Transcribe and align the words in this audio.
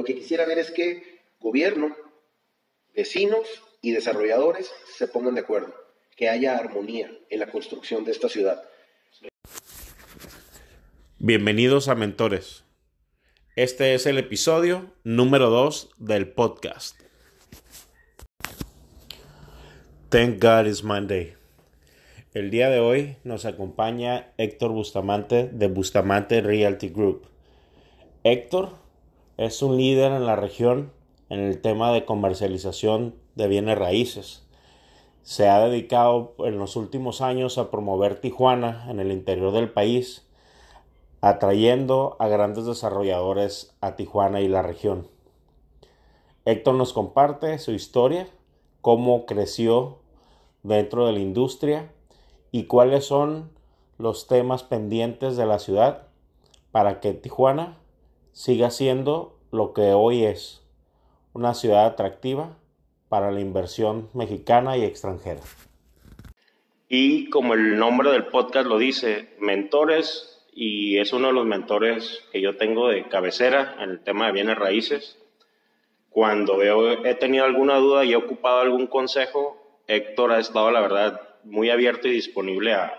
Lo 0.00 0.06
que 0.06 0.14
quisiera 0.14 0.46
ver 0.46 0.58
es 0.58 0.70
que 0.70 1.20
gobierno, 1.40 1.94
vecinos 2.94 3.46
y 3.82 3.92
desarrolladores 3.92 4.72
se 4.96 5.06
pongan 5.06 5.34
de 5.34 5.42
acuerdo, 5.42 5.74
que 6.16 6.30
haya 6.30 6.56
armonía 6.56 7.12
en 7.28 7.38
la 7.38 7.50
construcción 7.50 8.06
de 8.06 8.12
esta 8.12 8.30
ciudad. 8.30 8.62
Bienvenidos 11.18 11.88
a 11.88 11.96
Mentores. 11.96 12.64
Este 13.56 13.92
es 13.92 14.06
el 14.06 14.16
episodio 14.16 14.90
número 15.04 15.50
2 15.50 15.90
del 15.98 16.32
podcast. 16.32 16.98
Thank 20.08 20.42
God 20.42 20.66
it's 20.66 20.82
Monday. 20.82 21.34
El 22.32 22.50
día 22.50 22.70
de 22.70 22.80
hoy 22.80 23.16
nos 23.24 23.44
acompaña 23.44 24.32
Héctor 24.38 24.70
Bustamante 24.70 25.50
de 25.52 25.68
Bustamante 25.68 26.40
Realty 26.40 26.88
Group. 26.88 27.26
Héctor 28.24 28.79
es 29.40 29.62
un 29.62 29.78
líder 29.78 30.12
en 30.12 30.26
la 30.26 30.36
región 30.36 30.92
en 31.30 31.40
el 31.40 31.62
tema 31.62 31.92
de 31.92 32.04
comercialización 32.04 33.14
de 33.36 33.48
bienes 33.48 33.78
raíces. 33.78 34.46
Se 35.22 35.48
ha 35.48 35.60
dedicado 35.60 36.34
en 36.40 36.58
los 36.58 36.76
últimos 36.76 37.22
años 37.22 37.56
a 37.56 37.70
promover 37.70 38.20
Tijuana 38.20 38.84
en 38.90 39.00
el 39.00 39.10
interior 39.10 39.50
del 39.52 39.70
país, 39.70 40.28
atrayendo 41.22 42.16
a 42.18 42.28
grandes 42.28 42.66
desarrolladores 42.66 43.74
a 43.80 43.96
Tijuana 43.96 44.42
y 44.42 44.48
la 44.48 44.60
región. 44.60 45.08
Héctor 46.44 46.74
nos 46.74 46.92
comparte 46.92 47.58
su 47.58 47.72
historia, 47.72 48.28
cómo 48.82 49.24
creció 49.24 50.00
dentro 50.62 51.06
de 51.06 51.14
la 51.14 51.20
industria 51.20 51.90
y 52.52 52.64
cuáles 52.64 53.06
son 53.06 53.50
los 53.96 54.26
temas 54.26 54.64
pendientes 54.64 55.38
de 55.38 55.46
la 55.46 55.58
ciudad 55.58 56.08
para 56.72 57.00
que 57.00 57.14
Tijuana 57.14 57.78
siga 58.32 58.70
siendo 58.70 59.39
lo 59.50 59.72
que 59.72 59.92
hoy 59.92 60.24
es, 60.24 60.62
una 61.32 61.54
ciudad 61.54 61.86
atractiva 61.86 62.56
para 63.08 63.30
la 63.30 63.40
inversión 63.40 64.08
mexicana 64.14 64.76
y 64.76 64.84
extranjera. 64.84 65.40
Y 66.88 67.30
como 67.30 67.54
el 67.54 67.78
nombre 67.78 68.10
del 68.10 68.26
podcast 68.26 68.66
lo 68.66 68.78
dice, 68.78 69.34
mentores, 69.38 70.44
y 70.52 70.98
es 70.98 71.12
uno 71.12 71.28
de 71.28 71.32
los 71.32 71.46
mentores 71.46 72.22
que 72.32 72.40
yo 72.40 72.56
tengo 72.56 72.88
de 72.88 73.08
cabecera 73.08 73.76
en 73.80 73.90
el 73.90 74.00
tema 74.00 74.26
de 74.26 74.32
bienes 74.32 74.58
raíces. 74.58 75.16
Cuando 76.10 76.60
he 76.62 77.14
tenido 77.14 77.44
alguna 77.44 77.76
duda 77.76 78.04
y 78.04 78.12
he 78.12 78.16
ocupado 78.16 78.60
algún 78.60 78.88
consejo, 78.88 79.56
Héctor 79.86 80.32
ha 80.32 80.40
estado, 80.40 80.70
la 80.70 80.80
verdad, 80.80 81.20
muy 81.44 81.70
abierto 81.70 82.08
y 82.08 82.12
disponible 82.12 82.74
a, 82.74 82.96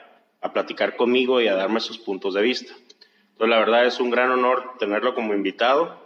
platicar 0.53 0.95
conmigo 0.95 1.39
y 1.39 1.47
a 1.47 1.55
darme 1.55 1.79
sus 1.79 1.99
puntos 1.99 2.33
de 2.33 2.41
vista. 2.41 2.73
Entonces, 3.33 3.49
la 3.49 3.59
verdad 3.59 3.85
es 3.85 3.99
un 3.99 4.09
gran 4.09 4.31
honor 4.31 4.73
tenerlo 4.79 5.13
como 5.13 5.33
invitado 5.33 6.00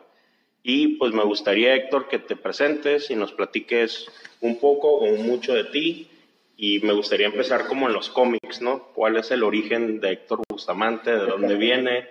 y 0.68 0.98
pues 0.98 1.14
me 1.14 1.24
gustaría, 1.24 1.76
Héctor, 1.76 2.08
que 2.08 2.18
te 2.18 2.36
presentes 2.36 3.12
y 3.12 3.16
nos 3.16 3.32
platiques 3.32 4.08
un 4.42 4.60
poco 4.60 4.90
o 4.96 5.16
mucho 5.16 5.54
de 5.54 5.66
ti 5.66 6.10
y 6.58 6.80
me 6.80 6.94
gustaría 6.94 7.28
empezar 7.28 7.68
como 7.68 7.88
en 7.88 7.94
los 7.94 8.10
cómics, 8.10 8.62
¿no? 8.62 8.88
¿Cuál 8.96 9.18
es 9.18 9.30
el 9.30 9.44
origen 9.44 10.00
de 10.00 10.14
Héctor 10.14 10.42
Bustamante? 10.50 11.12
¿De 11.12 11.26
dónde 11.26 11.56
viene? 11.58 12.10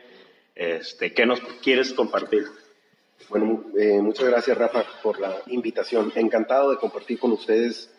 Este, 0.55 1.13
¿Qué 1.13 1.27
nos 1.27 1.41
quieres 1.63 1.93
compartir? 1.93 2.45
Bueno, 3.29 3.65
eh, 3.77 4.01
muchas 4.01 4.27
gracias 4.27 4.57
Rafa 4.57 4.85
por 5.03 5.19
la 5.19 5.43
invitación. 5.49 6.13
Encantado 6.15 6.71
de 6.71 6.77
compartir 6.77 7.19
con 7.19 7.33
ustedes 7.33 7.91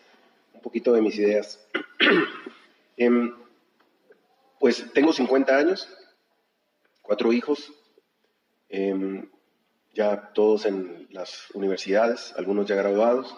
poquito 0.66 0.94
de 0.94 1.02
mis 1.02 1.16
ideas. 1.20 1.60
Em, 2.98 3.36
pues 4.58 4.86
tengo 4.94 5.12
50 5.12 5.58
años, 5.58 5.86
cuatro 7.02 7.34
hijos, 7.34 7.74
em, 8.70 9.30
ya 9.96 10.32
todos 10.34 10.66
en 10.66 11.08
las 11.12 11.50
universidades, 11.54 12.34
algunos 12.38 12.68
ya 12.68 12.76
graduados. 12.76 13.36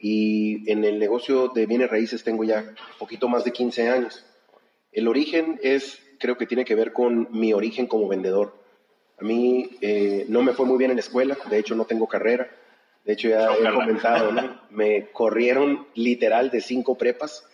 Y 0.00 0.70
en 0.70 0.84
el 0.84 0.98
negocio 0.98 1.48
de 1.48 1.66
bienes 1.66 1.90
raíces 1.90 2.24
tengo 2.24 2.44
ya 2.44 2.60
un 2.60 2.98
poquito 2.98 3.28
más 3.28 3.44
de 3.44 3.52
15 3.52 3.88
años. 3.88 4.24
El 4.92 5.08
origen 5.08 5.60
es, 5.62 6.00
creo 6.18 6.36
que 6.36 6.46
tiene 6.46 6.64
que 6.64 6.74
ver 6.74 6.92
con 6.92 7.28
mi 7.32 7.52
origen 7.52 7.86
como 7.86 8.08
vendedor. 8.08 8.54
A 9.20 9.24
mí 9.24 9.70
eh, 9.80 10.24
no 10.28 10.42
me 10.42 10.52
fue 10.52 10.66
muy 10.66 10.78
bien 10.78 10.90
en 10.90 10.96
la 10.96 11.02
escuela, 11.02 11.36
de 11.50 11.58
hecho 11.58 11.74
no 11.74 11.84
tengo 11.84 12.06
carrera. 12.06 12.48
De 13.04 13.14
hecho, 13.14 13.28
ya 13.28 13.48
he 13.54 13.72
comentado, 13.72 14.32
¿no? 14.32 14.60
Me 14.70 15.10
corrieron 15.12 15.86
literal 15.94 16.50
de 16.50 16.60
cinco 16.60 16.98
prepas. 16.98 17.48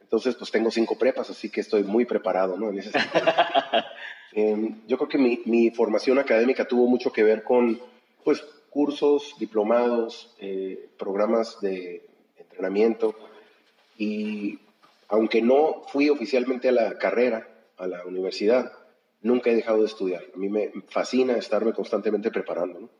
Entonces, 0.00 0.34
pues 0.34 0.50
tengo 0.50 0.70
cinco 0.72 0.98
prepas, 0.98 1.30
así 1.30 1.48
que 1.48 1.60
estoy 1.60 1.84
muy 1.84 2.04
preparado, 2.04 2.56
¿no? 2.56 2.70
En 2.70 2.78
ese 2.78 2.90
em, 4.32 4.80
yo 4.86 4.96
creo 4.96 5.08
que 5.08 5.18
mi, 5.18 5.40
mi, 5.44 5.70
formación 5.70 6.18
académica 6.18 6.66
tuvo 6.66 6.86
mucho 6.86 7.12
que 7.12 7.22
ver 7.22 7.42
con, 7.42 7.80
pues, 8.24 8.44
cursos, 8.70 9.34
diplomados, 9.38 10.34
eh, 10.38 10.90
programas 10.98 11.60
de 11.60 12.02
entrenamiento. 12.36 13.14
Y 13.96 14.58
aunque 15.08 15.40
no 15.40 15.84
fui 15.88 16.10
oficialmente 16.10 16.68
a 16.68 16.72
la 16.72 16.98
carrera, 16.98 17.48
a 17.78 17.86
la 17.86 18.04
universidad, 18.04 18.72
nunca 19.22 19.50
he 19.50 19.56
dejado 19.56 19.80
de 19.80 19.86
estudiar. 19.86 20.24
A 20.34 20.36
mí 20.36 20.48
me 20.48 20.72
fascina 20.88 21.36
estarme 21.36 21.72
constantemente 21.72 22.30
preparando, 22.30 22.80
¿no? 22.80 22.90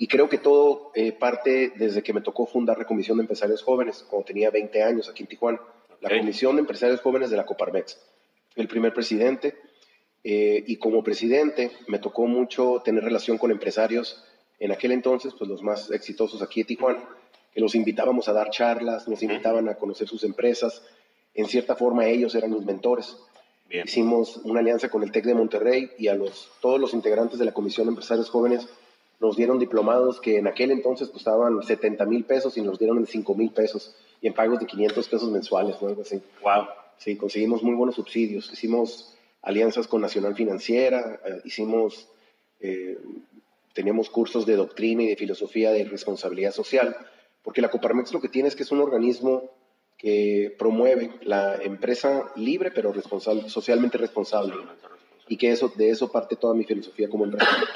Y 0.00 0.06
creo 0.06 0.28
que 0.28 0.38
todo 0.38 0.92
eh, 0.94 1.10
parte 1.12 1.72
desde 1.74 2.04
que 2.04 2.12
me 2.12 2.20
tocó 2.20 2.46
fundar 2.46 2.78
la 2.78 2.84
Comisión 2.84 3.18
de 3.18 3.22
Empresarios 3.22 3.64
Jóvenes, 3.64 4.06
cuando 4.08 4.26
tenía 4.26 4.50
20 4.50 4.82
años 4.82 5.08
aquí 5.08 5.24
en 5.24 5.28
Tijuana. 5.28 5.60
La 6.00 6.08
Comisión 6.08 6.54
de 6.54 6.60
Empresarios 6.60 7.00
Jóvenes 7.00 7.30
de 7.30 7.36
la 7.36 7.44
Coparmex. 7.44 8.00
El 8.54 8.68
primer 8.68 8.94
presidente. 8.94 9.56
Eh, 10.24 10.64
y 10.66 10.76
como 10.76 11.02
presidente 11.02 11.70
me 11.86 11.98
tocó 11.98 12.26
mucho 12.26 12.82
tener 12.84 13.04
relación 13.04 13.38
con 13.38 13.50
empresarios 13.50 14.24
en 14.58 14.72
aquel 14.72 14.92
entonces, 14.92 15.34
pues 15.38 15.48
los 15.48 15.62
más 15.62 15.90
exitosos 15.90 16.42
aquí 16.42 16.60
en 16.60 16.66
Tijuana, 16.66 17.04
que 17.54 17.60
los 17.60 17.74
invitábamos 17.74 18.28
a 18.28 18.32
dar 18.32 18.50
charlas, 18.50 19.06
nos 19.06 19.22
invitaban 19.22 19.68
a 19.68 19.76
conocer 19.76 20.08
sus 20.08 20.24
empresas. 20.24 20.82
En 21.34 21.46
cierta 21.46 21.76
forma 21.76 22.06
ellos 22.06 22.34
eran 22.34 22.52
mis 22.52 22.64
mentores. 22.64 23.16
Hicimos 23.70 24.38
una 24.44 24.60
alianza 24.60 24.88
con 24.88 25.02
el 25.02 25.12
TEC 25.12 25.26
de 25.26 25.34
Monterrey 25.34 25.90
y 25.98 26.08
a 26.08 26.14
los, 26.14 26.50
todos 26.60 26.80
los 26.80 26.94
integrantes 26.94 27.38
de 27.38 27.44
la 27.44 27.52
Comisión 27.52 27.86
de 27.86 27.90
Empresarios 27.90 28.30
Jóvenes 28.30 28.66
nos 29.20 29.36
dieron 29.36 29.58
diplomados 29.58 30.20
que 30.20 30.38
en 30.38 30.46
aquel 30.46 30.70
entonces 30.70 31.08
costaban 31.08 31.62
70 31.62 32.04
mil 32.06 32.24
pesos 32.24 32.56
y 32.56 32.62
nos 32.62 32.78
dieron 32.78 32.98
en 32.98 33.06
5 33.06 33.34
mil 33.34 33.50
pesos 33.50 33.94
y 34.20 34.26
en 34.28 34.34
pagos 34.34 34.60
de 34.60 34.66
500 34.66 35.08
pesos 35.08 35.30
mensuales, 35.30 35.76
¿no? 35.82 35.88
Algo 35.88 36.02
así. 36.02 36.22
Wow. 36.42 36.66
Sí, 36.96 37.16
conseguimos 37.16 37.62
muy 37.62 37.74
buenos 37.74 37.96
subsidios. 37.96 38.50
Hicimos 38.52 39.17
alianzas 39.42 39.86
con 39.86 40.00
Nacional 40.00 40.34
Financiera, 40.34 41.20
eh, 41.24 41.40
hicimos, 41.44 42.08
eh, 42.60 42.98
teníamos 43.74 44.10
cursos 44.10 44.46
de 44.46 44.56
doctrina 44.56 45.02
y 45.02 45.06
de 45.06 45.16
filosofía 45.16 45.70
de 45.72 45.84
responsabilidad 45.84 46.52
social, 46.52 46.96
porque 47.42 47.62
la 47.62 47.70
Coparmex 47.70 48.12
lo 48.12 48.20
que 48.20 48.28
tiene 48.28 48.48
es 48.48 48.56
que 48.56 48.64
es 48.64 48.72
un 48.72 48.80
organismo 48.80 49.50
que 49.96 50.54
promueve 50.58 51.10
la 51.22 51.56
empresa 51.56 52.30
libre 52.36 52.70
pero 52.70 52.92
responsable, 52.92 53.48
socialmente 53.48 53.98
responsable. 53.98 54.54
Y 55.28 55.36
que 55.36 55.50
eso, 55.50 55.70
de 55.74 55.90
eso 55.90 56.10
parte 56.10 56.36
toda 56.36 56.54
mi 56.54 56.64
filosofía 56.64 57.08
como 57.08 57.24
empresario. 57.24 57.66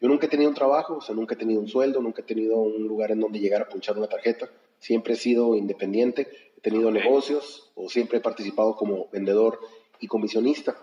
Yo 0.00 0.08
nunca 0.08 0.26
he 0.26 0.28
tenido 0.28 0.50
un 0.50 0.56
trabajo, 0.56 0.96
o 0.96 1.00
sea, 1.00 1.14
nunca 1.14 1.34
he 1.34 1.38
tenido 1.38 1.60
un 1.60 1.68
sueldo, 1.68 2.00
nunca 2.00 2.22
he 2.22 2.24
tenido 2.24 2.56
un 2.56 2.86
lugar 2.86 3.10
en 3.10 3.20
donde 3.20 3.38
llegar 3.38 3.62
a 3.62 3.68
punchar 3.68 3.96
una 3.96 4.08
tarjeta. 4.08 4.50
Siempre 4.78 5.14
he 5.14 5.16
sido 5.16 5.54
independiente, 5.54 6.28
he 6.56 6.60
tenido 6.60 6.90
negocios 6.90 7.70
o 7.74 7.88
siempre 7.88 8.18
he 8.18 8.20
participado 8.20 8.76
como 8.76 9.08
vendedor 9.10 9.60
y 10.00 10.06
comisionista. 10.06 10.76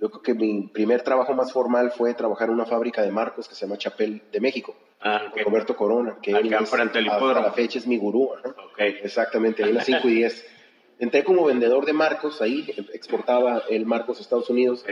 Yo 0.00 0.10
creo 0.10 0.22
que 0.22 0.34
mi 0.34 0.68
primer 0.68 1.02
trabajo 1.02 1.34
más 1.34 1.52
formal 1.52 1.90
fue 1.90 2.14
trabajar 2.14 2.48
en 2.48 2.54
una 2.54 2.64
fábrica 2.64 3.02
de 3.02 3.10
marcos 3.10 3.46
que 3.48 3.54
se 3.54 3.66
llama 3.66 3.76
Chapel 3.76 4.22
de 4.32 4.40
México, 4.40 4.74
ah, 5.02 5.30
con 5.30 5.44
Roberto 5.44 5.76
Corona, 5.76 6.16
que 6.22 6.34
Acá 6.34 6.60
es, 6.60 6.72
hasta 6.72 6.94
la 6.94 7.52
fecha 7.52 7.78
es 7.78 7.86
mi 7.86 7.98
gurú. 7.98 8.30
Exactamente, 8.78 9.62
ahí 9.62 9.70
en 9.70 9.74
las 9.76 9.84
5 9.84 10.08
y 10.08 10.14
10. 10.14 10.46
Entré 11.00 11.22
como 11.22 11.44
vendedor 11.44 11.84
de 11.84 11.92
marcos, 11.92 12.40
ahí 12.40 12.66
exportaba 12.94 13.62
el 13.68 13.84
marcos 13.84 14.18
a 14.18 14.22
Estados 14.22 14.48
Unidos. 14.48 14.86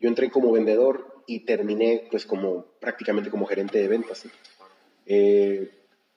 Yo 0.00 0.08
entré 0.08 0.30
como 0.30 0.50
vendedor 0.50 1.22
y 1.26 1.40
terminé 1.40 2.08
pues 2.10 2.26
como 2.26 2.64
prácticamente 2.80 3.30
como 3.30 3.46
gerente 3.46 3.78
de 3.78 3.86
ventas. 3.86 4.26
Eh, 5.06 5.70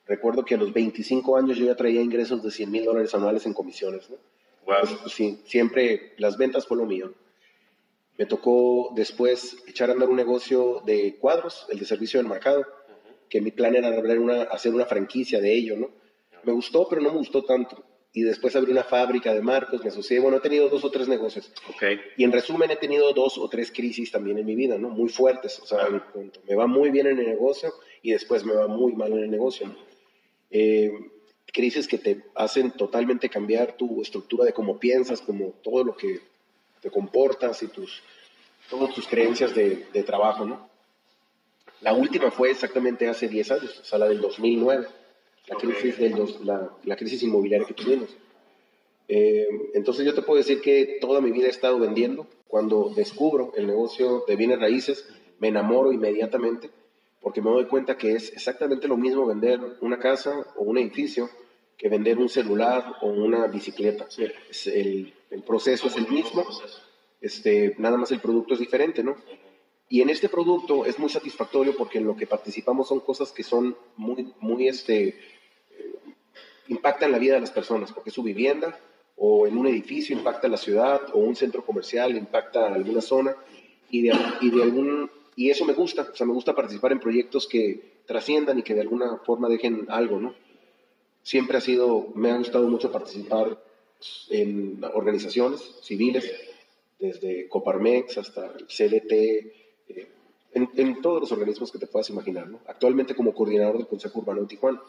recuerdo 0.06 0.44
que 0.44 0.56
a 0.56 0.58
los 0.58 0.74
25 0.74 1.38
años 1.38 1.58
yo 1.58 1.66
ya 1.66 1.76
traía 1.76 2.02
ingresos 2.02 2.42
de 2.42 2.50
100 2.50 2.72
mil 2.72 2.86
dólares 2.86 3.14
anuales 3.14 3.46
en 3.46 3.54
comisiones. 3.54 4.10
¿no? 4.10 4.18
Pues, 4.66 4.90
sí, 5.08 5.42
siempre 5.46 6.14
las 6.18 6.38
ventas 6.38 6.66
fue 6.66 6.78
lo 6.78 6.86
mío. 6.86 7.14
Me 8.18 8.26
tocó 8.26 8.92
después 8.96 9.58
echar 9.68 9.90
a 9.90 9.94
andar 9.94 10.10
un 10.10 10.16
negocio 10.16 10.82
de 10.86 11.18
cuadros, 11.18 11.66
el 11.70 11.80
de 11.80 11.86
servicio 11.86 12.20
del 12.20 12.30
mercado, 12.30 12.66
que 13.30 13.42
mi 13.42 13.52
plan 13.52 13.76
era 13.76 13.90
una, 13.90 14.44
hacer 14.44 14.74
una 14.74 14.86
franquicia 14.86 15.42
de 15.42 15.54
ello. 15.54 15.78
¿no? 15.78 15.90
Me 16.44 16.54
gustó, 16.54 16.88
pero 16.88 17.02
no 17.02 17.12
me 17.12 17.18
gustó 17.18 17.44
tanto 17.44 17.84
y 18.14 18.22
después 18.22 18.56
abrí 18.56 18.72
una 18.72 18.84
fábrica 18.84 19.34
de 19.34 19.42
marcos, 19.42 19.84
me 19.84 19.90
asocié, 19.90 20.20
bueno, 20.20 20.38
he 20.38 20.40
tenido 20.40 20.70
dos 20.70 20.86
o 20.86 20.92
tres 20.92 21.08
negocios. 21.08 21.52
Okay. 21.76 22.00
Y 22.16 22.24
en 22.24 22.32
resumen 22.32 22.70
he 22.70 22.76
tenido 22.76 23.12
dos 23.12 23.40
o 23.40 23.50
tres 23.50 23.72
crisis 23.72 24.12
también 24.12 24.38
en 24.38 24.46
mi 24.46 24.56
vida, 24.56 24.78
¿no? 24.78 24.90
Muy 24.90 25.10
fuertes, 25.10 25.60
o 25.60 25.66
sea, 25.66 25.88
me 26.48 26.56
va 26.56 26.68
muy 26.68 26.92
bien 26.92 27.08
en 27.08 27.18
el 27.18 27.26
negocio 27.26 27.74
y 28.04 28.12
después 28.12 28.46
me 28.46 28.54
va 28.54 28.68
muy 28.68 28.94
mal 28.94 29.12
en 29.14 29.24
el 29.24 29.32
negocio. 29.32 29.76
Eh, 30.52 30.92
crisis 31.54 31.88
que 31.88 31.98
te 31.98 32.24
hacen 32.36 32.72
totalmente 32.72 33.30
cambiar 33.30 33.78
tu 33.78 34.02
estructura 34.02 34.44
de 34.44 34.54
cómo 34.54 34.80
piensas, 34.80 35.22
como 35.22 35.54
todo 35.64 35.84
lo 35.84 35.96
que 35.96 36.20
te 36.82 36.90
comportas 36.90 37.64
y 37.64 37.68
tus, 37.68 38.02
todas 38.70 38.94
tus 38.94 39.08
creencias 39.08 39.56
de, 39.56 39.86
de 39.94 40.04
trabajo, 40.04 40.46
¿no? 40.46 40.68
La 41.82 41.94
última 41.94 42.32
fue 42.32 42.50
exactamente 42.50 43.08
hace 43.08 43.28
10 43.28 43.52
años, 43.52 43.80
o 43.80 43.86
sea, 43.86 44.00
la 44.00 44.08
del 44.08 44.20
2009, 44.22 44.88
la 45.48 45.56
crisis, 45.56 45.98
del 45.98 46.16
la, 46.44 46.72
la, 46.84 46.96
crisis 46.96 47.22
inmobiliaria 47.24 47.68
que 47.68 47.74
tuvimos. 47.74 48.10
Eh, 49.08 49.48
entonces 49.74 50.06
yo 50.06 50.14
te 50.14 50.22
puedo 50.22 50.38
decir 50.38 50.62
que 50.62 50.98
toda 51.02 51.22
mi 51.22 51.32
vida 51.32 51.48
he 51.48 51.50
estado 51.50 51.78
vendiendo. 51.78 52.26
Cuando 52.48 52.94
descubro 52.96 53.52
el 53.58 53.68
negocio 53.68 54.24
de 54.28 54.36
bienes 54.38 54.60
raíces, 54.60 55.06
me 55.40 55.50
enamoro 55.50 55.92
inmediatamente 55.92 56.70
porque 57.24 57.42
me 57.42 57.50
doy 57.50 57.66
cuenta 57.66 57.98
que 57.98 58.12
es 58.12 58.34
exactamente 58.34 58.88
lo 58.88 58.98
mismo 58.98 59.26
vender 59.26 59.60
una 59.80 59.98
casa 59.98 60.46
o 60.58 60.64
un 60.64 60.78
edificio 60.78 61.30
que 61.78 61.90
vender 61.90 62.18
un 62.18 62.30
celular 62.30 62.98
o 63.02 63.08
una 63.08 63.48
bicicleta. 63.48 64.08
el, 64.18 65.14
el, 65.30 65.44
proceso 65.44 65.88
es 65.88 65.96
el 65.96 66.08
mismo, 66.08 66.46
este, 67.22 67.76
nada 67.78 67.98
más 67.98 68.12
el 68.12 68.20
producto 68.20 68.54
es 68.54 68.60
diferente, 68.60 69.04
¿no? 69.04 69.16
Y 69.90 70.02
en 70.02 70.10
este 70.10 70.30
producto 70.30 70.86
es 70.86 70.98
muy 70.98 71.10
satisfactorio 71.10 71.76
porque 71.76 72.00
en 72.00 72.06
lo 72.06 72.16
que 72.16 72.26
participamos 72.26 72.88
son 72.88 73.00
cosas 73.00 73.32
que 73.32 73.44
son 73.44 73.76
muy, 73.96 74.34
muy, 74.40 74.68
este, 74.68 75.08
eh, 75.08 75.16
impactan 76.68 77.12
la 77.12 77.20
vida 77.20 77.36
de 77.36 77.42
las 77.42 77.52
personas, 77.52 77.92
porque 77.92 78.12
su 78.12 78.24
vivienda 78.24 78.80
o 79.16 79.46
en 79.46 79.58
un 79.58 79.68
edificio 79.68 80.16
impacta 80.18 80.48
la 80.48 80.58
ciudad 80.58 81.02
o 81.14 81.20
un 81.20 81.36
centro 81.36 81.64
comercial 81.64 82.18
impacta 82.18 82.74
alguna 82.74 83.02
zona 83.02 83.36
y 83.92 84.02
de, 84.02 84.14
y 84.42 84.50
de 84.50 84.64
algún 84.64 85.10
y 85.36 85.50
eso 85.50 85.66
me 85.66 85.74
gusta, 85.74 86.10
o 86.12 86.16
sea, 86.16 86.28
me 86.28 86.34
gusta 86.34 86.56
participar 86.56 86.92
en 86.92 87.00
proyectos 87.00 87.48
que 87.48 88.02
trasciendan 88.06 88.60
y 88.60 88.64
que 88.64 88.74
de 88.74 88.82
alguna 88.82 89.18
forma 89.26 89.50
dejen 89.50 89.86
algo, 89.90 90.20
¿no? 90.20 90.36
Siempre 91.24 91.58
ha 91.58 91.62
sido, 91.62 92.10
me 92.16 92.32
ha 92.32 92.38
gustado 92.38 92.68
mucho 92.68 92.92
participar 92.92 93.58
en 94.30 94.84
organizaciones 94.94 95.62
civiles, 95.82 96.32
desde 97.00 97.48
Coparmex 97.50 98.18
hasta 98.18 98.46
el 98.46 98.68
CDT, 98.68 99.12
eh, 99.90 100.12
en, 100.54 101.02
todos 101.02 101.22
los 101.22 101.32
organismos 101.32 101.72
que 101.72 101.80
te 101.80 101.88
puedas 101.88 102.10
imaginar, 102.10 102.48
¿no? 102.48 102.60
Actualmente 102.68 103.16
como 103.16 103.34
coordinador 103.34 103.78
del 103.78 103.88
Consejo 103.88 104.20
Urbano 104.20 104.42
de 104.42 104.48
Tijuana. 104.48 104.82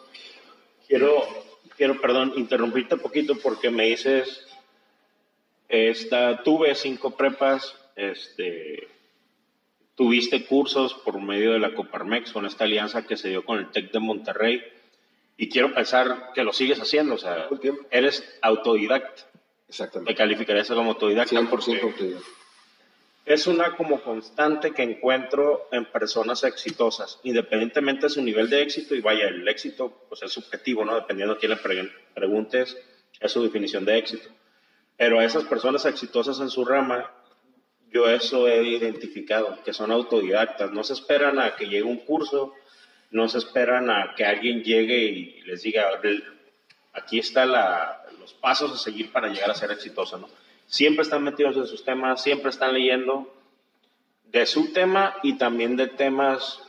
Quiero, 0.87 1.23
quiero, 1.77 2.01
perdón, 2.01 2.35
interrumpirte 2.37 2.97
un 2.97 3.01
poquito 3.01 3.37
porque 3.43 3.71
me 3.71 3.87
dices, 3.87 4.47
esta, 5.69 6.43
tuve 6.43 6.75
cinco 6.75 7.13
prepas, 7.13 7.75
este, 7.97 8.89
Tuviste 9.95 10.45
cursos 10.45 10.93
por 10.93 11.21
medio 11.21 11.53
de 11.53 11.61
la 11.61 11.73
Coparmex 11.73 12.33
con 12.33 12.47
esta 12.47 12.65
alianza 12.65 13.07
que 13.07 13.17
se 13.17 13.29
dio 13.29 13.45
con 13.45 13.59
el 13.59 13.71
TEC 13.71 13.93
de 13.93 14.01
Monterrey 14.01 14.61
y 15.37 15.49
quiero 15.49 15.75
pensar 15.75 16.31
que 16.35 16.45
lo 16.45 16.53
sigues 16.53 16.81
haciendo, 16.81 17.15
o 17.15 17.19
sea, 17.19 17.49
eres 17.91 18.25
autodidacta. 18.41 19.23
Exactamente. 19.69 20.13
¿Te 20.13 20.17
calificarías 20.17 20.69
como 20.69 20.93
autodidacta? 20.93 21.35
100% 21.35 21.83
autodidacta. 21.83 22.29
Es 23.27 23.47
una 23.47 23.75
como 23.75 24.03
constante 24.03 24.73
que 24.73 24.83
encuentro 24.83 25.69
en 25.73 25.87
personas 25.87 26.45
exitosas, 26.45 27.19
independientemente 27.23 28.03
de 28.03 28.11
su 28.11 28.23
nivel 28.23 28.51
de 28.51 28.61
éxito, 28.61 28.95
y 28.95 29.01
vaya, 29.01 29.29
el 29.29 29.49
éxito 29.49 30.05
pues 30.09 30.23
es 30.23 30.31
subjetivo, 30.31 30.85
¿no? 30.85 30.95
Dependiendo 30.95 31.35
a 31.35 31.39
quién 31.39 31.53
le 31.53 31.91
preguntes, 32.15 32.77
es 33.19 33.33
su 33.33 33.43
definición 33.43 33.87
de 33.87 33.97
éxito. 33.97 34.29
Pero 34.97 35.19
a 35.19 35.25
esas 35.25 35.45
personas 35.45 35.87
exitosas 35.87 36.39
en 36.41 36.51
su 36.51 36.67
rama, 36.67 37.11
yo 37.91 38.09
eso 38.09 38.47
he 38.47 38.63
identificado, 38.63 39.59
que 39.65 39.73
son 39.73 39.91
autodidactas, 39.91 40.71
no 40.73 40.85
se 40.85 40.93
esperan 40.93 41.39
a 41.39 41.57
que 41.57 41.65
llegue 41.65 41.83
un 41.83 41.99
curso, 41.99 42.53
no 43.11 43.29
se 43.29 43.39
esperan 43.39 43.91
a 43.91 44.15
que 44.17 44.25
alguien 44.25 44.63
llegue 44.63 45.05
y 45.05 45.41
les 45.43 45.63
diga, 45.63 45.89
aquí 46.93 47.19
están 47.19 47.53
los 48.19 48.35
pasos 48.35 48.73
a 48.73 48.77
seguir 48.77 49.13
para 49.13 49.29
llegar 49.29 49.51
a 49.51 49.55
ser 49.55 49.71
exitoso, 49.71 50.19
¿no? 50.19 50.29
Siempre 50.67 51.03
están 51.03 51.23
metidos 51.23 51.57
en 51.57 51.67
sus 51.67 51.85
temas, 51.85 52.23
siempre 52.23 52.51
están 52.51 52.73
leyendo 52.73 53.33
de 54.25 54.47
su 54.47 54.73
tema 54.73 55.17
y 55.23 55.37
también 55.37 55.77
de 55.77 55.87
temas 55.87 56.61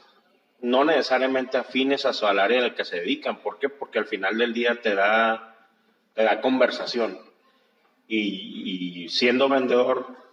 no 0.62 0.84
necesariamente 0.84 1.58
afines 1.58 2.06
a 2.06 2.14
su 2.14 2.26
área 2.28 2.64
al 2.64 2.76
que 2.76 2.86
se 2.86 2.98
dedican. 2.98 3.38
¿Por 3.38 3.58
qué? 3.58 3.70
Porque 3.70 4.00
al 4.00 4.06
final 4.06 4.38
del 4.38 4.54
día 4.54 4.82
te 4.82 4.96
da, 4.96 5.56
te 6.14 6.24
da 6.24 6.42
conversación. 6.42 7.20
y 8.08 9.08
siendo 9.10 9.50
vendedor, 9.50 10.25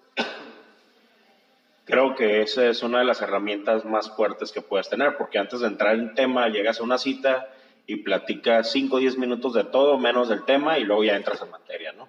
creo 1.85 2.15
que 2.15 2.43
esa 2.43 2.67
es 2.69 2.83
una 2.83 3.01
de 3.01 3.05
las 3.05 3.23
herramientas 3.23 3.85
más 3.85 4.15
fuertes 4.15 4.53
que 4.53 4.63
puedes 4.63 4.89
tener, 4.89 5.17
porque 5.17 5.39
antes 5.39 5.61
de 5.61 5.67
entrar 5.67 5.95
en 5.95 6.15
tema 6.15 6.49
llegas 6.49 6.81
a 6.81 6.85
una 6.85 6.99
cita 6.99 7.49
y 7.87 7.97
platicas 7.97 8.71
5 8.71 8.97
o 8.97 8.99
10 8.99 9.19
minutos 9.19 9.55
de 9.55 9.65
todo 9.65 9.99
menos 9.99 10.29
del 10.29 10.45
tema 10.45 10.79
y 10.79 10.85
luego 10.85 11.05
ya 11.05 11.17
entras 11.17 11.43
en 11.43 11.51
materia, 11.51 11.93
¿no? 11.93 12.09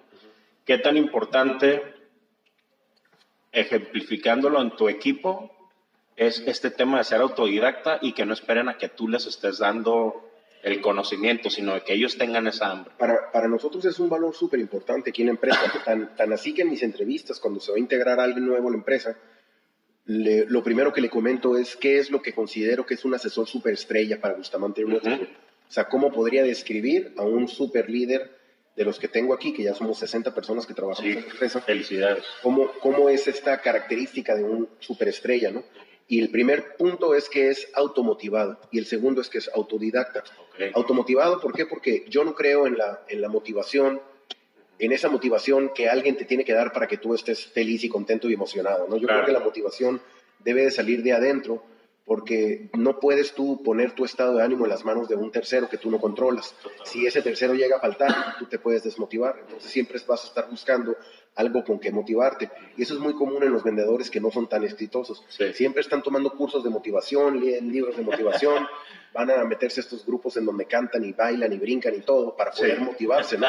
¿Qué 0.64 0.78
tan 0.78 0.96
importante, 0.96 1.82
ejemplificándolo 3.52 4.60
en 4.62 4.70
tu 4.70 4.88
equipo, 4.88 5.50
es 6.16 6.42
este 6.46 6.70
tema 6.70 6.98
de 6.98 7.04
ser 7.04 7.20
autodidacta 7.20 7.98
y 8.00 8.12
que 8.12 8.24
no 8.24 8.32
esperen 8.32 8.68
a 8.68 8.78
que 8.78 8.88
tú 8.88 9.08
les 9.08 9.26
estés 9.26 9.58
dando 9.58 10.30
el 10.62 10.80
conocimiento, 10.80 11.50
sino 11.50 11.74
de 11.74 11.82
que 11.82 11.92
ellos 11.92 12.16
tengan 12.16 12.46
esa 12.46 12.70
hambre. 12.70 12.94
Para, 12.96 13.30
para 13.30 13.48
nosotros 13.48 13.84
es 13.84 13.98
un 13.98 14.08
valor 14.08 14.34
súper 14.34 14.60
importante 14.60 15.10
aquí 15.10 15.20
en 15.20 15.26
la 15.26 15.32
empresa, 15.32 15.60
tan, 15.84 16.16
tan 16.16 16.32
así 16.32 16.54
que 16.54 16.62
en 16.62 16.70
mis 16.70 16.82
entrevistas, 16.82 17.38
cuando 17.38 17.60
se 17.60 17.70
va 17.70 17.76
a 17.76 17.80
integrar 17.80 18.18
alguien 18.18 18.46
nuevo 18.46 18.68
a 18.68 18.70
la 18.70 18.78
empresa, 18.78 19.14
lo 20.06 20.62
primero 20.62 20.92
que 20.92 21.00
le 21.00 21.08
comento 21.08 21.56
es 21.56 21.76
qué 21.76 21.98
es 21.98 22.10
lo 22.10 22.20
que 22.20 22.34
considero 22.34 22.84
que 22.84 22.94
es 22.94 23.04
un 23.04 23.14
asesor 23.14 23.46
superestrella 23.46 24.20
para 24.20 24.34
Bustamante 24.34 24.84
uh 24.84 24.96
O 24.96 25.72
sea, 25.72 25.88
cómo 25.88 26.12
podría 26.12 26.42
describir 26.42 27.14
a 27.16 27.22
un 27.22 27.48
super 27.48 27.88
líder 27.88 28.30
de 28.76 28.84
los 28.84 28.98
que 28.98 29.08
tengo 29.08 29.32
aquí, 29.32 29.52
que 29.52 29.62
ya 29.62 29.74
somos 29.74 29.98
60 29.98 30.34
personas 30.34 30.66
que 30.66 30.74
trabajamos 30.74 31.10
en 31.10 31.22
la 31.22 31.30
empresa. 31.30 31.60
Felicidades. 31.60 32.24
¿Cómo, 32.42 32.70
¿Cómo 32.80 33.08
es 33.08 33.26
esta 33.28 33.60
característica 33.60 34.34
de 34.34 34.44
un 34.44 34.68
superestrella, 34.80 35.50
no? 35.50 35.62
Y 36.06 36.20
el 36.20 36.30
primer 36.30 36.76
punto 36.76 37.14
es 37.14 37.30
que 37.30 37.48
es 37.48 37.68
automotivado 37.74 38.60
y 38.70 38.78
el 38.78 38.84
segundo 38.84 39.22
es 39.22 39.30
que 39.30 39.38
es 39.38 39.50
autodidacta. 39.54 40.22
Automotivado, 40.74 41.40
¿por 41.40 41.54
qué? 41.54 41.64
Porque 41.64 42.04
yo 42.08 42.24
no 42.24 42.34
creo 42.34 42.66
en 42.66 42.76
la, 42.76 43.02
en 43.08 43.22
la 43.22 43.28
motivación 43.28 44.02
en 44.78 44.92
esa 44.92 45.08
motivación 45.08 45.70
que 45.74 45.88
alguien 45.88 46.16
te 46.16 46.24
tiene 46.24 46.44
que 46.44 46.52
dar 46.52 46.72
para 46.72 46.86
que 46.86 46.96
tú 46.96 47.14
estés 47.14 47.46
feliz 47.46 47.84
y 47.84 47.88
contento 47.88 48.28
y 48.28 48.34
emocionado, 48.34 48.86
¿no? 48.88 48.96
Yo 48.96 49.06
creo 49.06 49.24
que 49.24 49.32
la 49.32 49.40
motivación 49.40 50.00
debe 50.40 50.64
de 50.64 50.70
salir 50.70 51.02
de 51.02 51.12
adentro 51.12 51.62
porque 52.04 52.68
no 52.74 53.00
puedes 53.00 53.32
tú 53.32 53.62
poner 53.62 53.92
tu 53.92 54.04
estado 54.04 54.36
de 54.36 54.42
ánimo 54.42 54.64
en 54.64 54.70
las 54.70 54.84
manos 54.84 55.08
de 55.08 55.14
un 55.14 55.30
tercero 55.30 55.70
que 55.70 55.78
tú 55.78 55.90
no 55.90 55.98
controlas. 55.98 56.54
Si 56.84 57.06
ese 57.06 57.22
tercero 57.22 57.54
llega 57.54 57.78
a 57.78 57.80
faltar, 57.80 58.36
tú 58.38 58.44
te 58.44 58.58
puedes 58.58 58.84
desmotivar. 58.84 59.36
Entonces 59.40 59.70
siempre 59.70 59.98
vas 60.06 60.24
a 60.24 60.26
estar 60.26 60.50
buscando 60.50 60.96
algo 61.36 61.64
con 61.64 61.78
que 61.78 61.90
motivarte. 61.90 62.50
Y 62.76 62.82
eso 62.82 62.92
es 62.92 63.00
muy 63.00 63.14
común 63.14 63.42
en 63.42 63.52
los 63.52 63.64
vendedores 63.64 64.10
que 64.10 64.20
no 64.20 64.30
son 64.30 64.48
tan 64.48 64.64
exitosos. 64.64 65.24
Siempre 65.54 65.80
están 65.80 66.02
tomando 66.02 66.30
cursos 66.32 66.62
de 66.62 66.68
motivación, 66.68 67.40
leen 67.40 67.72
libros 67.72 67.96
de 67.96 68.02
motivación, 68.02 68.66
van 69.14 69.30
a 69.30 69.44
meterse 69.44 69.80
a 69.80 69.84
estos 69.84 70.04
grupos 70.04 70.36
en 70.36 70.44
donde 70.44 70.66
cantan 70.66 71.04
y 71.04 71.12
bailan 71.12 71.54
y 71.54 71.58
brincan 71.58 71.94
y 71.94 72.00
todo 72.00 72.36
para 72.36 72.50
poder 72.50 72.80
motivarse, 72.80 73.38
¿no? 73.38 73.46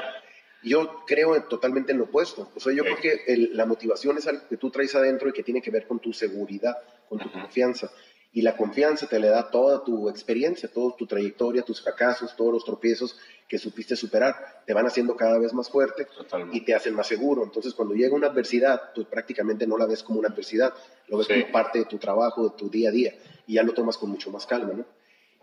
Yo 0.65 1.03
creo 1.05 1.41
totalmente 1.43 1.91
en 1.91 1.99
lo 1.99 2.05
opuesto. 2.05 2.49
O 2.55 2.59
sea, 2.59 2.73
yo 2.73 2.83
creo 2.83 2.97
que 2.97 3.49
la 3.53 3.65
motivación 3.65 4.17
es 4.17 4.27
algo 4.27 4.41
que 4.49 4.57
tú 4.57 4.71
traes 4.71 4.95
adentro 4.95 5.29
y 5.29 5.31
que 5.31 5.43
tiene 5.43 5.61
que 5.61 5.69
ver 5.69 5.85
con 5.85 5.99
tu 5.99 6.11
seguridad, 6.11 6.75
con 7.07 7.19
tu 7.19 7.31
confianza. 7.31 7.91
Y 8.33 8.41
la 8.41 8.57
confianza 8.57 9.07
te 9.07 9.19
le 9.19 9.29
da 9.29 9.49
toda 9.49 9.83
tu 9.83 10.09
experiencia, 10.09 10.67
toda 10.67 10.95
tu 10.97 11.05
trayectoria, 11.05 11.61
tus 11.61 11.81
fracasos, 11.81 12.35
todos 12.35 12.51
los 12.51 12.65
tropiezos 12.65 13.15
que 13.47 13.59
supiste 13.59 13.95
superar. 13.95 14.63
Te 14.65 14.73
van 14.73 14.87
haciendo 14.87 15.15
cada 15.15 15.37
vez 15.37 15.53
más 15.53 15.69
fuerte 15.69 16.07
y 16.51 16.61
te 16.61 16.73
hacen 16.73 16.95
más 16.95 17.07
seguro. 17.07 17.43
Entonces, 17.43 17.73
cuando 17.73 17.93
llega 17.93 18.15
una 18.15 18.27
adversidad, 18.27 18.91
tú 18.93 19.05
prácticamente 19.05 19.67
no 19.67 19.77
la 19.77 19.85
ves 19.85 20.01
como 20.01 20.19
una 20.19 20.29
adversidad, 20.29 20.73
lo 21.07 21.19
ves 21.19 21.27
como 21.27 21.51
parte 21.51 21.79
de 21.79 21.85
tu 21.85 21.97
trabajo, 21.97 22.49
de 22.49 22.57
tu 22.57 22.69
día 22.69 22.89
a 22.89 22.91
día. 22.91 23.13
Y 23.45 23.53
ya 23.53 23.63
lo 23.63 23.73
tomas 23.73 23.97
con 23.97 24.09
mucho 24.09 24.31
más 24.31 24.45
calma, 24.47 24.73
¿no? 24.73 24.85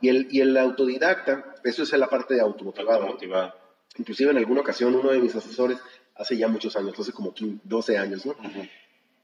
Y 0.01 0.09
el, 0.09 0.27
y 0.33 0.41
el 0.41 0.57
autodidacta, 0.57 1.55
eso 1.63 1.85
es 1.85 1.93
la 1.93 2.09
parte 2.09 2.35
de 2.35 2.41
automotivado. 2.41 3.03
Automotivado. 3.03 3.62
Inclusive 3.99 4.31
en 4.31 4.39
alguna 4.39 4.61
ocasión 4.61 4.95
uno 4.95 5.11
de 5.11 5.19
mis 5.19 5.35
asesores, 5.35 5.79
hace 6.15 6.37
ya 6.37 6.49
muchos 6.49 6.77
años, 6.77 6.99
hace 6.99 7.13
como 7.13 7.35
12 7.65 7.99
años, 7.99 8.25
¿no? 8.27 8.35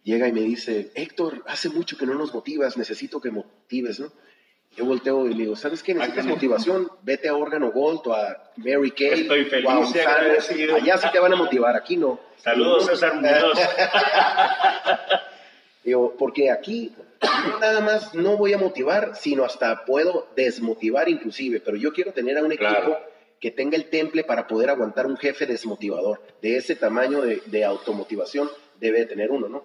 Llega 0.02 0.28
y 0.28 0.32
me 0.32 0.40
dice, 0.40 0.90
Héctor, 0.94 1.42
hace 1.46 1.68
mucho 1.68 1.96
que 1.96 2.06
no 2.06 2.14
nos 2.14 2.32
motivas, 2.32 2.76
necesito 2.76 3.20
que 3.20 3.30
motives, 3.30 4.00
¿no? 4.00 4.12
Yo 4.76 4.84
volteo 4.84 5.26
y 5.26 5.30
le 5.30 5.44
digo, 5.44 5.56
¿sabes 5.56 5.82
qué? 5.82 5.94
Necesitas 5.94 6.26
motivación, 6.26 6.90
vete 7.02 7.28
a 7.28 7.34
Órgano 7.34 7.72
Gold 7.72 8.00
o 8.06 8.14
a 8.14 8.52
Mary 8.56 8.90
Kay. 8.90 9.22
Estoy 9.22 9.44
feliz 9.46 9.68
y 10.56 10.70
Allá 10.70 10.98
sí 10.98 11.08
te 11.10 11.18
van 11.18 11.32
a 11.32 11.36
motivar, 11.36 11.74
aquí 11.74 11.96
no. 11.96 12.20
Saludos, 12.36 12.86
César 12.86 13.16
Muñoz. 13.16 13.58
digo, 15.84 16.14
porque 16.18 16.50
aquí 16.50 16.92
no 17.22 17.58
nada 17.58 17.80
más 17.80 18.14
no 18.14 18.36
voy 18.36 18.52
a 18.52 18.58
motivar, 18.58 19.16
sino 19.16 19.44
hasta 19.44 19.84
puedo 19.84 20.28
desmotivar 20.36 21.08
inclusive, 21.08 21.60
pero 21.60 21.76
yo 21.76 21.92
quiero 21.92 22.12
tener 22.12 22.38
a 22.38 22.44
un 22.44 22.52
equipo 22.52 22.98
que 23.40 23.50
tenga 23.50 23.76
el 23.76 23.88
temple 23.88 24.24
para 24.24 24.46
poder 24.46 24.70
aguantar 24.70 25.06
un 25.06 25.16
jefe 25.16 25.46
desmotivador. 25.46 26.20
De 26.42 26.56
ese 26.56 26.74
tamaño 26.74 27.22
de, 27.22 27.64
automotivación 27.64 28.50
debe 28.80 29.06
tener 29.06 29.30
uno, 29.30 29.48
¿no? 29.48 29.64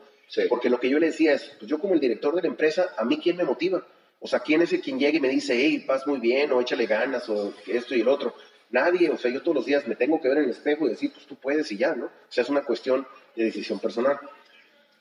Porque 0.49 0.69
lo 0.69 0.79
que 0.79 0.89
yo 0.89 0.99
le 0.99 1.07
decía 1.07 1.33
es, 1.33 1.53
pues 1.59 1.69
yo 1.69 1.79
como 1.79 1.93
el 1.93 1.99
director 1.99 2.35
de 2.35 2.41
la 2.41 2.47
empresa, 2.47 2.93
¿a 2.97 3.05
mí 3.05 3.19
quién 3.21 3.37
me 3.37 3.43
motiva? 3.43 3.85
O 4.19 4.27
sea, 4.27 4.39
¿quién 4.39 4.61
es 4.61 4.73
el 4.73 4.81
quien 4.81 4.99
llega 4.99 5.17
y 5.17 5.21
me 5.21 5.29
dice, 5.29 5.53
hey, 5.55 5.83
vas 5.87 6.07
muy 6.07 6.19
bien, 6.19 6.51
o 6.51 6.61
échale 6.61 6.85
ganas, 6.85 7.27
o 7.29 7.53
esto 7.67 7.95
y 7.95 8.01
el 8.01 8.07
otro? 8.07 8.33
Nadie, 8.71 9.09
o 9.09 9.17
sea, 9.17 9.29
yo 9.29 9.41
todos 9.41 9.55
los 9.55 9.65
días 9.65 9.87
me 9.87 9.95
tengo 9.95 10.19
que 10.19 10.29
ver 10.29 10.39
en 10.39 10.45
el 10.45 10.49
espejo 10.49 10.87
y 10.87 10.89
decir, 10.89 11.11
pues 11.13 11.27
tú 11.27 11.35
puedes 11.35 11.71
y 11.71 11.77
ya, 11.77 11.93
¿no? 11.93 12.05
O 12.05 12.11
sea, 12.29 12.43
es 12.43 12.49
una 12.49 12.63
cuestión 12.63 13.05
de 13.35 13.43
decisión 13.43 13.79
personal. 13.79 14.19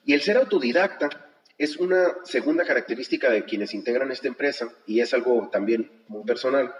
Y 0.05 0.13
el 0.13 0.21
ser 0.21 0.37
autodidacta 0.37 1.09
es 1.57 1.77
una 1.77 2.17
segunda 2.23 2.65
característica 2.65 3.29
de 3.29 3.45
quienes 3.45 3.73
integran 3.73 4.11
esta 4.11 4.27
empresa 4.27 4.69
y 4.85 4.99
es 4.99 5.13
algo 5.13 5.49
también 5.51 5.89
muy 6.07 6.23
personal, 6.23 6.73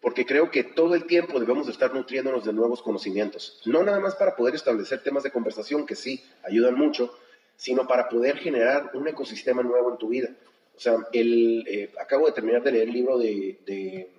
porque 0.00 0.24
creo 0.24 0.50
que 0.50 0.64
todo 0.64 0.94
el 0.94 1.04
tiempo 1.04 1.38
debemos 1.38 1.68
estar 1.68 1.92
nutriéndonos 1.92 2.44
de 2.44 2.52
nuevos 2.52 2.82
conocimientos, 2.82 3.60
no 3.66 3.82
nada 3.82 4.00
más 4.00 4.14
para 4.14 4.34
poder 4.34 4.54
establecer 4.54 5.02
temas 5.02 5.22
de 5.22 5.30
conversación 5.30 5.86
que 5.86 5.94
sí 5.94 6.22
ayudan 6.42 6.74
mucho, 6.74 7.14
sino 7.56 7.86
para 7.86 8.08
poder 8.08 8.38
generar 8.38 8.90
un 8.94 9.06
ecosistema 9.06 9.62
nuevo 9.62 9.90
en 9.90 9.98
tu 9.98 10.08
vida. 10.08 10.30
O 10.74 10.80
sea, 10.80 10.96
el, 11.12 11.64
eh, 11.68 11.92
acabo 12.00 12.24
de 12.26 12.32
terminar 12.32 12.62
de 12.62 12.72
leer 12.72 12.88
el 12.88 12.94
libro 12.94 13.18
de, 13.18 14.10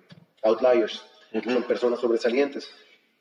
Outliers, 0.44 1.02
que 1.32 1.50
son 1.50 1.64
personas 1.64 1.98
sobresalientes. 1.98 2.70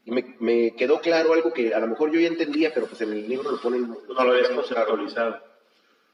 Y 0.05 0.11
me, 0.11 0.35
me, 0.39 0.75
quedó 0.75 1.01
claro 1.01 1.33
algo 1.33 1.51
que 1.53 1.73
a 1.73 1.79
lo 1.79 1.87
mejor 1.87 2.11
yo 2.11 2.19
ya 2.19 2.27
entendía, 2.27 2.71
pero 2.73 2.85
pues 2.85 3.01
en 3.01 3.13
el 3.13 3.27
libro 3.27 3.51
lo 3.51 3.59
ponen... 3.59 3.87
No 3.87 4.23
lo 4.23 4.31
habías 4.31 4.49
conceptualizado. 4.49 5.39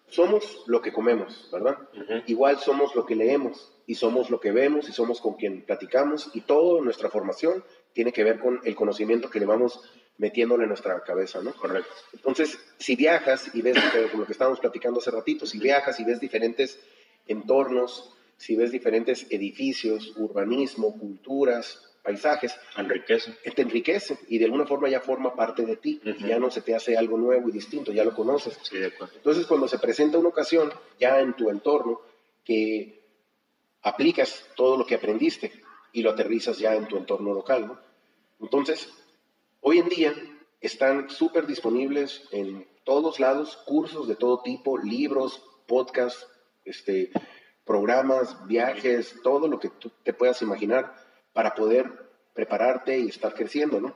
Somos 0.07 0.63
lo 0.67 0.81
que 0.81 0.93
comemos, 0.93 1.49
¿verdad? 1.51 1.77
Igual 2.27 2.59
somos 2.59 2.95
lo 2.95 3.05
que 3.05 3.15
leemos, 3.15 3.73
y 3.87 3.95
somos 3.95 4.29
lo 4.29 4.39
que 4.39 4.51
vemos, 4.51 4.87
y 4.89 4.91
somos 4.91 5.21
con 5.21 5.35
quien 5.35 5.63
platicamos, 5.63 6.29
y 6.33 6.41
toda 6.41 6.83
nuestra 6.83 7.09
formación 7.09 7.63
tiene 7.93 8.11
que 8.11 8.23
ver 8.23 8.39
con 8.39 8.59
el 8.65 8.75
conocimiento 8.75 9.29
que 9.29 9.39
le 9.39 9.45
vamos 9.45 9.81
metiéndole 10.17 10.63
en 10.63 10.69
nuestra 10.69 11.01
cabeza, 11.03 11.41
¿no? 11.41 11.53
Correcto. 11.53 11.91
Entonces, 12.13 12.59
si 12.77 12.95
viajas 12.95 13.49
y 13.55 13.61
ves, 13.61 13.77
lo 14.13 14.25
que 14.25 14.33
estábamos 14.33 14.59
platicando 14.59 14.99
hace 14.99 15.11
ratito, 15.11 15.45
si 15.45 15.57
viajas 15.57 15.99
y 15.99 16.03
ves 16.03 16.19
diferentes 16.19 16.79
entornos, 17.27 18.13
si 18.35 18.55
ves 18.55 18.71
diferentes 18.71 19.25
edificios, 19.29 20.13
urbanismo, 20.17 20.97
culturas, 20.99 21.81
paisajes, 22.03 22.55
enriquece. 22.77 23.33
te 23.55 23.61
enriquece 23.61 24.17
y 24.27 24.37
de 24.37 24.45
alguna 24.45 24.65
forma 24.65 24.89
ya 24.89 25.01
forma 25.01 25.35
parte 25.35 25.65
de 25.65 25.77
ti, 25.77 26.01
ya 26.19 26.39
no 26.39 26.51
se 26.51 26.61
te 26.61 26.75
hace 26.75 26.97
algo 26.97 27.17
nuevo 27.17 27.49
y 27.49 27.51
distinto, 27.51 27.91
ya 27.91 28.03
lo 28.03 28.13
conoces. 28.13 28.57
Sí, 28.63 28.77
de 28.77 28.87
acuerdo. 28.87 29.13
Entonces, 29.15 29.45
cuando 29.45 29.67
se 29.67 29.79
presenta 29.79 30.17
una 30.17 30.29
ocasión 30.29 30.71
ya 30.99 31.19
en 31.19 31.33
tu 31.33 31.49
entorno 31.49 32.01
que 32.43 32.96
aplicas 33.87 34.45
todo 34.55 34.77
lo 34.77 34.85
que 34.85 34.95
aprendiste 34.95 35.51
y 35.93 36.01
lo 36.01 36.11
aterrizas 36.11 36.57
ya 36.59 36.75
en 36.75 36.87
tu 36.87 36.97
entorno 36.97 37.33
local, 37.33 37.67
¿no? 37.67 37.79
Entonces, 38.39 38.89
hoy 39.61 39.79
en 39.79 39.89
día 39.89 40.13
están 40.59 41.09
súper 41.09 41.47
disponibles 41.47 42.23
en 42.31 42.67
todos 42.83 43.19
lados 43.19 43.57
cursos 43.65 44.07
de 44.07 44.15
todo 44.15 44.41
tipo, 44.41 44.77
libros, 44.77 45.41
podcasts, 45.67 46.27
este, 46.65 47.11
programas, 47.65 48.45
viajes, 48.47 49.15
todo 49.23 49.47
lo 49.47 49.59
que 49.59 49.69
tú 49.69 49.91
te 50.03 50.13
puedas 50.13 50.41
imaginar 50.41 50.93
para 51.33 51.55
poder 51.55 51.89
prepararte 52.33 52.99
y 52.99 53.07
estar 53.07 53.33
creciendo, 53.33 53.79
¿no? 53.79 53.95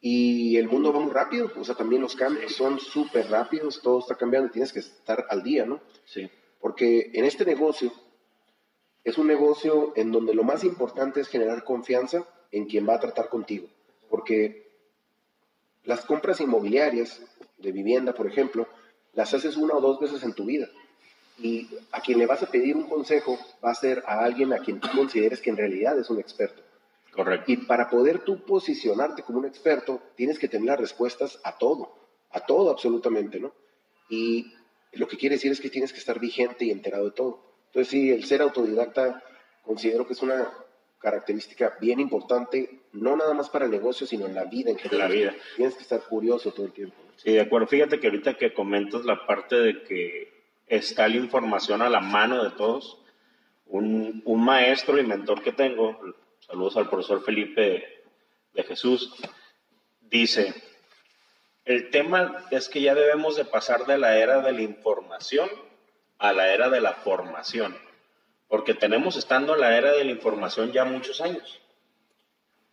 Y 0.00 0.56
el 0.58 0.68
mundo 0.68 0.92
va 0.92 1.00
muy 1.00 1.12
rápido, 1.12 1.50
o 1.56 1.64
sea, 1.64 1.74
también 1.74 2.02
los 2.02 2.14
cambios 2.14 2.54
son 2.54 2.78
súper 2.78 3.30
rápidos, 3.30 3.80
todo 3.80 4.00
está 4.00 4.16
cambiando 4.16 4.48
y 4.48 4.52
tienes 4.52 4.72
que 4.72 4.80
estar 4.80 5.24
al 5.30 5.42
día, 5.42 5.64
¿no? 5.64 5.80
Sí. 6.04 6.28
Porque 6.60 7.10
en 7.14 7.24
este 7.24 7.44
negocio 7.44 7.92
es 9.04 9.18
un 9.18 9.26
negocio 9.26 9.92
en 9.96 10.10
donde 10.10 10.34
lo 10.34 10.42
más 10.42 10.64
importante 10.64 11.20
es 11.20 11.28
generar 11.28 11.62
confianza 11.62 12.26
en 12.50 12.66
quien 12.66 12.88
va 12.88 12.94
a 12.94 13.00
tratar 13.00 13.28
contigo. 13.28 13.68
Porque 14.08 14.72
las 15.84 16.04
compras 16.06 16.40
inmobiliarias 16.40 17.20
de 17.58 17.72
vivienda, 17.72 18.14
por 18.14 18.26
ejemplo, 18.26 18.66
las 19.12 19.34
haces 19.34 19.56
una 19.56 19.74
o 19.74 19.80
dos 19.80 20.00
veces 20.00 20.22
en 20.22 20.32
tu 20.32 20.46
vida. 20.46 20.68
Y 21.38 21.68
a 21.92 22.00
quien 22.00 22.18
le 22.18 22.26
vas 22.26 22.42
a 22.42 22.50
pedir 22.50 22.76
un 22.76 22.88
consejo 22.88 23.38
va 23.62 23.72
a 23.72 23.74
ser 23.74 24.02
a 24.06 24.24
alguien 24.24 24.52
a 24.52 24.58
quien 24.58 24.80
tú 24.80 24.88
consideres 24.94 25.40
que 25.40 25.50
en 25.50 25.56
realidad 25.56 25.98
es 25.98 26.08
un 26.08 26.20
experto. 26.20 26.62
Correcto. 27.12 27.52
Y 27.52 27.58
para 27.58 27.90
poder 27.90 28.20
tú 28.20 28.44
posicionarte 28.44 29.22
como 29.22 29.38
un 29.38 29.46
experto, 29.46 30.00
tienes 30.16 30.38
que 30.38 30.48
tener 30.48 30.66
las 30.66 30.80
respuestas 30.80 31.38
a 31.44 31.58
todo, 31.58 31.94
a 32.30 32.40
todo 32.40 32.70
absolutamente, 32.70 33.38
¿no? 33.38 33.52
Y 34.08 34.52
lo 34.92 35.06
que 35.06 35.16
quiere 35.16 35.36
decir 35.36 35.52
es 35.52 35.60
que 35.60 35.70
tienes 35.70 35.92
que 35.92 35.98
estar 35.98 36.18
vigente 36.18 36.64
y 36.64 36.70
enterado 36.70 37.04
de 37.04 37.12
todo. 37.12 37.53
Entonces, 37.74 37.90
sí, 37.90 38.12
el 38.12 38.24
ser 38.24 38.40
autodidacta 38.40 39.20
considero 39.64 40.06
que 40.06 40.12
es 40.12 40.22
una 40.22 40.48
característica 41.00 41.76
bien 41.80 41.98
importante, 41.98 42.82
no 42.92 43.16
nada 43.16 43.34
más 43.34 43.50
para 43.50 43.64
el 43.64 43.72
negocio, 43.72 44.06
sino 44.06 44.26
en 44.26 44.34
la 44.34 44.44
vida 44.44 44.70
en 44.70 44.78
general. 44.78 45.08
La 45.08 45.14
vida. 45.14 45.34
Tienes 45.56 45.74
que 45.74 45.82
estar 45.82 46.00
curioso 46.02 46.52
todo 46.52 46.66
el 46.66 46.72
tiempo. 46.72 46.94
Sí, 47.16 47.32
de 47.32 47.40
acuerdo. 47.40 47.66
Fíjate 47.66 47.98
que 47.98 48.06
ahorita 48.06 48.34
que 48.34 48.54
comentas 48.54 49.04
la 49.04 49.26
parte 49.26 49.56
de 49.56 49.82
que 49.82 50.32
está 50.68 51.08
la 51.08 51.16
información 51.16 51.82
a 51.82 51.90
la 51.90 51.98
mano 51.98 52.44
de 52.44 52.50
todos. 52.52 53.00
Un, 53.66 54.22
maestro 54.24 54.96
y 55.00 55.02
mentor 55.02 55.42
que 55.42 55.50
tengo, 55.50 55.98
saludos 56.38 56.76
al 56.76 56.88
profesor 56.88 57.24
Felipe 57.24 58.04
de 58.52 58.62
Jesús, 58.62 59.16
dice, 60.00 60.54
el 61.64 61.90
tema 61.90 62.46
es 62.52 62.68
que 62.68 62.82
ya 62.82 62.94
debemos 62.94 63.34
de 63.34 63.44
pasar 63.44 63.84
de 63.86 63.98
la 63.98 64.16
era 64.16 64.42
de 64.42 64.52
la 64.52 64.62
información 64.62 65.50
a 66.24 66.32
la 66.32 66.54
era 66.54 66.70
de 66.70 66.80
la 66.80 66.94
formación, 66.94 67.76
porque 68.48 68.72
tenemos 68.72 69.16
estando 69.16 69.54
en 69.54 69.60
la 69.60 69.76
era 69.76 69.92
de 69.92 70.04
la 70.04 70.10
información 70.10 70.72
ya 70.72 70.86
muchos 70.86 71.20
años. 71.20 71.60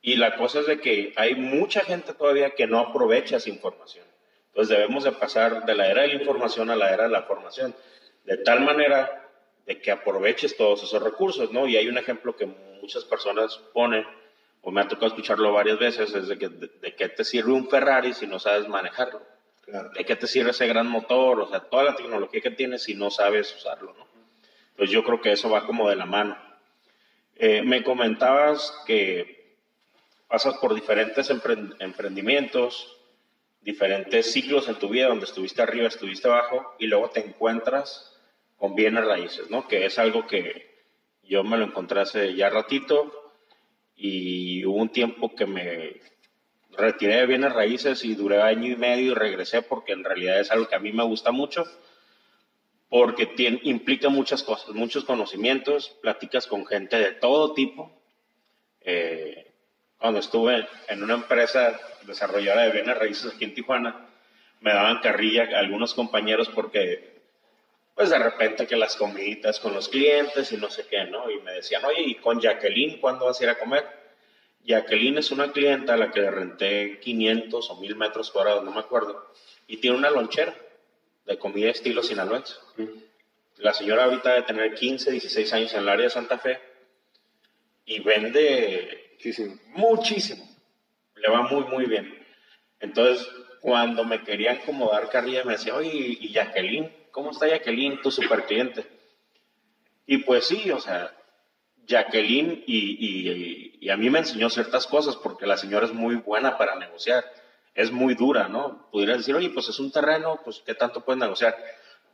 Y 0.01 0.15
la 0.15 0.37
cosa 0.37 0.61
es 0.61 0.67
de 0.67 0.79
que 0.79 1.13
hay 1.17 1.35
mucha 1.35 1.81
gente 1.81 2.13
todavía 2.13 2.51
que 2.51 2.65
no 2.65 2.79
aprovecha 2.79 3.35
esa 3.35 3.49
información. 3.49 4.05
Entonces 4.47 4.77
debemos 4.77 5.03
de 5.03 5.11
pasar 5.11 5.65
de 5.65 5.75
la 5.75 5.87
era 5.89 6.03
de 6.03 6.07
la 6.07 6.13
información 6.15 6.69
a 6.69 6.77
la 6.77 6.93
era 6.93 7.03
de 7.03 7.09
la 7.09 7.23
formación, 7.23 7.75
de 8.23 8.37
tal 8.37 8.61
manera 8.61 9.29
de 9.65 9.81
que 9.81 9.91
aproveches 9.91 10.55
todos 10.55 10.83
esos 10.83 11.03
recursos, 11.03 11.51
¿no? 11.51 11.67
Y 11.67 11.75
hay 11.75 11.89
un 11.89 11.97
ejemplo 11.97 12.37
que 12.37 12.45
muchas 12.45 13.03
personas 13.03 13.57
ponen, 13.73 14.07
o 14.61 14.71
me 14.71 14.79
ha 14.79 14.87
tocado 14.87 15.07
escucharlo 15.07 15.51
varias 15.51 15.77
veces, 15.77 16.15
es 16.15 16.29
de 16.29 16.37
que 16.37 16.47
de, 16.47 16.95
qué 16.95 17.09
te 17.09 17.25
sirve 17.25 17.51
un 17.51 17.69
Ferrari 17.69 18.13
si 18.13 18.27
no 18.27 18.39
sabes 18.39 18.69
manejarlo. 18.69 19.21
¿De 19.71 20.05
qué 20.05 20.15
te 20.15 20.27
sirve 20.27 20.51
ese 20.51 20.67
gran 20.67 20.87
motor? 20.87 21.39
O 21.39 21.47
sea, 21.47 21.61
toda 21.61 21.83
la 21.83 21.95
tecnología 21.95 22.41
que 22.41 22.51
tienes 22.51 22.83
si 22.83 22.93
no 22.93 23.09
sabes 23.09 23.55
usarlo, 23.55 23.93
¿no? 23.97 24.05
Entonces 24.71 24.93
yo 24.93 25.03
creo 25.03 25.21
que 25.21 25.31
eso 25.31 25.49
va 25.49 25.65
como 25.65 25.89
de 25.89 25.95
la 25.95 26.05
mano. 26.05 26.37
Eh, 27.35 27.61
me 27.61 27.83
comentabas 27.83 28.77
que 28.85 29.55
pasas 30.27 30.57
por 30.57 30.73
diferentes 30.73 31.29
emprendimientos, 31.29 32.97
diferentes 33.61 34.31
ciclos 34.31 34.67
en 34.67 34.75
tu 34.75 34.89
vida 34.89 35.07
donde 35.07 35.25
estuviste 35.25 35.61
arriba, 35.61 35.87
estuviste 35.87 36.27
abajo 36.27 36.75
y 36.79 36.87
luego 36.87 37.09
te 37.09 37.19
encuentras 37.19 38.19
con 38.57 38.75
bienes 38.75 39.05
raíces, 39.05 39.49
¿no? 39.49 39.67
Que 39.67 39.85
es 39.85 39.97
algo 39.99 40.27
que 40.27 40.83
yo 41.23 41.43
me 41.43 41.57
lo 41.57 41.65
encontré 41.65 42.01
hace 42.01 42.35
ya 42.35 42.49
ratito 42.49 43.33
y 43.95 44.65
hubo 44.65 44.77
un 44.77 44.89
tiempo 44.89 45.33
que 45.35 45.45
me 45.45 46.01
retiré 46.77 47.17
de 47.17 47.25
bienes 47.25 47.53
raíces 47.53 48.03
y 48.03 48.15
duré 48.15 48.41
año 48.41 48.71
y 48.71 48.75
medio 48.75 49.11
y 49.11 49.15
regresé 49.15 49.61
porque 49.61 49.93
en 49.93 50.03
realidad 50.03 50.39
es 50.39 50.51
algo 50.51 50.67
que 50.67 50.75
a 50.75 50.79
mí 50.79 50.91
me 50.91 51.03
gusta 51.03 51.31
mucho 51.31 51.65
porque 52.91 53.25
tiene, 53.25 53.61
implica 53.63 54.09
muchas 54.09 54.43
cosas, 54.43 54.75
muchos 54.75 55.05
conocimientos, 55.05 55.95
platicas 56.01 56.45
con 56.45 56.65
gente 56.65 56.97
de 56.97 57.13
todo 57.13 57.53
tipo. 57.53 57.89
Eh, 58.81 59.49
cuando 59.97 60.19
estuve 60.19 60.67
en 60.89 61.01
una 61.01 61.13
empresa 61.13 61.79
desarrolladora 62.05 62.63
de 62.63 62.71
bienes 62.71 62.97
raíces 62.97 63.33
aquí 63.33 63.45
en 63.45 63.53
Tijuana, 63.53 64.09
me 64.59 64.73
daban 64.73 64.99
carrilla 64.99 65.57
algunos 65.57 65.93
compañeros 65.93 66.49
porque, 66.49 67.21
pues 67.95 68.09
de 68.09 68.19
repente 68.19 68.67
que 68.67 68.75
las 68.75 68.97
comiditas 68.97 69.61
con 69.61 69.73
los 69.73 69.87
clientes 69.87 70.51
y 70.51 70.57
no 70.57 70.69
sé 70.69 70.85
qué, 70.89 71.05
¿no? 71.05 71.31
Y 71.31 71.39
me 71.39 71.53
decían, 71.53 71.85
oye, 71.85 72.01
¿y 72.01 72.15
con 72.15 72.41
Jacqueline 72.41 72.99
cuándo 72.99 73.25
vas 73.25 73.39
a 73.39 73.43
ir 73.45 73.49
a 73.51 73.57
comer? 73.57 74.00
Jacqueline 74.63 75.17
es 75.17 75.31
una 75.31 75.51
clienta 75.51 75.93
a 75.93 75.97
la 75.97 76.11
que 76.11 76.21
le 76.21 76.31
renté 76.31 76.99
500 76.99 77.69
o 77.69 77.75
1000 77.77 77.95
metros 77.95 78.31
cuadrados, 78.31 78.63
no 78.63 78.71
me 78.71 78.79
acuerdo, 78.79 79.31
y 79.67 79.77
tiene 79.77 79.97
una 79.97 80.09
lonchera 80.09 80.55
de 81.25 81.37
comida 81.37 81.69
estilo 81.69 82.03
sinaloense. 82.03 82.55
La 83.57 83.73
señora 83.73 84.05
ahorita 84.05 84.33
debe 84.33 84.45
tener 84.45 84.75
15, 84.75 85.11
16 85.11 85.53
años 85.53 85.73
en 85.73 85.81
el 85.81 85.89
área 85.89 86.05
de 86.05 86.09
Santa 86.09 86.37
Fe 86.37 86.59
y 87.85 87.99
vende 87.99 89.01
Muchísimo. 89.75 90.47
Le 91.15 91.29
va 91.29 91.43
muy, 91.43 91.63
muy 91.65 91.85
bien. 91.85 92.25
Entonces, 92.79 93.27
cuando 93.59 94.03
me 94.03 94.23
querían 94.23 94.57
como 94.65 94.89
dar 94.89 95.09
carrilla, 95.09 95.43
me 95.43 95.53
decía, 95.53 95.75
oye, 95.75 95.91
¿y 95.93 96.31
Jacqueline? 96.31 96.91
¿Cómo 97.11 97.31
está 97.31 97.47
Jacqueline, 97.47 98.01
tu 98.01 98.09
super 98.09 98.45
cliente? 98.45 98.85
Y 100.07 100.19
pues 100.19 100.45
sí, 100.45 100.71
o 100.71 100.79
sea, 100.79 101.15
Jacqueline 101.87 102.63
y, 102.67 103.89
a 103.89 103.97
mí 103.97 104.09
me 104.09 104.19
enseñó 104.19 104.49
ciertas 104.49 104.87
cosas 104.87 105.15
porque 105.15 105.45
la 105.45 105.57
señora 105.57 105.85
es 105.85 105.93
muy 105.93 106.15
buena 106.15 106.57
para 106.57 106.75
negociar, 106.75 107.25
es 107.73 107.91
muy 107.91 108.15
dura, 108.15 108.47
¿no? 108.47 108.89
Pudiera 108.91 109.17
decir, 109.17 109.35
oye, 109.35 109.49
pues 109.49 109.69
es 109.69 109.79
un 109.79 109.91
terreno, 109.91 110.39
pues 110.43 110.61
¿qué 110.65 110.75
tanto 110.75 111.03
puedes 111.03 111.19
negociar? 111.19 111.57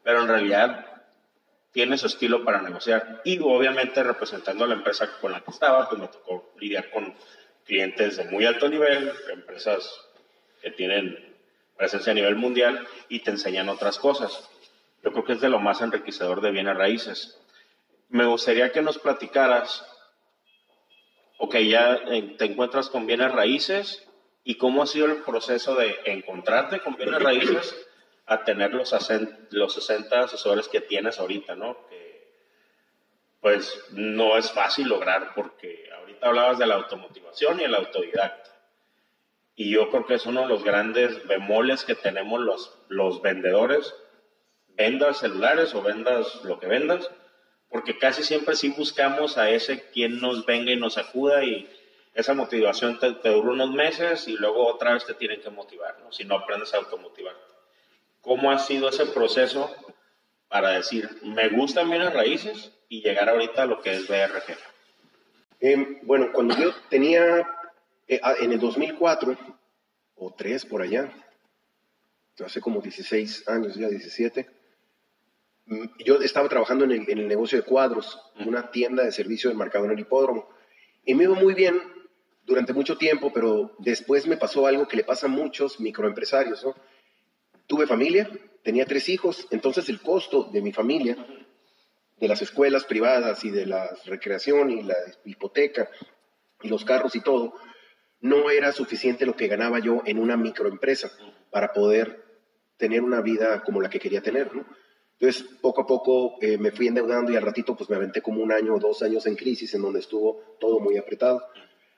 Pero 0.04 0.22
en 0.22 0.28
realidad 0.28 0.86
tiene 1.72 1.98
su 1.98 2.08
estilo 2.08 2.44
para 2.44 2.62
negociar. 2.62 3.22
Y 3.24 3.40
obviamente 3.40 4.02
representando 4.04 4.64
a 4.64 4.68
la 4.68 4.76
empresa 4.76 5.10
con 5.20 5.32
la 5.32 5.42
que 5.42 5.52
estaba, 5.52 5.88
pues 5.90 6.02
me 6.02 6.08
tocó 6.08 6.54
lidiar 6.60 6.90
con 6.90 7.14
clientes 7.66 8.18
de 8.18 8.26
muy 8.26 8.46
alto 8.46 8.70
nivel, 8.70 9.12
empresas 9.32 9.88
que 10.62 10.72
tienen 10.72 11.36
presencia 11.78 12.12
a 12.12 12.16
nivel 12.16 12.36
mundial 12.36 12.88
y 13.10 13.20
te 13.20 13.32
enseñan 13.32 13.70
otras 13.70 14.00
cosas. 14.00 14.50
Yo 15.04 15.12
creo 15.12 15.24
que 15.24 15.34
es 15.34 15.42
de 15.42 15.50
lo 15.50 15.60
más 15.60 15.82
enriquecedor 15.82 16.42
de 16.42 16.52
bienes 16.52 16.76
raíces. 16.76 17.40
Me 18.10 18.26
gustaría 18.26 18.72
que 18.72 18.82
nos 18.82 18.98
platicaras, 19.00 19.86
ok, 21.40 21.56
ya 21.58 21.96
eh, 21.96 22.36
te 22.38 22.46
encuentras 22.46 22.90
con 22.90 23.06
bienes 23.06 23.32
raíces 23.32 24.08
y 24.44 24.56
cómo 24.56 24.82
ha 24.82 24.88
sido 24.88 25.08
el 25.08 25.24
proceso 25.24 25.76
de 25.76 26.00
encontrarte 26.06 26.80
con 26.80 26.96
bienes 26.96 27.22
raíces 27.22 27.88
a 28.26 28.44
tener 28.44 28.74
los, 28.74 28.96
los 29.52 29.74
60 29.74 30.20
asesores 30.22 30.68
que 30.68 30.82
tienes 30.82 31.20
ahorita, 31.20 31.56
¿no? 31.56 31.86
Que 31.90 32.08
pues 33.42 33.86
no 33.92 34.38
es 34.38 34.52
fácil 34.52 34.88
lograr 34.88 35.34
porque 35.36 35.90
ahorita 35.98 36.28
hablabas 36.28 36.58
de 36.58 36.66
la 36.66 36.76
automotivación 36.76 37.60
y 37.60 37.64
el 37.64 37.76
autodidacta. 37.76 38.52
Y 39.56 39.72
yo 39.72 39.90
creo 39.90 40.06
que 40.06 40.16
es 40.16 40.26
uno 40.26 40.42
de 40.42 40.48
los 40.48 40.64
grandes 40.64 41.26
bemoles 41.28 41.84
que 41.84 41.96
tenemos 41.96 42.40
los, 42.40 42.78
los 42.90 43.22
vendedores, 43.22 43.96
vendas 44.70 45.20
celulares 45.20 45.74
o 45.74 45.82
vendas 45.82 46.44
lo 46.44 46.60
que 46.60 46.68
vendas, 46.68 47.10
porque 47.70 47.98
casi 47.98 48.24
siempre 48.24 48.56
sí 48.56 48.70
buscamos 48.70 49.38
a 49.38 49.50
ese 49.50 49.90
quien 49.92 50.20
nos 50.20 50.46
venga 50.46 50.72
y 50.72 50.78
nos 50.78 50.98
acuda 50.98 51.44
y 51.44 51.70
esa 52.14 52.34
motivación 52.34 53.00
te, 53.00 53.12
dura 53.30 53.52
unos 53.52 53.72
meses 53.72 54.28
y 54.28 54.36
luego 54.38 54.68
otra 54.68 54.94
vez 54.94 55.06
te 55.06 55.14
tienen 55.14 55.42
que 55.42 55.50
motivar, 55.50 56.00
¿no? 56.00 56.12
si 56.12 56.26
no 56.26 56.36
aprendes 56.36 56.74
a 56.74 56.78
automotivarte. 56.78 57.40
¿Cómo 58.22 58.52
ha 58.52 58.60
sido 58.60 58.90
ese 58.90 59.06
proceso 59.06 59.74
para 60.48 60.72
decir, 60.72 61.10
me 61.24 61.50
gustan 61.50 61.90
bien 61.90 62.04
las 62.04 62.14
raíces 62.14 62.72
y 62.90 63.02
llegar 63.02 63.30
ahorita 63.30 63.64
a 63.64 63.66
lo 63.66 63.82
que 63.82 63.94
es 63.94 64.08
BRG? 64.08 64.58
Em, 65.60 66.00
bueno, 66.04 66.32
cuando 66.34 66.58
yo 66.58 66.74
tenía, 66.90 67.48
eh, 68.08 68.20
ah, 68.24 68.36
en 68.40 68.54
el 68.54 68.60
2004, 68.60 69.38
o 70.16 70.34
3 70.36 70.66
por 70.66 70.82
allá, 70.82 71.12
hace 72.44 72.62
como 72.62 72.82
16 72.82 73.48
años, 73.48 73.76
ya 73.76 73.88
17, 73.88 74.44
mm, 74.44 74.57
yo 76.06 76.22
estaba 76.22 76.48
trabajando 76.48 76.86
en 76.86 76.92
el, 76.92 77.28
negocio 77.28 77.58
de 77.58 77.66
cuadros, 77.66 78.20
una 78.46 78.72
tienda 78.72 79.04
de 79.04 79.12
servicio 79.12 79.50
del 79.50 79.58
marcador 79.58 79.88
en 79.88 79.98
el 79.98 80.02
hipódromo, 80.02 80.50
y 81.06 81.14
me 81.14 81.26
iba 81.26 81.36
muy 81.36 81.54
bien 81.54 81.82
durante 82.46 82.74
mucho 82.74 82.98
tiempo, 82.98 83.32
pero 83.34 83.76
después 83.80 84.28
me 84.28 84.38
pasó 84.38 84.68
algo 84.68 84.88
que 84.88 84.98
le 84.98 85.04
pasa 85.04 85.28
a 85.28 85.30
muchos 85.30 85.80
microempresarios. 85.80 86.66
Tuve 87.66 87.86
familia, 87.86 88.30
tenía 88.64 88.86
tres 88.86 89.10
hijos, 89.10 89.48
entonces 89.52 89.90
el 89.90 90.02
costo 90.02 90.46
de 90.52 90.62
mi 90.62 90.72
familia, 90.72 91.18
de 92.18 92.28
las 92.28 92.42
escuelas 92.42 92.86
privadas 92.86 93.44
y 93.44 93.52
de 93.52 93.66
la 93.66 93.90
recreación 94.06 94.72
y 94.72 94.84
la 94.84 94.96
hipoteca 95.26 95.90
y 96.62 96.70
los 96.70 96.86
carros 96.86 97.16
y 97.16 97.22
todo, 97.22 97.54
no 98.22 98.50
era 98.50 98.72
suficiente 98.72 99.26
lo 99.26 99.36
que 99.36 99.48
ganaba 99.48 99.80
yo 99.80 100.02
en 100.06 100.18
una 100.18 100.38
microempresa 100.38 101.12
para 101.52 101.74
poder 101.74 102.24
tener 102.78 103.04
una 103.04 103.22
vida 103.22 103.62
como 103.64 103.82
la 103.82 103.90
que 103.90 104.00
quería 104.00 104.22
tener. 104.22 104.56
¿no? 104.56 104.66
Entonces, 105.20 105.44
poco 105.62 105.82
a 105.82 105.88
poco 105.88 106.36
eh, 106.42 106.58
me 106.58 106.72
fui 106.72 106.88
endeudando 106.88 107.32
y 107.32 107.36
al 107.36 107.42
ratito 107.42 107.76
pues 107.76 107.90
me 107.90 107.96
aventé 107.96 108.22
como 108.22 108.44
un 108.44 108.52
año 108.52 108.76
o 108.76 108.80
dos 108.80 109.02
años 109.02 109.26
en 109.26 109.36
crisis 109.36 109.74
en 109.74 109.82
donde 109.82 110.00
estuvo 110.00 110.56
todo 110.60 110.80
muy 110.80 110.98
apretado. 110.98 111.44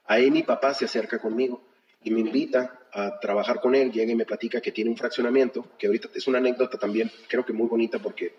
Ahí 0.05 0.31
mi 0.31 0.43
papá 0.43 0.73
se 0.73 0.85
acerca 0.85 1.19
conmigo 1.19 1.61
y 2.01 2.11
me 2.11 2.21
invita 2.21 2.79
a 2.93 3.19
trabajar 3.19 3.59
con 3.59 3.75
él, 3.75 3.91
llega 3.91 4.11
y 4.11 4.15
me 4.15 4.25
platica 4.25 4.61
que 4.61 4.71
tiene 4.71 4.89
un 4.89 4.97
fraccionamiento, 4.97 5.65
que 5.77 5.88
ahorita 5.88 6.09
es 6.15 6.27
una 6.27 6.38
anécdota 6.38 6.77
también, 6.77 7.11
creo 7.27 7.45
que 7.45 7.53
muy 7.53 7.67
bonita 7.67 7.99
porque 7.99 8.33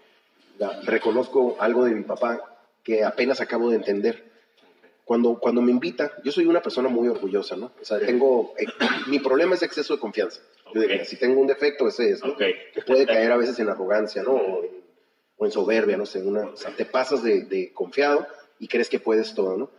reconozco 0.85 1.57
algo 1.61 1.85
de 1.85 1.95
mi 1.95 2.03
papá 2.03 2.41
que 2.83 3.05
apenas 3.05 3.41
acabo 3.41 3.71
de 3.71 3.77
entender. 3.77 4.30
Cuando, 5.05 5.39
cuando 5.41 5.61
me 5.61 5.73
invita, 5.73 6.13
yo 6.23 6.31
soy 6.31 6.47
una 6.47 6.63
persona 6.63 6.89
muy 6.89 7.09
orgullosa, 7.09 7.57
¿no? 7.57 7.73
O 7.81 7.85
sea, 7.85 7.99
tengo, 7.99 8.55
eh, 8.59 8.67
mi 9.09 9.19
problema 9.19 9.55
es 9.55 9.63
exceso 9.63 9.95
de 9.95 10.01
confianza. 10.01 10.41
Yo 10.73 10.83
diría, 10.83 11.05
si 11.05 11.17
tengo 11.17 11.41
un 11.41 11.49
defecto, 11.49 11.89
ese 11.89 12.11
es, 12.11 12.25
¿no? 12.25 12.37
Que 12.37 12.55
puede 12.87 13.07
caer 13.07 13.33
a 13.33 13.37
veces 13.37 13.59
en 13.59 13.69
arrogancia, 13.69 14.23
¿no? 14.23 14.35
O 15.37 15.47
en, 15.47 15.51
soberbia, 15.51 15.97
no 15.97 16.07
sé, 16.07 16.23
una, 16.23 16.47
o 16.47 16.57
sea, 16.57 16.77
te 16.77 16.85
pasas 16.85 17.23
de, 17.23 17.43
de 17.45 17.73
confiado 17.73 18.27
y 18.59 18.69
crees 18.69 18.89
que 18.89 19.01
puedes 19.01 19.35
todo, 19.35 19.57
¿no? 19.57 19.71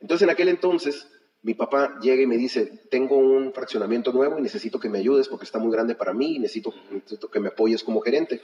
Entonces, 0.00 0.24
en 0.24 0.30
aquel 0.30 0.48
entonces, 0.48 1.08
mi 1.46 1.54
papá 1.54 1.98
llega 2.00 2.20
y 2.20 2.26
me 2.26 2.36
dice, 2.36 2.66
tengo 2.90 3.16
un 3.16 3.52
fraccionamiento 3.52 4.12
nuevo 4.12 4.36
y 4.36 4.42
necesito 4.42 4.80
que 4.80 4.88
me 4.88 4.98
ayudes 4.98 5.28
porque 5.28 5.44
está 5.44 5.60
muy 5.60 5.70
grande 5.70 5.94
para 5.94 6.12
mí 6.12 6.34
y 6.34 6.38
necesito, 6.40 6.74
que 7.32 7.38
me 7.38 7.48
apoyes 7.48 7.84
como 7.84 8.00
gerente. 8.00 8.40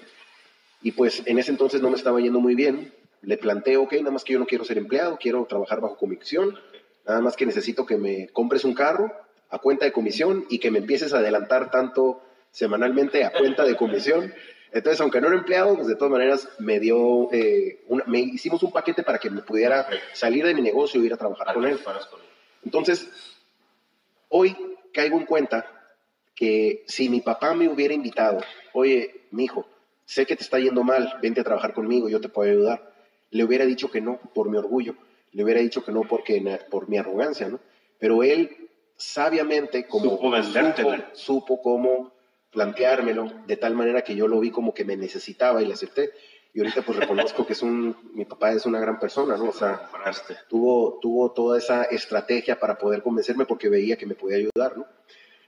Y 0.83 0.93
pues 0.93 1.21
en 1.27 1.39
ese 1.41 1.51
entonces 1.51 1.83
no 1.83 1.91
me 1.91 1.97
estaba 1.97 2.21
yendo 2.21 2.39
muy 2.39 2.55
bien. 2.55 2.93
Le 3.23 3.39
planteo, 3.39 3.83
ok, 3.83 3.95
nada 3.95 4.11
más 4.11 4.25
que 4.25 4.35
yo 4.35 4.39
no 4.39 4.47
quiero 4.47 4.65
ser 4.65 4.79
empleado, 4.79 5.19
quiero 5.21 5.45
trabajar 5.47 5.81
bajo 5.81 5.97
comisión, 5.97 6.59
nada 7.07 7.21
más 7.21 7.37
que 7.37 7.47
necesito 7.47 7.87
que 7.87 7.97
me 7.97 8.29
compres 8.29 8.65
un 8.65 8.75
carro 8.75 9.13
a 9.49 9.59
cuenta 9.59 9.85
de 9.85 9.93
comisión 9.93 10.45
y 10.49 10.59
que 10.59 10.71
me 10.71 10.79
empieces 10.79 11.13
a 11.15 11.19
adelantar 11.19 11.71
tanto 11.71 12.23
semanalmente 12.51 13.25
a 13.25 13.33
cuenta 13.33 13.65
de 13.65 13.77
comisión. 13.77 14.33
Entonces, 14.73 15.01
aunque 15.01 15.21
no 15.21 15.29
era 15.29 15.37
empleado, 15.37 15.75
pues 15.75 15.87
de 15.87 15.97
todas 15.97 16.11
maneras 16.11 16.49
me 16.59 16.81
dio, 16.81 17.31
eh, 17.33 17.85
me 18.07 18.21
hicimos 18.21 18.63
un 18.63 18.73
paquete 18.73 19.03
para 19.03 19.19
que 19.19 19.31
me 19.31 19.43
pudiera 19.43 19.87
salir 20.15 20.45
de 20.47 20.55
mi 20.55 20.63
negocio 20.63 21.01
e 21.01 21.05
ir 21.05 21.13
a 21.13 21.19
trabajar 21.19 21.53
con 21.55 21.67
él. 21.67 21.79
Entonces, 22.65 23.09
hoy 24.29 24.57
caigo 24.93 25.19
en 25.19 25.27
cuenta 25.27 25.67
que 26.35 26.85
si 26.87 27.09
mi 27.09 27.21
papá 27.21 27.55
me 27.55 27.69
hubiera 27.69 27.93
invitado, 27.93 28.41
oye, 28.73 29.27
mi 29.31 29.45
hijo, 29.45 29.67
sé 30.07 30.25
que 30.25 30.37
te 30.37 30.43
está 30.43 30.59
yendo 30.59 30.83
mal, 30.83 31.19
vente 31.21 31.43
a 31.43 31.45
trabajar 31.45 31.75
conmigo, 31.75 32.09
yo 32.09 32.21
te 32.21 32.31
puedo 32.31 32.51
ayudar, 32.51 32.92
le 33.33 33.45
hubiera 33.45 33.65
dicho 33.65 33.91
que 33.91 34.01
no 34.01 34.21
por 34.35 34.49
mi 34.49 34.57
orgullo, 34.57 34.95
le 35.33 35.43
hubiera 35.43 35.61
dicho 35.61 35.85
que 35.85 35.91
no 35.91 36.03
porque, 36.03 36.61
por 36.71 36.89
mi 36.89 36.99
arrogancia, 36.99 37.49
¿no? 37.49 37.59
Pero 37.99 38.23
él 38.23 38.69
sabiamente, 38.97 39.87
como 39.87 40.11
supo, 40.11 40.31
supo 41.15 41.63
cómo 41.63 42.13
planteármelo 42.51 43.33
de 43.47 43.57
tal 43.57 43.75
manera 43.75 44.03
que 44.03 44.15
yo 44.15 44.29
lo 44.29 44.39
vi 44.39 44.51
como 44.51 44.75
que 44.75 44.85
me 44.85 44.97
necesitaba 44.97 45.63
y 45.63 45.67
le 45.67 45.73
acepté. 45.73 46.11
Y 46.55 46.61
ahorita 46.61 46.83
pues 46.83 46.99
reconozco 46.99 47.47
que 47.47 47.55
es 47.55 47.63
un, 47.63 47.97
mi 48.13 48.27
papá 48.27 48.53
es 48.53 48.67
una 48.67 48.79
gran 48.79 49.01
persona, 49.01 49.39
¿no? 49.39 49.49
O 49.49 49.53
sea, 49.53 49.89
tuvo, 50.51 50.99
tuvo 51.01 51.33
toda 51.33 51.57
esa 51.57 51.85
estrategia 51.85 52.61
para 52.61 52.77
poder 52.77 53.03
convencerme 53.03 53.47
porque 53.47 53.71
veía 53.71 53.97
que 53.97 54.05
me 54.05 54.15
podía 54.15 54.37
ayudar, 54.37 54.77
¿no? 54.77 54.87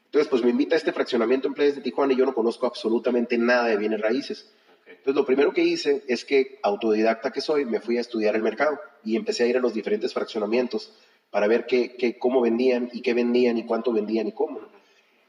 Entonces 0.06 0.28
pues 0.30 0.42
me 0.42 0.50
invita 0.50 0.74
a 0.74 0.78
este 0.78 0.92
fraccionamiento 0.92 1.48
en 1.48 1.54
Playas 1.54 1.74
de 1.74 1.82
Tijuana 1.82 2.14
y 2.14 2.16
yo 2.16 2.24
no 2.24 2.34
conozco 2.34 2.66
absolutamente 2.66 3.36
nada 3.36 3.66
de 3.66 3.76
bienes 3.76 4.00
raíces. 4.00 4.50
Entonces 4.86 5.14
lo 5.14 5.26
primero 5.26 5.52
que 5.52 5.62
hice 5.62 6.02
es 6.08 6.24
que, 6.24 6.58
autodidacta 6.62 7.30
que 7.30 7.40
soy, 7.40 7.64
me 7.64 7.80
fui 7.80 7.98
a 7.98 8.00
estudiar 8.00 8.36
el 8.36 8.42
mercado 8.42 8.78
y 9.02 9.16
empecé 9.16 9.44
a 9.44 9.46
ir 9.46 9.56
a 9.56 9.60
los 9.60 9.74
diferentes 9.74 10.12
fraccionamientos 10.12 10.92
para 11.30 11.46
ver 11.46 11.66
qué, 11.66 11.96
qué, 11.96 12.18
cómo 12.18 12.40
vendían 12.40 12.90
y 12.92 13.02
qué 13.02 13.14
vendían 13.14 13.58
y 13.58 13.64
cuánto 13.64 13.92
vendían 13.92 14.28
y 14.28 14.32
cómo. 14.32 14.60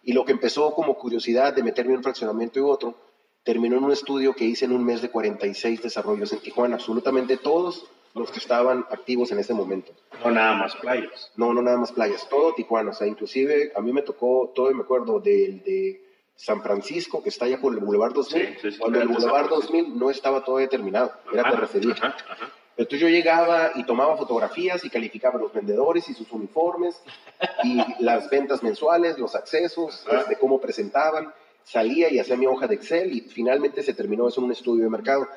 Y 0.04 0.14
lo 0.14 0.24
que 0.24 0.34
empezó 0.34 0.74
como 0.74 0.98
curiosidad 0.98 1.54
de 1.54 1.64
meterme 1.64 1.94
en 1.94 1.98
un 1.98 2.04
fraccionamiento 2.04 2.60
y 2.60 2.64
otro, 2.64 2.96
terminó 3.44 3.78
en 3.78 3.84
un 3.84 3.92
estudio 3.92 4.36
que 4.36 4.46
hice 4.46 4.66
en 4.66 4.72
un 4.72 4.84
mes 4.84 5.02
de 5.02 5.10
46 5.10 5.82
desarrollos 5.82 6.34
en 6.34 6.40
Tijuana, 6.40 6.76
absolutamente 6.76 7.38
todos 7.38 7.86
los 8.14 8.32
que 8.32 8.40
estaban 8.40 8.86
activos 8.90 9.32
en 9.32 9.40
ese 9.40 9.54
momento. 9.54 9.92
No 10.24 10.32
nada 10.32 10.56
más 10.56 10.76
playas. 10.76 11.32
No, 11.36 11.54
no 11.54 11.62
nada 11.62 11.78
más 11.78 11.92
playas, 11.92 12.28
todo 12.30 12.54
Tijuana, 12.54 12.92
o 12.92 12.94
sea, 12.94 13.08
inclusive 13.08 13.72
a 13.76 13.82
mí 13.82 13.92
me 13.92 14.02
tocó, 14.02 14.52
todo 14.56 14.72
me 14.74 14.84
acuerdo 14.84 15.20
del 15.20 15.62
de 15.64 16.05
San 16.36 16.62
Francisco, 16.62 17.24
que 17.24 17.30
está 17.30 17.46
allá 17.46 17.60
por 17.60 17.74
el 17.74 17.80
Boulevard 17.80 18.14
2000, 18.14 18.78
cuando 18.80 19.02
el 19.02 19.08
Boulevard 19.08 19.50
2000 19.50 19.98
no 19.98 20.10
estaba 20.10 20.44
todavía 20.44 20.68
terminado, 20.68 21.12
era 21.32 21.50
terrefería. 21.50 21.96
Entonces 22.78 23.00
yo 23.00 23.08
llegaba 23.08 23.72
y 23.76 23.86
tomaba 23.86 24.18
fotografías 24.18 24.84
y 24.84 24.90
calificaba 24.90 25.40
los 25.40 25.54
vendedores 25.54 26.10
y 26.10 26.14
sus 26.14 26.30
uniformes 26.32 27.02
y 27.64 27.82
las 28.04 28.30
ventas 28.30 28.64
mensuales, 28.64 29.18
los 29.18 29.34
accesos, 29.34 30.06
de 30.28 30.36
cómo 30.36 30.60
presentaban 30.60 31.34
salía 31.66 32.12
y 32.12 32.20
hacía 32.20 32.38
mi 32.38 32.46
hoja 32.46 32.68
de 32.68 32.76
Excel 32.76 33.12
y 33.14 33.22
finalmente 33.22 33.82
se 33.84 33.94
terminó 33.94 34.28
eso 34.28 34.40
en 34.40 34.46
un 34.46 34.52
estudio 34.52 34.84
de 34.84 34.90
mercado. 34.90 35.28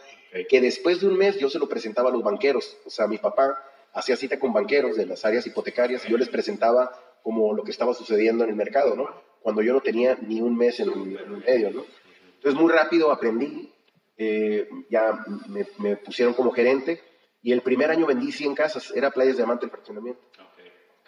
Que 0.49 0.61
después 0.61 1.01
de 1.01 1.09
un 1.09 1.17
mes 1.17 1.39
yo 1.39 1.49
se 1.49 1.59
lo 1.59 1.69
presentaba 1.69 2.11
a 2.11 2.13
los 2.13 2.23
banqueros. 2.23 2.77
O 2.85 2.91
sea, 2.91 3.07
mi 3.07 3.19
papá 3.19 3.65
hacía 3.95 4.17
cita 4.17 4.39
con 4.39 4.53
banqueros 4.53 4.97
de 4.97 5.07
las 5.07 5.25
áreas 5.25 5.47
hipotecarias 5.47 6.05
y 6.07 6.11
yo 6.11 6.19
les 6.19 6.29
presentaba 6.29 6.93
como 7.23 7.55
lo 7.55 7.65
que 7.65 7.71
estaba 7.71 7.95
sucediendo 7.95 8.45
en 8.45 8.51
el 8.51 8.57
mercado, 8.57 8.95
¿no? 8.95 9.09
Cuando 9.41 9.63
yo 9.63 9.73
no 9.73 9.81
tenía 9.81 10.17
ni 10.21 10.41
un 10.41 10.57
mes 10.57 10.81
en, 10.81 10.91
el 10.91 11.45
medio, 11.47 11.71
¿no? 11.71 11.85
Entonces 12.35 12.61
muy 12.61 12.73
rápido 12.73 13.11
aprendí, 13.11 13.73
eh, 14.17 14.69
ya 14.91 15.25
me, 15.49 15.67
me, 15.79 15.97
pusieron 15.97 16.35
como 16.35 16.51
gerente 16.51 17.01
y 17.43 17.53
el 17.53 17.63
primer 17.63 17.91
año 17.91 18.07
vendí 18.07 18.33
100 18.33 18.55
casas, 18.55 18.93
era 18.95 19.11
Playas 19.11 19.35
de 19.35 19.39
Diamante 19.39 19.67
el 19.67 19.71
fraccionamiento 19.71 20.21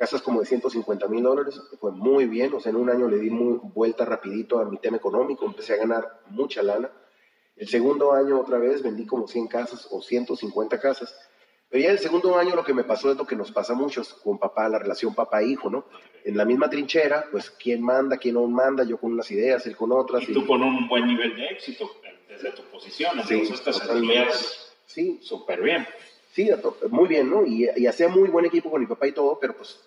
casas 0.00 0.22
como 0.22 0.40
de 0.40 0.46
150 0.46 1.08
mil 1.08 1.22
dólares, 1.22 1.60
fue 1.78 1.92
muy 1.92 2.24
bien, 2.24 2.54
o 2.54 2.58
sea, 2.58 2.70
en 2.70 2.76
un 2.76 2.88
año 2.88 3.06
le 3.06 3.18
di 3.18 3.28
muy 3.28 3.60
vuelta 3.62 4.06
rapidito 4.06 4.58
a 4.58 4.64
mi 4.64 4.78
tema 4.78 4.96
económico, 4.96 5.44
empecé 5.44 5.74
a 5.74 5.76
ganar 5.76 6.22
mucha 6.30 6.62
lana. 6.62 6.90
El 7.54 7.68
segundo 7.68 8.14
año 8.14 8.40
otra 8.40 8.56
vez 8.56 8.82
vendí 8.82 9.04
como 9.04 9.28
100 9.28 9.48
casas 9.48 9.86
o 9.90 10.00
150 10.00 10.80
casas, 10.80 11.14
pero 11.70 11.84
ya 11.84 11.90
el 11.92 12.00
segundo 12.00 12.36
año 12.36 12.56
lo 12.56 12.64
que 12.64 12.74
me 12.74 12.82
pasó 12.82 13.12
es 13.12 13.16
lo 13.16 13.24
que 13.24 13.36
nos 13.36 13.52
pasa 13.52 13.74
a 13.74 13.76
muchos 13.76 14.12
con 14.12 14.38
papá, 14.38 14.68
la 14.68 14.80
relación 14.80 15.14
papá-hijo, 15.14 15.70
¿no? 15.70 15.84
En 16.24 16.36
la 16.36 16.44
misma 16.44 16.68
trinchera, 16.68 17.26
pues 17.30 17.48
quién 17.50 17.80
manda, 17.80 18.16
quién 18.16 18.34
no 18.34 18.46
manda, 18.48 18.82
yo 18.82 18.98
con 18.98 19.12
unas 19.12 19.30
ideas, 19.30 19.64
él 19.66 19.76
con 19.76 19.92
otras. 19.92 20.28
Y, 20.28 20.32
tú 20.32 20.44
con 20.44 20.62
un 20.62 20.88
buen 20.88 21.06
nivel 21.06 21.36
de 21.36 21.46
éxito 21.46 21.88
desde 22.28 22.50
tu 22.50 22.62
posición, 22.64 23.12
entonces 23.20 23.48
sí, 23.48 23.64
te 23.64 23.72
súper 25.24 25.62
bien. 25.62 25.86
Sí, 26.32 26.50
muy 26.90 27.08
bien, 27.08 27.30
¿no? 27.30 27.46
Y, 27.46 27.68
hacía 27.86 28.08
muy 28.08 28.28
buen 28.28 28.46
equipo 28.46 28.68
con 28.68 28.80
mi 28.80 28.88
papá 28.88 29.06
y 29.06 29.12
todo, 29.12 29.38
pero 29.40 29.56
pues, 29.56 29.80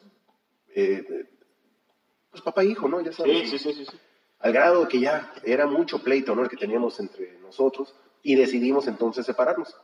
eh, 0.74 1.26
pues 2.32 2.42
papá 2.42 2.64
e 2.64 2.68
hijo, 2.68 2.88
¿no? 2.88 3.02
Ya 3.02 3.12
sabes. 3.12 3.50
Sí, 3.50 3.60
sí, 3.60 3.74
sí, 3.74 3.86
sí, 3.86 3.98
Al 4.40 4.54
grado 4.54 4.88
que 4.88 5.02
ya 5.02 5.34
era 5.44 5.68
mucho 5.68 6.02
pleito, 6.02 6.34
¿no? 6.34 6.44
El 6.44 6.50
que 6.50 6.56
teníamos 6.56 6.98
entre 7.02 7.38
nosotros 7.40 7.94
y 8.22 8.36
decidimos 8.36 8.88
entonces 8.88 9.26
separarnos. 9.26 9.76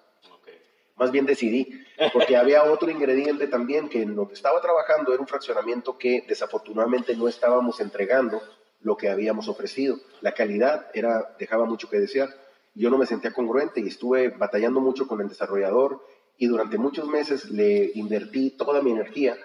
Más 0.99 1.11
bien 1.11 1.25
decidí, 1.25 1.81
porque 2.11 2.35
había 2.37 2.63
otro 2.63 2.91
ingrediente 2.91 3.47
también 3.47 3.87
que 3.87 4.01
en 4.01 4.15
lo 4.15 4.27
que 4.27 4.33
estaba 4.33 4.61
trabajando 4.61 5.13
era 5.13 5.21
un 5.21 5.27
fraccionamiento 5.27 5.97
que 5.97 6.25
desafortunadamente 6.27 7.15
no 7.15 7.27
estábamos 7.27 7.79
entregando 7.79 8.41
lo 8.81 8.97
que 8.97 9.09
habíamos 9.09 9.47
ofrecido. 9.47 9.97
La 10.21 10.33
calidad 10.33 10.87
era, 10.93 11.35
dejaba 11.39 11.65
mucho 11.65 11.89
que 11.89 11.99
desear. 11.99 12.29
Yo 12.75 12.89
no 12.89 12.97
me 12.97 13.05
sentía 13.05 13.33
congruente 13.33 13.79
y 13.79 13.87
estuve 13.87 14.29
batallando 14.29 14.81
mucho 14.81 15.07
con 15.07 15.21
el 15.21 15.29
desarrollador 15.29 16.05
y 16.37 16.47
durante 16.47 16.77
muchos 16.77 17.07
meses 17.07 17.49
le 17.49 17.91
invertí 17.95 18.51
toda 18.51 18.81
mi 18.81 18.91
energía 18.91 19.37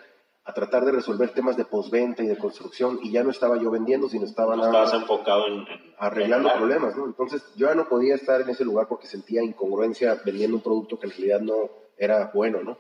a 0.47 0.53
tratar 0.53 0.85
de 0.85 0.93
resolver 0.93 1.31
temas 1.31 1.57
de 1.57 1.65
postventa 1.65 2.23
y 2.23 2.27
de 2.27 2.37
construcción 2.37 2.99
y 3.03 3.11
ya 3.11 3.23
no 3.23 3.31
estaba 3.31 3.57
yo 3.57 3.71
vendiendo, 3.71 4.09
sino 4.11 4.27
estaba 4.27 4.55
nada 4.57 4.95
enfocado 4.95 5.47
en, 5.47 5.67
arreglando 5.99 6.53
problemas, 6.53 6.95
¿no? 6.97 7.07
Entonces 7.07 7.43
yo 7.57 7.69
ya 7.69 7.75
no 7.75 7.89
podía 7.89 8.15
estar 8.15 8.43
en 8.43 8.51
ese 8.51 8.65
lugar 8.65 8.87
porque 8.87 9.07
sentía 9.07 9.43
incongruencia 9.43 10.21
vendiendo 10.25 10.59
un 10.59 10.63
producto 10.63 10.99
que 10.99 11.07
en 11.07 11.13
realidad 11.13 11.41
no 11.41 11.71
era 11.97 12.31
bueno, 12.35 12.63
¿no? 12.63 12.77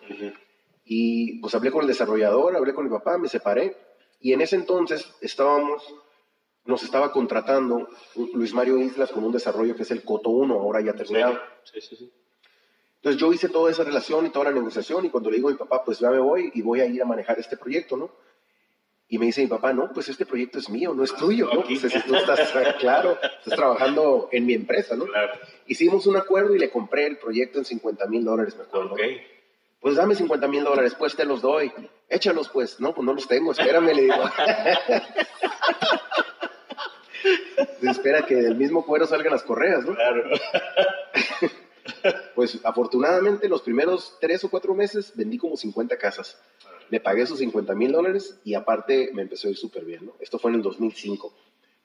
Y 0.84 1.40
pues 1.40 1.54
hablé 1.54 1.70
con 1.70 1.82
el 1.82 1.88
desarrollador, 1.88 2.54
hablé 2.54 2.74
con 2.74 2.84
mi 2.84 2.90
papá, 2.90 3.16
me 3.16 3.28
separé 3.28 3.74
y 4.20 4.34
en 4.34 4.42
ese 4.42 4.56
entonces 4.56 5.10
estábamos, 5.22 5.82
nos 6.66 6.82
estaba 6.82 7.12
contratando 7.12 7.88
Luis 8.34 8.52
Mario 8.52 8.76
Islas 8.76 9.10
con 9.10 9.24
un 9.24 9.32
desarrollo 9.32 9.74
que 9.74 9.84
es 9.84 9.90
el 9.90 10.04
Coto 10.04 10.28
1, 10.28 10.52
ahora 10.52 10.82
ya 10.82 10.92
terminado. 10.92 11.38
Sí, 11.62 11.80
sí, 11.80 11.96
sí. 11.96 12.12
Entonces 13.04 13.20
yo 13.20 13.30
hice 13.34 13.50
toda 13.50 13.70
esa 13.70 13.84
relación 13.84 14.24
y 14.24 14.30
toda 14.30 14.46
la 14.46 14.52
negociación 14.52 15.04
y 15.04 15.10
cuando 15.10 15.28
le 15.28 15.36
digo 15.36 15.50
a 15.50 15.52
mi 15.52 15.58
papá, 15.58 15.84
pues 15.84 15.98
ya 15.98 16.08
me 16.08 16.18
voy 16.18 16.50
y 16.54 16.62
voy 16.62 16.80
a 16.80 16.86
ir 16.86 17.02
a 17.02 17.04
manejar 17.04 17.38
este 17.38 17.58
proyecto, 17.58 17.98
¿no? 17.98 18.10
Y 19.08 19.18
me 19.18 19.26
dice 19.26 19.42
mi 19.42 19.46
papá, 19.46 19.74
no, 19.74 19.92
pues 19.92 20.08
este 20.08 20.24
proyecto 20.24 20.58
es 20.58 20.70
mío, 20.70 20.94
no 20.94 21.04
es 21.04 21.14
tuyo, 21.14 21.50
¿no? 21.52 21.64
Pues 21.64 21.80
si 21.82 22.00
tú 22.00 22.16
estás, 22.16 22.50
claro, 22.80 23.18
estás 23.20 23.56
trabajando 23.56 24.30
en 24.32 24.46
mi 24.46 24.54
empresa, 24.54 24.96
¿no? 24.96 25.04
Claro. 25.04 25.34
Hicimos 25.66 26.06
un 26.06 26.16
acuerdo 26.16 26.54
y 26.54 26.58
le 26.58 26.70
compré 26.70 27.06
el 27.06 27.18
proyecto 27.18 27.58
en 27.58 27.66
50 27.66 28.06
mil 28.06 28.24
dólares, 28.24 28.56
me 28.56 28.62
acuerdo. 28.62 28.94
Okay. 28.94 29.20
Pues 29.80 29.96
dame 29.96 30.14
50 30.14 30.48
mil 30.48 30.64
dólares, 30.64 30.94
pues 30.98 31.14
te 31.14 31.26
los 31.26 31.42
doy. 31.42 31.70
Échalos, 32.08 32.48
pues. 32.48 32.80
No, 32.80 32.94
pues 32.94 33.04
no 33.04 33.12
los 33.12 33.28
tengo, 33.28 33.52
espérame, 33.52 33.92
le 33.92 34.00
digo. 34.00 34.14
espera 37.82 38.24
que 38.24 38.36
del 38.36 38.54
mismo 38.54 38.86
cuero 38.86 39.06
salgan 39.06 39.32
las 39.32 39.42
correas, 39.42 39.84
¿no? 39.84 39.94
Claro. 39.94 40.24
Pues 42.34 42.60
afortunadamente 42.64 43.48
los 43.48 43.62
primeros 43.62 44.16
tres 44.20 44.44
o 44.44 44.50
cuatro 44.50 44.74
meses 44.74 45.12
vendí 45.14 45.38
como 45.38 45.56
50 45.56 45.96
casas. 45.96 46.38
Le 46.90 47.00
pagué 47.00 47.22
esos 47.22 47.38
50 47.38 47.74
mil 47.74 47.92
dólares 47.92 48.38
y 48.44 48.54
aparte 48.54 49.10
me 49.14 49.22
empezó 49.22 49.48
a 49.48 49.52
ir 49.52 49.56
súper 49.56 49.84
bien. 49.84 50.06
¿no? 50.06 50.14
Esto 50.20 50.38
fue 50.38 50.50
en 50.50 50.56
el 50.56 50.62
2005. 50.62 51.32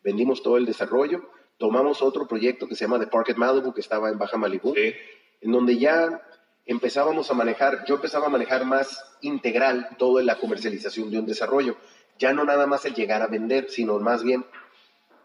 Vendimos 0.03 0.43
todo 0.43 0.57
el 0.57 0.65
desarrollo, 0.65 1.29
tomamos 1.57 2.01
otro 2.01 2.27
proyecto 2.27 2.67
que 2.67 2.75
se 2.75 2.85
llama 2.85 2.99
The 2.99 3.07
Park 3.07 3.31
at 3.31 3.37
Malibu, 3.37 3.73
que 3.73 3.81
estaba 3.81 4.09
en 4.09 4.17
Baja 4.17 4.37
Malibu, 4.37 4.73
en 4.75 5.51
donde 5.51 5.77
ya 5.77 6.21
empezábamos 6.65 7.29
a 7.31 7.33
manejar, 7.33 7.85
yo 7.85 7.95
empezaba 7.95 8.27
a 8.27 8.29
manejar 8.29 8.65
más 8.65 9.03
integral 9.21 9.89
toda 9.97 10.23
la 10.23 10.37
comercialización 10.37 11.09
de 11.09 11.19
un 11.19 11.25
desarrollo. 11.25 11.75
Ya 12.17 12.33
no 12.33 12.43
nada 12.43 12.67
más 12.67 12.85
el 12.85 12.93
llegar 12.93 13.21
a 13.21 13.27
vender, 13.27 13.69
sino 13.69 13.97
más 13.99 14.23
bien 14.23 14.45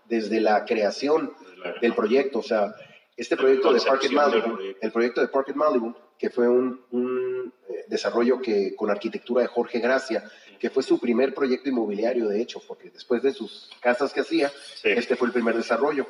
desde 0.08 0.40
la 0.40 0.64
creación 0.64 1.32
del 1.80 1.94
proyecto. 1.94 2.38
O 2.38 2.42
sea, 2.42 2.74
este 3.16 3.36
proyecto 3.36 3.72
de 3.72 3.80
Park 3.80 4.10
Malibu, 4.10 4.58
el 4.80 4.92
proyecto 4.92 5.20
de 5.20 5.28
Park 5.28 5.54
Malibu, 5.54 5.94
que 6.18 6.30
fue 6.30 6.48
un, 6.48 7.52
eh, 7.68 7.84
desarrollo 7.88 8.40
que 8.40 8.74
con 8.74 8.90
arquitectura 8.90 9.42
de 9.42 9.48
Jorge 9.48 9.78
Gracia, 9.78 10.24
que 10.58 10.70
fue 10.70 10.82
su 10.82 10.98
primer 10.98 11.34
proyecto 11.34 11.68
inmobiliario, 11.68 12.28
de 12.28 12.40
hecho, 12.40 12.60
porque 12.66 12.90
después 12.90 13.22
de 13.22 13.32
sus 13.32 13.70
casas 13.80 14.12
que 14.12 14.20
hacía, 14.20 14.50
este 14.82 15.16
fue 15.16 15.28
el 15.28 15.32
primer 15.32 15.56
desarrollo. 15.56 16.06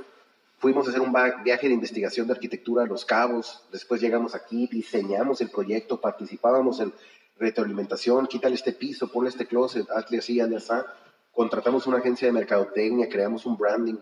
Fuimos 0.59 0.87
a 0.87 0.90
hacer 0.90 1.03
un 1.03 1.12
viaje 1.43 1.69
de 1.69 1.75
investigación 1.75 2.27
de 2.27 2.35
arquitectura 2.35 2.85
a 2.85 2.87
Los 2.87 3.05
Cabos, 3.05 3.64
después 3.71 4.01
llegamos 4.01 4.35
aquí, 4.35 4.67
diseñamos 4.71 5.40
el 5.40 5.51
proyecto, 5.51 6.01
participábamos 6.01 6.81
en 6.81 6.93
retroalimentación, 7.38 8.27
quítale 8.27 8.55
este 8.55 8.73
piso, 8.73 9.11
ponle 9.11 9.31
este 9.31 9.47
closet, 9.47 9.90
hazle 9.90 10.19
así, 10.19 10.40
hazle 10.40 10.57
así. 10.57 10.73
Contratamos 11.33 11.87
una 11.87 11.99
agencia 11.99 12.29
de 12.29 12.33
mercadotecnia, 12.33 13.09
creamos 13.09 13.45
un 13.45 13.57
branding, 13.57 13.97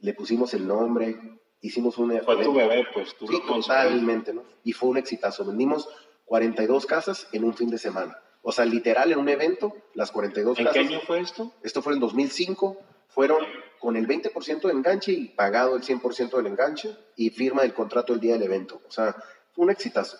le 0.00 0.14
pusimos 0.14 0.54
el 0.54 0.66
nombre, 0.66 1.38
hicimos 1.60 1.98
un... 1.98 2.20
Fue 2.20 2.42
tu 2.42 2.54
bebé, 2.54 2.86
pues 2.92 3.14
tú 3.16 3.26
sí, 3.26 3.40
totalmente, 3.46 4.32
¿no? 4.32 4.44
Y 4.64 4.72
fue 4.72 4.88
un 4.88 4.98
exitazo. 4.98 5.44
Vendimos 5.44 5.88
42 6.24 6.86
casas 6.86 7.28
en 7.32 7.44
un 7.44 7.54
fin 7.54 7.70
de 7.70 7.78
semana. 7.78 8.18
O 8.42 8.52
sea, 8.52 8.64
literal, 8.64 9.12
en 9.12 9.18
un 9.18 9.28
evento, 9.28 9.74
las 9.94 10.10
42 10.10 10.58
¿En 10.58 10.64
casas. 10.64 10.80
¿En 10.80 10.88
qué 10.88 10.94
año 10.94 11.04
fue 11.06 11.20
esto? 11.20 11.52
Esto 11.62 11.82
fue 11.82 11.94
en 11.94 12.00
2005. 12.00 12.78
Fueron 13.08 13.44
con 13.78 13.96
el 13.96 14.06
20% 14.06 14.60
de 14.62 14.72
enganche 14.72 15.12
y 15.12 15.28
pagado 15.28 15.76
el 15.76 15.82
100% 15.82 16.36
del 16.36 16.46
enganche 16.46 16.96
y 17.16 17.30
firma 17.30 17.62
el 17.62 17.74
contrato 17.74 18.12
el 18.12 18.20
día 18.20 18.34
del 18.34 18.42
evento. 18.42 18.80
O 18.86 18.90
sea, 18.90 19.16
fue 19.52 19.64
un 19.64 19.70
exitazo. 19.70 20.18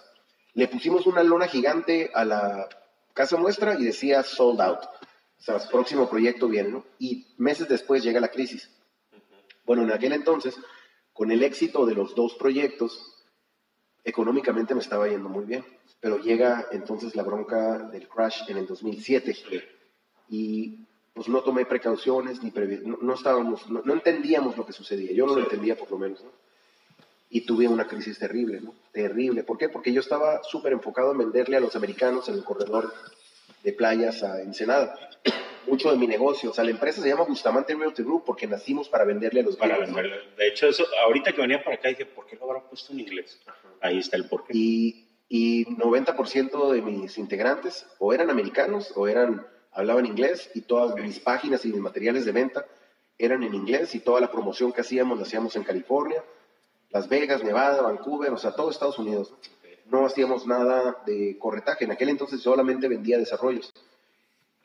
Le 0.54 0.68
pusimos 0.68 1.06
una 1.06 1.22
lona 1.22 1.46
gigante 1.46 2.10
a 2.14 2.24
la 2.24 2.68
casa 3.14 3.36
muestra 3.36 3.74
y 3.78 3.84
decía 3.84 4.22
sold 4.22 4.60
out. 4.60 4.80
O 5.38 5.40
sea, 5.40 5.58
próximo 5.68 6.08
proyecto 6.08 6.48
viene, 6.48 6.70
¿no? 6.70 6.84
Y 6.98 7.34
meses 7.36 7.68
después 7.68 8.02
llega 8.02 8.20
la 8.20 8.28
crisis. 8.28 8.70
Bueno, 9.64 9.82
en 9.82 9.92
aquel 9.92 10.12
entonces 10.12 10.56
con 11.18 11.32
el 11.32 11.42
éxito 11.42 11.84
de 11.84 11.96
los 11.96 12.14
dos 12.14 12.36
proyectos, 12.36 13.12
económicamente 14.04 14.72
me 14.72 14.80
estaba 14.80 15.08
yendo 15.08 15.28
muy 15.28 15.46
bien, 15.46 15.64
pero 15.98 16.18
llega 16.18 16.68
entonces 16.70 17.16
la 17.16 17.24
bronca 17.24 17.76
del 17.90 18.06
crash 18.06 18.48
en 18.48 18.56
el 18.56 18.68
2007 18.68 19.36
y 20.28 20.78
pues 21.12 21.28
no 21.28 21.42
tomé 21.42 21.66
precauciones 21.66 22.40
ni 22.40 22.52
no, 23.02 23.14
estábamos, 23.14 23.68
no, 23.68 23.92
entendíamos 23.92 24.56
lo 24.56 24.64
que 24.64 24.72
sucedía, 24.72 25.10
yo 25.10 25.26
no 25.26 25.34
lo 25.34 25.40
entendía 25.40 25.76
por 25.76 25.90
lo 25.90 25.98
menos, 25.98 26.24
Y 27.30 27.40
tuve 27.40 27.66
una 27.66 27.88
crisis 27.88 28.16
terrible, 28.16 28.60
¿no? 28.60 28.72
Terrible. 28.92 29.42
¿Por 29.42 29.58
qué? 29.58 29.68
Porque 29.68 29.92
yo 29.92 30.00
estaba 30.00 30.40
súper 30.44 30.72
enfocado 30.72 31.10
en 31.10 31.18
venderle 31.18 31.56
a 31.56 31.60
los 31.60 31.74
americanos 31.74 32.28
en 32.28 32.36
el 32.36 32.44
corredor 32.44 32.94
de 33.62 33.72
playas 33.72 34.22
a 34.22 34.40
Ensenada 34.42 34.94
mucho 35.66 35.90
de 35.90 35.96
mi 35.96 36.06
negocio. 36.06 36.50
O 36.50 36.54
sea, 36.54 36.64
la 36.64 36.70
empresa 36.70 37.02
se 37.02 37.08
llama 37.08 37.24
Bustamante 37.24 37.74
Realty 37.74 38.02
Group 38.02 38.24
porque 38.24 38.46
nacimos 38.46 38.88
para 38.88 39.04
venderle 39.04 39.40
a 39.40 39.42
los 39.44 39.56
Para 39.56 39.78
venderle. 39.78 40.16
De 40.36 40.48
hecho, 40.48 40.68
eso, 40.68 40.84
ahorita 41.04 41.32
que 41.32 41.40
venía 41.40 41.62
para 41.62 41.76
acá 41.76 41.88
dije, 41.88 42.06
¿por 42.06 42.26
qué 42.26 42.36
lo 42.36 42.44
habrá 42.44 42.62
puesto 42.68 42.92
en 42.92 43.00
inglés? 43.00 43.40
Ahí 43.80 43.98
está 43.98 44.16
el 44.16 44.28
porqué. 44.28 44.52
Y, 44.54 45.06
y 45.28 45.66
90% 45.66 46.72
de 46.72 46.82
mis 46.82 47.18
integrantes 47.18 47.86
o 47.98 48.12
eran 48.12 48.30
americanos 48.30 48.92
o 48.96 49.06
eran 49.08 49.46
hablaban 49.72 50.06
inglés 50.06 50.50
y 50.54 50.62
todas 50.62 50.94
mis 50.96 51.20
páginas 51.20 51.64
y 51.64 51.68
mis 51.68 51.80
materiales 51.80 52.24
de 52.24 52.32
venta 52.32 52.66
eran 53.18 53.42
en 53.42 53.54
inglés 53.54 53.94
y 53.94 54.00
toda 54.00 54.20
la 54.20 54.30
promoción 54.30 54.72
que 54.72 54.80
hacíamos 54.80 55.18
la 55.18 55.24
hacíamos 55.24 55.54
en 55.56 55.64
California, 55.64 56.22
Las 56.90 57.08
Vegas, 57.08 57.44
Nevada, 57.44 57.82
Vancouver, 57.82 58.32
o 58.32 58.38
sea, 58.38 58.52
todo 58.52 58.70
Estados 58.70 58.98
Unidos. 58.98 59.30
No 59.30 59.38
hacíamos 60.04 60.46
nada 60.46 60.98
de 61.06 61.36
corretaje. 61.38 61.84
En 61.84 61.92
aquel 61.92 62.08
entonces 62.08 62.40
solamente 62.40 62.88
vendía 62.88 63.18
desarrollos. 63.18 63.72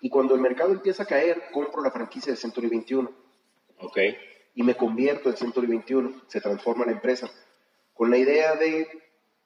Y 0.01 0.09
cuando 0.09 0.36
el 0.36 0.41
mercado 0.41 0.71
empieza 0.71 1.03
a 1.03 1.05
caer, 1.05 1.43
compro 1.51 1.81
la 1.81 1.91
franquicia 1.91 2.33
de 2.33 2.38
Century 2.38 2.67
21. 2.67 3.09
Ok. 3.79 3.97
Y 4.55 4.63
me 4.63 4.75
convierto 4.75 5.29
en 5.29 5.38
Century 5.38 5.67
21, 5.67 6.23
se 6.27 6.41
transforma 6.41 6.86
la 6.86 6.91
empresa, 6.91 7.29
con 7.93 8.12
la 8.12 8.17
idea 8.17 8.55
de 8.55 8.88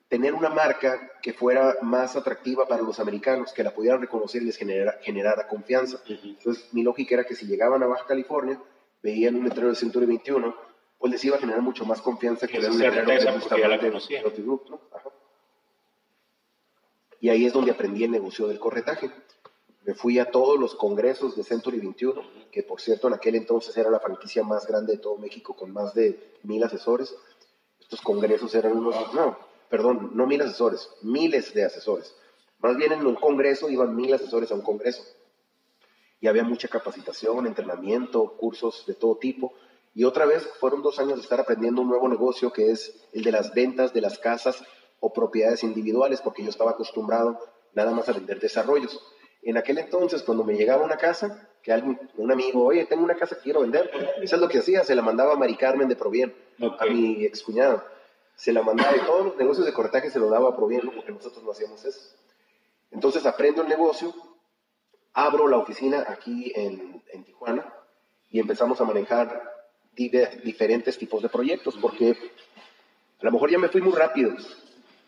tener 0.07 0.33
una 0.33 0.49
marca 0.49 1.11
que 1.21 1.33
fuera 1.33 1.77
más 1.81 2.15
atractiva 2.15 2.67
para 2.67 2.81
los 2.81 2.99
americanos, 2.99 3.53
que 3.53 3.63
la 3.63 3.71
pudieran 3.71 4.01
reconocer 4.01 4.41
y 4.41 4.45
les 4.45 4.57
generara, 4.57 5.47
confianza. 5.47 5.99
Entonces, 6.07 6.73
mi 6.73 6.81
lógica 6.81 7.15
era 7.15 7.23
que 7.25 7.35
si 7.35 7.45
llegaban 7.45 7.83
a 7.83 7.87
Baja 7.87 8.05
California, 8.05 8.59
veían 9.03 9.35
un 9.35 9.43
letrero 9.43 9.69
de 9.69 9.75
Century 9.75 10.05
21, 10.05 10.55
pues 10.97 11.11
les 11.11 11.23
iba 11.23 11.35
a 11.35 11.39
generar 11.39 11.61
mucho 11.61 11.85
más 11.85 12.01
confianza 12.01 12.47
que 12.47 12.59
ver 12.59 12.71
un 12.71 12.79
letrero 12.79 13.05
de 13.05 14.41
Group, 14.41 14.63
¿no? 14.69 14.81
Y 17.19 17.29
ahí 17.29 17.45
es 17.45 17.53
donde 17.53 17.71
aprendí 17.71 18.03
el 18.03 18.11
negocio 18.11 18.47
del 18.47 18.59
corretaje. 18.59 19.11
Me 19.83 19.93
fui 19.93 20.19
a 20.19 20.29
todos 20.29 20.59
los 20.59 20.75
congresos 20.75 21.35
de 21.35 21.43
Century 21.43 21.79
21, 21.79 22.21
que 22.51 22.63
por 22.63 22.81
cierto 22.81 23.07
en 23.07 23.13
aquel 23.13 23.35
entonces 23.35 23.75
era 23.77 23.89
la 23.89 23.99
franquicia 23.99 24.43
más 24.43 24.67
grande 24.67 24.93
de 24.93 24.99
todo 24.99 25.17
México, 25.17 25.55
con 25.55 25.71
más 25.71 25.93
de 25.93 26.35
mil 26.43 26.63
asesores. 26.63 27.15
Estos 27.79 28.01
congresos 28.01 28.53
eran 28.53 28.77
unos, 28.77 29.13
no, 29.13 29.37
perdón, 29.69 30.11
no 30.13 30.27
mil 30.27 30.41
asesores, 30.41 30.89
miles 31.01 31.53
de 31.53 31.63
asesores. 31.63 32.15
Más 32.59 32.75
bien 32.75 32.91
en 32.91 33.05
un 33.05 33.15
congreso 33.15 33.69
iban 33.69 33.95
mil 33.95 34.13
asesores 34.13 34.51
a 34.51 34.55
un 34.55 34.61
congreso. 34.61 35.03
Y 36.19 36.27
había 36.27 36.43
mucha 36.43 36.67
capacitación, 36.67 37.47
entrenamiento, 37.47 38.35
cursos 38.35 38.85
de 38.87 38.95
todo 38.95 39.17
tipo. 39.17 39.53
Y 39.93 40.03
otra 40.03 40.25
vez 40.25 40.47
fueron 40.59 40.81
dos 40.81 40.99
años 40.99 41.15
de 41.15 41.21
estar 41.21 41.39
aprendiendo 41.39 41.81
un 41.81 41.89
nuevo 41.89 42.07
negocio 42.07 42.51
que 42.51 42.71
es 42.71 43.07
el 43.13 43.23
de 43.23 43.31
las 43.31 43.53
ventas 43.53 43.93
de 43.93 44.01
las 44.01 44.19
casas 44.19 44.63
o 44.99 45.13
propiedades 45.13 45.63
individuales, 45.63 46.21
porque 46.21 46.43
yo 46.43 46.49
estaba 46.49 46.71
acostumbrado 46.71 47.39
nada 47.73 47.91
más 47.91 48.09
a 48.09 48.13
vender 48.13 48.39
desarrollos. 48.39 48.99
En 49.43 49.57
aquel 49.57 49.77
entonces, 49.77 50.23
cuando 50.23 50.43
me 50.43 50.55
llegaba 50.55 50.83
una 50.83 50.97
casa, 50.97 51.49
que 51.61 51.71
alguien, 51.71 51.99
un 52.17 52.31
amigo, 52.31 52.65
oye, 52.65 52.85
tengo 52.85 53.03
una 53.03 53.15
casa 53.15 53.35
que 53.35 53.43
quiero 53.43 53.61
vender, 53.61 53.89
eso 54.21 54.35
es 54.35 54.41
lo 54.41 54.47
que 54.47 54.59
hacía, 54.59 54.83
se 54.83 54.95
la 54.95 55.01
mandaba 55.01 55.33
a 55.33 55.37
Mari 55.37 55.55
Carmen 55.55 55.87
de 55.87 55.95
Provien, 55.95 56.33
a 56.79 56.85
mi 56.85 57.23
excuñado. 57.25 57.83
Se 58.35 58.53
la 58.53 58.61
mandaba 58.61 58.95
y 58.95 58.99
todos 59.01 59.25
los 59.25 59.37
negocios 59.37 59.65
de 59.65 59.73
corretaje 59.73 60.11
se 60.11 60.19
lo 60.19 60.29
daba 60.29 60.49
a 60.49 60.55
Provien, 60.55 60.81
porque 60.93 61.11
nosotros 61.11 61.43
no 61.43 61.51
hacíamos 61.51 61.83
eso. 61.85 62.15
Entonces 62.91 63.25
aprendo 63.25 63.61
el 63.61 63.67
negocio, 63.67 64.13
abro 65.13 65.47
la 65.47 65.57
oficina 65.57 66.05
aquí 66.07 66.51
en, 66.55 67.01
en 67.11 67.23
Tijuana 67.23 67.73
y 68.29 68.39
empezamos 68.39 68.79
a 68.81 68.85
manejar 68.85 69.57
diferentes 69.97 70.97
tipos 70.97 71.23
de 71.23 71.29
proyectos, 71.29 71.75
porque 71.81 72.11
a 73.19 73.25
lo 73.25 73.31
mejor 73.31 73.49
ya 73.49 73.57
me 73.57 73.69
fui 73.69 73.81
muy 73.81 73.93
rápido, 73.93 74.31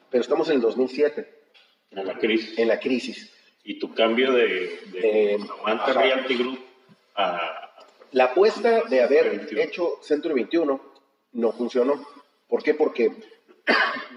pero 0.10 0.22
estamos 0.22 0.50
en 0.50 0.56
el 0.56 0.62
2007. 0.62 1.40
En 1.92 2.06
la 2.06 2.18
crisis. 2.18 2.58
En 2.58 2.68
la 2.68 2.80
crisis. 2.80 3.32
Y 3.64 3.80
tu 3.80 3.94
cambio 3.94 4.32
de, 4.32 4.80
de, 4.92 5.40
Realty 5.94 6.38
Group 6.38 6.60
a, 7.16 7.60
la 8.12 8.26
apuesta 8.26 8.84
de 8.90 9.04
haber 9.04 9.48
hecho 9.58 10.00
Centro 10.02 10.34
21 10.34 10.82
no 11.34 11.52
funcionó. 11.52 12.04
¿Por 12.48 12.64
qué? 12.64 12.74
Porque 12.74 13.12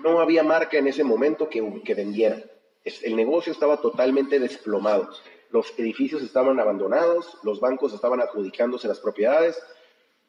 no 0.03 0.21
había 0.21 0.43
marca 0.43 0.79
en 0.79 0.87
ese 0.87 1.05
momento 1.05 1.49
que, 1.49 1.83
que 1.85 1.95
vendiera. 1.95 2.43
El 2.85 3.17
negocio 3.17 3.53
estaba 3.53 3.81
totalmente 3.81 4.41
desplomado. 4.41 5.11
Los 5.51 5.79
edificios 5.79 6.23
estaban 6.23 6.59
abandonados, 6.59 7.37
los 7.43 7.61
bancos 7.61 7.93
estaban 7.93 8.21
adjudicándose 8.21 8.89
las 8.89 9.01
propiedades, 9.01 9.63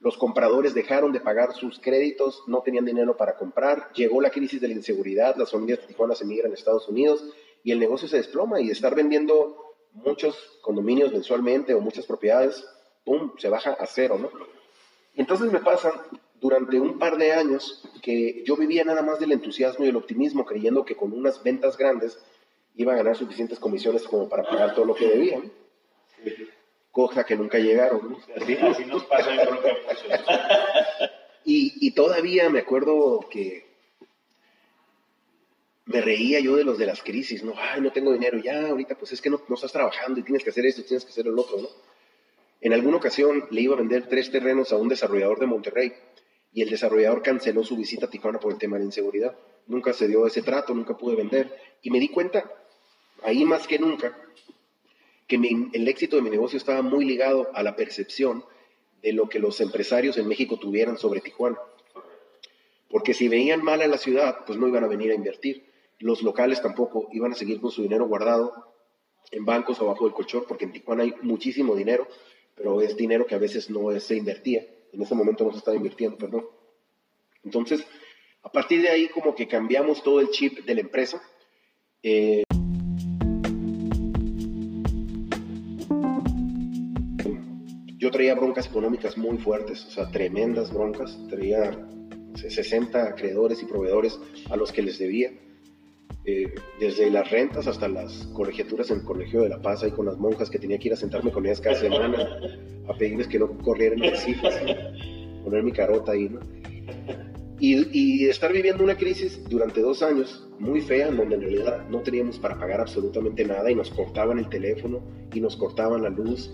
los 0.03 0.17
compradores 0.17 0.73
dejaron 0.73 1.13
de 1.13 1.21
pagar 1.21 1.53
sus 1.53 1.79
créditos, 1.79 2.43
no 2.45 2.61
tenían 2.61 2.83
dinero 2.83 3.15
para 3.15 3.37
comprar, 3.37 3.89
llegó 3.93 4.19
la 4.19 4.31
crisis 4.31 4.59
de 4.59 4.67
la 4.67 4.73
inseguridad, 4.73 5.37
las 5.37 5.51
familias 5.51 5.79
de 5.79 5.87
Tijuana 5.87 6.13
se 6.13 6.25
migran 6.25 6.51
a 6.51 6.55
Estados 6.55 6.89
Unidos 6.89 7.23
y 7.63 7.71
el 7.71 7.79
negocio 7.79 8.09
se 8.09 8.17
desploma 8.17 8.59
y 8.59 8.69
estar 8.69 8.95
vendiendo 8.95 9.75
muchos 9.93 10.35
condominios 10.61 11.13
mensualmente 11.13 11.73
o 11.73 11.79
muchas 11.79 12.05
propiedades, 12.05 12.65
¡pum!, 13.05 13.31
se 13.37 13.47
baja 13.47 13.71
a 13.71 13.85
cero, 13.85 14.17
¿no? 14.19 14.29
Entonces 15.15 15.49
me 15.53 15.59
pasa 15.59 16.05
durante 16.41 16.81
un 16.81 16.99
par 16.99 17.17
de 17.17 17.31
años 17.31 17.87
que 18.01 18.43
yo 18.45 18.57
vivía 18.57 18.83
nada 18.83 19.03
más 19.03 19.21
del 19.21 19.31
entusiasmo 19.31 19.85
y 19.85 19.87
el 19.87 19.95
optimismo, 19.95 20.43
creyendo 20.43 20.83
que 20.83 20.97
con 20.97 21.13
unas 21.13 21.41
ventas 21.43 21.77
grandes 21.77 22.19
iba 22.75 22.91
a 22.91 22.97
ganar 22.97 23.15
suficientes 23.15 23.57
comisiones 23.57 24.03
como 24.03 24.27
para 24.27 24.43
pagar 24.43 24.75
todo 24.75 24.83
lo 24.83 24.95
que 24.95 25.07
debían 25.07 25.49
cosa 26.93 27.25
que 27.25 27.35
nunca 27.35 27.57
llegaron. 27.57 28.17
Así, 28.37 28.85
nos 28.85 29.03
pasa 29.05 29.33
en 29.33 29.49
y, 31.43 31.73
y 31.85 31.91
todavía 31.91 32.49
me 32.49 32.59
acuerdo 32.59 33.19
que 33.29 33.65
me 35.85 36.01
reía 36.01 36.39
yo 36.39 36.55
de 36.55 36.63
los 36.63 36.77
de 36.77 36.85
las 36.85 37.01
crisis, 37.01 37.43
¿no? 37.43 37.55
Ay, 37.57 37.81
no 37.81 37.91
tengo 37.91 38.13
dinero, 38.13 38.37
ya, 38.37 38.69
ahorita 38.69 38.95
pues 38.95 39.11
es 39.11 39.21
que 39.21 39.31
no, 39.31 39.41
no 39.49 39.55
estás 39.55 39.71
trabajando 39.71 40.19
y 40.19 40.23
tienes 40.23 40.43
que 40.43 40.51
hacer 40.51 40.65
esto, 40.65 40.83
tienes 40.83 41.03
que 41.03 41.11
hacer 41.11 41.27
el 41.27 41.37
otro, 41.37 41.57
¿no? 41.57 41.67
En 42.61 42.73
alguna 42.73 42.97
ocasión 42.97 43.47
le 43.49 43.61
iba 43.61 43.73
a 43.73 43.79
vender 43.79 44.07
tres 44.07 44.31
terrenos 44.31 44.71
a 44.71 44.77
un 44.77 44.87
desarrollador 44.87 45.39
de 45.39 45.47
Monterrey 45.47 45.93
y 46.53 46.61
el 46.61 46.69
desarrollador 46.69 47.23
canceló 47.23 47.63
su 47.63 47.75
visita 47.75 48.05
a 48.05 48.09
Tijuana 48.09 48.39
por 48.39 48.53
el 48.53 48.59
tema 48.59 48.77
de 48.77 48.85
inseguridad. 48.85 49.35
Nunca 49.65 49.93
se 49.93 50.07
dio 50.07 50.27
ese 50.27 50.43
trato, 50.43 50.73
nunca 50.75 50.95
pude 50.95 51.15
vender. 51.15 51.53
Y 51.81 51.89
me 51.89 51.99
di 51.99 52.07
cuenta, 52.07 52.49
ahí 53.23 53.43
más 53.43 53.67
que 53.67 53.79
nunca, 53.79 54.15
el 55.35 55.87
éxito 55.87 56.15
de 56.15 56.21
mi 56.21 56.29
negocio 56.29 56.57
estaba 56.57 56.81
muy 56.81 57.05
ligado 57.05 57.49
a 57.53 57.63
la 57.63 57.75
percepción 57.75 58.43
de 59.01 59.13
lo 59.13 59.27
que 59.27 59.39
los 59.39 59.59
empresarios 59.61 60.17
en 60.17 60.27
México 60.27 60.57
tuvieran 60.57 60.97
sobre 60.97 61.21
Tijuana. 61.21 61.57
Porque 62.89 63.13
si 63.13 63.27
veían 63.27 63.63
mal 63.63 63.81
a 63.81 63.87
la 63.87 63.97
ciudad, 63.97 64.45
pues 64.45 64.57
no 64.57 64.67
iban 64.67 64.83
a 64.83 64.87
venir 64.87 65.11
a 65.11 65.15
invertir. 65.15 65.65
Los 65.99 66.21
locales 66.21 66.61
tampoco 66.61 67.09
iban 67.11 67.31
a 67.31 67.35
seguir 67.35 67.59
con 67.59 67.71
su 67.71 67.81
dinero 67.81 68.07
guardado 68.07 68.73
en 69.31 69.45
bancos 69.45 69.81
o 69.81 69.87
bajo 69.87 70.05
el 70.05 70.13
colchón, 70.13 70.45
porque 70.47 70.65
en 70.65 70.71
Tijuana 70.71 71.03
hay 71.03 71.13
muchísimo 71.21 71.75
dinero, 71.75 72.07
pero 72.55 72.81
es 72.81 72.95
dinero 72.95 73.25
que 73.25 73.35
a 73.35 73.39
veces 73.39 73.69
no 73.69 73.99
se 73.99 74.15
invertía. 74.15 74.65
En 74.91 75.01
ese 75.01 75.15
momento 75.15 75.43
no 75.43 75.51
se 75.51 75.57
estaba 75.57 75.75
invirtiendo, 75.75 76.17
perdón. 76.17 76.45
Entonces, 77.43 77.85
a 78.43 78.51
partir 78.51 78.81
de 78.81 78.89
ahí 78.89 79.07
como 79.09 79.33
que 79.33 79.47
cambiamos 79.47 80.03
todo 80.03 80.19
el 80.19 80.29
chip 80.29 80.65
de 80.65 80.75
la 80.75 80.81
empresa. 80.81 81.21
Eh, 82.03 82.43
traía 88.13 88.35
broncas 88.35 88.67
económicas 88.67 89.17
muy 89.17 89.37
fuertes, 89.37 89.85
o 89.85 89.91
sea, 89.91 90.09
tremendas 90.09 90.73
broncas. 90.73 91.19
Traía 91.29 91.77
60 92.35 93.03
acreedores 93.03 93.61
y 93.61 93.65
proveedores 93.65 94.17
a 94.49 94.55
los 94.55 94.71
que 94.71 94.81
les 94.81 94.97
debía. 94.99 95.31
Eh, 96.25 96.55
desde 96.79 97.11
las 97.11 97.29
rentas 97.29 97.67
hasta 97.67 97.89
las 97.89 98.13
colegiaturas 98.33 98.89
en 98.91 98.99
el 98.99 99.03
Colegio 99.03 99.41
de 99.41 99.49
La 99.49 99.61
Paz, 99.61 99.83
ahí 99.83 99.91
con 99.91 100.05
las 100.05 100.17
monjas 100.17 100.49
que 100.49 100.57
tenía 100.57 100.77
que 100.77 100.87
ir 100.87 100.93
a 100.93 100.95
sentarme 100.95 101.33
con 101.33 101.45
ellas 101.45 101.59
cada 101.59 101.75
semana 101.75 102.39
a 102.87 102.93
pedirles 102.97 103.27
que 103.27 103.39
no 103.39 103.57
corrieran 103.57 103.99
las 103.99 104.25
hijas, 104.25 104.55
poner 105.43 105.63
mi 105.63 105.73
carota 105.73 106.13
ahí, 106.13 106.29
¿no? 106.29 106.39
Y, 107.59 107.87
y, 107.91 108.25
estar 108.29 108.53
viviendo 108.53 108.83
una 108.83 108.95
crisis 108.95 109.41
durante 109.49 109.81
dos 109.81 110.01
años 110.01 110.47
muy 110.59 110.81
fea, 110.81 111.09
en 111.09 111.17
donde 111.17 111.35
en 111.35 111.41
realidad 111.41 111.87
no 111.89 112.01
teníamos 112.01 112.39
para 112.39 112.57
pagar 112.57 112.79
absolutamente 112.79 113.45
nada 113.45 113.69
y 113.69 113.75
nos 113.75 113.89
cortaban 113.89 114.39
el 114.39 114.47
teléfono 114.49 115.01
y 115.33 115.41
nos 115.41 115.55
cortaban 115.57 116.03
la 116.03 116.09
luz 116.09 116.49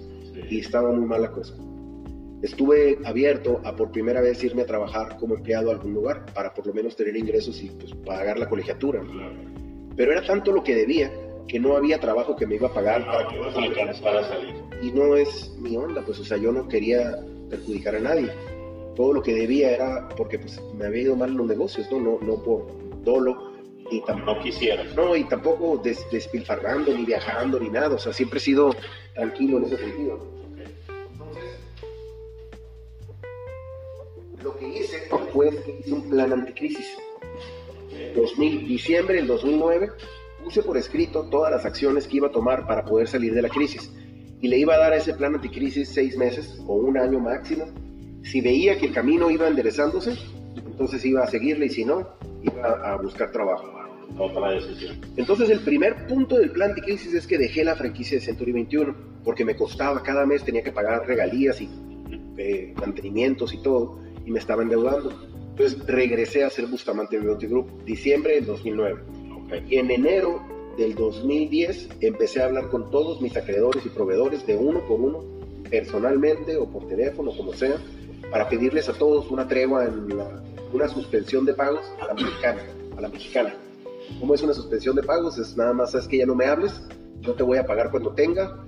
y 0.50 0.60
estaba 0.60 0.92
muy 0.92 1.06
mala 1.06 1.32
cosa. 1.32 1.56
Estuve 2.42 2.98
abierto 3.04 3.60
a 3.66 3.76
por 3.76 3.92
primera 3.92 4.22
vez 4.22 4.42
irme 4.44 4.62
a 4.62 4.66
trabajar 4.66 5.18
como 5.18 5.36
empleado 5.36 5.70
a 5.70 5.74
algún 5.74 5.94
lugar 5.94 6.26
para 6.34 6.54
por 6.54 6.66
lo 6.68 6.74
menos 6.74 6.96
tener 6.96 7.18
ingresos 7.18 7.62
y 7.62 7.70
pues, 7.70 7.94
pagar 8.06 8.40
la 8.40 8.48
colegiatura. 8.48 9.04
Pero 9.96 10.12
era 10.14 10.26
tanto 10.26 10.54
lo 10.54 10.64
que 10.64 10.76
debía 10.76 11.12
que 11.50 11.60
no 11.60 11.76
había 11.76 12.00
trabajo 12.00 12.36
que 12.36 12.46
me 12.46 12.56
iba 12.56 12.68
a 12.68 12.74
pagar 12.74 13.06
para 13.06 13.28
que 13.28 13.38
para 14.02 14.24
salir. 14.24 14.56
Y 14.82 14.92
no 14.92 15.18
es 15.18 15.54
mi 15.60 15.76
onda, 15.76 16.02
pues 16.06 16.20
o 16.20 16.24
sea, 16.24 16.38
yo 16.38 16.52
no 16.52 16.68
quería 16.68 17.18
perjudicar 17.50 17.96
a 17.96 18.00
nadie. 18.00 18.30
Todo 18.96 19.14
lo 19.14 19.22
que 19.22 19.34
debía 19.34 19.72
era 19.72 20.08
porque 20.16 20.40
pues 20.40 20.62
me 20.78 20.86
había 20.86 21.02
ido 21.02 21.16
mal 21.16 21.32
en 21.32 21.38
los 21.38 21.48
negocios, 21.48 21.92
no, 21.92 22.00
no, 22.00 22.20
no 22.22 22.42
por 22.42 22.68
dolo, 23.04 23.49
y 23.92 24.04
no 24.26 24.40
quisiera. 24.40 24.84
No, 24.96 25.16
y 25.16 25.24
tampoco 25.24 25.82
despilfarrando, 26.12 26.94
ni 26.94 27.06
viajando, 27.06 27.60
ni 27.60 27.70
nada. 27.70 27.96
O 27.96 28.00
sea, 28.00 28.14
siempre 28.14 28.38
he 28.38 28.42
sido 28.42 28.76
tranquilo 29.14 29.58
en 29.58 29.66
ese 29.66 29.78
sentido. 29.78 30.20
Entonces, 31.12 31.44
lo 34.44 34.58
que 34.58 34.68
hice 34.68 35.08
fue 35.34 35.50
que 35.50 35.80
hice 35.80 35.94
un 35.94 36.10
plan 36.10 36.34
anticrisis. 36.34 36.98
2000, 38.16 38.68
diciembre 38.68 39.16
del 39.16 39.28
2009, 39.28 39.90
puse 40.44 40.64
por 40.64 40.78
escrito 40.78 41.28
todas 41.30 41.52
las 41.52 41.66
acciones 41.66 42.08
que 42.08 42.18
iba 42.18 42.28
a 42.28 42.32
tomar 42.32 42.66
para 42.66 42.86
poder 42.86 43.08
salir 43.08 43.34
de 43.34 43.42
la 43.42 43.50
crisis. 43.50 43.92
Y 44.42 44.48
le 44.48 44.58
iba 44.58 44.76
a 44.76 44.78
dar 44.78 44.94
a 44.94 44.98
ese 44.98 45.14
plan 45.14 45.36
anticrisis 45.36 45.90
seis 45.90 46.18
meses 46.18 46.62
o 46.66 46.76
un 46.76 46.98
año 46.98 47.20
máximo. 47.20 47.66
Si 48.24 48.42
veía 48.42 48.78
que 48.78 48.88
el 48.88 48.94
camino 48.94 49.30
iba 49.30 49.48
enderezándose, 49.48 50.16
entonces 50.56 51.04
iba 51.06 51.24
a 51.24 51.28
seguirle 51.28 51.66
y 51.66 51.70
si 51.70 51.84
no, 51.84 52.08
iba 52.42 52.92
a 52.92 52.96
buscar 52.96 53.32
trabajo. 53.32 53.79
Entonces 55.16 55.50
el 55.50 55.62
primer 55.62 56.08
punto 56.08 56.38
del 56.38 56.52
plan 56.52 56.74
de 56.76 56.82
crisis 56.82 57.14
es 57.14 57.28
que 57.28 57.38
dejé 57.38 57.64
la 57.64 57.76
franquicia 57.76 58.18
de 58.18 58.26
Century 58.26 58.52
21 58.52 58.96
porque 59.24 59.46
me 59.46 59.56
costaba, 59.56 60.02
cada 60.04 60.26
mes 60.26 60.44
tenía 60.44 60.64
que 60.64 60.72
pagar 60.72 61.06
regalías 61.08 61.62
y 61.62 61.70
eh, 62.38 62.74
mantenimientos 62.78 63.54
y 63.54 63.62
todo 63.62 64.00
y 64.26 64.32
me 64.32 64.40
estaba 64.40 64.64
endeudando. 64.64 65.12
Entonces 65.52 65.86
regresé 65.86 66.44
a 66.44 66.48
hacer 66.48 66.68
Bustamante 66.68 67.20
Realty 67.20 67.48
Group, 67.48 67.84
diciembre 67.86 68.36
del 68.36 68.46
2009. 68.46 69.02
Y 69.70 69.78
en 69.78 69.92
enero 69.92 70.42
del 70.78 70.96
2010 70.96 71.90
empecé 72.02 72.42
a 72.42 72.46
hablar 72.46 72.70
con 72.70 72.92
todos 72.92 73.22
mis 73.22 73.36
acreedores 73.36 73.86
y 73.86 73.90
proveedores 73.90 74.46
de 74.46 74.56
uno 74.56 74.86
por 74.88 75.00
uno, 75.00 75.24
personalmente 75.70 76.56
o 76.58 76.66
por 76.66 76.88
teléfono, 76.88 77.32
como 77.36 77.54
sea, 77.54 77.78
para 78.32 78.48
pedirles 78.48 78.88
a 78.90 78.94
todos 78.94 79.30
una 79.32 79.48
tregua 79.48 79.86
en 79.86 80.08
una 80.72 80.88
suspensión 80.88 81.46
de 81.46 81.54
pagos 81.54 81.92
a 82.02 82.08
la 82.08 82.14
mexicana. 82.14 82.62
A 82.98 83.02
la 83.02 83.10
mexicana 83.10 83.54
como 84.20 84.34
es 84.34 84.42
una 84.42 84.54
suspensión 84.54 84.96
de 84.96 85.04
pagos, 85.04 85.38
es 85.38 85.56
nada 85.58 85.74
más, 85.74 85.92
sabes 85.92 86.08
que 86.08 86.18
ya 86.18 86.26
no 86.26 86.36
me 86.36 86.46
hables, 86.46 86.82
yo 87.22 87.34
te 87.34 87.44
voy 87.44 87.58
a 87.58 87.66
pagar 87.66 87.92
cuando 87.92 88.14
tenga, 88.14 88.66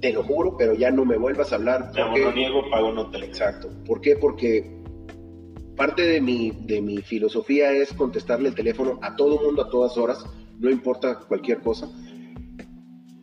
te 0.00 0.12
lo 0.12 0.22
juro, 0.22 0.56
pero 0.56 0.74
ya 0.74 0.90
no 0.90 1.04
me 1.04 1.16
vuelvas 1.16 1.52
a 1.52 1.56
hablar. 1.56 1.90
Ya 1.94 2.06
no 2.06 2.32
niego, 2.32 2.62
pago 2.70 2.92
no 2.92 3.10
te 3.10 3.18
Exacto. 3.18 3.68
¿Por 3.86 4.00
qué? 4.00 4.16
Porque 4.16 4.78
parte 5.76 6.02
de 6.02 6.20
mi, 6.20 6.50
de 6.50 6.80
mi 6.80 6.98
filosofía 6.98 7.72
es 7.72 7.92
contestarle 7.92 8.48
el 8.48 8.54
teléfono 8.54 8.98
a 9.02 9.16
todo 9.16 9.40
mundo 9.40 9.62
a 9.62 9.70
todas 9.70 9.96
horas, 9.96 10.24
no 10.58 10.70
importa 10.70 11.20
cualquier 11.20 11.60
cosa. 11.60 11.88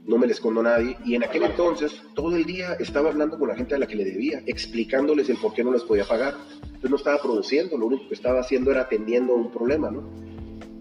No 0.06 0.18
me 0.18 0.28
le 0.28 0.34
escondo 0.34 0.60
a 0.62 0.64
nadie. 0.64 0.98
Y 1.04 1.16
en 1.16 1.24
aquel 1.24 1.44
entonces, 1.44 2.00
todo 2.14 2.36
el 2.36 2.46
día 2.46 2.74
estaba 2.80 3.10
hablando 3.10 3.40
con 3.40 3.48
la 3.48 3.56
gente 3.56 3.74
a 3.74 3.80
la 3.80 3.88
que 3.88 3.96
le 3.96 4.06
debía, 4.06 4.44
explicándoles 4.46 5.30
el 5.30 5.38
por 5.38 5.54
qué 5.54 5.64
no 5.64 5.72
les 5.72 5.84
podía 5.84 6.06
pagar. 6.06 6.36
Entonces 6.62 6.90
no 6.90 6.98
estaba 6.98 7.22
produciendo, 7.22 7.78
lo 7.78 7.88
único 7.88 8.08
que 8.08 8.14
estaba 8.14 8.40
haciendo 8.40 8.72
era 8.72 8.82
atendiendo 8.82 9.34
un 9.34 9.52
problema, 9.52 9.90
¿no? 9.90 10.04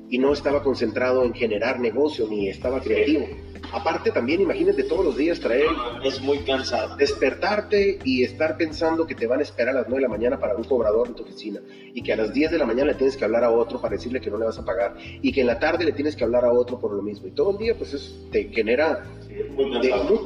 Y 0.09 0.19
no 0.19 0.33
estaba 0.33 0.63
concentrado 0.63 1.25
en 1.25 1.35
generar 1.35 1.81
negocio 1.81 2.27
ni 2.29 2.49
estaba 2.49 2.81
creativo. 2.81 3.27
Aparte 3.73 4.11
también 4.11 4.41
imagínate 4.41 4.85
todos 4.85 5.05
los 5.05 5.17
días 5.17 5.41
traer... 5.41 5.67
Es 6.05 6.21
muy 6.21 6.39
cansado. 6.39 6.97
Despertarte 6.97 7.99
y 8.05 8.23
estar 8.23 8.57
pensando 8.57 9.07
que 9.07 9.15
te 9.15 9.27
van 9.27 9.41
a 9.41 9.43
esperar 9.43 9.75
a 9.75 9.81
las 9.81 9.89
9 9.89 9.97
de 9.97 10.03
la 10.03 10.09
mañana 10.09 10.39
para 10.39 10.55
un 10.55 10.65
cobrador 10.65 11.09
en 11.09 11.15
tu 11.15 11.25
oficina 11.25 11.61
y 11.93 12.03
que 12.03 12.13
a 12.13 12.17
las 12.17 12.33
10 12.33 12.53
de 12.53 12.59
la 12.59 12.67
mañana 12.67 12.93
le 12.93 12.95
tienes 12.95 13.17
que 13.17 13.25
hablar 13.25 13.43
a 13.43 13.51
otro 13.51 13.81
para 13.81 13.97
decirle 13.97 14.21
que 14.21 14.31
no 14.31 14.39
le 14.39 14.45
vas 14.45 14.59
a 14.59 14.65
pagar 14.65 14.97
y 14.99 15.33
que 15.33 15.41
en 15.41 15.49
la 15.49 15.59
tarde 15.59 15.85
le 15.85 15.93
tienes 15.93 16.15
que 16.15 16.25
hablar 16.25 16.45
a 16.45 16.53
otro 16.53 16.79
por 16.79 16.93
lo 16.93 17.03
mismo. 17.03 17.27
Y 17.27 17.33
todo 17.33 17.51
el 17.51 17.59
día 17.59 17.75
pues 17.77 17.95
es, 17.95 18.27
te 18.31 18.45
genera... 18.45 19.05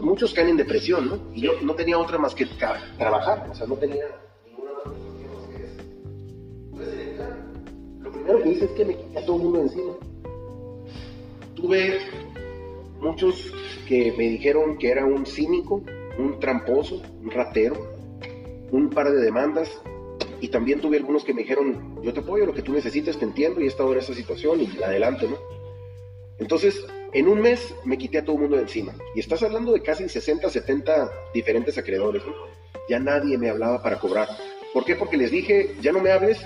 muchos 0.03 0.35
caen 0.35 0.49
en 0.49 0.57
depresión, 0.59 1.09
¿no? 1.09 1.19
Y 1.35 1.41
yo 1.43 1.53
no 1.63 1.75
tenía 1.75 1.99
otra 1.99 2.19
más 2.19 2.35
que 2.35 2.47
trabajar, 2.99 3.49
o 3.51 3.55
sea, 3.55 3.67
no 3.67 3.77
tenía 3.77 4.05
primero 8.29 8.43
que 8.45 8.51
hice 8.51 8.65
es 8.67 8.71
que 8.73 8.85
me 8.85 8.95
quité 8.95 9.19
a 9.19 9.25
todo 9.25 9.37
el 9.37 9.43
mundo 9.43 9.61
encima. 9.63 9.93
Tuve 11.55 11.99
muchos 13.01 13.53
que 13.87 14.13
me 14.17 14.29
dijeron 14.29 14.77
que 14.77 14.91
era 14.91 15.07
un 15.07 15.25
cínico, 15.25 15.83
un 16.19 16.39
tramposo, 16.39 17.03
un 17.23 17.31
ratero, 17.31 17.75
un 18.71 18.91
par 18.91 19.11
de 19.11 19.23
demandas. 19.23 19.71
Y 20.41 20.49
también 20.49 20.81
tuve 20.81 20.99
algunos 20.99 21.25
que 21.25 21.35
me 21.35 21.43
dijeron, 21.43 22.01
yo 22.03 22.13
te 22.13 22.21
apoyo, 22.21 22.47
lo 22.47 22.55
que 22.55 22.63
tú 22.63 22.73
necesites, 22.73 23.19
te 23.19 23.25
entiendo 23.25 23.61
y 23.61 23.65
he 23.65 23.69
estado 23.69 23.93
en 23.93 23.99
esa 23.99 24.15
situación 24.15 24.61
y 24.61 24.83
adelante, 24.83 25.27
¿no? 25.27 25.37
Entonces, 26.39 26.85
en 27.13 27.27
un 27.27 27.41
mes 27.41 27.75
me 27.85 27.99
quité 27.99 28.19
a 28.19 28.25
todo 28.25 28.37
el 28.37 28.43
mundo 28.43 28.57
de 28.57 28.63
encima. 28.63 28.95
Y 29.17 29.21
estás 29.21 29.43
hablando 29.43 29.73
de 29.73 29.83
casi 29.83 30.09
60, 30.09 30.49
70 30.49 31.11
diferentes 31.35 31.77
acreedores, 31.79 32.25
¿no? 32.25 32.33
ya 32.89 32.99
nadie 32.99 33.37
me 33.37 33.51
hablaba 33.51 33.83
para 33.83 33.99
cobrar. 33.99 34.29
¿Por 34.73 34.85
qué? 34.85 34.95
Porque 34.97 35.17
les 35.17 35.31
dije, 35.31 35.75
ya 35.81 35.93
no 35.93 36.01
me 36.01 36.13
hables, 36.13 36.39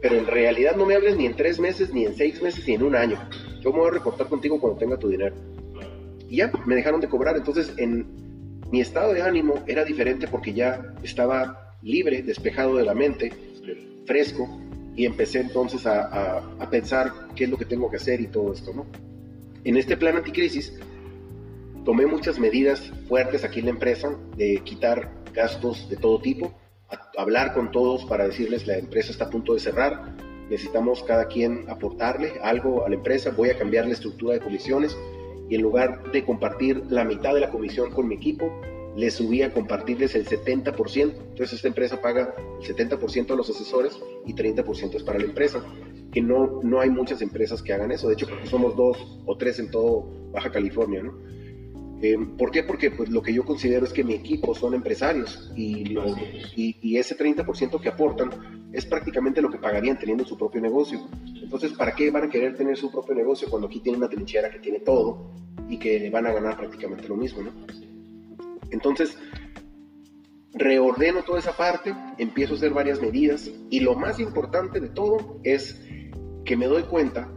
pero 0.00 0.16
en 0.16 0.26
realidad 0.26 0.76
no 0.76 0.86
me 0.86 0.94
hables 0.94 1.16
ni 1.16 1.26
en 1.26 1.36
tres 1.36 1.58
meses, 1.58 1.92
ni 1.92 2.04
en 2.04 2.14
seis 2.14 2.40
meses, 2.42 2.66
ni 2.66 2.74
en 2.74 2.82
un 2.82 2.96
año. 2.96 3.18
Yo 3.60 3.72
me 3.72 3.78
voy 3.78 3.88
a 3.88 3.92
reportar 3.92 4.28
contigo 4.28 4.60
cuando 4.60 4.78
tenga 4.78 4.96
tu 4.96 5.08
dinero. 5.08 5.34
Y 6.28 6.36
ya, 6.36 6.50
me 6.64 6.74
dejaron 6.74 7.00
de 7.00 7.08
cobrar. 7.08 7.36
Entonces, 7.36 7.74
en 7.76 8.06
mi 8.70 8.80
estado 8.80 9.12
de 9.12 9.22
ánimo 9.22 9.62
era 9.66 9.84
diferente 9.84 10.28
porque 10.28 10.52
ya 10.52 10.94
estaba 11.02 11.76
libre, 11.82 12.22
despejado 12.22 12.76
de 12.76 12.84
la 12.84 12.94
mente, 12.94 13.32
fresco, 14.06 14.48
y 14.96 15.06
empecé 15.06 15.40
entonces 15.40 15.86
a, 15.86 16.38
a, 16.58 16.70
pensar 16.70 17.12
qué 17.34 17.44
es 17.44 17.50
lo 17.50 17.56
que 17.56 17.64
tengo 17.64 17.90
que 17.90 17.96
hacer 17.96 18.20
y 18.20 18.26
todo 18.26 18.52
esto, 18.52 18.72
¿no? 18.74 18.86
En 19.64 19.76
este 19.76 19.96
plan 19.96 20.16
anticrisis, 20.16 20.78
tomé 21.84 22.06
muchas 22.06 22.38
medidas 22.38 22.90
fuertes 23.08 23.44
aquí 23.44 23.60
en 23.60 23.66
la 23.66 23.70
empresa 23.72 24.16
de 24.36 24.60
quitar 24.64 25.10
gastos 25.32 25.88
de 25.88 25.96
todo 25.96 26.20
tipo, 26.20 26.52
hablar 27.16 27.54
con 27.54 27.70
todos 27.70 28.04
para 28.04 28.26
decirles 28.26 28.66
la 28.66 28.78
empresa 28.78 29.10
está 29.10 29.26
a 29.26 29.30
punto 29.30 29.54
de 29.54 29.60
cerrar, 29.60 30.14
necesitamos 30.48 31.02
cada 31.04 31.26
quien 31.28 31.68
aportarle 31.68 32.32
algo 32.42 32.84
a 32.84 32.88
la 32.88 32.96
empresa, 32.96 33.30
voy 33.30 33.50
a 33.50 33.58
cambiar 33.58 33.86
la 33.86 33.92
estructura 33.92 34.34
de 34.34 34.40
comisiones 34.40 34.96
y 35.48 35.56
en 35.56 35.62
lugar 35.62 36.10
de 36.12 36.24
compartir 36.24 36.84
la 36.90 37.04
mitad 37.04 37.34
de 37.34 37.40
la 37.40 37.50
comisión 37.50 37.90
con 37.90 38.08
mi 38.08 38.14
equipo, 38.14 38.52
le 38.96 39.10
subí 39.10 39.42
a 39.42 39.52
compartirles 39.52 40.14
el 40.14 40.26
70%. 40.26 40.96
Entonces 40.96 41.52
esta 41.54 41.68
empresa 41.68 42.00
paga 42.00 42.34
el 42.60 42.76
70% 42.76 43.32
a 43.32 43.36
los 43.36 43.50
asesores 43.50 43.98
y 44.26 44.34
30% 44.34 44.94
es 44.94 45.02
para 45.02 45.18
la 45.18 45.24
empresa. 45.24 45.62
Que 46.12 46.20
no, 46.20 46.60
no 46.62 46.80
hay 46.80 46.90
muchas 46.90 47.22
empresas 47.22 47.62
que 47.62 47.72
hagan 47.72 47.92
eso. 47.92 48.08
De 48.08 48.14
hecho, 48.14 48.26
somos 48.44 48.76
dos 48.76 48.96
o 49.26 49.36
tres 49.36 49.58
en 49.58 49.70
todo 49.70 50.06
Baja 50.32 50.50
California, 50.50 51.02
¿no? 51.02 51.14
Eh, 52.02 52.16
¿Por 52.38 52.50
qué? 52.50 52.62
Porque 52.62 52.90
pues, 52.90 53.10
lo 53.10 53.20
que 53.20 53.34
yo 53.34 53.44
considero 53.44 53.84
es 53.84 53.92
que 53.92 54.02
mi 54.02 54.14
equipo 54.14 54.54
son 54.54 54.72
empresarios 54.72 55.52
y, 55.54 55.98
y, 56.56 56.76
y, 56.80 56.96
ese 56.96 57.16
30% 57.16 57.78
que 57.78 57.88
aportan 57.90 58.70
es 58.72 58.86
prácticamente 58.86 59.42
lo 59.42 59.50
que 59.50 59.58
pagarían 59.58 59.98
teniendo 59.98 60.24
su 60.24 60.38
propio 60.38 60.62
negocio. 60.62 60.98
Entonces, 61.42 61.72
¿para 61.72 61.94
qué 61.94 62.10
van 62.10 62.24
a 62.24 62.28
querer 62.30 62.56
tener 62.56 62.78
su 62.78 62.90
propio 62.90 63.14
negocio 63.14 63.48
cuando 63.50 63.68
aquí 63.68 63.80
tienen 63.80 64.00
una 64.00 64.08
trinchera 64.08 64.50
que 64.50 64.60
tiene 64.60 64.80
todo 64.80 65.30
y 65.68 65.78
que 65.78 66.08
van 66.08 66.26
a 66.26 66.32
ganar 66.32 66.56
prácticamente 66.56 67.06
lo 67.06 67.16
mismo? 67.16 67.42
¿no? 67.42 67.50
Entonces, 68.70 69.18
reordeno 70.54 71.22
toda 71.22 71.38
esa 71.38 71.56
parte, 71.56 71.94
empiezo 72.16 72.54
a 72.54 72.56
hacer 72.56 72.72
varias 72.72 73.00
medidas 73.02 73.50
y 73.68 73.80
lo 73.80 73.94
más 73.94 74.20
importante 74.20 74.80
de 74.80 74.88
todo 74.88 75.38
es 75.42 75.80
que 76.44 76.56
me 76.56 76.66
doy 76.66 76.84
cuenta 76.84 77.30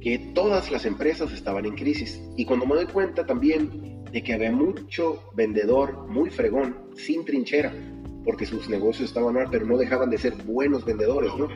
que 0.00 0.18
todas 0.34 0.70
las 0.70 0.84
empresas 0.84 1.32
estaban 1.32 1.66
en 1.66 1.74
crisis 1.74 2.22
y 2.36 2.44
cuando 2.44 2.66
me 2.66 2.76
doy 2.76 2.86
cuenta 2.86 3.26
también 3.26 3.97
de 4.12 4.22
que 4.22 4.34
había 4.34 4.52
mucho 4.52 5.30
vendedor 5.34 6.06
muy 6.08 6.30
fregón, 6.30 6.90
sin 6.96 7.24
trinchera, 7.24 7.72
porque 8.24 8.46
sus 8.46 8.68
negocios 8.68 9.08
estaban 9.08 9.34
mal, 9.34 9.48
pero 9.50 9.66
no 9.66 9.76
dejaban 9.76 10.10
de 10.10 10.18
ser 10.18 10.34
buenos 10.34 10.84
vendedores, 10.84 11.32
¿no? 11.36 11.48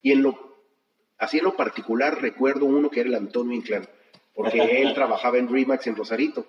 Y 0.00 0.12
en 0.12 0.22
lo, 0.22 0.38
así 1.18 1.38
en 1.38 1.44
lo 1.44 1.56
particular 1.56 2.20
recuerdo 2.20 2.66
uno 2.66 2.90
que 2.90 3.00
era 3.00 3.08
el 3.08 3.14
Antonio 3.14 3.54
Inclán 3.54 3.88
porque 4.38 4.58
él 4.82 4.94
trabajaba 4.94 5.36
en 5.36 5.52
Remax 5.52 5.88
en 5.88 5.96
Rosarito. 5.96 6.46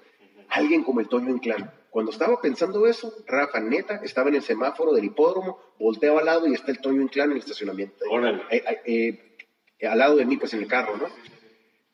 Alguien 0.49 0.83
como 0.83 0.99
el 0.99 1.09
Toño 1.09 1.31
Inclán. 1.31 1.71
Cuando 1.89 2.11
estaba 2.11 2.39
pensando 2.39 2.85
eso, 2.85 3.11
Rafa, 3.25 3.59
neta, 3.59 3.99
estaba 4.03 4.29
en 4.29 4.35
el 4.35 4.43
semáforo 4.43 4.93
del 4.93 5.05
hipódromo, 5.05 5.59
volteo 5.79 6.19
al 6.19 6.25
lado 6.25 6.47
y 6.47 6.53
está 6.53 6.71
el 6.71 6.79
Toño 6.79 7.01
Inclán 7.01 7.31
en 7.31 7.37
el 7.37 7.39
estacionamiento. 7.39 8.05
Eh, 8.51 8.63
eh, 8.85 9.35
eh, 9.79 9.87
al 9.87 9.97
lado 9.97 10.15
de 10.17 10.25
mí, 10.25 10.37
pues 10.37 10.53
en 10.53 10.61
el 10.61 10.67
carro, 10.67 10.97
¿no? 10.97 11.07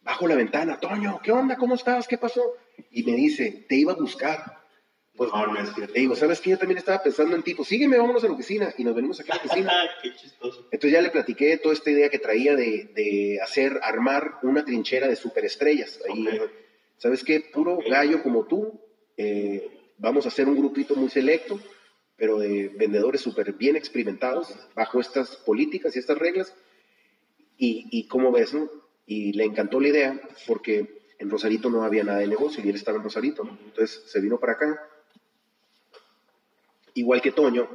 Bajo 0.05 0.27
la 0.27 0.35
ventana, 0.35 0.79
Toño, 0.79 1.19
¿qué 1.23 1.31
onda? 1.31 1.57
¿Cómo 1.57 1.73
estás? 1.73 2.07
¿Qué 2.07 2.19
pasó? 2.19 2.53
Y 2.91 3.01
me 3.01 3.13
dice, 3.13 3.65
te 3.67 3.75
iba 3.75 3.93
a 3.93 3.95
buscar. 3.95 4.61
Pues 5.15 5.31
no, 5.33 5.47
no 5.47 5.59
es 5.59 5.73
cierto. 5.73 5.93
Le 5.95 6.01
digo, 6.01 6.15
¿sabes 6.15 6.39
qué? 6.41 6.51
Yo 6.51 6.59
también 6.59 6.77
estaba 6.77 7.01
pensando 7.01 7.35
en 7.35 7.41
ti, 7.41 7.55
pues 7.55 7.69
sígueme, 7.69 7.97
vámonos 7.97 8.23
a 8.23 8.27
la 8.27 8.33
oficina. 8.33 8.71
Y 8.77 8.83
nos 8.83 8.93
venimos 8.93 9.19
aquí 9.19 9.31
a 9.31 9.35
la 9.35 9.41
oficina. 9.41 9.73
qué 10.03 10.13
chistoso. 10.13 10.67
Entonces 10.71 10.91
ya 10.91 11.01
le 11.01 11.09
platiqué 11.09 11.57
toda 11.57 11.73
esta 11.73 11.89
idea 11.89 12.09
que 12.09 12.19
traía 12.19 12.55
de, 12.55 12.91
de 12.93 13.39
hacer, 13.41 13.79
armar 13.81 14.35
una 14.43 14.63
trinchera 14.63 15.07
de 15.07 15.15
superestrellas. 15.15 15.99
Ahí, 16.07 16.39
¿sabes 16.97 17.23
qué? 17.23 17.39
Puro 17.39 17.79
gallo 17.89 18.21
como 18.21 18.45
tú. 18.45 18.79
Eh, 19.17 19.67
vamos 19.97 20.25
a 20.25 20.27
hacer 20.27 20.47
un 20.47 20.55
grupito 20.55 20.95
muy 20.95 21.09
selecto, 21.09 21.59
pero 22.15 22.37
de 22.37 22.69
vendedores 22.77 23.21
súper 23.21 23.53
bien 23.53 23.75
experimentados 23.75 24.53
bajo 24.75 24.99
estas 24.99 25.35
políticas 25.37 25.95
y 25.95 25.99
estas 25.99 26.19
reglas. 26.19 26.53
Y, 27.57 27.87
y 27.89 28.07
cómo 28.07 28.31
ves, 28.31 28.53
¿no? 28.53 28.69
Y 29.05 29.33
le 29.33 29.45
encantó 29.45 29.79
la 29.79 29.89
idea 29.89 30.21
porque 30.47 31.01
en 31.19 31.29
Rosarito 31.29 31.69
no 31.69 31.83
había 31.83 32.03
nada 32.03 32.19
de 32.19 32.27
negocio 32.27 32.63
y 32.63 32.69
él 32.69 32.75
estaba 32.75 32.97
en 32.97 33.03
Rosarito. 33.03 33.43
Entonces 33.65 34.03
se 34.05 34.19
vino 34.19 34.39
para 34.39 34.53
acá 34.53 34.89
Igual 36.95 37.21
que 37.21 37.33
Toño, 37.33 37.67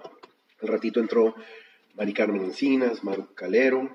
al 0.62 0.68
ratito 0.68 0.98
entró 0.98 1.34
Mari 1.94 2.14
Carmen 2.14 2.42
Encinas, 2.42 3.04
Maru 3.04 3.34
Calero, 3.34 3.94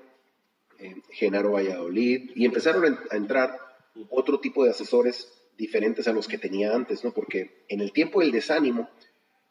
eh, 0.78 1.02
Genaro 1.10 1.52
Valladolid, 1.52 2.30
y 2.36 2.44
empezaron 2.44 2.96
a 3.10 3.16
entrar 3.16 3.58
otro 4.08 4.38
tipo 4.38 4.62
de 4.62 4.70
asesores 4.70 5.28
diferentes 5.58 6.06
a 6.06 6.12
los 6.12 6.28
que 6.28 6.38
tenía 6.38 6.76
antes, 6.76 7.02
¿no? 7.02 7.12
Porque 7.12 7.64
en 7.68 7.80
el 7.80 7.92
tiempo 7.92 8.20
del 8.20 8.30
desánimo 8.30 8.88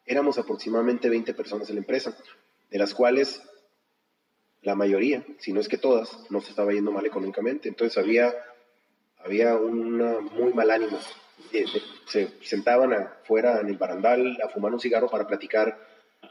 éramos 0.06 0.38
aproximadamente 0.38 1.10
20 1.10 1.34
personas 1.34 1.68
en 1.68 1.76
la 1.76 1.82
empresa, 1.82 2.18
de 2.70 2.78
las 2.78 2.94
cuales 2.94 3.42
la 4.66 4.76
mayoría, 4.76 5.24
si 5.40 5.54
no 5.54 5.62
es 5.62 5.70
que 5.70 5.78
todas, 5.78 6.30
no 6.30 6.42
se 6.42 6.50
estaba 6.50 6.74
yendo 6.74 6.92
mal 6.92 7.06
económicamente. 7.06 7.70
Entonces 7.70 7.98
había, 7.98 8.34
había 9.24 9.56
un 9.56 9.98
muy 10.34 10.54
mal 10.54 10.72
ánimo 10.72 11.00
se 12.08 12.28
sentaban 12.42 12.94
afuera 12.94 13.60
en 13.62 13.70
el 13.70 13.78
barandal 13.78 14.38
a 14.44 14.50
fumar 14.50 14.74
un 14.74 14.80
cigarro 14.80 15.10
para 15.10 15.28
platicar 15.28 15.78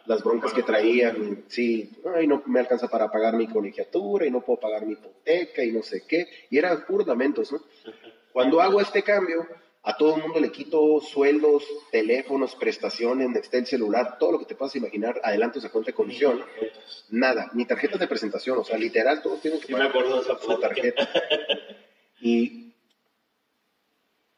las 0.06 0.22
broncas 0.22 0.52
que 0.52 0.62
traían. 0.62 1.44
Sí, 1.48 1.90
ay, 2.14 2.26
no 2.26 2.42
me 2.46 2.60
alcanza 2.60 2.88
para 2.88 3.10
pagar 3.10 3.34
mi 3.34 3.46
colegiatura 3.46 4.26
y 4.26 4.30
no 4.30 4.40
puedo 4.40 4.60
pagar 4.60 4.86
mi 4.86 4.92
hipoteca 4.92 5.64
y 5.64 5.72
no 5.72 5.82
sé 5.82 6.04
qué. 6.06 6.26
Y 6.50 6.58
eran 6.58 6.84
puros 6.84 7.06
¿no? 7.06 7.60
Cuando 8.32 8.60
hago 8.60 8.80
este 8.80 9.02
cambio, 9.02 9.46
a 9.86 9.96
todo 9.98 10.16
el 10.16 10.22
mundo 10.22 10.40
le 10.40 10.50
quito 10.50 10.98
sueldos, 11.00 11.62
teléfonos, 11.90 12.56
prestaciones, 12.56 13.28
Nextel 13.28 13.66
celular, 13.66 14.16
todo 14.18 14.32
lo 14.32 14.38
que 14.38 14.46
te 14.46 14.54
puedas 14.54 14.74
imaginar, 14.76 15.20
adelantos 15.22 15.62
a 15.64 15.68
cuenta 15.68 15.90
de 15.90 15.94
comisión. 15.94 16.42
Nada, 17.10 17.50
ni 17.52 17.66
tarjetas 17.66 18.00
de 18.00 18.08
presentación, 18.08 18.58
o 18.58 18.64
sea, 18.64 18.78
literal, 18.78 19.20
todos 19.22 19.42
tienen 19.42 19.60
que 19.60 19.72
pagar 19.72 19.92
tarjeta. 20.60 21.08
Y 22.18 22.72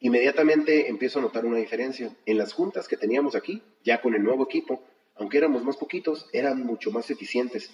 inmediatamente 0.00 0.88
empiezo 0.88 1.20
a 1.20 1.22
notar 1.22 1.44
una 1.44 1.58
diferencia. 1.58 2.10
En 2.26 2.38
las 2.38 2.52
juntas 2.52 2.88
que 2.88 2.96
teníamos 2.96 3.36
aquí, 3.36 3.62
ya 3.84 4.00
con 4.00 4.16
el 4.16 4.24
nuevo 4.24 4.42
equipo, 4.42 4.82
aunque 5.14 5.38
éramos 5.38 5.62
más 5.62 5.76
poquitos, 5.76 6.26
eran 6.32 6.66
mucho 6.66 6.90
más 6.90 7.08
eficientes, 7.10 7.70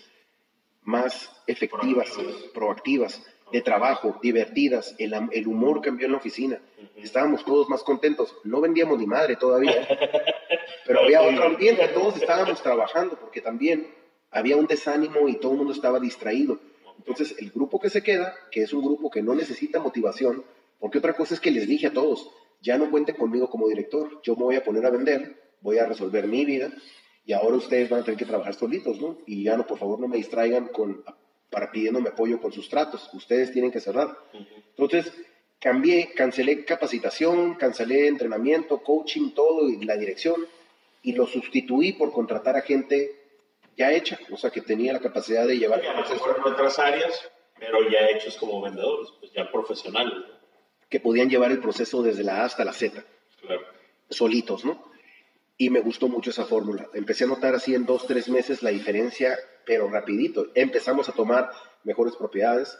más 0.82 1.30
efectivas, 1.46 2.10
proactivas, 2.52 3.22
de 3.52 3.60
trabajo, 3.60 4.18
divertidas, 4.22 4.94
el, 4.98 5.14
el 5.32 5.46
humor 5.46 5.80
cambió 5.80 6.06
en 6.06 6.12
la 6.12 6.18
oficina, 6.18 6.60
estábamos 6.96 7.44
todos 7.44 7.68
más 7.68 7.82
contentos, 7.82 8.34
no 8.44 8.60
vendíamos 8.60 8.98
ni 8.98 9.06
madre 9.06 9.36
todavía, 9.36 9.86
pero 10.86 11.00
había 11.00 11.22
otro 11.22 11.44
ambiente, 11.44 11.86
todos 11.88 12.16
estábamos 12.16 12.62
trabajando 12.62 13.18
porque 13.20 13.40
también 13.40 13.86
había 14.30 14.56
un 14.56 14.66
desánimo 14.66 15.28
y 15.28 15.36
todo 15.36 15.52
el 15.52 15.58
mundo 15.58 15.72
estaba 15.72 16.00
distraído. 16.00 16.58
Entonces, 16.98 17.36
el 17.38 17.50
grupo 17.50 17.80
que 17.80 17.90
se 17.90 18.02
queda, 18.02 18.34
que 18.50 18.62
es 18.62 18.72
un 18.72 18.82
grupo 18.82 19.10
que 19.10 19.22
no 19.22 19.34
necesita 19.34 19.80
motivación, 19.80 20.44
porque 20.78 20.98
otra 20.98 21.14
cosa 21.14 21.34
es 21.34 21.40
que 21.40 21.50
les 21.50 21.68
dije 21.68 21.88
a 21.88 21.92
todos, 21.92 22.30
ya 22.60 22.78
no 22.78 22.90
cuenten 22.90 23.16
conmigo 23.16 23.50
como 23.50 23.68
director, 23.68 24.20
yo 24.22 24.34
me 24.36 24.44
voy 24.44 24.56
a 24.56 24.64
poner 24.64 24.86
a 24.86 24.90
vender, 24.90 25.36
voy 25.60 25.78
a 25.78 25.86
resolver 25.86 26.26
mi 26.26 26.44
vida 26.44 26.72
y 27.24 27.32
ahora 27.32 27.56
ustedes 27.56 27.88
van 27.88 28.00
a 28.00 28.04
tener 28.04 28.18
que 28.18 28.24
trabajar 28.24 28.54
solitos, 28.54 29.00
¿no? 29.00 29.18
Y 29.26 29.44
ya 29.44 29.56
no, 29.56 29.66
por 29.66 29.78
favor, 29.78 30.00
no 30.00 30.08
me 30.08 30.16
distraigan 30.16 30.68
con, 30.68 31.04
para 31.52 31.70
pidiéndome 31.70 32.08
apoyo 32.08 32.40
con 32.40 32.52
sus 32.52 32.68
tratos, 32.68 33.08
ustedes 33.12 33.52
tienen 33.52 33.70
que 33.70 33.78
cerrar. 33.78 34.16
Entonces, 34.70 35.12
cambié, 35.60 36.12
cancelé 36.14 36.64
capacitación, 36.64 37.54
cancelé 37.54 38.08
entrenamiento, 38.08 38.82
coaching, 38.82 39.30
todo 39.30 39.68
y 39.68 39.84
la 39.84 39.96
dirección 39.96 40.44
y 41.02 41.12
lo 41.12 41.26
sustituí 41.26 41.92
por 41.92 42.12
contratar 42.12 42.56
a 42.56 42.62
gente 42.62 43.16
ya 43.76 43.92
hecha, 43.92 44.18
o 44.30 44.36
sea, 44.36 44.50
que 44.50 44.62
tenía 44.62 44.92
la 44.92 45.00
capacidad 45.00 45.46
de 45.46 45.58
llevar 45.58 45.84
el 45.84 45.94
proceso. 45.94 46.36
en 46.36 46.52
otras 46.52 46.78
áreas, 46.78 47.30
pero 47.58 47.88
ya 47.88 48.10
hechos 48.10 48.36
como 48.36 48.60
vendedores, 48.60 49.10
pues 49.20 49.32
ya 49.32 49.50
profesionales. 49.50 50.14
¿no? 50.14 50.42
que 50.92 51.00
podían 51.00 51.30
llevar 51.30 51.50
el 51.50 51.58
proceso 51.58 52.02
desde 52.02 52.22
la 52.22 52.42
A 52.42 52.44
hasta 52.44 52.66
la 52.66 52.74
Z, 52.74 53.02
solitos, 54.10 54.62
¿no? 54.62 54.91
Y 55.62 55.70
me 55.70 55.80
gustó 55.80 56.08
mucho 56.08 56.30
esa 56.30 56.44
fórmula. 56.44 56.88
Empecé 56.92 57.22
a 57.22 57.28
notar 57.28 57.54
así 57.54 57.72
en 57.72 57.86
dos, 57.86 58.08
tres 58.08 58.28
meses 58.28 58.64
la 58.64 58.70
diferencia, 58.70 59.38
pero 59.64 59.88
rapidito. 59.88 60.48
Empezamos 60.56 61.08
a 61.08 61.12
tomar 61.12 61.52
mejores 61.84 62.16
propiedades, 62.16 62.76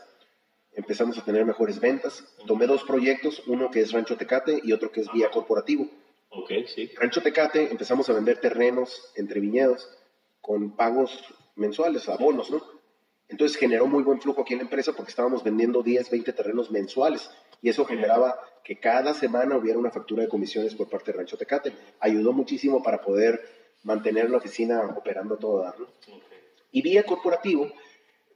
empezamos 0.72 1.16
a 1.16 1.24
tener 1.24 1.44
mejores 1.44 1.78
ventas. 1.78 2.24
Tomé 2.44 2.66
dos 2.66 2.82
proyectos, 2.82 3.44
uno 3.46 3.70
que 3.70 3.82
es 3.82 3.92
Rancho 3.92 4.16
Tecate 4.16 4.60
y 4.64 4.72
otro 4.72 4.90
que 4.90 5.02
es 5.02 5.12
Vía 5.12 5.30
Corporativo. 5.30 5.88
Okay, 6.28 6.66
sí. 6.66 6.90
Rancho 6.96 7.22
Tecate 7.22 7.70
empezamos 7.70 8.10
a 8.10 8.14
vender 8.14 8.38
terrenos 8.38 9.12
entre 9.14 9.38
viñedos 9.38 9.88
con 10.40 10.74
pagos 10.74 11.22
mensuales, 11.54 12.08
abonos, 12.08 12.50
¿no? 12.50 12.64
Entonces 13.28 13.56
generó 13.58 13.86
muy 13.86 14.02
buen 14.02 14.20
flujo 14.20 14.42
aquí 14.42 14.54
en 14.54 14.58
la 14.58 14.64
empresa 14.64 14.92
porque 14.92 15.10
estábamos 15.10 15.44
vendiendo 15.44 15.84
10, 15.84 16.10
20 16.10 16.32
terrenos 16.32 16.72
mensuales 16.72 17.30
y 17.62 17.68
eso 17.68 17.84
generaba 17.84 18.40
que 18.64 18.78
cada 18.78 19.14
semana 19.14 19.56
hubiera 19.56 19.78
una 19.78 19.90
factura 19.90 20.22
de 20.22 20.28
comisiones 20.28 20.74
por 20.74 20.88
parte 20.88 21.12
de 21.12 21.18
Rancho 21.18 21.36
Tecate. 21.36 21.72
Ayudó 22.00 22.32
muchísimo 22.32 22.82
para 22.82 23.00
poder 23.00 23.40
mantener 23.82 24.30
la 24.30 24.38
oficina 24.38 24.80
operando 24.96 25.36
todo 25.36 25.62
dar. 25.62 25.74
Y 26.70 26.82
Vía 26.82 27.02
Corporativo 27.02 27.70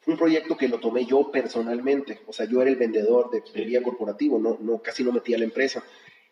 fue 0.00 0.14
un 0.14 0.18
proyecto 0.18 0.56
que 0.56 0.68
lo 0.68 0.80
tomé 0.80 1.04
yo 1.04 1.30
personalmente. 1.30 2.20
O 2.26 2.32
sea, 2.32 2.46
yo 2.46 2.60
era 2.60 2.70
el 2.70 2.76
vendedor 2.76 3.30
de, 3.30 3.64
Vía 3.64 3.82
Corporativo, 3.82 4.38
no, 4.38 4.58
no, 4.60 4.82
casi 4.82 5.04
no 5.04 5.12
metía 5.12 5.38
la 5.38 5.44
empresa. 5.44 5.82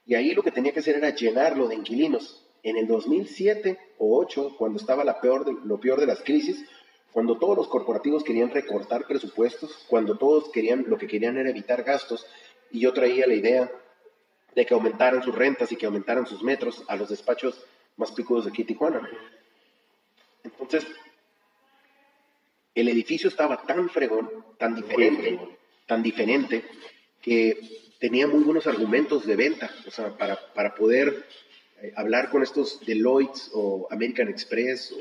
Y 0.07 0.15
ahí 0.15 0.35
lo 0.35 0.43
que 0.43 0.51
tenía 0.51 0.73
que 0.73 0.81
hacer 0.81 0.97
era 0.97 1.11
llenarlo 1.11 1.69
de 1.69 1.77
inquilinos. 1.77 2.41
En 2.63 2.77
el 2.77 2.87
2007 2.87 3.79
o 3.99 4.21
2008, 4.21 4.57
cuando 4.59 4.79
estaba 4.79 5.05
la 5.05 5.21
peor 5.21 5.67
lo 5.67 5.79
peor 5.81 6.01
de 6.01 6.07
las 6.07 6.21
crisis, 6.23 6.65
cuando 7.13 7.39
todos 7.39 7.57
los 7.57 7.69
corporativos 7.69 8.25
querían 8.25 8.51
recortar 8.51 9.07
presupuestos, 9.07 9.85
cuando 9.89 10.17
todos 10.19 10.51
querían, 10.51 10.85
lo 10.89 10.99
que 10.99 11.07
querían 11.07 11.37
era 11.37 11.51
evitar 11.51 11.85
gastos, 11.85 12.27
y 12.73 12.81
yo 12.81 12.93
traía 12.93 13.27
la 13.27 13.35
idea 13.35 13.71
de 14.55 14.67
que 14.67 14.75
aumentaran 14.75 15.23
sus 15.23 15.35
rentas 15.35 15.73
y 15.73 15.77
que 15.77 15.87
aumentaran 15.87 16.27
sus 16.27 16.43
metros 16.43 16.83
a 16.89 16.97
los 16.97 17.09
despachos 17.09 17.65
más 17.97 18.13
picudos 18.13 18.45
de 18.45 18.51
aquí 18.51 18.65
Tijuana. 18.65 19.09
Entonces, 20.43 20.87
el 22.75 22.89
edificio 22.89 23.29
estaba 23.29 23.63
tan 23.63 23.89
fregón, 23.89 24.31
tan 24.59 24.75
diferente, 24.75 25.39
tan 25.87 26.03
diferente, 26.03 26.65
que 27.23 27.59
tenía 27.99 28.27
muy 28.27 28.43
buenos 28.43 28.67
argumentos 28.67 29.27
de 29.27 29.37
venta, 29.37 29.71
o 29.87 29.91
sea, 29.91 30.17
para, 30.17 30.39
para 30.53 30.75
poder 30.75 31.27
eh, 31.81 31.93
hablar 31.97 32.31
con 32.31 32.43
estos 32.43 32.85
Deloitte 32.85 33.41
o 33.53 33.89
American 33.91 34.29
Express 34.29 34.93
o 34.93 34.99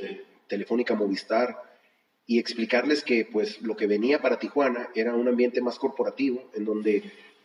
Telefónica 0.47 0.95
Movistar 0.95 1.74
y 2.26 2.39
explicarles 2.39 3.04
que 3.04 3.26
pues 3.26 3.62
lo 3.62 3.76
que 3.76 3.88
venía 3.88 4.22
para 4.22 4.39
Tijuana 4.39 4.89
era 4.95 5.14
un 5.14 5.28
ambiente 5.28 5.62
más 5.62 5.78
corporativo 5.78 6.49
en 6.54 6.64
donde 6.66 7.04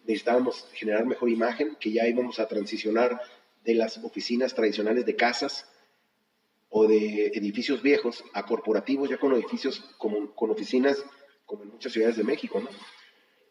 necesitábamos 0.08 0.66
generar 0.72 1.04
mejor 1.04 1.28
imagen, 1.28 1.76
que 1.78 1.92
ya 1.92 2.08
íbamos 2.08 2.40
a 2.40 2.48
transicionar 2.48 3.20
de 3.62 3.74
las 3.74 3.98
oficinas 3.98 4.54
tradicionales 4.54 5.04
de 5.04 5.14
casas 5.14 5.68
o 6.70 6.86
de 6.86 7.26
edificios 7.28 7.82
viejos 7.82 8.24
a 8.32 8.46
corporativos 8.46 9.10
ya 9.10 9.18
con 9.18 9.34
edificios 9.34 9.80
como, 9.98 10.34
con 10.34 10.50
oficinas 10.50 11.04
como 11.44 11.62
en 11.62 11.70
muchas 11.70 11.92
ciudades 11.92 12.16
de 12.16 12.24
México, 12.24 12.62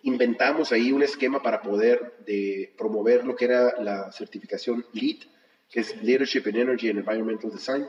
Inventamos 0.03 0.71
ahí 0.71 0.91
un 0.91 1.01
esquema 1.01 1.41
para 1.41 1.61
poder 1.61 2.17
de 2.25 2.73
promover 2.77 3.25
lo 3.25 3.35
que 3.35 3.45
era 3.45 3.81
la 3.81 4.11
certificación 4.11 4.85
LEED, 4.93 5.23
que 5.69 5.79
es 5.79 6.01
Leadership 6.01 6.43
in 6.45 6.55
Energy 6.55 6.89
and 6.89 6.99
Environmental 6.99 7.51
Design. 7.51 7.87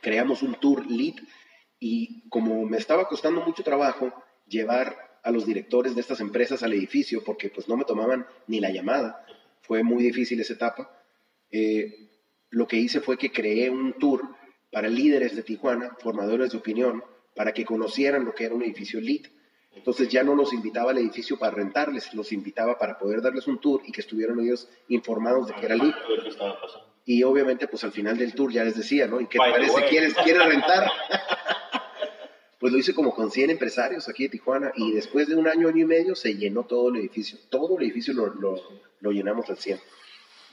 Creamos 0.00 0.42
un 0.42 0.54
tour 0.54 0.84
LEED 0.90 1.16
y 1.78 2.28
como 2.30 2.64
me 2.64 2.78
estaba 2.78 3.06
costando 3.06 3.42
mucho 3.42 3.62
trabajo 3.62 4.12
llevar 4.48 5.09
a 5.22 5.30
los 5.30 5.46
directores 5.46 5.94
de 5.94 6.00
estas 6.00 6.20
empresas 6.20 6.62
al 6.62 6.72
edificio, 6.72 7.22
porque 7.24 7.50
pues 7.50 7.68
no 7.68 7.76
me 7.76 7.84
tomaban 7.84 8.26
ni 8.46 8.60
la 8.60 8.70
llamada, 8.70 9.24
fue 9.62 9.82
muy 9.82 10.02
difícil 10.02 10.40
esa 10.40 10.54
etapa, 10.54 10.90
eh, 11.50 12.10
lo 12.50 12.66
que 12.66 12.76
hice 12.76 13.00
fue 13.00 13.16
que 13.16 13.30
creé 13.30 13.70
un 13.70 13.92
tour 13.94 14.22
para 14.72 14.88
líderes 14.88 15.36
de 15.36 15.42
Tijuana, 15.42 15.96
formadores 16.00 16.52
de 16.52 16.58
opinión, 16.58 17.04
para 17.34 17.52
que 17.52 17.64
conocieran 17.64 18.24
lo 18.24 18.34
que 18.34 18.44
era 18.44 18.54
un 18.54 18.62
edificio 18.62 18.98
elite. 18.98 19.30
Entonces 19.72 20.08
ya 20.08 20.24
no 20.24 20.34
los 20.34 20.52
invitaba 20.52 20.90
al 20.90 20.98
edificio 20.98 21.38
para 21.38 21.54
rentarles, 21.54 22.12
los 22.14 22.32
invitaba 22.32 22.76
para 22.78 22.98
poder 22.98 23.22
darles 23.22 23.46
un 23.46 23.60
tour 23.60 23.82
y 23.86 23.92
que 23.92 24.00
estuvieran 24.00 24.40
ellos 24.40 24.68
informados 24.88 25.46
de 25.46 25.54
que 25.54 25.66
era 25.66 25.74
elite. 25.76 25.98
Y 27.04 27.22
obviamente, 27.22 27.66
pues 27.68 27.82
al 27.84 27.92
final 27.92 28.18
del 28.18 28.34
tour 28.34 28.52
ya 28.52 28.64
les 28.64 28.76
decía, 28.76 29.06
¿no? 29.06 29.20
¿Y 29.20 29.26
qué 29.26 29.38
parece? 29.38 29.84
¿Quieres, 29.88 30.14
¿Quieres 30.14 30.44
rentar? 30.44 30.90
Pues 32.60 32.74
lo 32.74 32.78
hice 32.78 32.92
como 32.92 33.14
con 33.14 33.30
100 33.30 33.48
empresarios 33.48 34.06
aquí 34.10 34.24
de 34.24 34.28
Tijuana 34.28 34.70
y 34.76 34.92
después 34.92 35.26
de 35.26 35.34
un 35.34 35.48
año, 35.48 35.66
año 35.66 35.80
y 35.80 35.86
medio 35.86 36.14
se 36.14 36.36
llenó 36.36 36.64
todo 36.64 36.90
el 36.90 36.96
edificio. 36.96 37.38
Todo 37.48 37.78
el 37.78 37.84
edificio 37.84 38.12
lo, 38.12 38.34
lo, 39.00 39.12
llenamos 39.12 39.48
al 39.48 39.56
100. 39.56 39.80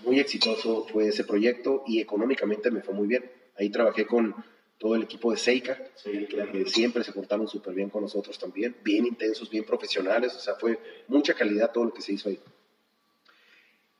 Muy 0.05 0.17
exitoso 0.17 0.87
fue 0.89 1.09
ese 1.09 1.25
proyecto 1.25 1.83
y 1.85 1.99
económicamente 1.99 2.71
me 2.71 2.81
fue 2.81 2.93
muy 2.93 3.07
bien. 3.07 3.29
Ahí 3.57 3.69
trabajé 3.69 4.07
con 4.07 4.33
todo 4.77 4.95
el 4.95 5.03
equipo 5.03 5.31
de 5.31 5.37
Seika, 5.37 5.77
que 6.01 6.63
siempre 6.67 7.03
se 7.03 7.11
portaron 7.11 7.47
súper 7.49 7.73
bien 7.73 7.89
con 7.89 8.03
nosotros 8.03 8.39
también, 8.39 8.77
bien 8.83 9.05
intensos, 9.05 9.49
bien 9.49 9.65
profesionales, 9.65 10.33
o 10.33 10.39
sea, 10.39 10.55
fue 10.55 10.79
mucha 11.07 11.33
calidad 11.33 11.71
todo 11.73 11.85
lo 11.85 11.93
que 11.93 12.01
se 12.01 12.13
hizo 12.13 12.29
ahí. 12.29 12.39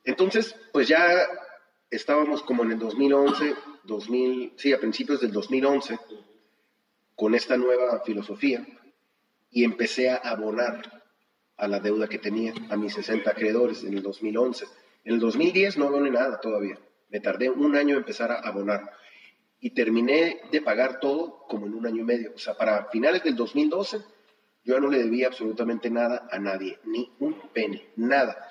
Entonces, 0.06 0.56
pues 0.72 0.88
ya 0.88 1.28
estábamos 1.90 2.42
como 2.44 2.64
en 2.64 2.74
el 2.74 2.80
2011, 2.80 3.56
2000, 3.84 4.54
sí, 4.56 4.72
a 4.72 4.80
principios 4.80 5.20
del 5.20 5.34
2011, 5.34 5.98
con 7.18 7.34
esta 7.34 7.58
nueva 7.58 8.00
filosofía 8.06 8.66
y 9.50 9.64
empecé 9.64 10.10
a 10.12 10.18
abonar 10.18 11.04
a 11.58 11.68
la 11.68 11.80
deuda 11.80 12.08
que 12.08 12.20
tenía, 12.20 12.54
a 12.70 12.78
mis 12.78 12.94
60 12.94 13.32
acreedores 13.32 13.84
en 13.84 13.96
el 13.96 14.04
2011. 14.04 14.66
En 15.04 15.16
el 15.16 15.20
2010 15.20 15.78
no 15.78 15.88
aboné 15.88 16.12
nada 16.12 16.40
todavía. 16.40 16.80
Me 17.10 17.20
tardé 17.20 17.50
un 17.50 17.76
año 17.76 17.96
en 17.96 18.02
empezar 18.02 18.32
a 18.32 18.42
abonar 18.42 18.92
y 19.60 19.72
terminé 19.72 20.42
de 20.52 20.62
pagar 20.62 21.00
todo 21.00 21.44
como 21.50 21.66
en 21.66 21.74
un 21.74 21.88
año 21.88 22.04
y 22.04 22.06
medio. 22.06 22.34
O 22.36 22.38
sea, 22.38 22.54
para 22.54 22.86
finales 22.86 23.24
del 23.24 23.36
2012 23.36 23.98
yo 24.64 24.80
no 24.80 24.88
le 24.88 25.00
debía 25.00 25.26
absolutamente 25.26 25.90
nada 25.90 26.28
a 26.32 26.38
nadie, 26.38 26.78
ni 26.86 27.12
un 27.20 27.36
pene, 27.52 27.88
nada. 27.96 28.48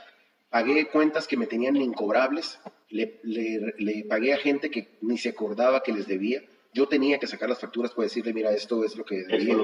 Pagué 0.51 0.89
cuentas 0.89 1.29
que 1.29 1.37
me 1.37 1.47
tenían 1.47 1.77
incobrables, 1.77 2.59
le, 2.89 3.21
le 3.23 4.05
pagué 4.09 4.33
a 4.33 4.39
gente 4.39 4.73
que 4.73 4.99
ni 5.03 5.19
se 5.19 5.29
acordaba 5.29 5.85
que 5.85 5.93
les 5.93 6.09
debía 6.09 6.43
yo 6.77 6.87
tenía 6.87 7.19
que 7.19 7.27
sacar 7.27 7.49
las 7.49 7.59
facturas 7.59 7.93
para 7.93 8.05
decirle, 8.05 8.35
mira, 8.35 8.53
esto 8.53 8.85
es 8.85 8.97
lo 8.97 9.05
que 9.07 9.23
debía. 9.23 9.57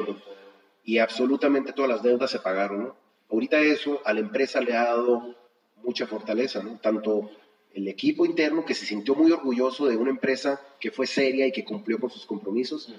Y 0.83 0.97
absolutamente 0.97 1.75
todas 1.75 1.91
las 1.91 2.03
deudas 2.03 2.31
se 2.31 2.39
pagaron, 2.39 2.85
¿no? 2.85 2.97
Ahorita 3.31 3.61
eso 3.61 4.01
a 4.07 4.15
la 4.15 4.21
empresa 4.21 4.63
le 4.63 4.75
ha 4.75 4.85
dado 4.85 5.37
mucha 5.83 6.07
fortaleza, 6.07 6.63
¿no? 6.63 6.79
Tanto 6.81 7.31
el 7.75 7.87
equipo 7.87 8.25
interno 8.25 8.65
que 8.65 8.73
se 8.73 8.87
sintió 8.87 9.15
muy 9.15 9.31
orgulloso 9.31 9.87
de 9.87 9.97
una 9.99 10.11
empresa 10.11 10.59
que 10.81 10.91
fue 10.91 11.07
seria 11.07 11.47
y 11.47 11.53
que 11.53 11.65
cumplió 11.65 12.01
con 12.01 12.09
sus 12.09 12.25
compromisos, 12.25 12.95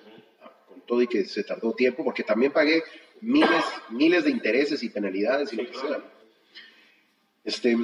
con 0.67 0.81
todo 0.81 1.01
y 1.01 1.07
que 1.07 1.25
se 1.25 1.43
tardó 1.43 1.73
tiempo, 1.73 2.03
porque 2.03 2.23
también 2.23 2.51
pagué 2.51 2.83
miles, 3.19 3.65
miles 3.89 4.25
de 4.25 4.29
intereses 4.29 4.83
y 4.83 4.89
penalidades 4.89 5.51
y 5.53 5.55
lo 5.55 5.65
que 5.65 5.75
sea. 5.75 6.03
Este, 7.43 7.75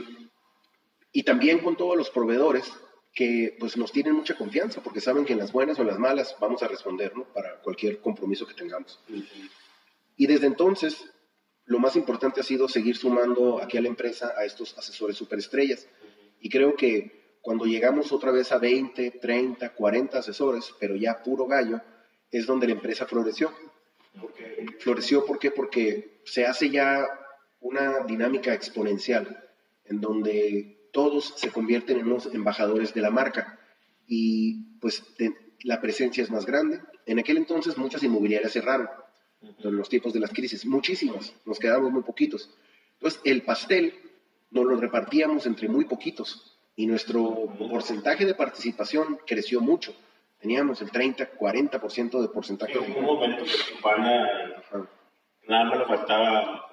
y 1.12 1.24
también 1.24 1.58
con 1.60 1.76
todos 1.76 1.98
los 1.98 2.12
proveedores 2.12 2.72
que 3.20 3.54
pues 3.60 3.76
nos 3.76 3.92
tienen 3.92 4.14
mucha 4.14 4.38
confianza 4.38 4.82
porque 4.82 5.02
saben 5.02 5.26
que 5.26 5.34
en 5.34 5.40
las 5.40 5.52
buenas 5.52 5.78
o 5.78 5.82
en 5.82 5.90
las 5.90 6.00
malas 6.00 6.38
vamos 6.40 6.64
a 6.64 6.70
responder 6.70 7.14
¿no? 7.18 7.26
para 7.26 7.60
cualquier 7.60 8.00
compromiso 8.00 8.48
que 8.48 8.54
tengamos. 8.54 8.98
Y 10.16 10.26
desde 10.26 10.48
entonces, 10.48 11.04
lo 11.66 11.80
más 11.80 11.98
importante 11.98 12.40
ha 12.40 12.44
sido 12.44 12.70
seguir 12.70 12.96
sumando 12.96 13.62
aquí 13.62 13.78
a 13.78 13.82
la 13.82 13.90
empresa 13.90 14.32
a 14.38 14.46
estos 14.46 14.78
asesores 14.78 15.18
superestrellas. 15.18 15.86
Y 16.40 16.50
creo 16.50 16.78
que 16.78 17.36
cuando 17.42 17.66
llegamos 17.66 18.14
otra 18.14 18.32
vez 18.32 18.54
a 18.54 18.58
20, 18.58 19.12
30, 19.12 19.74
40 19.74 20.18
asesores, 20.18 20.74
pero 20.80 20.96
ya 20.96 21.22
puro 21.22 21.46
gallo, 21.46 21.82
es 22.32 22.46
donde 22.46 22.68
la 22.68 22.74
empresa 22.74 23.06
floreció. 23.06 23.52
Floreció 24.80 25.26
¿por 25.26 25.40
qué? 25.40 25.52
Porque 25.52 26.22
se 26.24 26.46
hace 26.46 26.70
ya 26.70 27.06
una 27.60 28.00
dinámica 28.06 28.54
exponencial 28.54 29.44
en 29.84 30.00
donde 30.00 30.79
todos 30.92 31.34
se 31.38 31.52
convierten 31.52 32.00
en 32.00 32.10
los 32.10 32.28
embajadores 32.34 32.94
de 32.94 33.02
la 33.02 33.12
marca 33.12 33.60
y 34.08 34.78
pues 34.80 35.04
la 35.64 35.82
presencia 35.82 36.24
es 36.24 36.32
más 36.32 36.46
grande. 36.46 36.82
En 37.06 37.20
aquel 37.20 37.38
entonces 37.38 37.78
muchas 37.78 38.04
inmobiliarias 38.04 38.54
cerraron 38.54 38.90
en 39.42 39.76
los 39.76 39.90
tiempos 39.90 40.14
de 40.14 40.20
las 40.20 40.32
crisis, 40.32 40.66
muchísimas, 40.66 41.34
nos 41.46 41.60
quedamos 41.60 41.92
muy 41.92 42.04
poquitos. 42.04 42.50
Entonces 42.94 43.22
el 43.24 43.44
pastel 43.44 43.94
nos 44.52 44.66
lo 44.66 44.76
repartíamos 44.76 45.46
entre 45.46 45.68
muy 45.68 45.86
poquitos 45.86 46.58
y 46.76 46.88
nuestro 46.88 47.54
porcentaje 47.58 48.26
de 48.26 48.36
participación 48.36 49.20
creció 49.26 49.62
mucho. 49.62 49.94
Teníamos 50.40 50.82
el 50.82 50.92
30, 50.92 51.38
40% 51.38 52.22
de 52.22 52.28
porcentaje. 52.30 52.74
En 52.74 52.96
un 52.96 53.04
momento 53.04 53.44
nada 55.48 55.66
más 55.66 55.80
le 55.80 55.86
faltaba 55.86 56.70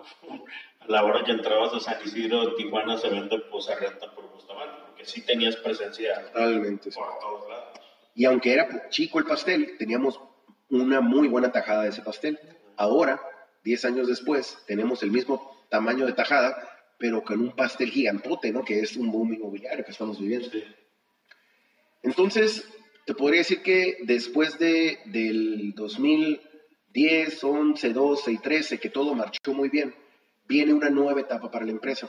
a 0.89 0.93
la 0.93 1.05
hora 1.05 1.25
que 1.25 1.33
entrabas 1.33 1.73
a 1.75 1.81
San 1.81 1.97
Isidro, 2.05 2.55
Tijuana 2.55 2.97
se 2.99 3.09
vende 3.09 3.39
posa 3.39 3.75
renta 3.75 4.13
por 4.15 4.31
Bustamante, 4.33 4.83
porque 4.87 5.05
sí 5.05 5.23
tenías 5.23 5.57
presencia 5.57 6.23
Totalmente, 6.33 6.91
por 6.91 7.19
todos 7.21 7.49
lados. 7.49 7.81
Y 8.15 8.25
aunque 8.25 8.53
era 8.53 8.89
chico 8.89 9.19
el 9.19 9.27
pastel, 9.27 9.77
teníamos 9.79 10.21
una 10.71 11.01
muy 11.01 11.29
buena 11.29 11.53
tajada 11.53 11.83
de 11.83 11.91
ese 11.91 12.03
pastel. 12.03 12.39
Ahora, 12.77 13.21
10 13.65 13.85
años 13.85 14.09
después, 14.09 14.59
tenemos 14.67 15.03
el 15.03 15.11
mismo 15.11 15.67
tamaño 15.69 16.07
de 16.07 16.13
tajada, 16.13 16.57
pero 16.99 17.23
con 17.23 17.41
un 17.41 17.55
pastel 17.55 17.91
gigantote, 17.91 18.53
¿no? 18.53 18.65
Que 18.65 18.81
es 18.81 18.97
un 18.97 19.11
boom 19.11 19.35
inmobiliario 19.35 19.85
que 19.85 19.91
estamos 19.91 20.19
viviendo. 20.19 20.49
Entonces, 22.03 22.67
te 23.05 23.15
podría 23.15 23.41
decir 23.41 23.63
que 23.63 23.99
después 24.03 24.59
de, 24.59 24.99
del 25.07 25.75
2010, 25.75 27.45
11, 27.45 27.93
12 27.93 28.33
y 28.33 28.39
13, 28.39 28.79
que 28.79 28.89
todo 28.89 29.15
marchó 29.15 29.53
muy 29.53 29.69
bien, 29.69 29.95
viene 30.49 30.73
una 30.73 30.91
nueva 30.91 31.21
etapa 31.21 31.51
para 31.51 31.65
la 31.65 31.73
empresa, 31.73 32.09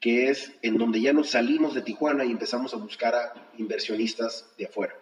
que 0.00 0.28
es 0.28 0.52
en 0.62 0.78
donde 0.78 1.00
ya 1.00 1.12
nos 1.12 1.30
salimos 1.30 1.74
de 1.74 1.82
Tijuana 1.82 2.24
y 2.24 2.30
empezamos 2.30 2.74
a 2.74 2.76
buscar 2.76 3.14
a 3.14 3.32
inversionistas 3.58 4.46
de 4.58 4.66
afuera, 4.66 4.94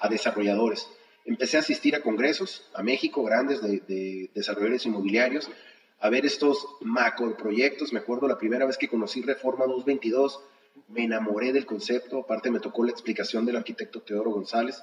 a 0.00 0.08
desarrolladores. 0.08 0.88
Empecé 1.24 1.56
a 1.56 1.60
asistir 1.60 1.94
a 1.94 2.02
congresos, 2.02 2.68
a 2.72 2.82
México, 2.82 3.22
grandes 3.22 3.60
de, 3.60 4.30
desarrolladores 4.34 4.86
inmobiliarios, 4.86 5.50
a 5.98 6.08
ver 6.08 6.24
estos 6.24 6.66
macro 6.80 7.36
proyectos. 7.36 7.92
Me 7.92 7.98
acuerdo 7.98 8.28
la 8.28 8.38
primera 8.38 8.64
vez 8.64 8.78
que 8.78 8.88
conocí 8.88 9.22
Reforma 9.22 9.66
222, 9.66 10.40
me 10.88 11.04
enamoré 11.04 11.52
del 11.52 11.66
concepto, 11.66 12.20
aparte 12.20 12.50
me 12.50 12.60
tocó 12.60 12.84
la 12.84 12.92
explicación 12.92 13.44
del 13.44 13.56
arquitecto 13.56 14.02
Teodoro 14.02 14.30
González, 14.30 14.82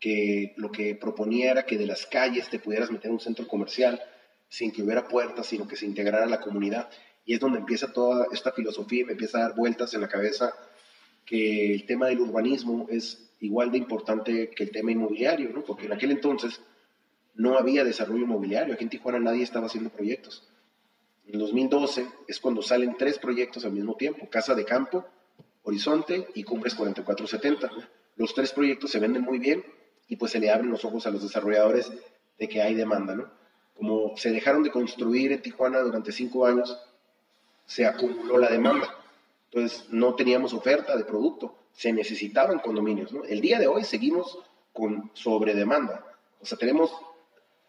que 0.00 0.54
lo 0.56 0.72
que 0.72 0.94
proponía 0.96 1.50
era 1.50 1.66
que 1.66 1.78
de 1.78 1.86
las 1.86 2.06
calles 2.06 2.48
te 2.48 2.58
pudieras 2.58 2.90
meter 2.90 3.06
en 3.06 3.14
un 3.14 3.20
centro 3.20 3.46
comercial 3.46 4.02
sin 4.52 4.70
que 4.70 4.82
hubiera 4.82 5.08
puertas, 5.08 5.46
sino 5.46 5.66
que 5.66 5.76
se 5.76 5.86
integrara 5.86 6.26
la 6.26 6.38
comunidad. 6.38 6.90
Y 7.24 7.32
es 7.32 7.40
donde 7.40 7.60
empieza 7.60 7.90
toda 7.90 8.26
esta 8.32 8.52
filosofía 8.52 9.00
y 9.00 9.04
me 9.04 9.12
empieza 9.12 9.38
a 9.38 9.40
dar 9.48 9.54
vueltas 9.54 9.94
en 9.94 10.02
la 10.02 10.08
cabeza 10.08 10.52
que 11.24 11.72
el 11.72 11.86
tema 11.86 12.08
del 12.08 12.20
urbanismo 12.20 12.86
es 12.90 13.30
igual 13.40 13.72
de 13.72 13.78
importante 13.78 14.50
que 14.50 14.64
el 14.64 14.70
tema 14.70 14.92
inmobiliario, 14.92 15.48
¿no? 15.54 15.62
porque 15.62 15.86
en 15.86 15.94
aquel 15.94 16.10
entonces 16.10 16.60
no 17.34 17.56
había 17.56 17.82
desarrollo 17.82 18.24
inmobiliario, 18.24 18.74
aquí 18.74 18.84
en 18.84 18.90
Tijuana 18.90 19.18
nadie 19.18 19.42
estaba 19.42 19.68
haciendo 19.68 19.88
proyectos. 19.88 20.46
En 21.26 21.38
2012 21.38 22.06
es 22.28 22.38
cuando 22.38 22.60
salen 22.60 22.94
tres 22.98 23.18
proyectos 23.18 23.64
al 23.64 23.72
mismo 23.72 23.96
tiempo, 23.96 24.28
Casa 24.28 24.54
de 24.54 24.66
Campo, 24.66 25.06
Horizonte 25.62 26.28
y 26.34 26.42
Cumbres 26.44 26.74
4470. 26.74 27.70
Los 28.16 28.34
tres 28.34 28.52
proyectos 28.52 28.90
se 28.90 28.98
venden 28.98 29.22
muy 29.22 29.38
bien 29.38 29.64
y 30.08 30.16
pues 30.16 30.32
se 30.32 30.40
le 30.40 30.50
abren 30.50 30.70
los 30.70 30.84
ojos 30.84 31.06
a 31.06 31.10
los 31.10 31.22
desarrolladores 31.22 31.90
de 32.38 32.48
que 32.50 32.60
hay 32.60 32.74
demanda, 32.74 33.14
¿no? 33.14 33.41
Como 33.82 34.16
se 34.16 34.30
dejaron 34.30 34.62
de 34.62 34.70
construir 34.70 35.32
en 35.32 35.42
Tijuana 35.42 35.80
durante 35.80 36.12
cinco 36.12 36.46
años, 36.46 36.78
se 37.66 37.84
acumuló 37.84 38.38
la 38.38 38.48
demanda. 38.48 38.96
Entonces 39.50 39.86
no 39.90 40.14
teníamos 40.14 40.52
oferta 40.54 40.96
de 40.96 41.02
producto, 41.02 41.52
se 41.72 41.92
necesitaban 41.92 42.60
condominios, 42.60 43.12
¿no? 43.12 43.24
El 43.24 43.40
día 43.40 43.58
de 43.58 43.66
hoy 43.66 43.82
seguimos 43.82 44.38
con 44.72 45.10
sobredemanda. 45.14 46.06
O 46.40 46.46
sea, 46.46 46.56
tenemos, 46.56 46.92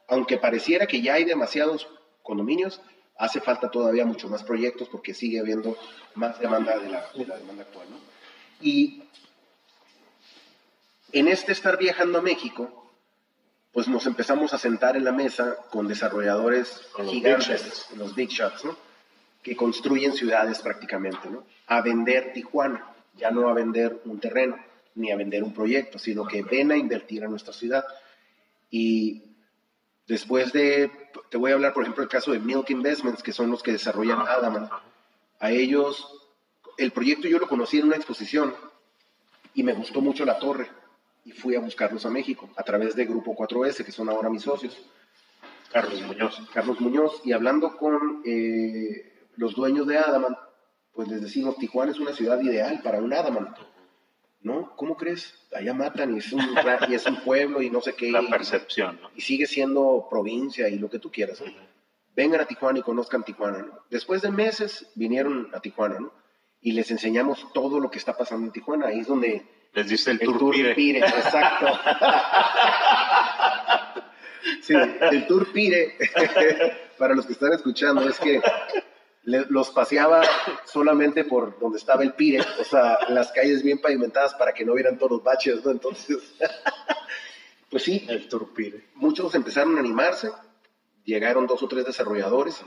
aunque 0.07 0.37
pareciera 0.37 0.85
que 0.85 1.01
ya 1.01 1.15
hay 1.15 1.23
demasiados 1.23 1.89
condominios, 2.21 2.79
hace 3.17 3.41
falta 3.41 3.71
todavía 3.71 4.05
mucho 4.05 4.29
más 4.29 4.43
proyectos 4.43 4.89
porque 4.89 5.15
sigue 5.15 5.39
habiendo 5.39 5.75
más 6.13 6.39
demanda 6.39 6.77
de 6.77 6.89
la, 6.91 7.09
demanda 7.15 7.63
actual. 7.63 7.87
¿no? 7.89 7.97
Y 8.61 9.01
en 11.11 11.27
este 11.27 11.53
estar 11.53 11.75
viajando 11.79 12.19
a 12.19 12.21
México, 12.21 12.82
pues 13.73 13.87
nos 13.87 14.05
empezamos 14.05 14.53
a 14.53 14.57
sentar 14.57 14.95
en 14.95 15.03
la 15.03 15.11
mesa 15.11 15.57
con 15.71 15.87
desarrolladores 15.87 16.81
gigantes, 17.05 17.87
los 17.97 18.15
big 18.15 18.29
shots, 18.29 18.65
¿no? 18.65 18.77
que 19.41 19.55
construyen 19.55 20.13
ciudades 20.13 20.59
prácticamente, 20.59 21.29
¿no? 21.29 21.43
a 21.67 21.81
vender 21.81 22.31
Tijuana, 22.33 22.93
ya 23.17 23.31
no 23.31 23.49
a 23.49 23.53
vender 23.53 24.01
un 24.05 24.19
terreno 24.19 24.57
ni 24.95 25.11
a 25.11 25.15
vender 25.15 25.43
un 25.43 25.53
proyecto, 25.53 25.97
sino 25.97 26.25
que 26.25 26.43
ven 26.43 26.71
a 26.71 26.77
invertir 26.77 27.23
en 27.23 27.31
nuestra 27.31 27.51
ciudad. 27.51 27.83
Y 28.69 29.23
Después 30.07 30.51
de, 30.51 30.91
te 31.29 31.37
voy 31.37 31.51
a 31.51 31.53
hablar, 31.53 31.73
por 31.73 31.83
ejemplo, 31.83 32.03
el 32.03 32.09
caso 32.09 32.31
de 32.31 32.39
Milk 32.39 32.69
Investments, 32.69 33.23
que 33.23 33.31
son 33.31 33.49
los 33.49 33.63
que 33.63 33.71
desarrollan 33.71 34.19
Adamant. 34.19 34.69
A 35.39 35.51
ellos, 35.51 36.07
el 36.77 36.91
proyecto 36.91 37.27
yo 37.27 37.39
lo 37.39 37.47
conocí 37.47 37.79
en 37.79 37.85
una 37.85 37.95
exposición 37.95 38.53
y 39.53 39.63
me 39.63 39.73
gustó 39.73 40.01
mucho 40.01 40.25
la 40.25 40.39
torre 40.39 40.69
y 41.25 41.31
fui 41.31 41.55
a 41.55 41.59
buscarlos 41.59 42.05
a 42.05 42.09
México 42.09 42.49
a 42.55 42.63
través 42.63 42.95
de 42.95 43.05
Grupo 43.05 43.35
4S, 43.35 43.83
que 43.83 43.91
son 43.91 44.09
ahora 44.09 44.29
mis 44.29 44.43
socios. 44.43 44.77
Carlos 45.71 46.01
Muñoz. 46.01 46.41
Carlos 46.53 46.79
Muñoz. 46.79 47.21
Y 47.23 47.31
hablando 47.31 47.77
con 47.77 48.21
eh, 48.25 49.27
los 49.35 49.55
dueños 49.55 49.87
de 49.87 49.97
Adamant, 49.97 50.37
pues 50.93 51.07
les 51.07 51.21
decimos, 51.21 51.57
Tijuana 51.57 51.91
es 51.91 51.99
una 51.99 52.13
ciudad 52.13 52.39
ideal 52.41 52.81
para 52.83 52.99
un 52.99 53.13
Adamant. 53.13 53.57
¿no? 54.43 54.75
¿Cómo 54.75 54.95
crees? 54.97 55.33
Allá 55.55 55.73
matan 55.73 56.13
y 56.13 56.19
es 56.19 56.31
un, 56.31 56.41
y 56.89 56.93
es 56.93 57.05
un 57.05 57.21
pueblo 57.23 57.61
y 57.61 57.69
no 57.69 57.81
sé 57.81 57.95
qué. 57.95 58.11
La 58.11 58.21
percepción, 58.29 58.99
¿no? 59.01 59.09
Y 59.15 59.21
sigue 59.21 59.47
siendo 59.47 60.07
provincia 60.09 60.67
y 60.69 60.77
lo 60.77 60.89
que 60.89 60.99
tú 60.99 61.11
quieras. 61.11 61.41
Vengan 62.15 62.41
a 62.41 62.45
Tijuana 62.45 62.79
y 62.79 62.83
conozcan 62.83 63.23
Tijuana, 63.23 63.59
¿no? 63.59 63.79
Después 63.89 64.21
de 64.21 64.31
meses 64.31 64.91
vinieron 64.95 65.49
a 65.53 65.61
Tijuana, 65.61 65.99
¿no? 65.99 66.11
Y 66.61 66.73
les 66.73 66.91
enseñamos 66.91 67.51
todo 67.53 67.79
lo 67.79 67.89
que 67.89 67.97
está 67.97 68.15
pasando 68.15 68.45
en 68.45 68.51
Tijuana. 68.51 68.87
Ahí 68.87 68.99
es 68.99 69.07
donde... 69.07 69.45
Les 69.73 69.87
diste 69.87 70.11
el, 70.11 70.19
tour, 70.19 70.55
pire. 70.75 70.99
Exacto. 70.99 71.65
sí, 74.61 74.73
el 74.73 75.27
tour 75.27 75.51
pire, 75.51 75.97
para 76.97 77.15
los 77.15 77.25
que 77.25 77.33
están 77.33 77.53
escuchando, 77.53 78.07
es 78.07 78.19
que 78.19 78.41
los 79.23 79.71
paseaba 79.71 80.21
solamente 80.65 81.23
por 81.23 81.57
donde 81.59 81.77
estaba 81.77 82.03
el 82.03 82.13
Pire, 82.13 82.43
o 82.59 82.63
sea, 82.63 82.97
las 83.09 83.31
calles 83.31 83.63
bien 83.63 83.79
pavimentadas 83.79 84.33
para 84.35 84.53
que 84.53 84.65
no 84.65 84.73
vieran 84.73 84.97
todos 84.97 85.13
los 85.13 85.23
baches, 85.23 85.63
¿no? 85.63 85.71
Entonces, 85.71 86.17
pues 87.69 87.83
sí, 87.83 88.05
el 88.09 88.27
Pire. 88.53 88.89
Muchos 88.95 89.33
empezaron 89.35 89.77
a 89.77 89.79
animarse, 89.79 90.29
llegaron 91.05 91.47
dos 91.47 91.63
o 91.63 91.67
tres 91.67 91.85
desarrolladores 91.85 92.61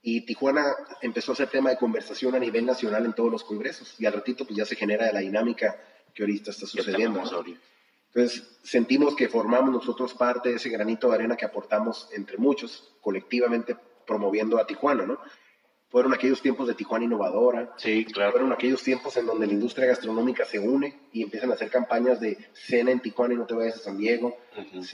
y 0.00 0.24
Tijuana 0.24 0.64
empezó 1.02 1.32
a 1.32 1.36
ser 1.36 1.48
tema 1.48 1.70
de 1.70 1.76
conversación 1.76 2.34
a 2.34 2.38
nivel 2.38 2.64
nacional 2.64 3.04
en 3.04 3.12
todos 3.12 3.30
los 3.30 3.44
congresos 3.44 3.94
y 3.98 4.06
al 4.06 4.14
ratito 4.14 4.46
pues 4.46 4.56
ya 4.56 4.64
se 4.64 4.76
genera 4.76 5.12
la 5.12 5.20
dinámica 5.20 5.76
que 6.14 6.22
ahorita 6.22 6.50
está 6.50 6.66
sucediendo. 6.66 7.22
Entonces 8.14 8.58
sentimos 8.62 9.14
que 9.14 9.28
formamos 9.28 9.70
nosotros 9.70 10.14
parte 10.14 10.48
de 10.48 10.56
ese 10.56 10.70
granito 10.70 11.08
de 11.08 11.14
arena 11.14 11.36
que 11.36 11.44
aportamos 11.44 12.08
entre 12.12 12.38
muchos, 12.38 12.94
colectivamente 13.00 13.76
promoviendo 14.06 14.58
a 14.58 14.66
Tijuana, 14.66 15.06
¿no? 15.06 15.18
Fueron 15.90 16.12
aquellos 16.12 16.42
tiempos 16.42 16.68
de 16.68 16.74
Tijuana 16.74 17.06
innovadora. 17.06 17.72
Sí, 17.76 18.04
claro. 18.04 18.32
Fueron 18.32 18.52
aquellos 18.52 18.82
tiempos 18.82 19.16
en 19.16 19.24
donde 19.24 19.46
la 19.46 19.54
industria 19.54 19.86
gastronómica 19.86 20.44
se 20.44 20.58
une 20.58 21.08
y 21.12 21.22
empiezan 21.22 21.50
a 21.50 21.54
hacer 21.54 21.70
campañas 21.70 22.20
de 22.20 22.36
cena 22.52 22.90
en 22.90 23.00
Tijuana 23.00 23.34
y 23.34 23.36
no 23.38 23.46
te 23.46 23.54
vayas 23.54 23.76
a 23.76 23.84
San 23.84 23.96
Diego. 23.96 24.36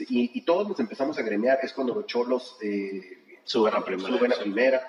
y, 0.07 0.41
todos 0.41 0.69
nos 0.69 0.79
empezamos 0.79 1.17
a 1.17 1.21
gremiar. 1.21 1.59
Es 1.63 1.73
cuando 1.73 1.93
los 1.93 2.05
cholos 2.05 2.55
eh, 2.61 3.39
suben 3.43 3.73
a 3.73 3.83
primera. 3.83 4.09
Suben 4.09 4.31
a 4.31 4.37
primera. 4.37 4.87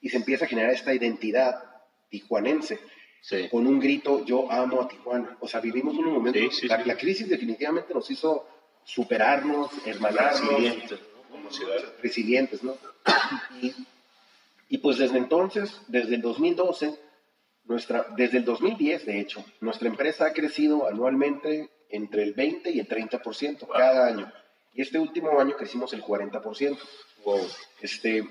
Y 0.00 0.10
se 0.10 0.18
empieza 0.18 0.44
a 0.44 0.48
generar 0.48 0.70
esta 0.70 0.94
identidad 0.94 1.60
tijuanense. 2.08 2.78
Sí. 3.20 3.48
Con 3.48 3.66
un 3.66 3.78
grito, 3.78 4.24
yo 4.24 4.50
amo 4.50 4.82
a 4.82 4.88
Tijuana. 4.88 5.36
O 5.40 5.48
sea, 5.48 5.60
vivimos 5.60 5.94
un 5.96 6.12
momento. 6.12 6.38
Sí, 6.50 6.66
la, 6.66 6.84
la, 6.84 6.96
crisis 6.96 7.28
definitivamente 7.28 7.92
nos 7.92 8.10
hizo 8.10 8.46
superarnos, 8.84 9.70
hermanarnos. 9.84 10.48
Resilientes, 10.50 11.00
¿no? 11.00 11.22
Como. 11.30 11.48
Resilientes, 12.02 12.62
¿no? 12.62 12.76
Y 13.60 13.72
y 14.68 14.78
pues 14.78 14.98
desde 14.98 15.18
entonces, 15.18 15.80
desde 15.88 16.16
el 16.16 16.22
2012, 16.22 16.94
nuestra, 17.64 18.06
desde 18.16 18.38
el 18.38 18.44
2010 18.44 19.06
de 19.06 19.20
hecho, 19.20 19.44
nuestra 19.60 19.88
empresa 19.88 20.26
ha 20.26 20.32
crecido 20.32 20.86
anualmente 20.86 21.70
entre 21.88 22.22
el 22.22 22.34
20 22.34 22.70
y 22.70 22.80
el 22.80 22.88
30% 22.88 23.66
cada 23.66 24.06
año. 24.06 24.30
Y 24.74 24.82
este 24.82 24.98
último 24.98 25.40
año 25.40 25.56
crecimos 25.56 25.92
el 25.94 26.02
40%. 26.02 26.78
Wow. 27.24 27.40
Este, 27.80 28.24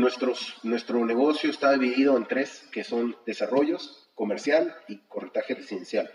nuestros, 0.00 0.56
nuestro 0.62 1.04
negocio 1.04 1.50
está 1.50 1.72
dividido 1.72 2.16
en 2.16 2.26
tres, 2.26 2.66
que 2.72 2.84
son 2.84 3.16
desarrollos, 3.26 4.08
comercial 4.14 4.74
y 4.88 4.98
corretaje 5.08 5.54
residencial. 5.54 6.12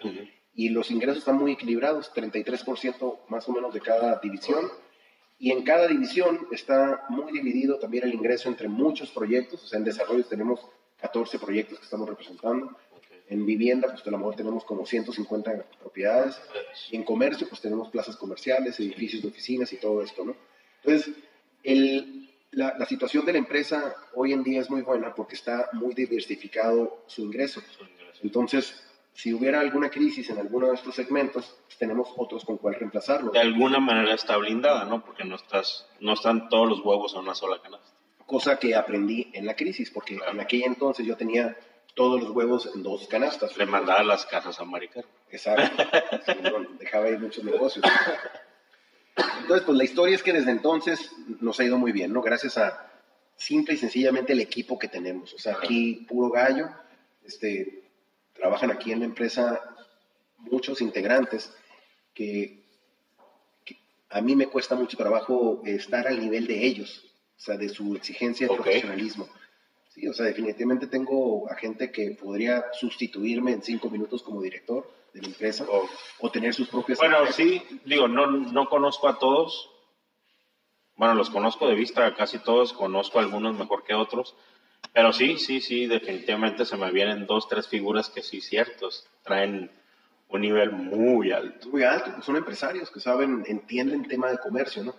Y 0.53 0.69
los 0.69 0.91
ingresos 0.91 1.19
están 1.19 1.38
muy 1.38 1.53
equilibrados, 1.53 2.11
33% 2.13 3.19
más 3.29 3.47
o 3.49 3.51
menos 3.51 3.73
de 3.73 3.81
cada 3.81 4.19
división. 4.19 4.69
Y 5.38 5.51
en 5.51 5.63
cada 5.63 5.88
división 5.88 6.47
está 6.51 7.05
muy 7.09 7.33
dividido 7.33 7.77
también 7.77 8.05
el 8.05 8.13
ingreso 8.13 8.47
entre 8.47 8.67
muchos 8.67 9.11
proyectos. 9.11 9.63
O 9.63 9.67
sea, 9.67 9.79
en 9.79 9.86
desarrollo 9.86 10.23
tenemos 10.25 10.61
14 11.01 11.39
proyectos 11.39 11.79
que 11.79 11.86
estamos 11.86 12.07
representando. 12.07 12.77
En 13.27 13.45
vivienda, 13.45 13.88
pues 13.89 14.05
a 14.05 14.11
lo 14.11 14.19
mejor 14.19 14.36
tenemos 14.36 14.63
como 14.63 14.86
150 14.86 15.65
propiedades. 15.79 16.39
Y 16.91 16.95
en 16.95 17.03
comercio, 17.03 17.49
pues 17.49 17.59
tenemos 17.59 17.89
plazas 17.89 18.15
comerciales, 18.15 18.79
edificios 18.79 19.23
de 19.23 19.29
oficinas 19.29 19.73
y 19.73 19.77
todo 19.77 20.01
esto, 20.03 20.23
¿no? 20.23 20.36
Entonces, 20.83 21.13
el, 21.63 22.24
la, 22.56 22.76
la, 22.78 22.86
situación 22.86 23.26
de 23.26 23.34
la 23.34 23.38
empresa 23.39 23.95
hoy 24.14 24.34
en 24.34 24.43
día 24.43 24.62
es 24.62 24.70
muy 24.70 24.82
buena 24.82 25.14
porque 25.14 25.36
está 25.36 25.70
muy 25.74 25.93
diversificado 25.93 27.03
su 27.08 27.22
ingreso. 27.22 27.62
Entonces, 28.24 28.86
si 29.16 29.34
hubiera 29.34 29.62
alguna 29.62 29.89
crisis 29.89 30.30
en 30.30 30.38
alguno 30.38 30.68
de 30.68 30.76
estos 30.76 30.93
segmentos, 30.93 31.56
pues 31.66 31.78
tenemos 31.78 32.10
otros 32.18 32.43
con 32.43 32.58
cuál 32.58 32.76
reemplazarlo. 32.76 33.32
De 33.32 33.39
alguna 33.39 33.80
manera 33.80 34.14
está 34.14 34.36
blindada, 34.36 34.84
¿no? 34.86 35.03
Porque 35.03 35.24
no, 35.24 35.36
estás, 35.36 35.88
no 36.01 36.14
están 36.14 36.49
todos 36.49 36.68
los 36.68 36.80
huevos 36.84 37.14
en 37.14 37.22
una 37.22 37.34
sola 37.34 37.62
canasta. 37.62 37.88
Cosa 38.26 38.60
que 38.60 38.76
aprendí 38.76 39.32
en 39.34 39.45
la 39.45 39.56
crisis, 39.56 39.89
porque 39.89 40.16
en 40.16 40.39
aquel 40.39 40.64
entonces 40.64 41.06
yo 41.06 41.16
tenía 41.16 41.58
todos 41.93 42.22
los 42.22 42.32
huevos 42.32 42.70
en 42.76 42.84
dos 42.84 43.08
canastas. 43.08 43.56
Le 43.56 43.66
mandaba 43.66 44.03
las 44.03 44.26
casas 44.26 44.60
a 44.60 44.66
Maricar. 44.66 45.06
Exacto. 45.30 45.84
dejaba 46.80 47.10
ir 47.10 47.20
muchos 47.20 47.43
negocios. 47.43 47.86
Entonces, 49.16 49.66
pues 49.66 49.78
la 49.78 49.84
historia 49.84 50.16
es 50.16 50.24
que 50.24 50.34
desde 50.34 50.51
entonces 50.51 51.11
nos 51.39 51.59
ha 51.59 51.63
ido 51.63 51.78
muy 51.78 51.91
bien, 51.91 52.11
¿no? 52.11 52.22
Gracias 52.22 52.57
a 52.57 52.91
simple 53.38 53.76
y 53.76 53.78
sencillamente 53.78 54.34
el 54.34 54.41
equipo 54.41 54.78
que 54.78 54.88
tenemos. 54.88 55.34
O 55.34 55.38
sea, 55.38 55.53
aquí 55.53 56.05
puro 56.07 56.30
gallo, 56.30 56.70
este, 57.24 57.84
trabajan 58.34 58.72
aquí 58.72 58.91
en 58.91 58.99
la 58.99 59.05
empresa 59.05 59.61
muchos 60.39 60.82
integrantes 60.82 61.51
que, 62.13 62.63
a 64.09 64.22
mí 64.22 64.36
me 64.36 64.47
cuesta 64.47 64.76
mucho 64.76 64.95
trabajo 64.95 65.61
estar 65.66 66.07
al 66.07 66.20
nivel 66.20 66.47
de 66.47 66.66
ellos, 66.66 67.03
o 67.38 67.39
sea, 67.39 67.57
de 67.57 67.68
su 67.68 67.95
exigencia 67.95 68.47
de 68.47 68.55
profesionalismo. 68.55 69.28
Sí, 69.89 70.07
o 70.07 70.13
sea, 70.13 70.26
definitivamente 70.26 70.88
tengo 70.88 71.49
a 71.51 71.55
gente 71.55 71.91
que 71.91 72.11
podría 72.11 72.66
sustituirme 72.74 73.51
en 73.51 73.61
cinco 73.61 73.89
minutos 73.89 74.24
como 74.24 74.41
director 74.41 74.89
de 75.16 75.22
la 75.22 75.28
empresa 75.28 75.66
o, 76.20 76.30
tener 76.30 76.53
sus 76.53 76.68
propias... 76.68 76.99
Bueno, 76.99 77.26
sí, 77.32 77.63
digo, 77.86 78.07
no, 78.07 78.28
no 78.28 78.68
conozco 78.68 79.07
a 79.07 79.18
todos. 79.18 79.72
Bueno, 80.97 81.13
los 81.13 81.30
conozco 81.30 81.68
de 81.68 81.76
vista, 81.76 82.13
casi 82.16 82.39
todos, 82.39 82.74
conozco 82.74 83.20
a 83.20 83.22
algunos 83.22 83.57
mejor 83.57 83.84
que 83.84 83.93
otros 83.93 84.36
Pero 84.93 85.13
sí, 85.13 85.38
sí, 85.38 85.61
sí, 85.61 85.88
definitivamente 85.88 86.66
se 86.66 86.76
me 86.76 86.91
vienen 86.91 87.26
dos, 87.26 87.47
tres 87.47 87.68
figuras 87.68 88.09
que 88.09 88.22
sí, 88.22 88.41
ciertos, 88.41 89.07
traen 89.24 89.72
un 90.28 90.41
nivel 90.41 90.72
muy 90.74 91.32
alto. 91.32 91.70
Muy 91.70 91.84
alto, 91.84 92.11
pues 92.13 92.26
son 92.26 92.36
empresarios 92.36 92.91
que 92.91 92.99
saben, 92.99 93.45
entienden 93.47 94.07
tema 94.07 94.30
de 94.30 94.38
comercio, 94.38 94.84
¿no? 94.84 94.95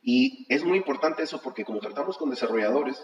Y 0.00 0.46
es 0.48 0.62
muy 0.62 0.78
importante 0.78 1.24
eso 1.24 1.42
porque 1.42 1.64
como 1.64 1.80
tratamos 1.80 2.16
con 2.16 2.30
desarrolladores, 2.30 3.02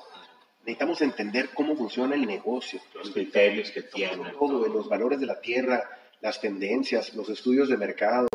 necesitamos 0.61 1.03
entender 1.03 1.51
cómo 1.55 1.75
funciona 1.75 2.15
el 2.15 2.25
negocio. 2.25 2.81
Los 2.95 3.11
criterios 3.11 3.73
que 3.73 3.83
tienen. 3.83 4.33
Todo, 4.39 4.69
los 4.69 4.89
valores 4.89 5.19
de 5.19 5.27
la 5.27 5.41
tierra, 5.41 5.83
las 6.23 6.41
tendencias, 6.41 7.15
los 7.15 7.29
estudios 7.29 7.69
de 7.69 7.77
mercado. 7.77 8.29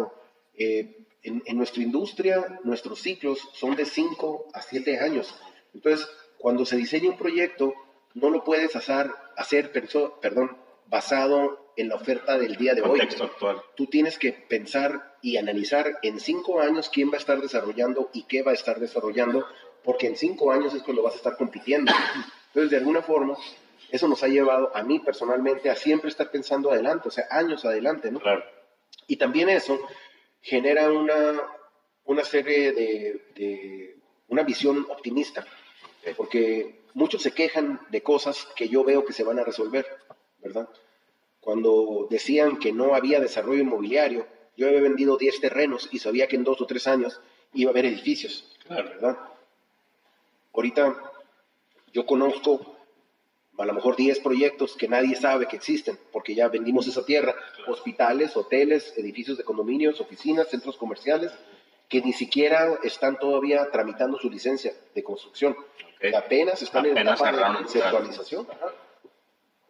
Eh, 0.53 1.05
en, 1.23 1.41
en, 1.45 1.57
nuestra 1.57 1.81
industria, 1.81 2.59
nuestros 2.63 3.01
ciclos 3.01 3.39
son 3.53 3.75
de 3.75 3.85
5 3.85 4.49
a 4.53 4.61
7 4.61 4.99
años. 4.99 5.33
Entonces, 5.73 6.07
cuando 6.37 6.65
se 6.65 6.77
diseña 6.77 7.09
un 7.09 7.17
proyecto, 7.17 7.73
no 8.13 8.29
lo 8.29 8.43
puedes 8.43 8.75
hacer, 8.75 9.11
hacer 9.35 9.71
perdón, 9.71 10.57
basado 10.87 11.71
en 11.75 11.89
la 11.89 11.95
oferta 11.95 12.37
del 12.37 12.55
día 12.55 12.73
de 12.73 12.81
hoy. 12.81 12.99
Actual. 12.99 13.61
Tú 13.75 13.85
tienes 13.85 14.17
que 14.17 14.33
pensar 14.33 15.17
y 15.21 15.37
analizar 15.37 15.99
en 16.01 16.19
cinco 16.19 16.59
años 16.59 16.89
quién 16.89 17.09
va 17.09 17.15
a 17.15 17.19
estar 17.19 17.39
desarrollando 17.39 18.09
y 18.13 18.23
qué 18.23 18.41
va 18.41 18.51
a 18.51 18.55
estar 18.55 18.79
desarrollando, 18.79 19.45
porque 19.83 20.07
en 20.07 20.15
cinco 20.15 20.51
años 20.51 20.73
es 20.73 20.83
cuando 20.83 21.03
vas 21.03 21.13
a 21.13 21.17
estar 21.17 21.37
compitiendo. 21.37 21.91
Entonces, 22.47 22.71
de 22.71 22.77
alguna 22.77 23.01
forma, 23.01 23.37
eso 23.89 24.07
nos 24.07 24.23
ha 24.23 24.27
llevado 24.27 24.75
a 24.75 24.83
mí 24.83 24.99
personalmente 24.99 25.69
a 25.69 25.75
siempre 25.75 26.09
estar 26.09 26.29
pensando 26.29 26.71
adelante, 26.71 27.07
o 27.07 27.11
sea, 27.11 27.25
años 27.29 27.65
adelante, 27.65 28.11
¿no? 28.11 28.19
Claro. 28.19 28.43
Y 29.07 29.17
también 29.17 29.49
eso 29.49 29.79
genera 30.41 30.91
una, 30.91 31.41
una 32.05 32.23
serie 32.23 32.73
de, 32.73 33.21
de 33.35 33.97
una 34.27 34.43
visión 34.43 34.85
optimista, 34.89 35.45
porque 36.15 36.81
muchos 36.93 37.21
se 37.21 37.31
quejan 37.31 37.81
de 37.89 38.01
cosas 38.01 38.47
que 38.55 38.69
yo 38.69 38.83
veo 38.83 39.05
que 39.05 39.13
se 39.13 39.23
van 39.23 39.39
a 39.39 39.43
resolver, 39.43 39.85
¿verdad? 40.39 40.69
Cuando 41.39 42.07
decían 42.09 42.57
que 42.59 42.71
no 42.71 42.95
había 42.95 43.19
desarrollo 43.19 43.61
inmobiliario, 43.61 44.27
yo 44.55 44.67
había 44.67 44.81
vendido 44.81 45.17
10 45.17 45.39
terrenos 45.39 45.89
y 45.91 45.99
sabía 45.99 46.27
que 46.27 46.35
en 46.35 46.43
dos 46.43 46.59
o 46.61 46.65
tres 46.65 46.87
años 46.87 47.21
iba 47.53 47.69
a 47.69 47.73
haber 47.73 47.85
edificios, 47.85 48.51
¿verdad? 48.67 49.17
Ahorita 50.53 50.95
yo 51.93 52.05
conozco 52.05 52.76
a 53.57 53.65
lo 53.65 53.73
mejor 53.73 53.95
10 53.95 54.19
proyectos 54.19 54.75
que 54.75 54.87
nadie 54.87 55.15
sabe 55.15 55.47
que 55.47 55.55
existen, 55.55 55.97
porque 56.11 56.35
ya 56.35 56.47
vendimos 56.47 56.87
esa 56.87 57.03
tierra, 57.05 57.35
hospitales, 57.67 58.37
hoteles, 58.37 58.93
edificios 58.97 59.37
de 59.37 59.43
condominios, 59.43 59.99
oficinas, 59.99 60.49
centros 60.49 60.77
comerciales, 60.77 61.31
que 61.89 62.01
ni 62.01 62.13
siquiera 62.13 62.77
están 62.83 63.17
todavía 63.17 63.69
tramitando 63.71 64.17
su 64.19 64.29
licencia 64.29 64.73
de 64.93 65.03
construcción, 65.03 65.55
Okay. 65.97 66.13
apenas 66.13 66.61
están 66.61 66.85
en 66.85 66.91
Apenas 66.91 67.19
etapa 67.19 67.35
de 67.35 67.55
conceptualización. 67.55 68.47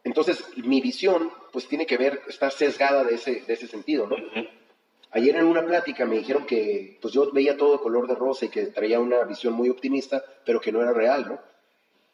Entonces, 0.03 0.43
mi 0.57 0.81
visión, 0.81 1.31
pues 1.53 1.67
tiene 1.69 1.85
que 1.85 1.95
ver, 1.97 2.21
está 2.27 2.51
sesgada 2.51 3.05
de 3.05 3.15
ese, 3.15 3.41
de 3.47 3.53
ese 3.53 3.67
sentido, 3.67 4.07
¿no? 4.07 4.15
Ujú. 4.15 4.47
Ayer 5.11 5.37
en 5.37 5.45
una 5.45 5.65
plática 5.65 6.05
me 6.05 6.17
dijeron 6.17 6.45
que 6.45 6.97
pues 7.01 7.13
yo 7.13 7.31
veía 7.31 7.55
todo 7.55 7.81
color 7.81 8.07
de 8.07 8.15
rosa 8.15 8.45
y 8.45 8.49
que 8.49 8.65
traía 8.67 8.99
una 8.99 9.23
visión 9.23 9.53
muy 9.53 9.69
optimista, 9.69 10.21
pero 10.45 10.59
que 10.59 10.71
no 10.71 10.81
era 10.81 10.91
real, 10.91 11.29
¿no? 11.29 11.39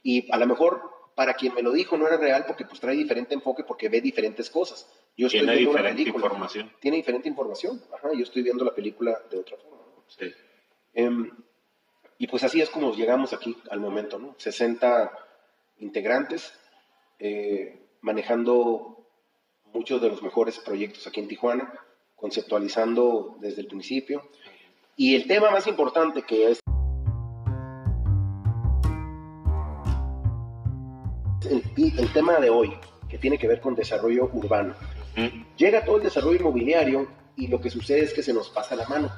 Y 0.04 0.32
a 0.32 0.38
lo 0.38 0.46
mejor 0.46 0.82
para 1.16 1.34
quien 1.36 1.54
me 1.54 1.62
lo 1.62 1.72
dijo 1.72 1.98
no 1.98 2.08
era 2.08 2.18
real 2.18 2.46
porque 2.48 2.66
pues 2.66 2.80
trae 2.80 2.96
diferente 2.96 3.34
enfoque 3.34 3.64
porque 3.64 3.90
ve 3.90 4.02
diferentes 4.02 4.50
cosas. 4.50 4.88
Yo 5.16 5.28
estoy 5.28 5.42
Tiene 5.42 5.54
viendo 5.56 5.72
una 5.72 5.80
diferente 5.80 6.04
película. 6.04 6.26
información. 6.26 6.72
Tiene 6.80 6.98
diferente 6.98 7.30
información. 7.30 7.82
Ajá, 7.94 8.10
yo 8.14 8.24
estoy 8.24 8.42
viendo 8.42 8.64
la 8.66 8.74
película 8.74 9.22
de 9.30 9.38
otra 9.40 9.58
forma. 9.58 9.78
¿no? 9.78 10.04
Sí. 10.08 10.32
Em, 10.94 11.32
y 12.18 12.28
pues 12.28 12.44
así 12.44 12.62
es 12.62 12.70
como 12.70 12.94
llegamos 12.96 13.34
aquí 13.34 13.58
al 13.70 13.80
momento, 13.80 14.18
¿no? 14.20 14.36
60 14.38 15.12
integrantes 15.80 16.54
eh, 17.20 17.80
manejando 18.02 19.08
muchos 19.74 20.02
de 20.02 20.10
los 20.10 20.22
mejores 20.22 20.60
proyectos 20.60 21.08
aquí 21.08 21.20
en 21.20 21.28
Tijuana, 21.28 21.74
conceptualizando 22.16 23.38
desde 23.40 23.62
el 23.62 23.68
principio. 23.68 24.30
Y 24.96 25.16
el 25.16 25.28
tema 25.28 25.50
más 25.52 25.68
importante 25.68 26.22
que 26.22 26.52
es 26.52 26.60
el, 31.54 31.64
el 32.00 32.14
tema 32.14 32.40
de 32.40 32.50
hoy, 32.50 32.74
que 33.10 33.18
tiene 33.18 33.38
que 33.38 33.48
ver 33.48 33.62
con 33.62 33.76
desarrollo 33.76 34.30
urbano. 34.34 34.74
Ujú. 35.18 35.46
Llega 35.58 35.86
todo 35.86 35.98
el 35.98 36.04
desarrollo 36.04 36.40
inmobiliario 36.40 37.08
y 37.36 37.48
lo 37.48 37.62
que 37.62 37.70
sucede 37.70 38.02
es 38.02 38.14
que 38.14 38.24
se 38.24 38.34
nos 38.34 38.50
pasa 38.50 38.76
la 38.76 38.88
mano, 38.88 39.12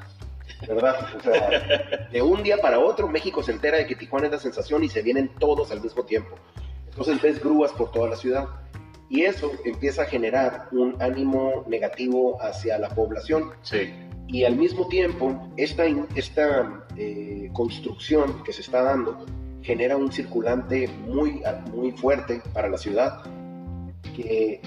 ¿verdad? 0.68 1.08
O 1.18 1.22
sea, 1.22 2.08
de 2.12 2.22
un 2.22 2.44
día 2.44 2.58
para 2.58 2.80
otro 2.80 3.08
México 3.08 3.42
se 3.44 3.52
entera 3.52 3.78
de 3.78 3.88
que 3.88 3.96
Tijuana 3.96 4.28
es 4.28 4.34
la 4.34 4.40
sensación 4.40 4.84
y 4.84 4.90
se 4.90 5.02
vienen 5.02 5.30
todos 5.40 5.72
al 5.72 5.82
mismo 5.82 6.04
tiempo. 6.04 6.36
Entonces 6.90 7.22
ves 7.22 7.42
grúas 7.42 7.72
por 7.74 7.92
toda 7.92 8.10
la 8.10 8.16
ciudad 8.16 8.48
y 9.10 9.24
eso 9.24 9.52
empieza 9.66 10.04
a 10.04 10.06
generar 10.06 10.68
un 10.72 10.96
ánimo 11.02 11.64
negativo 11.68 12.42
hacia 12.42 12.80
la 12.80 12.90
población 12.90 13.52
Sí. 13.62 13.94
y 14.28 14.46
al 14.46 14.56
mismo 14.56 14.88
tiempo 14.88 15.52
esta, 15.58 15.84
esta 16.16 16.86
eh, 16.98 17.50
construcción 17.54 18.44
que 18.44 18.52
se 18.54 18.62
está 18.62 18.82
dando 18.82 19.26
genera 19.66 19.98
un 19.98 20.12
circulante 20.12 20.88
muy, 20.88 21.42
muy 21.74 21.92
fuerte 21.92 22.42
para 22.54 22.70
la 22.70 22.78
ciudad 22.78 23.24
que 24.16 24.62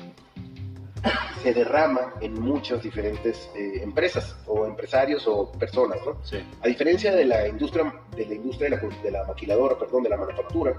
se 1.42 1.54
derrama 1.54 2.14
en 2.20 2.34
muchas 2.34 2.82
diferentes 2.82 3.48
eh, 3.54 3.80
empresas 3.82 4.36
o 4.46 4.66
empresarios 4.66 5.24
o 5.28 5.52
personas, 5.52 5.98
¿no? 6.04 6.18
Sí. 6.24 6.38
A 6.62 6.66
diferencia 6.66 7.14
de 7.14 7.24
la 7.24 7.46
industria, 7.46 7.94
de 8.16 8.26
la 8.26 8.34
industria 8.34 8.70
de 8.70 8.76
la, 8.76 8.82
de 9.04 9.10
la 9.12 9.24
maquiladora, 9.24 9.78
perdón, 9.78 10.02
de 10.02 10.08
la 10.10 10.16
manufactura, 10.16 10.74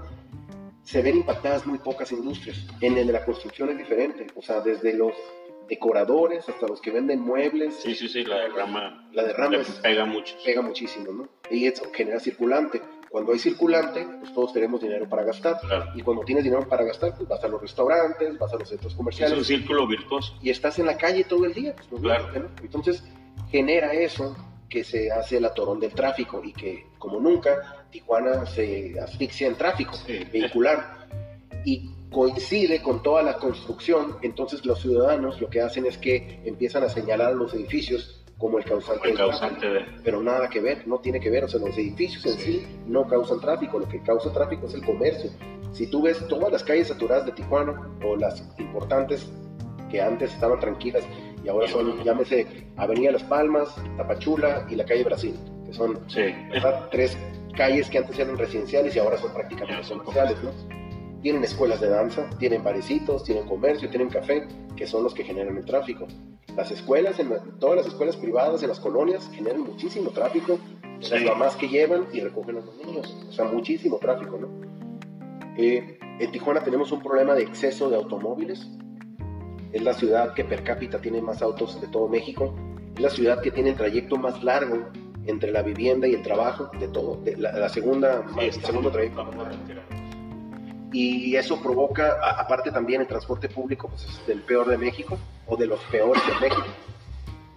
se 0.84 1.00
ven 1.00 1.16
impactadas 1.16 1.66
muy 1.66 1.78
pocas 1.78 2.12
industrias. 2.12 2.66
En 2.82 2.98
el 2.98 3.06
de 3.06 3.12
la 3.14 3.24
construcción 3.24 3.70
es 3.70 3.78
diferente, 3.78 4.26
o 4.36 4.42
sea, 4.42 4.60
desde 4.60 4.92
los 4.92 5.14
decoradores 5.68 6.46
hasta 6.48 6.66
los 6.66 6.80
que 6.82 6.90
venden 6.90 7.20
muebles, 7.20 7.76
Sí, 7.76 7.94
sí, 7.94 8.08
sí, 8.08 8.24
la 8.24 8.40
derrama, 8.40 9.08
la 9.12 9.22
derrama 9.22 9.56
es- 9.56 9.70
pega 9.82 10.04
mucho. 10.04 10.34
pega 10.44 10.60
muchísimo, 10.60 11.12
¿no? 11.12 11.28
Y 11.50 11.66
eso 11.66 11.84
genera 11.94 12.20
circulante. 12.20 12.82
Cuando 13.10 13.32
hay 13.32 13.38
circulante, 13.40 14.06
pues 14.20 14.32
todos 14.32 14.52
tenemos 14.52 14.80
dinero 14.80 15.08
para 15.08 15.24
gastar. 15.24 15.58
Claro. 15.60 15.86
Y 15.96 16.02
cuando 16.02 16.22
tienes 16.24 16.44
dinero 16.44 16.66
para 16.68 16.84
gastar, 16.84 17.14
pues 17.16 17.28
vas 17.28 17.42
a 17.42 17.48
los 17.48 17.60
restaurantes, 17.60 18.38
vas 18.38 18.52
a 18.52 18.56
los 18.56 18.68
centros 18.68 18.92
Es 18.92 18.96
comerciales 18.96 19.36
un 19.38 19.44
círculo 19.44 19.86
virtuoso. 19.86 20.34
y 20.40 20.50
estás 20.50 20.78
en 20.78 20.86
la 20.86 20.96
calle 20.96 21.24
todo 21.24 21.44
el 21.44 21.52
día. 21.52 21.74
Pues, 21.88 22.00
Claro. 22.00 22.28
¿no? 22.38 22.48
Entonces 22.62 23.02
genera 23.50 23.92
eso 23.92 24.36
que 24.68 24.84
se 24.84 25.10
hace 25.10 25.38
el 25.38 25.44
atorón 25.44 25.80
del 25.80 25.90
tráfico 25.92 26.40
y 26.44 26.52
que 26.52 26.86
como 26.98 27.18
nunca 27.18 27.84
Tijuana 27.90 28.46
se 28.46 28.94
asfixia 29.00 29.48
en 29.48 29.56
tráfico 29.56 29.94
Sí. 30.06 30.20
vehicular 30.32 31.08
y 31.64 31.90
coincide 32.12 32.80
con 32.80 33.02
toda 33.02 33.22
la 33.24 33.38
construcción, 33.38 34.18
entonces 34.22 34.64
los 34.64 34.80
ciudadanos 34.80 35.40
lo 35.40 35.50
que 35.50 35.60
hacen 35.60 35.86
es 35.86 35.98
que 35.98 36.40
empiezan 36.44 36.84
a 36.84 36.88
señalar 36.88 37.34
los 37.34 37.52
edificios 37.54 38.19
como 38.40 38.58
el 38.58 38.64
causante, 38.64 39.00
Como 39.00 39.10
el 39.12 39.16
causante 39.18 39.68
de... 39.68 39.80
pero 40.02 40.22
nada 40.22 40.48
que 40.48 40.60
ver, 40.60 40.88
no 40.88 40.98
tiene 40.98 41.20
que 41.20 41.28
ver, 41.30 41.44
o 41.44 41.48
sea, 41.48 41.60
los 41.60 41.76
edificios 41.76 42.24
en 42.26 42.32
sí 42.32 42.66
no 42.86 43.06
causan 43.06 43.38
tráfico, 43.38 43.78
lo 43.78 43.86
que 43.86 44.02
causa 44.02 44.32
tráfico 44.32 44.66
es 44.66 44.74
el 44.74 44.84
comercio. 44.84 45.30
Si 45.72 45.86
tú 45.88 46.02
ves 46.02 46.26
todas 46.26 46.50
las 46.50 46.64
calles 46.64 46.88
saturadas 46.88 47.26
de 47.26 47.32
Tijuana 47.32 47.88
o 48.04 48.16
las 48.16 48.42
importantes 48.58 49.30
que 49.90 50.00
antes 50.00 50.32
estaban 50.32 50.58
tranquilas 50.58 51.04
y 51.44 51.48
ahora 51.48 51.68
son, 51.68 52.02
llámese 52.02 52.46
Avenida 52.76 53.12
Las 53.12 53.24
Palmas, 53.24 53.74
Tapachula 53.98 54.66
y 54.70 54.74
la 54.74 54.84
calle 54.84 55.04
Brasil, 55.04 55.38
que 55.66 55.72
son 55.74 55.98
Sí. 56.08 56.22
tres 56.90 57.16
calles 57.56 57.90
que 57.90 57.98
antes 57.98 58.18
eran 58.18 58.38
residenciales 58.38 58.96
y 58.96 58.98
ahora 58.98 59.18
son 59.18 59.32
prácticamente 59.34 59.86
comerciales, 59.88 60.42
¿no? 60.42 60.79
Tienen 61.22 61.44
escuelas 61.44 61.80
de 61.80 61.88
danza, 61.88 62.28
tienen 62.38 62.64
barecitos, 62.64 63.24
tienen 63.24 63.46
comercio, 63.46 63.88
tienen 63.90 64.08
café, 64.08 64.46
que 64.76 64.86
son 64.86 65.02
los 65.04 65.12
que 65.14 65.22
generan 65.24 65.56
el 65.56 65.64
tráfico. 65.64 66.06
Las 66.56 66.70
escuelas, 66.70 67.18
en 67.20 67.30
la- 67.30 67.42
todas 67.58 67.76
las 67.76 67.86
escuelas 67.86 68.16
privadas 68.16 68.62
en 68.62 68.68
las 68.70 68.80
colonias 68.80 69.28
generan 69.32 69.60
muchísimo 69.62 70.10
tráfico. 70.10 70.58
Sí. 71.00 71.10
Las 71.14 71.24
mamás 71.24 71.56
que 71.56 71.68
llevan 71.68 72.06
y 72.12 72.20
recogen 72.20 72.56
a 72.58 72.60
los 72.60 72.76
niños, 72.76 73.16
o 73.28 73.32
sea, 73.32 73.44
muchísimo 73.46 73.98
tráfico, 73.98 74.38
¿no? 74.38 74.48
Eh, 75.56 75.98
en 76.18 76.30
Tijuana 76.32 76.62
tenemos 76.62 76.92
un 76.92 77.02
problema 77.02 77.34
de 77.34 77.42
exceso 77.42 77.88
de 77.90 77.96
automóviles. 77.96 78.66
Es 79.72 79.82
la 79.82 79.94
ciudad 79.94 80.34
que 80.34 80.44
per 80.44 80.62
cápita 80.64 81.00
tiene 81.00 81.20
más 81.22 81.42
autos 81.42 81.80
de 81.80 81.86
todo 81.88 82.08
México. 82.08 82.54
Es 82.96 83.00
la 83.00 83.10
ciudad 83.10 83.40
que 83.40 83.50
tiene 83.50 83.70
el 83.70 83.76
trayecto 83.76 84.16
más 84.16 84.42
largo 84.42 84.88
entre 85.26 85.50
la 85.52 85.62
vivienda 85.62 86.08
y 86.08 86.14
el 86.14 86.22
trabajo 86.22 86.70
de 86.78 86.88
todo, 86.88 87.16
de 87.22 87.36
la, 87.36 87.52
la 87.52 87.68
segunda, 87.68 88.24
Sí, 88.34 88.40
el 88.46 88.52
segundo 88.52 88.90
trayecto. 88.90 89.24
Y 90.92 91.36
eso 91.36 91.60
provoca, 91.62 92.18
a- 92.22 92.40
aparte 92.40 92.70
también 92.72 93.00
el 93.02 93.06
transporte 93.06 93.48
público, 93.48 93.88
pues 93.88 94.04
es 94.04 94.26
del 94.26 94.42
peor 94.42 94.66
de 94.68 94.76
México 94.78 95.18
o 95.46 95.56
de 95.56 95.66
los 95.66 95.80
peores 95.84 96.22
de 96.26 96.48
México. 96.48 96.66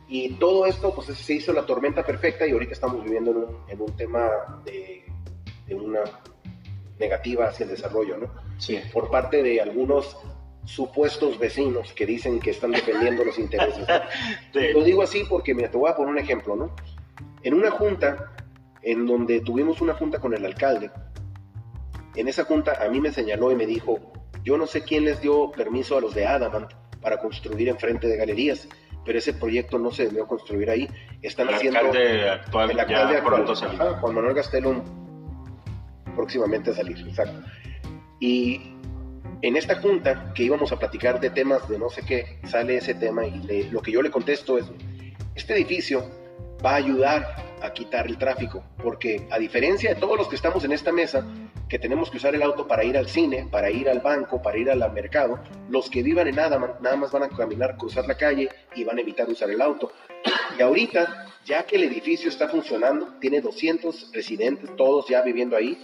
Y 0.07 0.29
todo 0.35 0.65
esto, 0.67 0.93
pues 0.93 1.07
se 1.07 1.33
hizo 1.33 1.53
la 1.53 1.65
tormenta 1.65 2.05
perfecta 2.05 2.45
y 2.45 2.51
ahorita 2.51 2.73
estamos 2.73 3.03
viviendo 3.03 3.31
en 3.31 3.37
un, 3.37 3.57
en 3.67 3.81
un 3.81 3.95
tema 3.95 4.29
de, 4.65 5.03
de 5.65 5.75
una 5.75 6.01
negativa 6.99 7.47
hacia 7.47 7.63
el 7.63 7.71
desarrollo, 7.71 8.17
¿no? 8.17 8.27
Sí. 8.59 8.79
Por 8.93 9.09
parte 9.09 9.41
de 9.41 9.59
algunos 9.61 10.15
supuestos 10.65 11.37
vecinos 11.39 11.91
que 11.93 12.05
dicen 12.05 12.39
que 12.39 12.51
están 12.51 12.71
defendiendo 12.71 13.23
los 13.25 13.37
intereses. 13.39 13.85
Sí. 14.53 14.67
Lo 14.73 14.83
digo 14.83 15.01
así 15.01 15.23
porque, 15.27 15.55
mira, 15.55 15.71
te 15.71 15.77
voy 15.77 15.89
a 15.89 15.95
poner 15.95 16.11
un 16.11 16.19
ejemplo, 16.19 16.55
¿no? 16.55 16.75
En 17.41 17.55
una 17.55 17.71
junta, 17.71 18.33
en 18.83 19.07
donde 19.07 19.39
tuvimos 19.41 19.81
una 19.81 19.95
junta 19.95 20.19
con 20.19 20.33
el 20.35 20.45
alcalde, 20.45 20.91
en 22.15 22.27
esa 22.27 22.43
junta 22.45 22.83
a 22.83 22.89
mí 22.89 22.99
me 23.01 23.11
señaló 23.11 23.51
y 23.51 23.55
me 23.55 23.65
dijo, 23.65 23.99
yo 24.43 24.57
no 24.57 24.67
sé 24.67 24.81
quién 24.83 25.05
les 25.05 25.21
dio 25.21 25.51
permiso 25.51 25.97
a 25.97 26.01
los 26.01 26.13
de 26.13 26.25
Adamant 26.25 26.71
para 27.01 27.17
construir 27.17 27.67
enfrente 27.69 28.07
de 28.07 28.17
galerías, 28.17 28.67
pero 29.05 29.17
ese 29.19 29.33
proyecto 29.33 29.77
no 29.79 29.91
se 29.91 30.05
debió 30.05 30.25
construir 30.27 30.69
ahí. 30.69 30.87
Están 31.21 31.49
el 31.49 31.55
haciendo... 31.55 31.79
Alcalde 31.79 32.29
actual, 32.29 32.71
el 32.71 32.79
alcalde 32.79 33.13
ya 33.15 33.23
pronto 33.23 33.51
ajá, 33.53 33.99
Juan 33.99 34.15
Manuel 34.15 34.33
Gastelum 34.35 34.81
próximamente 36.15 36.71
a 36.71 36.73
salir, 36.73 36.97
exacto. 37.07 37.41
Y 38.19 38.61
en 39.41 39.57
esta 39.57 39.75
junta 39.81 40.31
que 40.33 40.43
íbamos 40.43 40.71
a 40.71 40.77
platicar 40.79 41.19
de 41.19 41.29
temas 41.29 41.67
de 41.67 41.77
no 41.79 41.89
sé 41.89 42.03
qué, 42.05 42.39
sale 42.47 42.77
ese 42.77 42.93
tema 42.93 43.25
y 43.25 43.31
le- 43.43 43.69
lo 43.71 43.81
que 43.81 43.91
yo 43.91 44.01
le 44.01 44.11
contesto 44.11 44.57
es, 44.57 44.65
este 45.35 45.55
edificio 45.55 46.09
va 46.63 46.71
a 46.71 46.75
ayudar 46.75 47.35
a 47.63 47.71
quitar 47.71 48.05
el 48.05 48.17
tráfico, 48.17 48.63
porque 48.83 49.25
a 49.31 49.39
diferencia 49.39 49.93
de 49.93 49.99
todos 49.99 50.17
los 50.17 50.27
que 50.27 50.35
estamos 50.35 50.63
en 50.65 50.73
esta 50.73 50.91
mesa, 50.91 51.25
que 51.69 51.79
tenemos 51.79 52.11
que 52.11 52.17
usar 52.17 52.35
el 52.35 52.43
auto 52.43 52.67
para 52.67 52.83
ir 52.83 52.97
al 52.97 53.07
cine, 53.07 53.47
para 53.49 53.71
ir 53.71 53.89
al 53.89 54.01
banco, 54.01 54.41
para 54.41 54.57
ir 54.57 54.69
al 54.69 54.91
mercado, 54.91 55.39
los 55.69 55.89
que 55.89 56.03
vivan 56.03 56.27
en 56.27 56.39
Adaman 56.39 56.73
nada 56.81 56.97
más 56.97 57.11
van 57.11 57.23
a 57.23 57.29
caminar, 57.29 57.77
cruzar 57.77 58.05
la 58.05 58.15
calle 58.17 58.49
y 58.75 58.83
van 58.83 58.97
a 58.97 59.01
evitar 59.01 59.29
usar 59.29 59.49
el 59.49 59.61
auto. 59.61 59.93
Y 60.59 60.61
ahorita, 60.61 61.27
ya 61.45 61.63
que 61.65 61.77
el 61.77 61.83
edificio 61.83 62.29
está 62.29 62.49
funcionando, 62.49 63.13
tiene 63.21 63.39
200 63.39 64.11
residentes, 64.13 64.75
todos 64.75 65.07
ya 65.07 65.21
viviendo 65.21 65.55
ahí, 65.55 65.81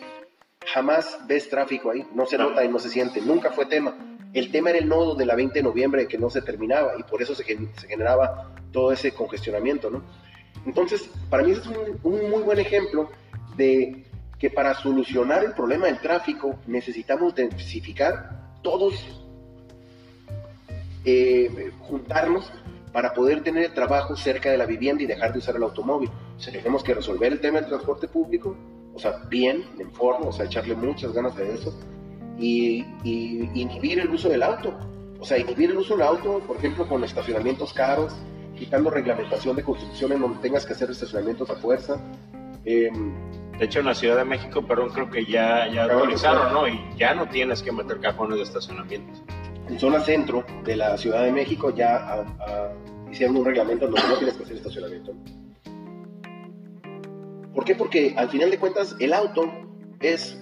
jamás 0.66 1.20
ves 1.28 1.50
tráfico 1.50 1.92
ahí, 1.92 2.06
no 2.14 2.26
se 2.26 2.38
No. 2.38 2.50
nota 2.50 2.64
y 2.64 2.68
no 2.68 2.80
se 2.80 2.90
siente, 2.90 3.22
nunca 3.22 3.52
fue 3.52 3.66
tema. 3.66 3.96
El 4.34 4.52
tema 4.52 4.70
era 4.70 4.80
el 4.80 4.88
nodo 4.88 5.16
de 5.16 5.26
la 5.26 5.36
20 5.36 5.58
de 5.60 5.64
noviembre 5.64 6.08
que 6.08 6.18
no 6.18 6.30
se 6.30 6.42
terminaba 6.42 6.94
y 7.00 7.04
por 7.04 7.22
eso 7.22 7.34
se 7.34 7.44
generaba 7.88 8.54
todo 8.72 8.92
ese 8.92 9.12
congestionamiento, 9.14 9.90
¿no? 9.90 10.04
Entonces, 10.66 11.10
para 11.30 11.44
mí 11.44 11.52
ese 11.52 11.62
es 11.62 11.68
un, 11.68 12.00
un 12.04 12.30
muy 12.30 12.44
buen 12.44 12.60
ejemplo 12.60 13.10
de 13.56 14.06
que 14.40 14.50
para 14.50 14.74
solucionar 14.74 15.44
el 15.44 15.54
problema 15.54 15.88
del 15.88 16.00
tráfico 16.00 16.56
necesitamos 16.66 17.36
densificar 17.36 18.58
todos, 18.62 18.96
eh, 21.04 21.72
juntarnos 21.80 22.52
para 22.94 23.14
poder 23.14 23.44
tener 23.44 23.74
trabajo 23.74 24.16
cerca 24.16 24.50
de 24.50 24.58
la 24.58 24.66
vivienda 24.66 25.04
y 25.04 25.06
dejar 25.06 25.34
de 25.34 25.40
usar 25.40 25.56
el 25.58 25.64
automóvil. 25.64 26.10
Tenemos 26.44 26.84
que 26.84 26.94
resolver 26.94 27.34
el 27.34 27.42
tema 27.42 27.60
del 27.60 27.68
transporte 27.68 28.08
público, 28.08 28.56
o 28.94 29.00
sea, 29.00 29.24
bien, 29.30 29.66
en 29.78 29.92
forma, 29.92 30.28
o 30.28 30.32
sea, 30.32 30.46
echarle 30.46 30.74
muchas 30.74 31.12
ganas 31.12 31.38
a 31.38 31.44
eso, 31.44 31.78
y, 32.38 32.86
y 33.04 33.50
inhibir 33.54 34.00
el 34.00 34.10
uso 34.10 34.30
del 34.30 34.42
auto. 34.42 34.74
O 35.20 35.26
sea, 35.26 35.38
inhibir 35.38 35.72
el 35.72 35.78
uso 35.78 35.98
del 35.98 36.08
auto, 36.08 36.40
por 36.48 36.56
ejemplo, 36.58 36.88
con 36.88 37.04
estacionamientos 37.04 37.74
caros, 37.74 38.16
quitando 38.60 38.90
reglamentación 38.90 39.56
de 39.56 39.64
construcción 39.64 40.12
en 40.12 40.20
donde 40.22 40.40
tengas 40.40 40.66
que 40.66 40.74
hacer 40.74 40.92
estacionamientos 40.92 41.50
a 41.50 41.56
fuerza. 41.56 41.98
Em, 42.66 43.14
De 43.58 43.66
hecho, 43.66 43.80
en 43.80 43.88
la 43.88 43.94
Ciudad 43.94 44.16
de 44.18 44.24
México, 44.24 44.66
perdón, 44.66 44.90
creo 44.90 45.10
que 45.10 45.26
ya, 45.26 45.68
ya 45.68 45.84
autorizaron, 45.84 46.54
¿no? 46.54 46.66
Y 46.68 46.80
ya 46.98 47.14
no 47.14 47.28
tienes 47.28 47.62
que 47.62 47.72
meter 47.74 48.00
cajones 48.00 48.38
de 48.38 48.44
estacionamiento. 48.44 49.20
en 49.68 49.78
zona 49.80 50.00
centro 50.00 50.44
de 50.64 50.76
la 50.76 50.98
Ciudad 50.98 51.24
de 51.24 51.32
México 51.32 51.70
ya 51.76 51.98
ah, 51.98 52.26
ah, 52.40 52.70
hicieron 53.12 53.38
un 53.38 53.46
reglamento 53.46 53.86
donde 53.86 54.02
no 54.08 54.16
tienes 54.18 54.36
que 54.36 54.44
hacer 54.44 54.56
estacionamiento. 54.58 55.14
¿Por 57.54 57.66
qué? 57.66 57.76
Porque 57.76 58.16
al 58.18 58.30
final 58.30 58.50
de 58.50 58.58
cuentas 58.58 58.96
el 59.00 59.14
auto 59.14 59.52
es 60.00 60.38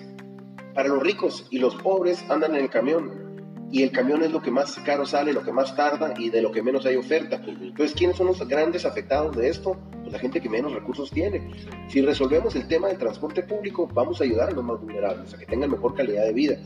para 0.73 0.89
los 0.89 1.01
ricos 1.01 1.47
y 1.49 1.57
los 1.59 1.75
pobres 1.75 2.23
andan 2.29 2.55
en 2.55 2.61
el 2.61 2.69
camión. 2.69 3.26
Y 3.69 3.83
el 3.83 3.91
camión 3.91 4.23
es 4.23 4.31
lo 4.31 4.41
que 4.41 4.49
más 4.49 4.75
caro 4.85 5.05
sale, 5.05 5.33
lo 5.33 5.43
que 5.43 5.51
más 5.51 5.75
tarda 5.75 6.13
y 6.17 6.29
de 6.29 6.41
lo 6.41 6.51
que 6.51 6.63
menos 6.63 6.85
hay 6.85 6.95
oferta. 6.95 7.35
Entonces, 7.45 7.93
¿quiénes 7.95 8.15
son 8.15 8.27
los 8.27 8.39
grandes 8.47 8.85
afectados 8.85 9.35
de 9.35 9.49
esto? 9.49 9.77
Pues 10.01 10.13
la 10.13 10.19
gente 10.19 10.39
que 10.39 10.49
menos 10.49 10.73
recursos 10.73 11.11
tiene. 11.11 11.51
Si 11.89 12.01
resolvemos 12.01 12.55
el 12.55 12.67
tema 12.67 12.87
del 12.87 12.97
transporte 12.97 13.43
público, 13.43 13.87
vamos 13.93 14.21
a 14.21 14.23
ayudar 14.23 14.49
a 14.49 14.51
los 14.53 14.63
más 14.63 14.79
vulnerables, 14.79 15.33
a 15.33 15.37
que 15.37 15.45
tengan 15.45 15.71
mejor 15.71 15.95
calidad 15.95 16.23
de 16.23 16.33
vida. 16.33 16.57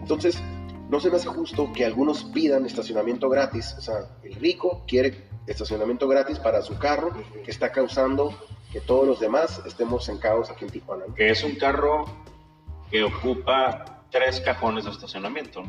Entonces, 0.00 0.40
no 0.88 1.00
se 1.00 1.10
me 1.10 1.16
hace 1.16 1.28
justo 1.28 1.72
que 1.72 1.84
algunos 1.84 2.24
pidan 2.24 2.66
estacionamiento 2.66 3.28
gratis. 3.28 3.74
O 3.78 3.80
sea, 3.80 3.94
el 4.22 4.34
rico 4.34 4.84
quiere 4.86 5.24
estacionamiento 5.46 6.06
gratis 6.06 6.38
para 6.38 6.62
su 6.62 6.78
carro, 6.78 7.10
que 7.44 7.50
está 7.50 7.72
causando 7.72 8.32
que 8.72 8.80
todos 8.80 9.06
los 9.06 9.18
demás 9.18 9.62
estemos 9.66 10.08
en 10.08 10.18
caos 10.18 10.50
aquí 10.50 10.64
en 10.64 10.70
Tijuana. 10.70 11.04
Que 11.16 11.30
es 11.30 11.42
un 11.42 11.56
carro 11.56 12.04
que 12.90 13.02
ocupa 13.02 14.04
tres 14.10 14.40
cajones 14.40 14.84
de 14.84 14.92
estacionamiento. 14.92 15.64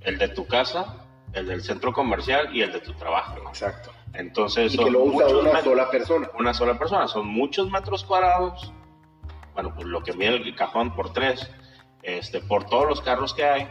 El 0.00 0.18
de 0.18 0.28
tu 0.28 0.46
casa, 0.46 1.04
el 1.32 1.46
del 1.46 1.62
centro 1.62 1.92
comercial 1.92 2.54
y 2.54 2.62
el 2.62 2.72
de 2.72 2.80
tu 2.80 2.92
trabajo. 2.94 3.36
¿no? 3.42 3.48
Exacto. 3.50 3.90
Entonces, 4.14 4.74
Y 4.74 4.78
que 4.78 4.84
son 4.84 4.92
lo 4.92 5.02
usa 5.04 5.26
una 5.28 5.50
metros- 5.52 5.64
sola 5.64 5.90
persona. 5.90 6.30
una 6.38 6.54
sola 6.54 6.78
persona. 6.78 7.08
Son 7.08 7.26
muchos 7.26 7.70
metros 7.70 8.04
cuadrados. 8.04 8.72
Bueno, 9.54 9.72
pues 9.74 9.86
lo 9.86 10.02
que 10.02 10.12
mide 10.12 10.36
el 10.36 10.54
cajón 10.54 10.94
por 10.94 11.12
tres, 11.12 11.50
este, 12.02 12.40
por 12.40 12.64
todos 12.64 12.86
los 12.88 13.00
carros 13.00 13.34
que 13.34 13.44
hay. 13.44 13.68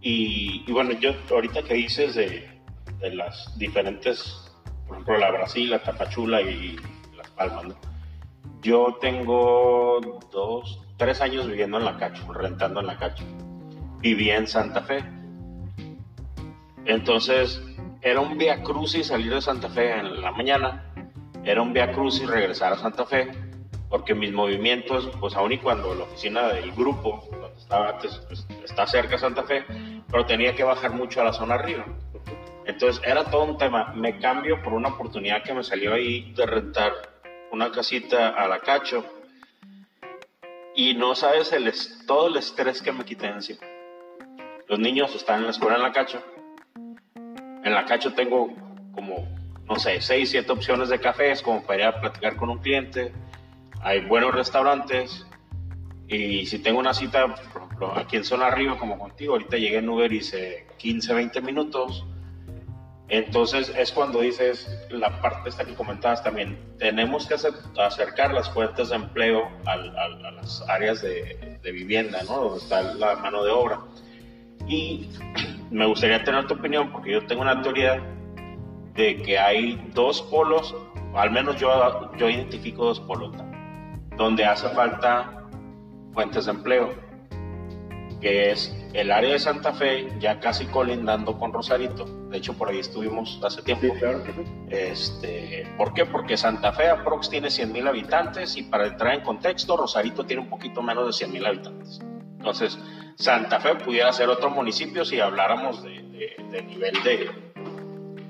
Y, 0.00 0.64
y 0.66 0.72
bueno, 0.72 0.92
yo 0.92 1.10
ahorita 1.30 1.62
que 1.62 1.74
dices 1.74 2.14
de, 2.14 2.60
de 3.00 3.14
las 3.14 3.56
diferentes, 3.58 4.52
por 4.86 4.96
ejemplo, 4.96 5.18
la 5.18 5.30
Brasil, 5.32 5.70
la 5.70 5.82
Tapachula 5.82 6.40
y 6.42 6.76
Las 7.16 7.28
Palmas, 7.30 7.64
¿no? 7.64 7.74
Yo 8.60 8.96
tengo 9.00 10.20
dos, 10.30 10.80
tres 10.98 11.20
años 11.20 11.46
viviendo 11.48 11.78
en 11.78 11.84
la 11.84 11.96
Cacho, 11.96 12.32
rentando 12.32 12.80
en 12.80 12.86
la 12.86 12.96
Cacho. 12.98 13.24
Viví 14.00 14.30
en 14.30 14.46
Santa 14.46 14.82
Fe. 14.82 15.02
Entonces, 16.84 17.62
era 18.00 18.20
un 18.20 18.38
via 18.38 18.62
crucis 18.62 19.08
salir 19.08 19.34
de 19.34 19.40
Santa 19.40 19.68
Fe 19.68 19.98
en 19.98 20.20
la 20.22 20.30
mañana, 20.30 20.92
era 21.44 21.62
un 21.62 21.72
via 21.72 21.92
crucis 21.92 22.28
regresar 22.28 22.72
a 22.72 22.76
Santa 22.76 23.06
Fe, 23.06 23.30
porque 23.88 24.14
mis 24.14 24.32
movimientos, 24.32 25.10
pues 25.20 25.34
aún 25.34 25.52
y 25.52 25.58
cuando 25.58 25.94
la 25.94 26.04
oficina 26.04 26.48
del 26.48 26.72
grupo, 26.72 27.26
donde 27.30 27.58
estaba 27.58 27.90
antes, 27.90 28.16
pues, 28.28 28.46
está 28.64 28.86
cerca 28.86 29.12
de 29.12 29.18
Santa 29.18 29.42
Fe, 29.44 29.64
pero 30.10 30.26
tenía 30.26 30.54
que 30.54 30.64
bajar 30.64 30.92
mucho 30.92 31.20
a 31.20 31.24
la 31.24 31.32
zona 31.32 31.54
arriba. 31.54 31.84
Entonces 32.66 33.02
era 33.04 33.24
todo 33.24 33.44
un 33.44 33.56
tema. 33.56 33.94
Me 33.94 34.18
cambio 34.18 34.62
por 34.62 34.74
una 34.74 34.90
oportunidad 34.90 35.42
que 35.42 35.54
me 35.54 35.64
salió 35.64 35.94
ahí 35.94 36.32
de 36.34 36.44
rentar 36.44 36.92
una 37.50 37.70
casita 37.70 38.28
a 38.28 38.46
la 38.46 38.60
Cacho 38.60 39.04
y 40.74 40.92
no 40.94 41.14
sabes 41.14 41.50
el 41.52 41.72
todo 42.06 42.28
el 42.28 42.36
estrés 42.36 42.82
que 42.82 42.92
me 42.92 43.06
quité 43.06 43.26
encima. 43.26 43.66
Los 44.68 44.78
niños 44.78 45.14
están 45.14 45.38
en 45.38 45.44
la 45.44 45.50
escuela 45.50 45.76
en 45.76 45.82
la 45.82 45.92
Cacho. 45.92 46.22
En 47.68 47.74
la 47.74 47.84
Cacho 47.84 48.14
tengo 48.14 48.48
como, 48.94 49.28
no 49.68 49.76
sé, 49.78 50.00
seis, 50.00 50.30
siete 50.30 50.50
opciones 50.50 50.88
de 50.88 50.98
cafés 50.98 51.42
como 51.42 51.62
para 51.62 51.78
ir 51.80 51.84
a 51.84 52.00
platicar 52.00 52.34
con 52.36 52.48
un 52.48 52.58
cliente. 52.60 53.12
Hay 53.82 54.00
buenos 54.06 54.34
restaurantes. 54.34 55.26
Y 56.08 56.46
si 56.46 56.60
tengo 56.60 56.78
una 56.78 56.94
cita, 56.94 57.26
por 57.52 57.62
ejemplo, 57.64 57.92
aquí 57.94 58.16
en 58.16 58.24
zona 58.24 58.46
arriba, 58.46 58.78
como 58.78 58.98
contigo, 58.98 59.34
ahorita 59.34 59.58
llegué 59.58 59.76
en 59.78 59.88
Uber 59.90 60.10
y 60.10 60.16
hice 60.16 60.66
15, 60.78 61.12
20 61.12 61.42
minutos. 61.42 62.06
Entonces 63.10 63.70
es 63.76 63.92
cuando 63.92 64.20
dices 64.22 64.66
la 64.88 65.20
parte 65.20 65.50
esta 65.50 65.66
que 65.66 65.74
comentabas 65.74 66.22
también, 66.22 66.58
tenemos 66.78 67.26
que 67.26 67.34
acer- 67.34 67.54
acercar 67.78 68.32
las 68.32 68.48
fuentes 68.50 68.88
de 68.88 68.96
empleo 68.96 69.46
al- 69.66 69.94
al- 69.98 70.24
a, 70.24 70.30
las 70.30 70.62
áreas 70.70 71.02
de, 71.02 71.58
de 71.62 71.72
vivienda, 71.72 72.22
¿no? 72.26 72.36
Donde 72.40 72.58
está 72.60 72.80
la 72.80 73.16
mano 73.16 73.44
de 73.44 73.50
obra. 73.50 73.80
Y 74.68 75.08
me 75.70 75.86
gustaría 75.86 76.22
tener 76.22 76.46
tu 76.46 76.54
opinión, 76.54 76.92
porque 76.92 77.12
yo 77.12 77.26
tengo 77.26 77.42
una 77.42 77.60
teoría 77.62 78.02
de 78.94 79.16
que 79.22 79.38
hay 79.38 79.80
dos 79.94 80.22
polos, 80.22 80.74
o 81.12 81.18
al 81.18 81.30
menos 81.30 81.56
yo, 81.56 82.10
yo 82.16 82.28
identifico 82.28 82.84
dos 82.84 83.00
polos, 83.00 83.32
donde 84.16 84.44
hace 84.44 84.68
falta 84.70 85.46
fuentes 86.12 86.46
de 86.46 86.50
empleo, 86.50 86.92
que 88.20 88.50
es 88.50 88.74
el 88.94 89.10
área 89.10 89.32
de 89.32 89.38
Santa 89.38 89.72
Fe, 89.72 90.08
ya 90.18 90.40
casi 90.40 90.66
colindando 90.66 91.38
con 91.38 91.52
Rosarito. 91.52 92.04
De 92.28 92.38
hecho, 92.38 92.52
por 92.54 92.68
ahí 92.68 92.80
estuvimos 92.80 93.40
hace 93.44 93.62
tiempo. 93.62 93.86
Sí, 93.86 93.92
claro 94.00 94.24
que 94.24 94.32
sí. 94.32 94.42
Este, 94.70 95.66
¿Por 95.76 95.94
qué? 95.94 96.04
Porque 96.04 96.36
Santa 96.36 96.72
Fe 96.72 96.88
aprox 96.88 97.30
tiene 97.30 97.50
100 97.50 97.72
mil 97.72 97.86
habitantes 97.86 98.56
y 98.56 98.64
para 98.64 98.88
entrar 98.88 99.14
en 99.14 99.20
contexto, 99.20 99.76
Rosarito 99.76 100.24
tiene 100.24 100.42
un 100.42 100.48
poquito 100.48 100.82
menos 100.82 101.06
de 101.06 101.12
100 101.12 101.32
mil 101.32 101.46
habitantes. 101.46 102.00
Entonces, 102.38 102.78
Santa 103.16 103.60
Fe 103.60 103.74
pudiera 103.76 104.12
ser 104.12 104.28
otro 104.28 104.48
municipio 104.50 105.04
si 105.04 105.20
habláramos 105.20 105.82
de, 105.82 105.90
de- 106.02 106.36
de 106.50 106.62
nivel 106.62 106.94
de, 107.02 107.30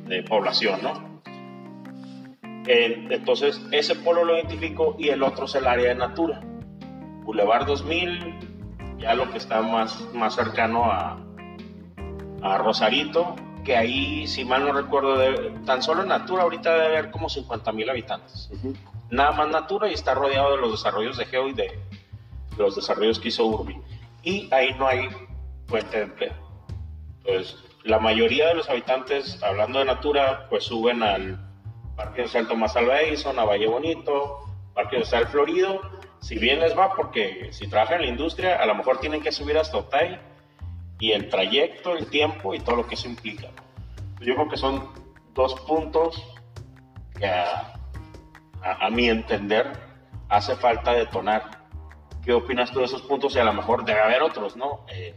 de 0.06 0.22
población, 0.24 0.80
¿no? 0.82 1.20
Entonces, 2.66 3.60
ese 3.72 3.94
polo 3.96 4.24
lo 4.24 4.36
identifico 4.36 4.94
y 4.98 5.08
el 5.08 5.22
otro 5.22 5.46
es 5.46 5.54
el 5.54 5.66
área 5.66 5.88
de 5.88 5.94
Natura. 5.94 6.40
Boulevard 7.24 7.66
2000, 7.66 8.34
ya 8.98 9.14
lo 9.14 9.30
que 9.30 9.38
está 9.38 9.62
más, 9.62 10.00
más 10.14 10.34
cercano 10.34 10.84
a, 10.84 11.18
a 12.42 12.58
Rosarito, 12.58 13.36
que 13.64 13.76
ahí, 13.76 14.26
si 14.26 14.44
mal 14.44 14.64
no 14.66 14.72
recuerdo, 14.72 15.16
tan 15.64 15.82
solo 15.82 16.02
en 16.02 16.08
Natura 16.08 16.42
ahorita 16.42 16.72
debe 16.74 16.86
haber 16.86 17.10
como 17.10 17.28
50 17.28 17.72
mil 17.72 17.88
habitantes. 17.88 18.50
Nada 19.10 19.32
más 19.32 19.48
Natura 19.48 19.88
y 19.90 19.94
está 19.94 20.14
rodeado 20.14 20.54
de 20.56 20.60
los 20.60 20.72
desarrollos 20.72 21.16
de 21.16 21.24
Geo 21.26 21.48
y 21.48 21.52
de, 21.54 21.62
de 21.64 21.78
los 22.58 22.76
desarrollos 22.76 23.18
que 23.18 23.28
hizo 23.28 23.46
Urbi. 23.46 23.76
Y 24.28 24.46
ahí 24.52 24.74
no 24.78 24.86
hay 24.86 25.08
fuente 25.68 25.96
de 25.96 26.02
empleo. 26.02 26.34
Entonces, 27.24 27.56
la 27.84 27.98
mayoría 27.98 28.48
de 28.48 28.56
los 28.56 28.68
habitantes, 28.68 29.42
hablando 29.42 29.78
de 29.78 29.86
Natura, 29.86 30.46
pues 30.50 30.64
suben 30.64 31.02
al 31.02 31.38
Parque 31.96 32.20
Industrial 32.20 32.46
Tomás 32.46 32.76
Alva 32.76 33.00
Edison, 33.00 33.38
a 33.38 33.44
Valle 33.44 33.66
Bonito, 33.66 34.40
Parque 34.74 34.96
Industrial 34.96 35.28
Florido, 35.28 35.80
si 36.20 36.38
bien 36.38 36.60
les 36.60 36.76
va, 36.76 36.94
porque 36.94 37.48
si 37.52 37.68
trabajan 37.68 38.00
en 38.00 38.02
la 38.02 38.08
industria, 38.08 38.56
a 38.56 38.66
lo 38.66 38.74
mejor 38.74 39.00
tienen 39.00 39.22
que 39.22 39.32
subir 39.32 39.56
hasta 39.56 39.78
Otay 39.78 40.20
y 41.00 41.12
el 41.12 41.30
trayecto, 41.30 41.96
el 41.96 42.10
tiempo 42.10 42.54
y 42.54 42.60
todo 42.60 42.76
lo 42.76 42.86
que 42.86 42.96
eso 42.96 43.08
implica. 43.08 43.48
Yo 44.20 44.34
creo 44.34 44.48
que 44.50 44.58
son 44.58 44.90
dos 45.32 45.54
puntos 45.62 46.22
que 47.18 47.26
a, 47.26 48.90
mi 48.90 49.08
entender 49.08 49.72
hace 50.28 50.54
falta 50.56 50.92
detonar. 50.92 51.57
¿Qué 52.28 52.34
opinas 52.34 52.70
tú 52.70 52.80
de 52.80 52.84
esos 52.84 53.00
puntos? 53.00 53.34
Y 53.34 53.38
a 53.38 53.44
lo 53.44 53.54
mejor 53.54 53.86
debe 53.86 54.00
haber 54.00 54.20
otros, 54.20 54.54
¿no? 54.54 54.84
Eh, 54.92 55.14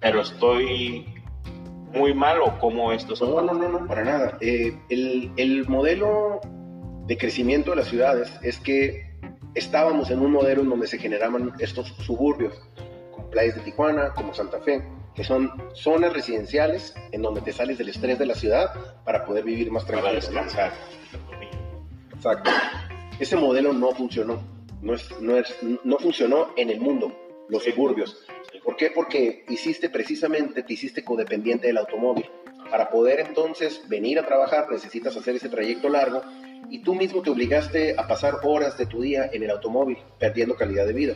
pero 0.00 0.22
estoy 0.22 1.06
muy 1.94 2.14
mal 2.14 2.40
o 2.40 2.58
cómo 2.58 2.90
esto 2.90 3.14
No, 3.24 3.42
no, 3.42 3.54
no, 3.54 3.68
no, 3.68 3.86
para 3.86 4.02
nada. 4.02 4.36
Eh, 4.40 4.76
el, 4.88 5.30
el 5.36 5.68
modelo 5.68 6.40
de 7.06 7.16
crecimiento 7.16 7.70
de 7.70 7.76
las 7.76 7.86
ciudades 7.86 8.32
es 8.42 8.58
que 8.58 9.08
estábamos 9.54 10.10
en 10.10 10.18
un 10.18 10.32
modelo 10.32 10.62
en 10.62 10.70
donde 10.70 10.88
se 10.88 10.98
generaban 10.98 11.52
estos 11.60 11.94
suburbios, 12.00 12.60
como 13.12 13.30
playas 13.30 13.54
de 13.54 13.60
Tijuana, 13.60 14.12
como 14.12 14.34
Santa 14.34 14.58
Fe, 14.58 14.82
que 15.14 15.22
son 15.22 15.52
zonas 15.74 16.12
residenciales 16.12 16.92
en 17.12 17.22
donde 17.22 17.40
te 17.40 17.52
sales 17.52 17.78
del 17.78 17.90
estrés 17.90 18.18
de 18.18 18.26
la 18.26 18.34
ciudad 18.34 18.74
para 19.04 19.24
poder 19.24 19.44
vivir 19.44 19.70
más 19.70 19.86
tranquilo. 19.86 20.08
Para 20.08 20.16
descansar. 20.16 20.72
Exacto. 22.12 22.50
Ese 23.20 23.36
modelo 23.36 23.72
no 23.72 23.92
funcionó. 23.92 24.55
No, 24.82 24.94
es, 24.94 25.20
no, 25.20 25.36
es, 25.36 25.54
no 25.84 25.98
funcionó 25.98 26.48
en 26.56 26.70
el 26.70 26.80
mundo, 26.80 27.12
los 27.48 27.64
suburbios. 27.64 28.24
¿Por 28.64 28.76
qué? 28.76 28.90
Porque 28.90 29.44
hiciste 29.48 29.90
precisamente, 29.90 30.62
te 30.62 30.72
hiciste 30.72 31.04
codependiente 31.04 31.68
del 31.68 31.78
automóvil. 31.78 32.26
Para 32.70 32.90
poder 32.90 33.20
entonces 33.20 33.82
venir 33.88 34.18
a 34.18 34.26
trabajar 34.26 34.70
necesitas 34.70 35.16
hacer 35.16 35.36
ese 35.36 35.48
trayecto 35.48 35.88
largo 35.88 36.22
y 36.68 36.80
tú 36.82 36.94
mismo 36.94 37.22
te 37.22 37.30
obligaste 37.30 37.94
a 37.96 38.08
pasar 38.08 38.40
horas 38.42 38.76
de 38.76 38.86
tu 38.86 39.02
día 39.02 39.30
en 39.32 39.42
el 39.42 39.50
automóvil, 39.50 39.98
perdiendo 40.18 40.56
calidad 40.56 40.86
de 40.86 40.92
vida. 40.92 41.14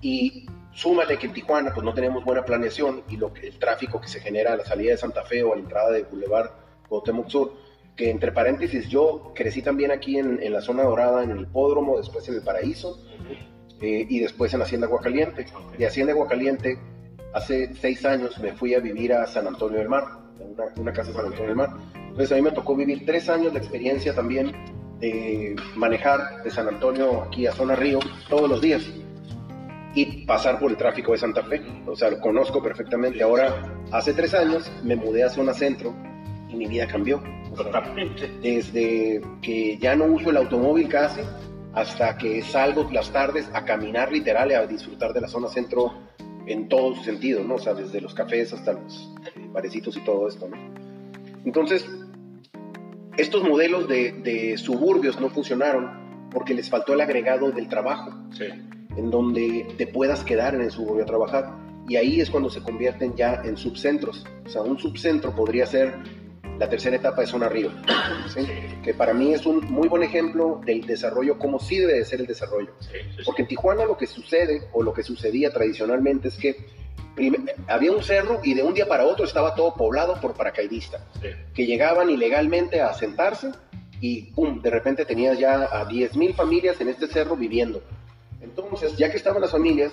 Y 0.00 0.46
súmale 0.72 1.18
que 1.18 1.26
en 1.26 1.34
Tijuana 1.34 1.72
pues 1.74 1.84
no 1.84 1.92
tenemos 1.92 2.24
buena 2.24 2.44
planeación 2.44 3.02
y 3.10 3.16
lo 3.16 3.32
que, 3.32 3.48
el 3.48 3.58
tráfico 3.58 4.00
que 4.00 4.08
se 4.08 4.20
genera 4.20 4.52
a 4.52 4.56
la 4.56 4.64
salida 4.64 4.92
de 4.92 4.98
Santa 4.98 5.24
Fe 5.24 5.42
o 5.42 5.52
a 5.52 5.56
la 5.56 5.62
entrada 5.62 5.90
de 5.90 6.04
Boulevard 6.04 6.50
Cuauhtémoc 6.88 7.28
Sur, 7.28 7.52
que 7.96 8.10
entre 8.10 8.32
paréntesis 8.32 8.88
yo 8.88 9.32
crecí 9.34 9.62
también 9.62 9.90
aquí 9.90 10.18
en, 10.18 10.42
en 10.42 10.52
la 10.52 10.60
zona 10.60 10.82
dorada, 10.82 11.24
en 11.24 11.30
el 11.30 11.40
hipódromo, 11.42 11.96
después 11.96 12.28
en 12.28 12.34
el 12.36 12.42
Paraíso 12.42 13.02
eh, 13.80 14.06
y 14.08 14.20
después 14.20 14.52
en 14.54 14.62
Hacienda 14.62 14.86
Aguacaliente. 14.86 15.46
De 15.78 15.86
Hacienda 15.86 16.12
Aguacaliente, 16.12 16.78
hace 17.32 17.74
seis 17.74 18.04
años 18.04 18.38
me 18.38 18.52
fui 18.52 18.74
a 18.74 18.80
vivir 18.80 19.12
a 19.14 19.26
San 19.26 19.46
Antonio 19.46 19.78
del 19.78 19.88
Mar, 19.88 20.04
una, 20.38 20.64
una 20.76 20.92
casa 20.92 21.10
de 21.10 21.16
San 21.16 21.26
Antonio 21.26 21.48
del 21.48 21.56
Mar 21.56 21.70
entonces 22.16 22.32
a 22.32 22.36
mí 22.36 22.42
me 22.48 22.52
tocó 22.52 22.74
vivir 22.74 23.04
tres 23.04 23.28
años 23.28 23.52
de 23.52 23.58
experiencia 23.58 24.14
también 24.14 24.50
de 25.00 25.54
manejar 25.74 26.42
de 26.42 26.50
San 26.50 26.66
Antonio 26.66 27.24
aquí 27.24 27.46
a 27.46 27.52
Zona 27.52 27.76
Río 27.76 27.98
todos 28.30 28.48
los 28.48 28.62
días 28.62 28.82
y 29.94 30.24
pasar 30.24 30.58
por 30.58 30.70
el 30.70 30.78
tráfico 30.78 31.12
de 31.12 31.18
Santa 31.18 31.42
Fe. 31.42 31.60
O 31.86 31.94
sea, 31.94 32.08
lo 32.08 32.18
conozco 32.18 32.62
perfectamente. 32.62 33.22
Ahora, 33.22 33.70
hace 33.92 34.14
tres 34.14 34.32
años 34.32 34.72
me 34.82 34.96
mudé 34.96 35.24
a 35.24 35.28
Zona 35.28 35.52
Centro 35.52 35.94
mi 36.56 36.66
vida 36.66 36.86
cambió. 36.86 37.22
Totalmente. 37.54 38.30
Desde 38.42 39.20
que 39.42 39.78
ya 39.78 39.96
no 39.96 40.06
uso 40.06 40.30
el 40.30 40.36
automóvil 40.36 40.88
casi 40.88 41.20
hasta 41.72 42.16
que 42.16 42.42
salgo 42.42 42.88
las 42.90 43.10
tardes 43.10 43.48
a 43.52 43.64
caminar 43.64 44.10
literal 44.10 44.50
y 44.50 44.54
a 44.54 44.66
disfrutar 44.66 45.12
de 45.12 45.20
la 45.20 45.28
zona 45.28 45.48
centro 45.48 45.92
en 46.46 46.68
todo 46.68 46.94
su 46.94 47.04
sentido, 47.04 47.44
¿no? 47.44 47.56
O 47.56 47.58
sea, 47.58 47.74
desde 47.74 48.00
los 48.00 48.14
cafés 48.14 48.52
hasta 48.52 48.72
los 48.72 49.12
barecitos 49.52 49.96
y 49.96 50.00
todo 50.00 50.28
esto, 50.28 50.48
¿no? 50.48 50.56
Entonces, 51.44 51.86
estos 53.16 53.42
modelos 53.48 53.88
de, 53.88 54.54
suburbios 54.58 55.20
no 55.20 55.28
funcionaron 55.30 56.28
porque 56.30 56.54
les 56.54 56.68
faltó 56.68 56.94
el 56.94 57.00
agregado 57.00 57.50
del 57.50 57.68
trabajo, 57.68 58.12
en 58.96 59.10
donde 59.10 59.66
te 59.78 59.86
puedas 59.86 60.24
quedar 60.24 60.54
en 60.54 60.62
el 60.62 60.70
suburbio 60.70 61.04
a 61.04 61.06
trabajar. 61.06 61.54
Y 61.88 61.96
ahí 61.96 62.20
es 62.20 62.30
cuando 62.30 62.50
se 62.50 62.62
convierten 62.62 63.14
ya 63.14 63.42
en 63.44 63.56
subcentros. 63.56 64.26
O 64.44 64.48
sea, 64.48 64.62
un 64.62 64.78
subcentro 64.78 65.34
podría 65.34 65.66
ser 65.66 65.94
la 66.58 66.68
tercera 66.68 66.96
etapa 66.96 67.20
de 67.20 67.26
Zona 67.26 67.48
Río, 67.48 67.70
que 68.82 68.94
para 68.94 69.12
mí 69.12 69.34
es 69.34 69.46
un 69.46 69.60
muy 69.70 69.88
buen 69.88 70.02
ejemplo 70.02 70.60
del 70.64 70.86
desarrollo, 70.86 71.38
como 71.38 71.58
sí 71.58 71.78
debe 71.78 71.94
de 71.94 72.04
ser 72.04 72.20
el 72.20 72.26
desarrollo. 72.26 72.72
Porque 73.24 73.42
en 73.42 73.48
Tijuana 73.48 73.84
lo 73.84 73.96
que 73.96 74.06
sucede, 74.06 74.68
o 74.72 74.82
lo 74.82 74.92
que 74.92 75.02
sucedía 75.02 75.52
tradicionalmente, 75.52 76.28
es 76.28 76.36
que 76.36 76.56
había 77.66 77.92
un 77.92 78.02
cerro 78.02 78.40
y 78.42 78.54
de 78.54 78.62
un 78.62 78.74
día 78.74 78.86
para 78.86 79.04
otro 79.04 79.24
estaba 79.24 79.54
todo 79.54 79.74
poblado 79.74 80.20
por 80.20 80.34
paracaidistas 80.34 81.00
que 81.54 81.66
llegaban 81.66 82.10
ilegalmente 82.10 82.80
a 82.80 82.88
asentarse 82.88 83.52
y 84.00 84.32
pum, 84.32 84.60
de 84.60 84.70
repente 84.70 85.06
tenías 85.06 85.38
ya 85.38 85.62
a 85.62 85.88
10.000 85.88 86.34
familias 86.34 86.80
en 86.80 86.88
este 86.88 87.06
cerro 87.08 87.36
viviendo. 87.36 87.82
Entonces, 88.42 88.96
ya 88.96 89.10
que 89.10 89.16
estaban 89.16 89.40
las 89.40 89.50
familias, 89.50 89.92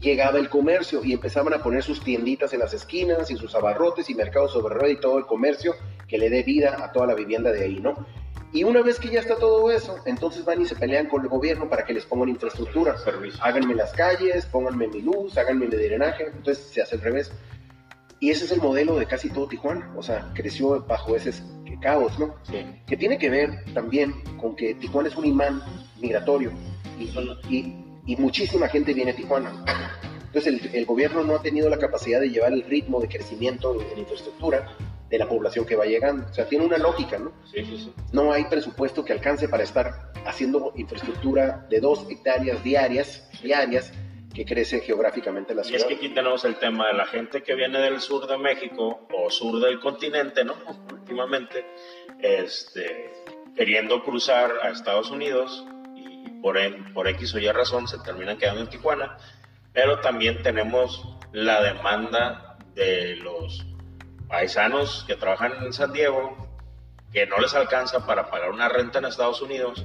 llegaba 0.00 0.38
el 0.38 0.48
comercio 0.48 1.04
y 1.04 1.12
empezaban 1.12 1.52
a 1.54 1.62
poner 1.62 1.82
sus 1.82 2.02
tienditas 2.02 2.52
en 2.52 2.60
las 2.60 2.72
esquinas 2.72 3.30
y 3.30 3.36
sus 3.36 3.54
abarrotes 3.54 4.08
y 4.10 4.14
mercados 4.14 4.52
sobre 4.52 4.74
rueda 4.74 4.92
y 4.92 5.00
todo 5.00 5.18
el 5.18 5.26
comercio 5.26 5.74
que 6.08 6.18
le 6.18 6.30
dé 6.30 6.42
vida 6.42 6.82
a 6.82 6.92
toda 6.92 7.06
la 7.06 7.14
vivienda 7.14 7.52
de 7.52 7.64
ahí, 7.64 7.80
¿no? 7.80 8.06
Y 8.52 8.64
una 8.64 8.82
vez 8.82 8.98
que 8.98 9.08
ya 9.08 9.20
está 9.20 9.36
todo 9.36 9.70
eso, 9.70 9.96
entonces 10.06 10.44
van 10.44 10.60
y 10.60 10.66
se 10.66 10.74
pelean 10.74 11.06
con 11.06 11.22
el 11.22 11.28
gobierno 11.28 11.68
para 11.68 11.84
que 11.84 11.92
les 11.92 12.04
pongan 12.04 12.30
infraestructura. 12.30 12.96
Háganme 13.40 13.76
las 13.76 13.92
calles, 13.92 14.44
pónganme 14.46 14.88
mi 14.88 15.02
luz, 15.02 15.38
háganme 15.38 15.66
mi 15.66 15.76
drenaje. 15.76 16.26
Entonces 16.26 16.64
se 16.64 16.82
hace 16.82 16.96
al 16.96 17.02
revés. 17.02 17.32
Y 18.18 18.30
ese 18.30 18.46
es 18.46 18.50
el 18.50 18.60
modelo 18.60 18.98
de 18.98 19.06
casi 19.06 19.30
todo 19.30 19.46
Tijuana. 19.46 19.92
O 19.96 20.02
sea, 20.02 20.32
creció 20.34 20.84
bajo 20.84 21.14
ese 21.14 21.32
caos, 21.80 22.18
¿no? 22.18 22.34
Sí. 22.42 22.66
Que 22.86 22.96
tiene 22.96 23.18
que 23.18 23.30
ver 23.30 23.64
también 23.72 24.14
con 24.38 24.56
que 24.56 24.74
Tijuana 24.74 25.08
es 25.08 25.16
un 25.16 25.26
imán 25.26 25.62
migratorio 26.00 26.52
y, 26.98 27.04
y, 27.48 27.89
muchísima 28.16 28.68
gente 28.68 28.94
viene 28.94 29.12
a 29.12 29.16
Tijuana. 29.16 29.64
Entonces 30.26 30.46
el, 30.46 30.74
el, 30.74 30.86
gobierno 30.86 31.24
no 31.24 31.34
ha 31.36 31.42
tenido 31.42 31.68
la 31.68 31.78
capacidad 31.78 32.20
de 32.20 32.30
llevar 32.30 32.52
el 32.52 32.62
ritmo 32.62 33.00
de 33.00 33.08
crecimiento 33.08 33.80
en 33.92 33.98
infraestructura 33.98 34.76
de 35.10 35.18
la 35.18 35.28
población 35.28 35.66
que 35.66 35.74
va 35.76 35.84
llegando. 35.84 36.26
O 36.30 36.32
sea, 36.32 36.46
tiene 36.46 36.64
una 36.64 36.78
lógica, 36.78 37.18
¿no? 37.18 37.32
Sí, 37.52 37.64
sí, 37.64 37.76
sí. 37.78 37.92
No 38.12 38.32
hay 38.32 38.44
presupuesto 38.44 39.04
que 39.04 39.12
alcance 39.12 39.48
para 39.48 39.64
estar 39.64 40.12
haciendo 40.24 40.72
infraestructura 40.76 41.66
de 41.68 41.80
dos 41.80 42.06
hectáreas 42.08 42.62
diarias, 42.62 43.28
diarias, 43.42 43.92
que 44.32 44.44
crece 44.44 44.80
geográficamente 44.80 45.54
la 45.54 45.64
ciudad. 45.64 45.80
Y 45.80 45.82
es 45.82 45.88
que 45.88 45.94
aquí 45.94 46.14
tenemos 46.14 46.44
el 46.44 46.56
tema 46.56 46.86
de 46.86 46.94
la 46.94 47.06
gente 47.06 47.42
que 47.42 47.56
viene 47.56 47.80
del 47.80 48.00
sur 48.00 48.28
de 48.28 48.38
México 48.38 49.08
o 49.12 49.28
sur 49.30 49.60
del 49.60 49.80
continente, 49.80 50.44
¿no? 50.44 50.54
Últimamente, 50.92 51.66
este, 52.20 53.10
queriendo 53.56 54.04
cruzar 54.04 54.52
a 54.62 54.70
Estados 54.70 55.10
Unidos 55.10 55.66
y 55.66 55.79
por, 56.42 56.58
por 56.92 57.08
X 57.08 57.34
o 57.34 57.38
Y 57.38 57.50
razón 57.50 57.88
se 57.88 57.98
terminan 57.98 58.38
quedando 58.38 58.62
en 58.62 58.68
Tijuana, 58.68 59.16
pero 59.72 60.00
también 60.00 60.42
tenemos 60.42 61.02
la 61.32 61.62
demanda 61.62 62.56
de 62.74 63.16
los 63.16 63.66
paisanos 64.28 65.04
que 65.06 65.16
trabajan 65.16 65.52
en 65.62 65.72
San 65.72 65.92
Diego, 65.92 66.48
que 67.12 67.26
no 67.26 67.38
les 67.38 67.54
alcanza 67.54 68.06
para 68.06 68.30
pagar 68.30 68.50
una 68.50 68.68
renta 68.68 68.98
en 68.98 69.06
Estados 69.06 69.42
Unidos 69.42 69.84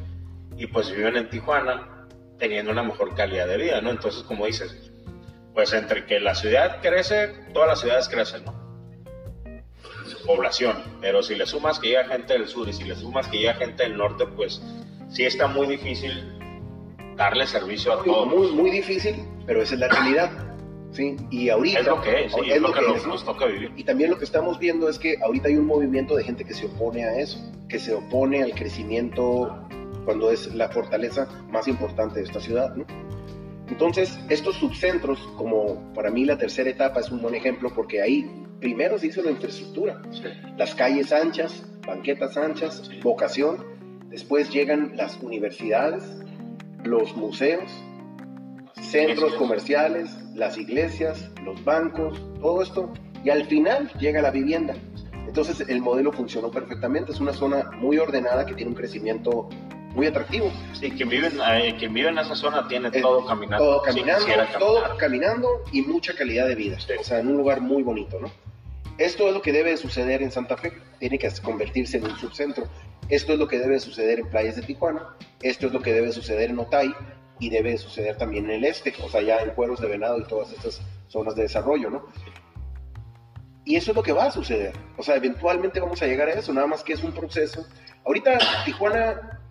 y 0.58 0.68
pues 0.68 0.92
viven 0.92 1.18
en 1.18 1.30
Tijuana 1.30 2.08
teniendo 2.38 2.72
una 2.72 2.84
mejor 2.84 3.16
calidad 3.16 3.48
de 3.48 3.58
vida, 3.58 3.82
¿no? 3.82 3.92
Entonces, 3.92 4.24
como 4.24 4.46
dices, 4.46 4.92
pues 5.54 5.74
entre 5.74 6.06
que 6.06 6.20
la 6.20 6.36
ciudad 6.36 6.82
crece, 6.82 7.30
todas 7.54 7.70
las 7.70 7.80
ciudades 7.80 8.10
crecen, 8.10 8.46
¿no? 8.46 8.54
Su 10.06 10.26
población, 10.26 10.84
pero 11.02 11.24
si 11.24 11.36
le 11.36 11.46
sumas 11.46 11.80
que 11.80 11.90
llega 11.90 12.06
gente 12.06 12.34
del 12.34 12.48
sur 12.48 12.68
y 12.68 12.74
si 12.74 12.84
le 12.84 12.96
sumas 12.96 13.28
que 13.28 13.40
llega 13.40 13.56
gente 13.56 13.84
del 13.84 13.98
norte, 13.98 14.26
pues 14.28 14.62
sí 15.10 15.26
está 15.26 15.48
muy 15.48 15.68
difícil 15.68 16.35
darle 17.16 17.48
servicio 17.48 17.94
a 17.94 18.04
todos. 18.04 18.28
Muy, 18.28 18.52
muy 18.52 18.72
difícil, 18.72 19.16
pero 19.46 19.62
esa 19.62 19.76
es 19.76 19.80
la 19.80 19.88
realidad. 19.88 20.32
¿sí? 20.92 21.16
Y 21.30 21.50
ahorita... 21.50 21.80
Es 21.80 21.86
lo 21.86 22.02
que 22.02 22.26
es, 22.26 22.34
es, 22.34 22.62
lo, 22.62 22.74
que, 22.74 22.82
nos, 23.08 23.26
toca 23.26 23.46
vivir. 23.46 23.72
Y 23.76 23.84
también 23.84 24.10
lo 24.10 24.18
que 24.18 24.26
estamos 24.26 24.60
viendo 24.60 24.90
es 24.90 24.98
que 24.98 25.18
ahorita 25.24 25.50
hay 25.50 25.56
un 25.56 25.66
movimiento 25.66 26.16
de 26.16 26.24
gente 26.24 26.46
que 26.46 26.54
se 26.54 26.66
opone 26.66 27.04
a 27.04 27.20
eso, 27.20 27.40
que 27.68 27.80
se 27.80 27.94
opone 27.94 28.42
al 28.42 28.54
crecimiento 28.54 29.68
cuando 30.06 30.32
es 30.32 30.54
la 30.54 30.70
fortaleza 30.70 31.28
más 31.52 31.68
importante 31.68 32.20
de 32.20 32.26
esta 32.26 32.40
ciudad, 32.40 32.76
¿no? 32.76 32.86
Entonces, 33.68 34.20
estos 34.30 34.56
subcentros, 34.58 35.20
como 35.38 35.92
para 35.94 36.12
mí 36.12 36.24
la 36.24 36.38
tercera 36.38 36.70
etapa 36.70 37.00
es 37.00 37.10
un 37.10 37.22
buen 37.22 37.34
ejemplo, 37.34 37.72
porque 37.74 38.00
ahí 38.00 38.46
primero 38.60 39.00
se 39.00 39.08
hizo 39.08 39.24
la 39.24 39.32
infraestructura, 39.32 40.02
las 40.56 40.76
calles 40.76 41.12
anchas, 41.12 41.64
banquetas 41.86 42.38
anchas, 42.38 42.90
vocación, 43.02 43.66
después 44.10 44.52
llegan 44.52 44.94
las 44.96 45.18
universidades, 45.22 46.04
los 46.86 47.16
museos, 47.16 47.72
centros 48.80 49.34
comerciales, 49.36 50.10
las 50.34 50.58
iglesias, 50.58 51.32
los 51.44 51.64
bancos, 51.64 52.22
todo 52.42 52.62
esto, 52.62 52.94
y 53.24 53.30
al 53.30 53.46
final 53.46 53.92
llega 54.00 54.22
la 54.22 54.32
vivienda. 54.32 54.76
Entonces 55.28 55.68
el 55.68 55.82
modelo 55.82 56.12
funcionó 56.12 56.52
perfectamente, 56.52 57.12
es 57.12 57.20
una 57.20 57.34
zona 57.34 57.72
muy 57.72 57.98
ordenada 57.98 58.46
que 58.46 58.54
tiene 58.54 58.70
un 58.70 58.76
crecimiento 58.76 59.50
muy 59.96 60.08
atractivo. 60.08 60.52
Sí, 60.74 60.92
quien 60.92 61.10
vive, 61.10 61.28
eh, 61.28 61.88
vive 61.90 62.10
en 62.10 62.18
esa 62.20 62.36
zona 62.36 62.68
tiene 62.68 62.92
todo 62.92 63.26
caminando. 63.26 63.66
Todo 63.66 63.82
caminando, 63.82 64.26
todo 64.60 64.98
caminando 64.98 65.50
y 65.72 65.82
mucha 65.82 66.14
calidad 66.14 66.48
de 66.48 66.56
vida. 66.56 66.78
O 67.00 67.04
sea, 67.04 67.20
en 67.20 67.30
un 67.30 67.38
lugar 67.38 67.62
muy 67.62 67.82
bonito, 67.82 68.20
¿no? 68.20 68.30
Esto 68.98 69.28
es 69.28 69.34
lo 69.34 69.42
que 69.42 69.52
debe 69.52 69.76
suceder 69.78 70.22
en 70.22 70.32
Santa 70.32 70.56
Fe, 70.56 70.74
tiene 71.00 71.20
que 71.20 71.30
convertirse 71.42 71.98
en 71.98 72.06
un 72.06 72.18
subcentro. 72.18 72.68
Esto 73.10 73.34
es 73.34 73.40
lo 73.40 73.48
que 73.48 73.60
debe 73.60 73.80
suceder 73.80 74.20
en 74.20 74.30
playas 74.30 74.56
de 74.56 74.62
Tijuana, 74.62 75.16
esto 75.42 75.68
es 75.68 75.74
lo 75.74 75.82
que 75.82 75.94
debe 75.94 76.12
suceder 76.12 76.50
en 76.50 76.60
Otay, 76.60 76.94
y 77.40 77.50
debe 77.50 77.78
suceder 77.78 78.18
también 78.18 78.46
en 78.46 78.52
el 78.52 78.66
este, 78.66 78.94
o 79.04 79.10
sea, 79.10 79.22
ya 79.22 79.40
en 79.42 79.52
Cueros 79.52 79.82
de 79.82 79.88
Venado 79.88 80.20
y 80.20 80.24
todas 80.24 80.52
estas 80.54 80.82
zonas 81.08 81.36
de 81.36 81.44
desarrollo, 81.44 81.90
¿no? 81.90 82.06
Y 83.66 83.76
eso 83.76 83.92
es 83.92 83.98
lo 83.98 84.04
que 84.04 84.14
va 84.14 84.26
a 84.26 84.32
suceder. 84.32 84.74
O 84.96 85.04
sea, 85.04 85.16
eventualmente 85.16 85.80
vamos 85.80 86.02
a 86.02 86.06
llegar 86.06 86.30
a 86.30 86.34
eso, 86.34 86.54
nada 86.54 86.68
más 86.68 86.84
que 86.84 86.94
es 86.94 87.04
un 87.04 87.12
proceso. 87.12 87.66
Ahorita 88.06 88.38
Tijuana 88.64 89.42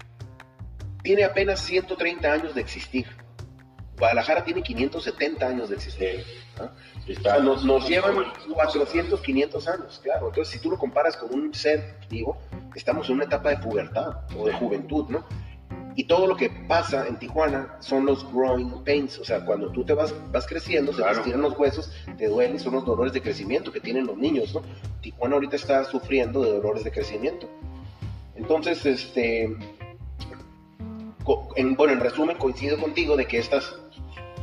tiene 1.03 1.25
apenas 1.25 1.61
130 1.61 2.33
años 2.33 2.55
de 2.55 2.61
existir. 2.61 3.07
Guadalajara 3.99 4.45
tiene 4.45 4.63
570 4.63 5.47
años 5.47 5.69
de. 5.69 5.77
O 5.77 7.23
sea, 7.23 7.39
nos, 7.39 7.65
nos, 7.65 7.89
llevan 7.89 8.17
400, 8.53 9.21
500 9.21 9.69
años, 9.69 10.01
claro. 10.03 10.29
Entonces, 10.29 10.55
si 10.55 10.61
tú 10.61 10.71
lo 10.71 10.79
comparas 10.79 11.17
con 11.17 11.33
un 11.33 11.55
ser 11.55 11.97
vivo, 12.09 12.39
estamos 12.75 13.09
en 13.09 13.17
una 13.17 13.25
etapa 13.25 13.51
de 13.51 13.59
pubertad 13.59 14.21
o 14.37 14.47
de 14.47 14.53
juventud, 14.55 15.07
¿no? 15.09 15.25
Y 15.97 16.05
todo 16.05 16.27
lo 16.27 16.37
que 16.37 16.51
pasa 16.67 17.07
en 17.07 17.19
Tijuana 17.19 17.77
son 17.79 18.05
los 18.05 18.29
growing 18.33 18.83
pains, 18.85 19.17
o 19.21 19.25
sea, 19.25 19.45
cuando 19.45 19.71
tú 19.71 19.85
te 19.85 19.93
vas, 19.93 20.13
vas 20.33 20.45
creciendo, 20.45 20.93
se 20.93 21.03
te 21.03 21.11
estiran 21.11 21.43
los 21.43 21.57
huesos, 21.57 21.93
te 22.19 22.27
duelen, 22.27 22.59
son 22.59 22.75
los 22.75 22.85
dolores 22.85 23.13
de 23.13 23.23
crecimiento 23.23 23.71
que 23.71 23.79
tienen 23.79 24.07
los 24.07 24.17
niños, 24.17 24.55
¿no? 24.55 24.63
Tijuana 25.03 25.37
ahorita 25.37 25.55
está 25.55 25.85
sufriendo 25.85 26.43
de 26.43 26.51
dolores 26.51 26.83
de 26.83 26.91
crecimiento. 26.91 27.49
Entonces, 28.35 28.85
este, 28.85 29.57
en, 31.57 31.77
bueno, 31.77 31.93
en 31.93 32.01
resumen, 32.01 32.37
coincido 32.37 32.79
contigo 32.79 33.17
de 33.17 33.27
que 33.27 33.39
estas 33.39 33.77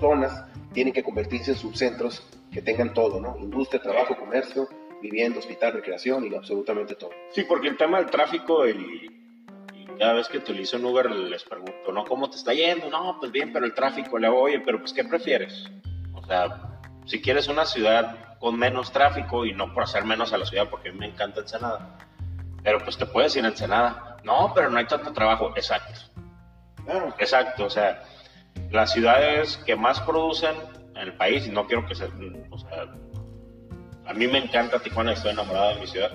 zonas 0.01 0.43
tienen 0.73 0.91
que 0.91 1.03
convertirse 1.03 1.51
en 1.51 1.57
subcentros 1.57 2.27
que 2.51 2.61
tengan 2.61 2.93
todo, 2.93 3.21
¿no? 3.21 3.37
Industria, 3.39 3.81
trabajo, 3.81 4.17
comercio, 4.17 4.67
vivienda, 5.01 5.39
hospital, 5.39 5.73
recreación 5.73 6.25
y 6.25 6.35
absolutamente 6.35 6.95
todo. 6.95 7.11
Sí, 7.31 7.43
porque 7.43 7.69
el 7.69 7.77
tema 7.77 7.99
del 7.99 8.09
tráfico 8.09 8.67
y, 8.67 9.09
cada 9.97 10.13
vez 10.13 10.27
que 10.27 10.39
utilizo 10.39 10.77
un 10.77 10.85
Uber 10.85 11.11
les 11.11 11.43
pregunto, 11.43 11.91
¿no? 11.93 12.03
¿Cómo 12.05 12.29
te 12.29 12.35
está 12.35 12.53
yendo? 12.53 12.89
No, 12.89 13.17
pues 13.19 13.31
bien, 13.31 13.53
pero 13.53 13.65
el 13.65 13.73
tráfico, 13.73 14.17
le 14.17 14.27
oye, 14.27 14.59
pero 14.59 14.79
pues 14.79 14.93
¿qué 14.93 15.03
prefieres? 15.03 15.65
O 16.13 16.25
sea, 16.25 16.79
si 17.05 17.21
quieres 17.21 17.47
una 17.47 17.65
ciudad 17.65 18.37
con 18.39 18.57
menos 18.57 18.91
tráfico 18.91 19.45
y 19.45 19.53
no 19.53 19.73
por 19.73 19.83
hacer 19.83 20.03
menos 20.03 20.33
a 20.33 20.37
la 20.37 20.45
ciudad, 20.45 20.69
porque 20.69 20.89
a 20.89 20.91
mí 20.91 20.97
me 20.97 21.05
encanta 21.05 21.41
Ensenada, 21.41 21.97
pero 22.63 22.79
pues 22.79 22.97
te 22.97 23.05
puedes 23.05 23.35
ir 23.35 23.45
a 23.45 23.49
Ensenada. 23.49 24.17
No, 24.23 24.51
pero 24.55 24.69
no 24.69 24.79
hay 24.79 24.85
tanto 24.85 25.13
trabajo. 25.13 25.51
Exacto. 25.55 25.99
Claro. 26.83 27.13
Exacto, 27.19 27.65
o 27.65 27.69
sea, 27.69 28.03
las 28.71 28.91
ciudades 28.93 29.57
que 29.65 29.75
más 29.75 29.99
producen 30.01 30.55
en 30.95 30.97
el 30.97 31.13
país, 31.13 31.47
y 31.47 31.51
no 31.51 31.67
quiero 31.67 31.85
que 31.85 31.95
se... 31.95 32.05
O 32.49 32.57
sea, 32.57 32.87
a 34.05 34.13
mí 34.13 34.27
me 34.27 34.39
encanta 34.39 34.79
Tijuana, 34.79 35.13
estoy 35.13 35.31
enamorado 35.31 35.75
de 35.75 35.81
mi 35.81 35.87
ciudad, 35.87 36.11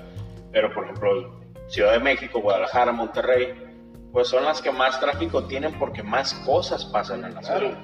pero 0.53 0.72
por 0.72 0.84
ejemplo, 0.84 1.41
Ciudad 1.68 1.93
de 1.93 1.99
México, 1.99 2.41
Guadalajara, 2.41 2.93
Monterrey, 2.93 3.55
pues 4.12 4.28
son 4.28 4.45
las 4.45 4.62
que 4.62 4.70
más 4.70 4.99
tráfico 5.01 5.45
tienen 5.45 5.78
porque 5.78 6.03
más 6.03 6.32
cosas 6.47 6.84
pasan 6.87 7.24
en 7.24 7.34
las 7.34 7.47
ciudades. 7.47 7.76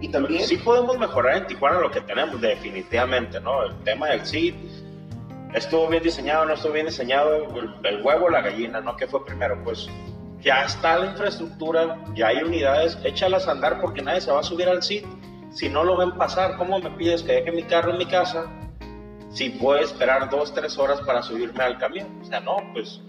Y 0.00 0.08
también... 0.08 0.42
Sí 0.42 0.56
podemos 0.56 0.98
mejorar 0.98 1.38
en 1.38 1.46
Tijuana 1.46 1.80
lo 1.80 1.90
que 1.90 2.00
tenemos, 2.00 2.40
definitivamente, 2.40 3.40
¿no? 3.40 3.64
El 3.64 3.76
tema 3.84 4.08
del 4.08 4.24
CID, 4.24 4.54
estuvo 5.52 5.88
bien 5.88 6.02
diseñado, 6.02 6.46
no 6.46 6.54
estuvo 6.54 6.72
bien 6.72 6.86
diseñado, 6.86 7.48
el, 7.56 7.74
el 7.84 8.02
huevo 8.02 8.26
o 8.26 8.30
la 8.30 8.40
gallina, 8.40 8.80
¿no? 8.80 8.96
¿Qué 8.96 9.06
fue 9.06 9.24
primero? 9.24 9.62
Pues 9.62 9.88
ya 10.40 10.64
está 10.64 10.98
la 10.98 11.06
infraestructura, 11.06 11.98
ya 12.14 12.28
hay 12.28 12.42
unidades, 12.42 12.98
échalas 13.04 13.46
a 13.46 13.52
andar 13.52 13.80
porque 13.80 14.02
nadie 14.02 14.20
se 14.20 14.30
va 14.30 14.40
a 14.40 14.42
subir 14.42 14.68
al 14.68 14.82
CID 14.82 15.04
si 15.50 15.68
no 15.68 15.84
lo 15.84 15.96
ven 15.96 16.12
pasar. 16.12 16.56
¿Cómo 16.56 16.78
me 16.78 16.90
pides 16.90 17.22
que 17.22 17.32
deje 17.32 17.52
mi 17.52 17.62
carro 17.64 17.92
en 17.92 17.98
mi 17.98 18.06
casa 18.06 18.46
si 19.30 19.50
puedo 19.50 19.80
esperar 19.80 20.30
dos, 20.30 20.54
tres 20.54 20.78
horas 20.78 21.00
para 21.02 21.22
subirme 21.22 21.62
al 21.62 21.78
camión? 21.78 22.20
O 22.22 22.24
sea, 22.24 22.40
no, 22.40 22.56
pues 22.72 23.00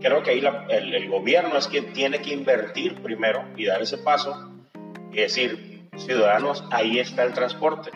creo 0.00 0.22
que 0.22 0.30
ahí 0.30 0.42
el, 0.70 0.94
el, 0.94 1.10
gobierno 1.10 1.56
es 1.56 1.68
quien 1.68 1.92
tiene 1.92 2.20
que 2.20 2.32
invertir 2.32 3.02
primero 3.02 3.44
y 3.56 3.66
dar 3.66 3.82
ese 3.82 3.98
paso 3.98 4.50
y 5.12 5.16
decir, 5.16 5.88
ciudadanos, 5.96 6.64
ahí 6.70 6.98
está 6.98 7.24
el 7.24 7.34
transporte. 7.34 7.90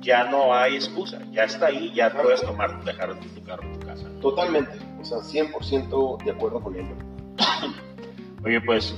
Ya 0.00 0.24
no 0.24 0.52
hay 0.52 0.74
excusa, 0.74 1.20
ya 1.30 1.44
está 1.44 1.66
ahí, 1.66 1.92
ya 1.94 2.12
puedes 2.12 2.42
tomar, 2.42 2.82
dejar 2.84 3.18
tu 3.20 3.44
carro 3.44 3.62
en 3.62 3.78
tu 3.78 3.86
casa. 3.86 4.08
Totalmente, 4.20 4.72
o 5.00 5.04
sea, 5.04 5.18
100% 5.18 6.24
de 6.24 6.30
acuerdo 6.32 6.60
con 6.60 6.74
ello. 6.74 6.96
Oye, 8.44 8.60
pues 8.60 8.92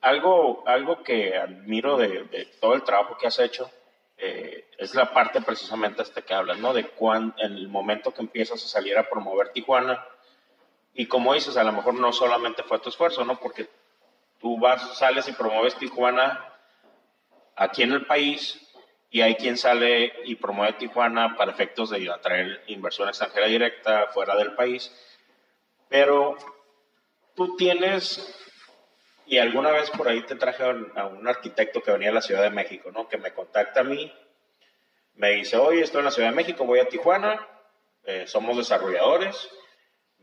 algo, 0.00 0.62
algo 0.66 1.02
que 1.02 1.36
admiro 1.36 1.98
de, 1.98 2.48
todo 2.60 2.74
el 2.74 2.82
trabajo 2.82 3.18
que 3.18 3.26
has 3.26 3.38
hecho 3.38 3.70
eh, 4.16 4.64
es 4.78 4.94
la 4.94 5.12
parte 5.12 5.42
precisamente 5.42 6.00
hasta 6.00 6.22
que 6.22 6.32
hablas, 6.32 6.58
¿no? 6.58 6.72
De 6.72 6.86
cuán, 6.88 7.34
en 7.38 7.52
el 7.52 7.68
momento 7.68 8.14
que 8.14 8.22
empiezas 8.22 8.64
a 8.64 8.68
salir 8.68 8.96
a 8.96 9.08
promover 9.10 9.52
Tijuana 9.52 10.02
y 10.94 11.06
como 11.06 11.34
dices, 11.34 11.58
a 11.58 11.64
lo 11.64 11.72
mejor 11.72 11.92
no 11.94 12.10
solamente 12.12 12.62
fue 12.62 12.78
tu 12.78 12.88
esfuerzo, 12.88 13.24
¿no? 13.26 13.38
Porque 13.38 13.68
tú 14.40 14.58
vas, 14.58 14.96
sales 14.96 15.28
y 15.28 15.32
promueves 15.32 15.76
Tijuana 15.76 16.42
aquí 17.54 17.82
en 17.82 17.92
el 17.92 18.06
país 18.06 18.66
y 19.10 19.20
hay 19.20 19.34
quien 19.34 19.58
sale 19.58 20.12
y 20.24 20.36
promueve 20.36 20.74
Tijuana 20.74 21.36
para 21.36 21.52
efectos 21.52 21.90
de 21.90 22.10
atraer 22.10 22.64
inversión 22.68 23.08
extranjera 23.08 23.46
directa 23.46 24.06
fuera 24.14 24.36
del 24.36 24.54
país 24.54 24.90
pero 25.90 26.36
tú 27.34 27.56
tienes, 27.56 28.34
y 29.26 29.36
alguna 29.36 29.72
vez 29.72 29.90
por 29.90 30.08
ahí 30.08 30.22
te 30.22 30.36
traje 30.36 30.64
a 30.64 31.06
un 31.06 31.28
arquitecto 31.28 31.82
que 31.82 31.92
venía 31.92 32.08
a 32.08 32.14
la 32.14 32.22
Ciudad 32.22 32.42
de 32.42 32.50
México, 32.50 32.90
¿no? 32.90 33.08
Que 33.08 33.18
me 33.18 33.34
contacta 33.34 33.80
a 33.80 33.84
mí, 33.84 34.10
me 35.16 35.32
dice, 35.32 35.58
oye, 35.58 35.82
estoy 35.82 35.98
en 35.98 36.04
la 36.06 36.10
Ciudad 36.10 36.30
de 36.30 36.36
México, 36.36 36.64
voy 36.64 36.78
a 36.78 36.88
Tijuana, 36.88 37.46
eh, 38.04 38.26
somos 38.26 38.56
desarrolladores, 38.56 39.50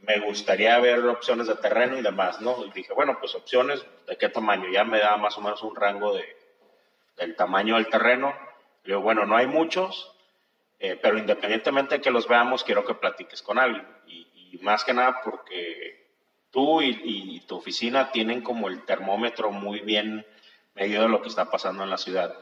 me 0.01 0.19
gustaría 0.19 0.79
ver 0.79 1.05
opciones 1.05 1.47
de 1.47 1.55
terreno 1.55 1.97
y 1.97 2.01
demás, 2.01 2.41
¿no? 2.41 2.65
Y 2.65 2.71
dije, 2.71 2.93
bueno, 2.93 3.17
pues 3.19 3.35
opciones, 3.35 3.85
¿de 4.07 4.17
qué 4.17 4.29
tamaño? 4.29 4.69
Ya 4.71 4.83
me 4.83 4.99
da 4.99 5.17
más 5.17 5.37
o 5.37 5.41
menos 5.41 5.61
un 5.63 5.75
rango 5.75 6.15
de, 6.15 6.23
del 7.17 7.35
tamaño 7.35 7.75
del 7.75 7.89
terreno. 7.89 8.33
Le 8.83 8.93
digo, 8.93 9.01
bueno, 9.01 9.25
no 9.25 9.35
hay 9.35 9.47
muchos, 9.47 10.15
eh, 10.79 10.97
pero 11.01 11.17
independientemente 11.17 11.95
de 11.95 12.01
que 12.01 12.11
los 12.11 12.27
veamos, 12.27 12.63
quiero 12.63 12.85
que 12.85 12.93
platiques 12.93 13.41
con 13.41 13.59
alguien. 13.59 13.85
Y, 14.07 14.26
y 14.51 14.57
más 14.59 14.83
que 14.83 14.93
nada 14.93 15.21
porque 15.23 16.07
tú 16.51 16.81
y, 16.81 17.39
tu 17.41 17.57
oficina 17.57 18.11
tienen 18.11 18.41
como 18.41 18.67
el 18.67 18.83
termómetro 18.85 19.51
muy 19.51 19.79
bien 19.81 20.25
medido 20.75 21.03
de 21.03 21.09
lo 21.09 21.21
que 21.21 21.29
está 21.29 21.49
pasando 21.49 21.83
en 21.83 21.89
la 21.89 21.97
ciudad. 21.97 22.35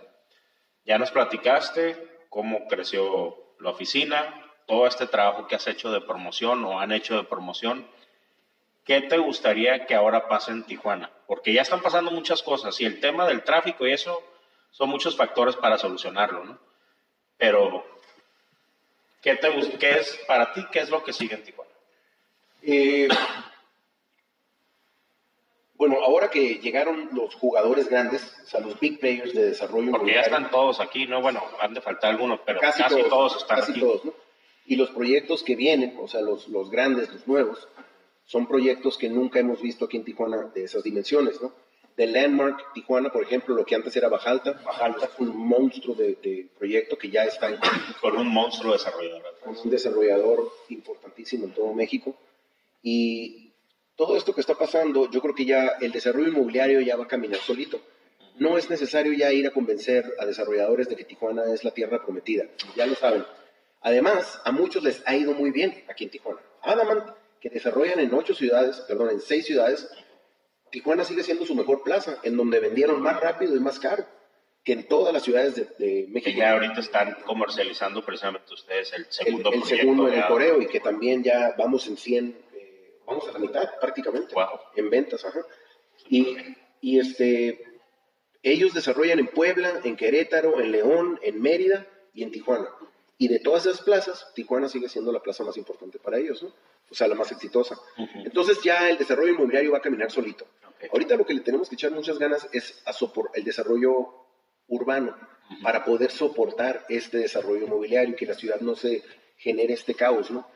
Ya 0.86 0.97
nos 0.97 1.12
platicaste 1.12 2.26
cómo 2.30 2.68
creció 2.68 3.36
la 3.60 3.72
oficina, 3.72 4.51
todo 4.66 4.88
este 4.88 5.08
trabajo 5.08 5.47
que 5.47 5.56
has 5.56 5.68
hecho 5.68 5.91
de 5.91 6.01
promoción 6.01 6.64
o 6.66 6.80
han 6.80 6.91
hecho 6.91 7.18
de 7.18 7.24
promoción. 7.24 7.88
¿Qué 8.84 9.01
te 9.01 9.18
gustaría 9.18 9.86
que 9.86 9.95
ahora 9.95 10.28
pase 10.28 10.51
en 10.51 10.64
Tijuana? 10.64 11.12
Porque 11.28 11.53
ya 11.53 11.62
están 11.62 11.82
pasando 11.82 12.12
muchas 12.12 12.43
cosas 12.43 12.80
y 12.82 12.86
el 12.86 12.99
tema 12.99 13.28
del 13.28 13.43
tráfico 13.43 13.88
y 13.88 13.93
eso 13.93 14.22
son 14.72 14.89
muchos 14.89 15.16
factores 15.16 15.56
para 15.56 15.78
solucionarlo, 15.78 16.43
¿no? 16.43 16.60
Pero, 17.38 17.86
¿qué, 19.22 19.36
te, 19.36 19.49
¿qué 19.78 19.91
es 19.99 20.24
para 20.28 20.53
ti? 20.53 20.66
¿Qué 20.72 20.80
es 20.80 20.89
lo 20.89 21.03
que 21.03 21.14
sigue 21.14 21.36
en 21.36 21.43
Tijuana? 21.43 21.64
Eh, 22.68 23.07
bueno, 25.76 25.97
ahora 26.03 26.30
que 26.30 26.55
llegaron 26.55 27.09
los 27.13 27.36
jugadores 27.36 27.89
grandes, 27.89 28.34
o 28.43 28.47
sea, 28.47 28.59
los 28.61 28.80
big 28.80 28.99
players 28.99 29.34
de 29.34 29.47
desarrollo. 29.47 29.91
Porque 29.91 30.13
ya 30.13 30.22
están 30.22 30.49
todos 30.49 30.80
aquí, 30.80 31.05
¿no? 31.05 31.22
Bueno, 31.22 31.43
han 31.61 31.74
de 31.74 31.82
faltar 31.82 32.11
algunos, 32.11 32.39
pero 32.45 32.59
casi, 32.59 32.82
todos, 33.09 33.38
están 33.38 33.59
casi 33.59 33.80
Todos, 33.80 34.05
¿no? 34.05 34.13
Y 34.66 34.78
los 34.78 34.89
proyectos 34.89 35.43
que 35.43 35.55
vienen, 35.55 35.95
o 36.01 36.07
sea, 36.07 36.22
los, 36.22 36.47
los 36.47 36.72
grandes, 36.72 37.11
los 37.11 37.28
nuevos, 37.28 37.68
son 38.26 38.47
proyectos 38.47 38.97
que 38.97 39.09
nunca 39.09 39.39
hemos 39.39 39.61
visto 39.61 39.86
aquí 39.86 39.97
en 39.97 40.05
Tijuana 40.05 40.49
de 40.55 40.63
esas 40.63 40.82
dimensiones, 40.82 41.39
¿no? 41.41 41.53
De 41.95 42.07
Landmark 42.07 42.74
Tijuana, 42.74 43.09
por 43.09 43.24
ejemplo, 43.24 43.55
lo 43.55 43.66
que 43.66 43.76
antes 43.76 43.95
era 43.95 44.09
Bajalta, 44.09 44.53
Bajalta 44.66 45.07
fue 45.07 45.28
un 45.28 45.38
monstruo 45.38 45.95
de, 45.95 46.47
proyecto 46.57 46.97
que 46.97 47.09
ya 47.09 47.24
está 47.24 47.49
en... 47.49 47.59
Con 48.01 48.18
un 48.18 48.28
monstruo 48.28 48.74
desarrollador. 48.74 49.22
Con 49.43 49.55
un 49.57 49.70
desarrollador 49.70 50.51
importantísimo 50.70 51.45
en 51.45 51.53
todo 51.53 51.74
México. 51.74 52.16
Y 52.88 53.51
todo 53.95 54.15
esto 54.15 54.36
que 54.36 54.41
está 54.41 54.53
pasando, 54.53 55.09
yo 55.09 55.19
creo 55.19 55.33
que 55.33 55.45
ya 55.45 55.69
el 55.81 55.91
desarrollo 55.91 56.27
inmobiliario 56.27 56.81
ya 56.81 56.95
va 56.95 57.05
a 57.05 57.07
caminar 57.07 57.39
solito. 57.39 57.81
No 58.38 58.59
es 58.59 58.69
necesario 58.69 59.11
ya 59.13 59.33
ir 59.33 59.47
a 59.47 59.51
convencer 59.51 60.13
a 60.19 60.25
desarrolladores 60.27 60.88
de 60.88 60.95
que 60.95 61.03
Tijuana 61.03 61.51
es 61.51 61.63
la 61.63 61.71
tierra 61.71 62.03
prometida, 62.03 62.45
ya 62.75 62.86
lo 62.86 62.93
saben. 62.93 63.25
Además, 63.81 64.39
a 64.43 64.51
muchos 64.51 64.83
les 64.83 65.01
ha 65.07 65.15
ido 65.15 65.33
muy 65.33 65.49
bien 65.49 65.83
aquí 65.89 66.03
en 66.03 66.11
Tijuana. 66.11 66.41
Adamant, 66.61 67.09
que 67.41 67.49
desarrollan 67.49 67.99
en 67.99 68.13
ocho 68.13 68.36
ciudades, 68.36 68.81
perdón, 68.81 69.09
en 69.09 69.19
seis 69.19 69.47
ciudades, 69.47 69.89
Tijuana 70.69 71.03
sigue 71.03 71.23
siendo 71.23 71.43
su 71.47 71.55
mejor 71.55 71.81
plaza, 71.81 72.19
en 72.21 72.38
donde 72.38 72.59
vendieron 72.59 73.01
más 73.01 73.19
rápido 73.19 73.55
y 73.55 73.59
más 73.59 73.79
caro 73.79 74.05
que 74.63 74.73
en 74.73 74.88
todas 74.88 75.11
las 75.11 75.23
ciudades 75.23 75.55
de, 75.55 76.05
México. 76.09 76.31
Que 76.31 76.36
ya 76.36 76.51
ahorita 76.53 76.81
están 76.81 77.17
comercializando 77.25 78.05
precisamente 78.05 78.53
ustedes 78.53 78.93
el 78.93 79.07
segundo 79.09 79.49
El, 79.51 79.55
el 79.55 79.63
segundo 79.63 80.07
en 80.07 80.13
el 80.13 80.27
Coreo 80.27 80.61
y 80.61 80.67
que 80.67 80.79
también 80.79 81.23
ya 81.23 81.55
vamos 81.57 81.88
en 81.88 81.97
100 81.97 82.45
vamos 83.06 83.28
a 83.28 83.32
la 83.32 83.39
mitad 83.39 83.70
prácticamente 83.80 84.34
en 84.76 84.89
ventas, 84.89 85.24
ajá. 85.26 85.41
Y, 86.10 86.38
y 86.82 86.99
este, 86.99 87.80
ellos 88.43 88.74
desarrollan 88.74 89.20
en 89.20 89.28
Puebla, 89.28 89.82
en 89.84 89.95
Querétaro, 89.95 90.60
en 90.60 90.72
León, 90.72 91.20
en 91.24 91.41
Mérida 91.41 91.88
y 92.14 92.24
en 92.24 92.32
Tijuana. 92.32 92.70
Y 93.18 93.28
de 93.28 93.39
todas 93.39 93.66
esas 93.66 93.82
plazas, 93.82 94.28
Tijuana 94.34 94.68
sigue 94.68 94.89
siendo 94.89 95.12
la 95.12 95.22
plaza 95.22 95.43
más 95.43 95.58
importante 95.58 95.99
para 95.99 96.18
ellos, 96.18 96.43
¿no? 96.43 96.53
O 96.89 96.93
sea, 96.93 97.08
la 97.08 97.16
más 97.16 97.32
exitosa. 97.32 97.76
Entonces 98.24 98.62
ya 98.62 98.89
el 98.89 98.97
desarrollo 98.97 99.32
inmobiliario 99.34 99.72
va 99.72 99.80
a 99.80 99.82
caminar 99.82 100.12
solito. 100.12 100.45
Ahorita 100.91 101.16
lo 101.16 101.26
que 101.26 101.34
le 101.34 101.39
tenemos 101.41 101.70
que 101.70 101.76
echar 101.76 101.91
muchas 101.91 102.20
ganas 102.20 102.47
es 102.51 102.84
a 102.86 102.93
el 103.34 103.43
desarrollo 103.43 104.14
urbano 104.68 105.16
para 105.64 105.84
poder 105.84 106.12
soportar 106.12 106.86
este 106.89 107.18
desarrollo 107.18 107.66
inmobiliario 107.66 108.14
y 108.14 108.18
que 108.18 108.26
la 108.26 108.34
ciudad 108.34 108.60
no 108.60 108.76
se 108.76 109.03
genere 109.38 109.74
este 109.74 109.95
caos, 109.95 110.32
¿no? 110.32 110.47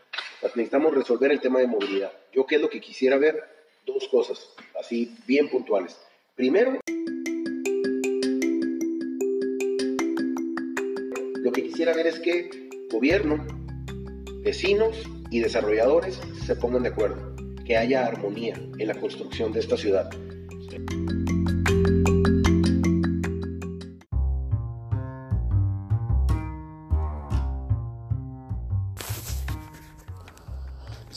Necesitamos 0.55 0.93
resolver 0.93 1.31
el 1.31 1.39
tema 1.39 1.59
de 1.59 1.67
movilidad. 1.67 2.11
Yo 2.33 2.45
qué 2.45 2.55
es 2.55 2.61
lo 2.61 2.69
que 2.69 2.81
quisiera 2.81 3.17
ver, 3.17 3.43
dos 3.85 4.07
cosas, 4.09 4.49
así 4.79 5.15
bien 5.27 5.49
puntuales. 5.49 5.97
Primero, 6.35 6.79
lo 11.35 11.51
que 11.51 11.63
quisiera 11.63 11.93
ver 11.93 12.07
es 12.07 12.19
que 12.19 12.69
gobierno, 12.91 13.45
vecinos 14.41 15.03
y 15.31 15.39
desarrolladores 15.39 16.19
se 16.45 16.55
pongan 16.55 16.83
de 16.83 16.89
acuerdo, 16.89 17.35
que 17.65 17.77
haya 17.77 18.05
armonía 18.05 18.55
en 18.77 18.87
la 18.87 18.95
construcción 18.95 19.51
de 19.53 19.59
esta 19.59 19.77
ciudad. 19.77 20.09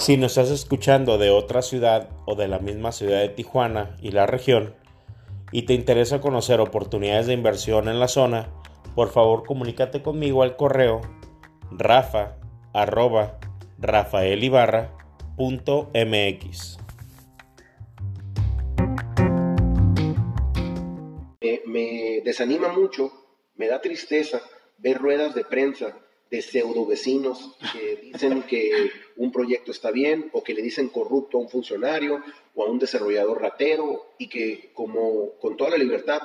Si 0.03 0.17
nos 0.17 0.33
estás 0.33 0.51
escuchando 0.51 1.17
de 1.17 1.31
otra 1.31 1.63
ciudad 1.63 2.09
o 2.27 2.35
de 2.35 2.49
la 2.49 2.59
misma 2.59 2.91
ciudad 2.91 3.21
de 3.21 3.29
Tijuana 3.29 3.97
y 4.03 4.11
la 4.11 4.27
región 4.27 4.75
y 5.53 5.63
te 5.63 5.75
interesa 5.75 6.21
conocer 6.21 6.59
oportunidades 6.59 7.29
de 7.29 7.35
inversión 7.35 7.87
en 7.87 8.01
la 8.01 8.09
zona, 8.09 8.53
por 8.97 9.11
favor 9.11 9.45
comunícate 9.47 10.03
conmigo 10.03 10.43
al 10.43 10.57
correo 10.57 11.03
rafa 11.71 12.37
arroba 12.75 13.39
rafaelibarra.mx. 13.79 16.79
Me, 21.41 21.61
me 21.65 22.23
desanima 22.25 22.73
mucho, 22.73 23.13
me 23.55 23.69
da 23.69 23.81
tristeza 23.81 24.43
ver 24.79 24.99
ruedas 24.99 25.37
de 25.37 25.45
prensa 25.45 25.97
de 26.29 26.43
pseudo 26.43 26.87
vecinos 26.87 27.57
que 27.73 28.01
dicen 28.03 28.43
que 28.43 28.91
un 29.17 29.33
proyecto 29.33 29.71
está 29.71 29.91
bien 29.91 30.31
o 30.33 30.43
que 30.43 30.55
le 30.55 30.63
dicen 30.63 30.89
corrupto 30.89 31.39
a 31.39 31.41
un 31.41 31.49
funcionario 31.49 32.23
o 32.55 32.65
a 32.65 32.71
un 32.71 32.79
desarrollador 32.79 33.41
ratero 33.41 34.15
y 34.19 34.29
que 34.29 34.71
como 34.75 35.33
con 35.41 35.57
toda 35.57 35.71
la 35.71 35.77
libertad 35.77 36.23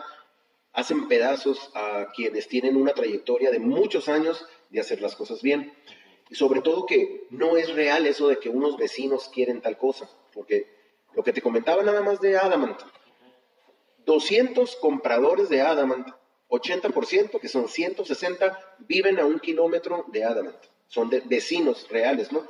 hacen 0.74 1.08
pedazos 1.08 1.72
a 1.74 2.08
quienes 2.16 2.48
tienen 2.48 2.78
una 2.78 2.94
trayectoria 2.94 3.52
de 3.52 3.60
muchos 3.60 4.08
años 4.10 4.46
de 4.70 4.80
hacer 4.80 5.02
las 5.02 5.16
cosas 5.16 5.42
bien. 5.42 5.74
Y 6.30 6.36
sobre 6.36 6.62
todo 6.62 6.86
que 6.86 7.26
no 7.30 7.58
es 7.58 7.74
real 7.74 8.06
eso 8.06 8.28
de 8.28 8.38
que 8.38 8.50
unos 8.50 8.78
vecinos 8.78 9.30
quieren 9.34 9.62
tal 9.62 9.78
cosa, 9.78 10.10
porque 10.34 10.68
lo 11.16 11.24
que 11.24 11.34
te 11.34 11.42
comentaba 11.42 11.82
nada 11.84 12.02
más 12.02 12.20
de 12.20 12.38
Adamant, 12.38 12.80
200 14.06 14.76
compradores 14.76 15.50
de 15.50 15.62
Adamant 15.62 16.08
80%, 16.50 17.40
que 17.40 17.48
son 17.48 17.68
160, 17.68 18.76
viven 18.80 19.20
a 19.20 19.26
un 19.26 19.40
kilómetro 19.40 20.06
de 20.08 20.24
Adamant. 20.24 20.58
Son 20.88 21.10
vecinos 21.26 21.88
reales, 21.90 22.32
¿no? 22.32 22.48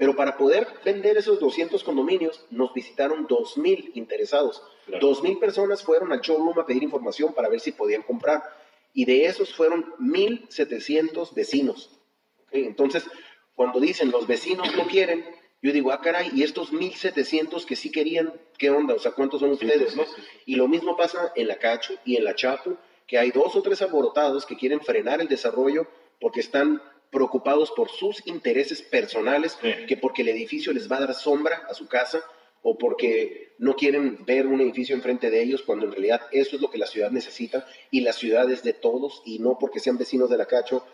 Pero 0.00 0.16
para 0.16 0.38
poder 0.38 0.66
vender 0.82 1.18
esos 1.18 1.38
200 1.40 1.84
condominios, 1.84 2.46
nos 2.48 2.72
visitaron 2.72 3.28
2.000 3.28 3.90
interesados. 3.92 4.62
2.000 4.88 5.38
personas 5.38 5.82
fueron 5.82 6.10
al 6.10 6.22
showroom 6.22 6.58
a 6.58 6.64
pedir 6.64 6.82
información 6.82 7.34
para 7.34 7.50
ver 7.50 7.60
si 7.60 7.72
podían 7.72 8.00
comprar. 8.00 8.42
Y 8.94 9.04
de 9.04 9.26
esos 9.26 9.54
fueron 9.54 9.92
1.700 9.98 11.34
vecinos. 11.34 11.90
Entonces, 12.50 13.04
cuando 13.54 13.78
dicen 13.78 14.10
los 14.10 14.26
vecinos 14.26 14.74
no 14.74 14.86
quieren, 14.86 15.22
yo 15.60 15.70
digo, 15.70 15.92
ah, 15.92 16.00
caray, 16.00 16.30
y 16.34 16.44
estos 16.44 16.72
1.700 16.72 17.66
que 17.66 17.76
sí 17.76 17.92
querían, 17.92 18.32
¿qué 18.56 18.70
onda? 18.70 18.94
O 18.94 18.98
sea, 18.98 19.12
¿cuántos 19.12 19.40
son 19.40 19.50
ustedes? 19.50 19.96
¿no? 19.96 20.06
Y 20.46 20.54
lo 20.54 20.66
mismo 20.66 20.96
pasa 20.96 21.30
en 21.36 21.46
la 21.46 21.58
Cacho 21.58 21.92
y 22.06 22.16
en 22.16 22.24
la 22.24 22.34
Chapo 22.34 22.78
que 23.06 23.18
hay 23.18 23.32
dos 23.32 23.54
o 23.54 23.60
tres 23.60 23.82
alborotados 23.82 24.46
que 24.46 24.56
quieren 24.56 24.80
frenar 24.80 25.20
el 25.20 25.28
desarrollo 25.28 25.86
porque 26.18 26.40
están 26.40 26.80
preocupados 27.10 27.72
por 27.72 27.90
sus 27.90 28.26
intereses 28.26 28.82
personales, 28.82 29.58
que 29.88 29.96
porque 29.96 30.22
el 30.22 30.28
edificio 30.28 30.72
les 30.72 30.90
va 30.90 30.96
a 30.96 31.00
dar 31.00 31.14
sombra 31.14 31.66
a 31.68 31.74
su 31.74 31.88
casa 31.88 32.22
o 32.62 32.78
porque 32.78 33.54
no 33.58 33.74
quieren 33.74 34.24
ver 34.24 34.46
un 34.46 34.60
edificio 34.60 34.94
enfrente 34.94 35.30
de 35.30 35.42
ellos, 35.42 35.62
cuando 35.62 35.86
en 35.86 35.92
realidad 35.92 36.22
eso 36.30 36.56
es 36.56 36.62
lo 36.62 36.70
que 36.70 36.78
la 36.78 36.86
ciudad 36.86 37.10
necesita 37.10 37.66
y 37.90 38.02
la 38.02 38.12
ciudad 38.12 38.50
es 38.50 38.62
de 38.62 38.74
todos 38.74 39.22
y 39.24 39.38
no 39.38 39.58
porque 39.58 39.80
sean 39.80 39.98
vecinos 39.98 40.30
de 40.30 40.36
la 40.36 40.46
Cacho, 40.46 40.84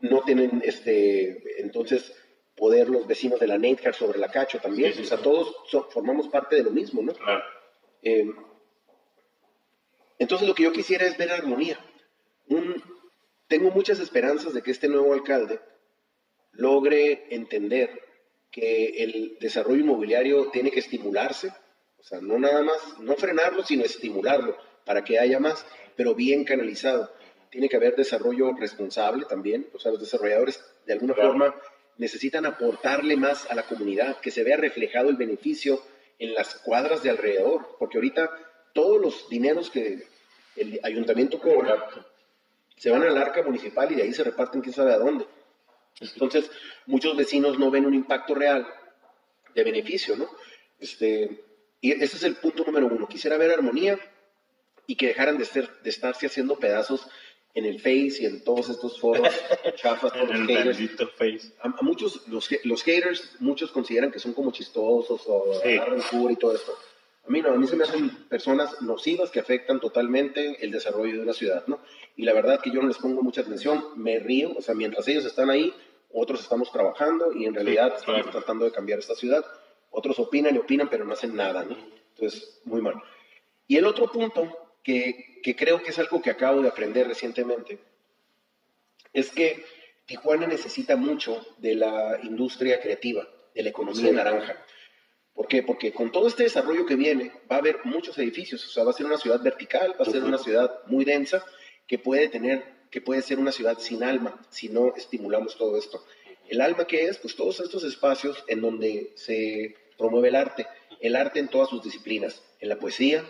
no 0.00 0.22
tienen 0.22 0.62
este, 0.64 1.62
entonces 1.62 2.14
poder 2.56 2.88
los 2.88 3.06
vecinos 3.06 3.40
de 3.40 3.46
la 3.46 3.58
Natecar 3.58 3.94
sobre 3.94 4.18
la 4.18 4.30
Cacho 4.30 4.58
también, 4.58 4.92
o 5.00 5.04
sea, 5.04 5.18
todos 5.18 5.54
formamos 5.90 6.28
parte 6.28 6.56
de 6.56 6.64
lo 6.64 6.70
mismo, 6.70 7.02
¿no? 7.02 7.12
Claro. 7.14 7.42
Eh, 8.02 8.30
entonces 10.18 10.46
lo 10.46 10.54
que 10.54 10.64
yo 10.64 10.72
quisiera 10.72 11.06
es 11.06 11.16
ver 11.16 11.30
armonía. 11.30 11.78
Tengo 13.48 13.70
muchas 13.70 14.00
esperanzas 14.00 14.54
de 14.54 14.62
que 14.62 14.70
este 14.70 14.88
nuevo 14.88 15.12
alcalde 15.12 15.60
logre 16.52 17.26
entender 17.30 18.00
que 18.50 19.02
el 19.02 19.36
desarrollo 19.40 19.80
inmobiliario 19.80 20.50
tiene 20.50 20.70
que 20.70 20.80
estimularse, 20.80 21.52
o 21.98 22.02
sea, 22.02 22.20
no 22.20 22.38
nada 22.38 22.62
más, 22.62 22.98
no 23.00 23.16
frenarlo, 23.16 23.64
sino 23.64 23.84
estimularlo 23.84 24.56
para 24.84 25.02
que 25.02 25.18
haya 25.18 25.40
más, 25.40 25.66
pero 25.96 26.14
bien 26.14 26.44
canalizado. 26.44 27.12
Tiene 27.50 27.68
que 27.68 27.76
haber 27.76 27.96
desarrollo 27.96 28.52
responsable 28.52 29.26
también, 29.28 29.68
o 29.72 29.78
sea, 29.78 29.90
los 29.90 30.00
desarrolladores 30.00 30.62
de 30.86 30.92
alguna 30.92 31.14
forma 31.14 31.54
necesitan 31.96 32.46
aportarle 32.46 33.16
más 33.16 33.50
a 33.50 33.54
la 33.54 33.64
comunidad, 33.64 34.20
que 34.20 34.30
se 34.30 34.44
vea 34.44 34.56
reflejado 34.56 35.08
el 35.08 35.16
beneficio 35.16 35.80
en 36.18 36.34
las 36.34 36.56
cuadras 36.56 37.02
de 37.02 37.10
alrededor, 37.10 37.76
porque 37.78 37.98
ahorita 37.98 38.30
todos 38.72 39.00
los 39.00 39.28
dineros 39.28 39.70
que 39.70 40.06
el 40.56 40.80
ayuntamiento 40.82 41.40
cobra 41.40 41.88
se 42.76 42.90
van 42.90 43.02
al 43.02 43.16
arca 43.16 43.42
municipal 43.42 43.90
y 43.90 43.94
de 43.94 44.02
ahí 44.02 44.12
se 44.12 44.24
reparten 44.24 44.60
quién 44.60 44.74
sabe 44.74 44.92
a 44.92 44.98
dónde. 44.98 45.26
Entonces, 46.00 46.50
muchos 46.86 47.16
vecinos 47.16 47.58
no 47.58 47.70
ven 47.70 47.86
un 47.86 47.94
impacto 47.94 48.34
real 48.34 48.66
de 49.54 49.64
beneficio, 49.64 50.16
¿no? 50.16 50.28
Este, 50.78 51.44
y 51.80 51.92
ese 51.92 52.16
es 52.16 52.22
el 52.24 52.36
punto 52.36 52.64
número 52.64 52.86
uno. 52.86 53.06
Quisiera 53.06 53.36
ver 53.36 53.52
armonía 53.52 53.98
y 54.86 54.96
que 54.96 55.08
dejaran 55.08 55.38
de, 55.38 55.44
ser, 55.44 55.70
de 55.82 55.90
estarse 55.90 56.26
haciendo 56.26 56.58
pedazos 56.58 57.06
en 57.54 57.64
el 57.64 57.78
Face 57.78 58.16
y 58.20 58.26
en 58.26 58.42
todos 58.42 58.68
estos 58.68 59.00
foros 59.00 59.28
chafas 59.76 60.12
por 60.12 60.28
los 60.28 60.46
haters. 60.46 60.78
Face. 61.16 61.52
A, 61.60 61.68
muchos, 61.82 62.26
los, 62.26 62.50
los 62.64 62.82
haters, 62.82 63.36
muchos 63.38 63.70
consideran 63.70 64.10
que 64.10 64.18
son 64.18 64.34
como 64.34 64.50
chistosos 64.50 65.22
o 65.26 65.60
sí. 65.62 65.76
agarran 65.76 66.02
y 66.30 66.36
todo 66.36 66.54
esto. 66.54 66.76
A 67.26 67.30
mí 67.30 67.40
no, 67.40 67.50
a 67.50 67.56
mí 67.56 67.66
se 67.66 67.76
me 67.76 67.84
hacen 67.84 68.10
personas 68.28 68.82
nocivas 68.82 69.30
que 69.30 69.40
afectan 69.40 69.80
totalmente 69.80 70.62
el 70.64 70.70
desarrollo 70.70 71.14
de 71.14 71.22
una 71.22 71.32
ciudad, 71.32 71.64
¿no? 71.66 71.80
Y 72.16 72.24
la 72.24 72.34
verdad 72.34 72.60
que 72.60 72.70
yo 72.70 72.82
no 72.82 72.88
les 72.88 72.98
pongo 72.98 73.22
mucha 73.22 73.40
atención, 73.40 73.82
me 73.96 74.18
río, 74.18 74.52
o 74.56 74.60
sea, 74.60 74.74
mientras 74.74 75.08
ellos 75.08 75.24
están 75.24 75.48
ahí, 75.48 75.72
otros 76.12 76.40
estamos 76.40 76.70
trabajando 76.70 77.32
y 77.32 77.46
en 77.46 77.54
realidad 77.54 77.94
estamos 77.96 78.30
tratando 78.30 78.66
de 78.66 78.72
cambiar 78.72 78.98
esta 78.98 79.14
ciudad. 79.14 79.44
Otros 79.90 80.18
opinan 80.18 80.54
y 80.54 80.58
opinan, 80.58 80.88
pero 80.88 81.04
no 81.04 81.14
hacen 81.14 81.34
nada, 81.34 81.64
¿no? 81.64 81.76
Entonces, 82.14 82.60
muy 82.64 82.82
mal. 82.82 83.02
Y 83.66 83.76
el 83.76 83.86
otro 83.86 84.10
punto, 84.12 84.76
que, 84.82 85.40
que 85.42 85.56
creo 85.56 85.82
que 85.82 85.90
es 85.90 85.98
algo 85.98 86.20
que 86.20 86.30
acabo 86.30 86.60
de 86.60 86.68
aprender 86.68 87.08
recientemente, 87.08 87.80
es 89.12 89.30
que 89.30 89.64
Tijuana 90.06 90.46
necesita 90.46 90.96
mucho 90.96 91.44
de 91.58 91.74
la 91.74 92.20
industria 92.22 92.80
creativa, 92.80 93.26
de 93.54 93.62
la 93.62 93.70
economía 93.70 94.12
naranja. 94.12 94.62
¿Por 95.34 95.48
qué? 95.48 95.62
Porque 95.62 95.92
con 95.92 96.12
todo 96.12 96.28
este 96.28 96.44
desarrollo 96.44 96.86
que 96.86 96.94
viene 96.94 97.32
va 97.50 97.56
a 97.56 97.58
haber 97.58 97.80
muchos 97.84 98.16
edificios, 98.18 98.64
o 98.66 98.68
sea, 98.68 98.84
va 98.84 98.90
a 98.90 98.94
ser 98.94 99.06
una 99.06 99.18
ciudad 99.18 99.42
vertical, 99.42 99.94
va 100.00 100.04
a 100.04 100.10
ser 100.10 100.22
una 100.22 100.38
ciudad 100.38 100.80
muy 100.86 101.04
densa 101.04 101.44
que 101.88 101.98
puede 101.98 102.28
tener, 102.28 102.64
que 102.90 103.00
puede 103.00 103.20
ser 103.20 103.40
una 103.40 103.50
ciudad 103.50 103.78
sin 103.78 104.04
alma 104.04 104.40
si 104.48 104.68
no 104.68 104.94
estimulamos 104.94 105.56
todo 105.56 105.76
esto. 105.76 106.04
El 106.48 106.60
alma 106.60 106.86
que 106.86 107.06
es, 107.06 107.18
pues 107.18 107.34
todos 107.34 107.58
estos 107.60 107.82
espacios 107.82 108.44
en 108.46 108.60
donde 108.60 109.12
se 109.16 109.74
promueve 109.98 110.28
el 110.28 110.36
arte, 110.36 110.66
el 111.00 111.16
arte 111.16 111.40
en 111.40 111.48
todas 111.48 111.68
sus 111.68 111.82
disciplinas, 111.82 112.42
en 112.60 112.68
la 112.68 112.78
poesía, 112.78 113.24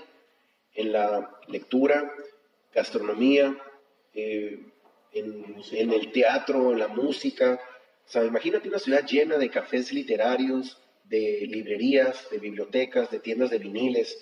en 0.74 0.92
la 0.92 1.38
lectura, 1.48 2.12
gastronomía, 2.74 3.56
eh, 4.12 4.60
en, 5.12 5.56
en 5.72 5.92
el 5.92 6.12
teatro, 6.12 6.72
en 6.72 6.80
la 6.80 6.88
música. 6.88 7.60
O 8.06 8.10
sea, 8.10 8.24
imagínate 8.24 8.68
una 8.68 8.78
ciudad 8.78 9.06
llena 9.06 9.38
de 9.38 9.48
cafés 9.48 9.92
literarios, 9.92 10.78
de 11.04 11.46
librerías, 11.48 12.28
de 12.30 12.38
bibliotecas, 12.38 13.10
de 13.10 13.20
tiendas 13.20 13.50
de 13.50 13.58
viniles, 13.58 14.18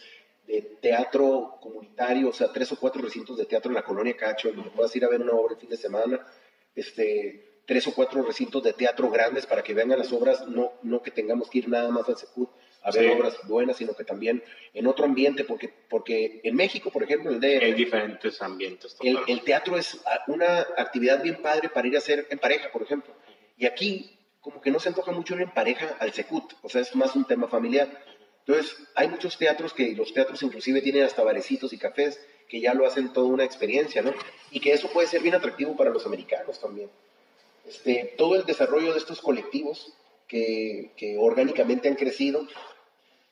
de 0.46 0.62
teatro 0.80 1.58
comunitario, 1.60 2.28
o 2.28 2.32
sea, 2.32 2.52
tres 2.52 2.72
o 2.72 2.76
cuatro 2.76 3.02
recintos 3.02 3.38
de 3.38 3.46
teatro 3.46 3.70
en 3.70 3.76
la 3.76 3.84
colonia 3.84 4.16
Cacho, 4.16 4.52
donde 4.52 4.70
puedas 4.70 4.94
ir 4.96 5.04
a 5.04 5.08
ver 5.08 5.20
una 5.20 5.32
obra 5.32 5.54
el 5.54 5.60
fin 5.60 5.70
de 5.70 5.76
semana, 5.76 6.26
este, 6.74 7.60
tres 7.64 7.86
o 7.86 7.94
cuatro 7.94 8.22
recintos 8.22 8.62
de 8.62 8.72
teatro 8.72 9.08
grandes 9.10 9.46
para 9.46 9.62
que 9.62 9.74
vean 9.74 9.90
las 9.90 10.12
obras, 10.12 10.46
no, 10.48 10.72
no 10.82 11.02
que 11.02 11.10
tengamos 11.10 11.48
que 11.48 11.58
ir 11.58 11.68
nada 11.68 11.90
más 11.90 12.08
al 12.08 12.16
Secut 12.16 12.50
a 12.82 12.90
ver 12.90 13.10
obras 13.10 13.36
buenas, 13.46 13.76
sino 13.76 13.94
que 13.94 14.02
también 14.02 14.42
en 14.74 14.86
otro 14.88 15.04
ambiente, 15.04 15.44
porque, 15.44 15.72
porque 15.88 16.40
en 16.42 16.56
México, 16.56 16.90
por 16.90 17.04
ejemplo, 17.04 17.30
el 17.30 17.38
de... 17.38 17.58
Hay 17.58 17.74
diferentes 17.74 18.42
ambientes. 18.42 18.96
El, 19.00 19.18
el, 19.28 19.42
teatro 19.42 19.76
es 19.76 20.00
una 20.26 20.66
actividad 20.76 21.22
bien 21.22 21.40
padre 21.40 21.68
para 21.68 21.86
ir 21.86 21.94
a 21.94 21.98
hacer 21.98 22.26
en 22.28 22.40
pareja, 22.40 22.72
por 22.72 22.82
ejemplo. 22.82 23.14
Y 23.56 23.66
aquí 23.66 24.18
como 24.42 24.60
que 24.60 24.70
no 24.70 24.78
se 24.78 24.90
antoja 24.90 25.12
mucho 25.12 25.34
ir 25.34 25.40
en 25.42 25.50
pareja 25.50 25.96
al 25.98 26.12
secut, 26.12 26.52
o 26.62 26.68
sea, 26.68 26.82
es 26.82 26.94
más 26.94 27.16
un 27.16 27.24
tema 27.24 27.48
familiar. 27.48 27.88
Entonces, 28.44 28.76
hay 28.96 29.08
muchos 29.08 29.38
teatros 29.38 29.72
que 29.72 29.94
los 29.94 30.12
teatros 30.12 30.42
inclusive 30.42 30.82
tienen 30.82 31.04
hasta 31.04 31.22
barecitos 31.22 31.72
y 31.72 31.78
cafés 31.78 32.20
que 32.48 32.60
ya 32.60 32.74
lo 32.74 32.86
hacen 32.86 33.12
toda 33.12 33.28
una 33.28 33.44
experiencia, 33.44 34.02
¿no? 34.02 34.12
Y 34.50 34.60
que 34.60 34.72
eso 34.72 34.90
puede 34.90 35.06
ser 35.06 35.22
bien 35.22 35.36
atractivo 35.36 35.76
para 35.76 35.90
los 35.90 36.04
americanos 36.04 36.60
también. 36.60 36.90
Este, 37.66 38.14
todo 38.18 38.34
el 38.34 38.44
desarrollo 38.44 38.92
de 38.92 38.98
estos 38.98 39.20
colectivos 39.20 39.94
que, 40.26 40.90
que 40.96 41.16
orgánicamente 41.16 41.88
han 41.88 41.94
crecido, 41.94 42.46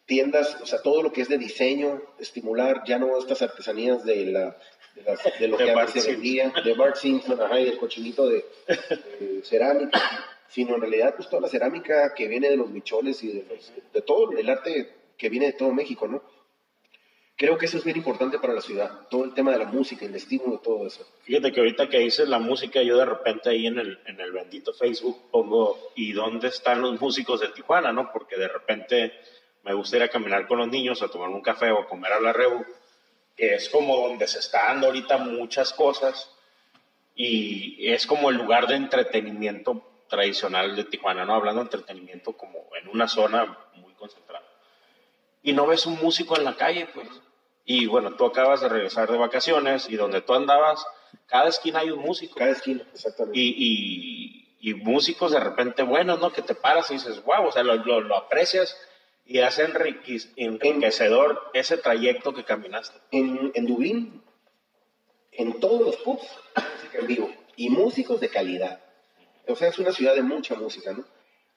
tiendas, 0.07 0.57
o 0.63 0.67
sea, 0.67 0.81
todo 0.81 1.03
lo 1.03 1.13
que 1.13 1.23
es 1.23 1.29
de 1.29 1.39
diseño, 1.39 2.01
estimular 2.19 2.83
ya 2.87 2.99
no 2.99 3.19
estas 3.19 3.43
artesanías 3.43 4.05
de, 4.05 4.27
la, 4.27 4.57
de, 4.95 5.03
las, 5.03 5.21
de 5.39 5.49
lo 5.49 5.57
que 5.57 5.71
antes 5.71 6.05
se 6.05 6.13
vendía, 6.13 6.53
de 6.65 6.75
Bart 6.75 6.97
Simpson, 6.97 7.41
ajá, 7.41 7.61
y 7.61 7.65
del 7.65 7.79
cochinito 7.79 8.29
de, 8.29 8.45
de, 9.19 9.43
cerámica, 9.43 10.01
sino 10.51 10.75
en 10.75 10.81
realidad 10.81 11.15
pues 11.17 11.29
toda 11.29 11.43
la 11.43 11.49
cerámica 11.49 12.13
que 12.15 12.29
viene 12.29 12.51
de 12.51 12.57
los 12.57 12.69
micholes 12.69 13.23
y 13.23 13.29
de, 13.29 13.47
los, 13.49 13.73
de 13.93 14.03
todo 14.03 14.33
el 14.33 14.51
arte 14.51 14.93
que 15.17 15.29
viene 15.29 15.47
de 15.47 15.53
todo 15.53 15.73
México, 15.73 16.09
¿no? 16.09 16.23
Creo 17.37 17.57
que 17.57 17.67
eso 17.67 17.79
es 17.79 17.85
bien 17.85 17.97
importante 17.97 18.39
para 18.39 18.53
la 18.53 18.61
ciudad, 18.61 19.09
todo 19.09 19.25
el 19.25 19.33
tema 19.33 19.53
de 19.53 19.59
la 19.59 19.65
música, 19.65 20.05
el 20.05 20.15
estímulo, 20.15 20.59
todo 20.59 20.87
eso. 20.87 21.07
Fíjate 21.23 21.53
que 21.53 21.61
ahorita 21.61 21.89
que 21.89 22.01
dices 22.01 22.29
la 22.29 22.39
música, 22.39 22.83
yo 22.83 22.99
de 22.99 23.07
repente 23.07 23.49
ahí 23.49 23.67
en 23.67 23.79
el, 23.79 23.99
en 24.05 24.21
el 24.21 24.33
bendito 24.33 24.75
Facebook 24.75 25.31
pongo, 25.31 25.79
¿y 25.95 26.13
dónde 26.13 26.49
están 26.49 26.83
los 26.83 27.01
músicos 27.01 27.41
de 27.41 27.49
Tijuana? 27.49 27.93
¿no? 27.93 28.13
Porque 28.13 28.37
de 28.37 28.49
repente 28.49 29.15
me 29.63 29.73
gusta 29.73 29.97
ir 29.97 30.03
a 30.03 30.09
caminar 30.09 30.47
con 30.47 30.59
los 30.59 30.69
niños, 30.69 31.01
a 31.01 31.09
tomar 31.09 31.31
un 31.31 31.41
café 31.41 31.71
o 31.71 31.79
a 31.79 31.89
comer 31.89 32.13
a 32.13 32.21
la 32.21 32.35
Rebu, 32.35 32.63
que 33.35 33.55
es 33.55 33.71
como 33.71 34.09
donde 34.09 34.27
se 34.27 34.41
está 34.41 34.67
dando 34.67 34.89
ahorita 34.89 35.17
muchas 35.17 35.73
cosas 35.73 36.31
y 37.15 37.91
es 37.91 38.07
como 38.07 38.29
el 38.29 38.37
lugar 38.37 38.67
de 38.67 38.75
entretenimiento 38.75 39.90
tradicional 40.11 40.77
de 40.77 40.85
Tijuana, 40.85 41.25
¿no? 41.25 41.35
Hablando 41.35 41.61
de 41.61 41.67
entretenimiento 41.67 42.35
como 42.35 42.59
en 42.79 42.89
una 42.89 43.09
zona 43.09 43.59
muy 43.77 43.95
concentrada. 43.95 44.45
Y 45.43 45.55
no 45.55 45.67
ves 45.67 45.87
un 45.87 45.99
músico 45.99 46.37
en 46.37 46.45
la 46.45 46.57
calle, 46.57 46.87
pues 46.93 47.09
y 47.65 47.87
bueno, 47.87 48.15
tú 48.15 48.25
acabas 48.25 48.61
de 48.61 48.69
regresar 48.69 49.09
de 49.09 49.17
vacaciones 49.17 49.89
y 49.89 49.95
donde 49.95 50.23
tú 50.23 50.35
andabas, 50.35 50.85
cada 51.27 51.49
esquina 51.49 51.79
hay 51.79 51.93
un 51.93 52.01
músico. 52.01 52.35
Cada 52.35 52.51
esquina, 52.51 52.85
exactamente. 52.93 53.39
Y, 53.39 53.55
y, 54.61 54.71
y 54.71 54.75
músicos 54.75 55.31
de 55.31 55.39
repente 55.39 55.85
buenos, 55.85 56.19
¿no? 56.21 56.33
Que 56.33 56.43
te 56.43 56.57
paras 56.57 56.91
y 56.91 56.95
dices, 56.95 57.23
wow, 57.25 57.47
o 57.47 57.53
sea, 57.53 57.63
lo, 57.63 57.77
lo, 57.77 58.01
lo 58.01 58.17
aprecias 58.17 58.77
y 59.25 59.39
hace 59.39 59.63
enriquecedor 59.63 61.51
en, 61.55 61.61
ese 61.61 61.77
trayecto 61.77 62.35
que 62.35 62.43
caminaste. 62.43 62.99
En, 63.13 63.53
en 63.55 63.67
Dublín, 63.67 64.21
en 65.31 65.61
todos 65.61 65.81
los 65.81 65.97
pubs, 65.99 66.27
música 66.57 66.99
en 66.99 67.07
vivo 67.07 67.31
y 67.55 67.71
músicos 67.71 68.19
de 68.19 68.31
calidad. 68.31 68.81
O 69.53 69.57
sea, 69.57 69.69
es 69.69 69.79
una 69.79 69.93
ciudad 69.93 70.15
de 70.15 70.23
mucha 70.23 70.55
música, 70.55 70.93
¿no? 70.93 71.05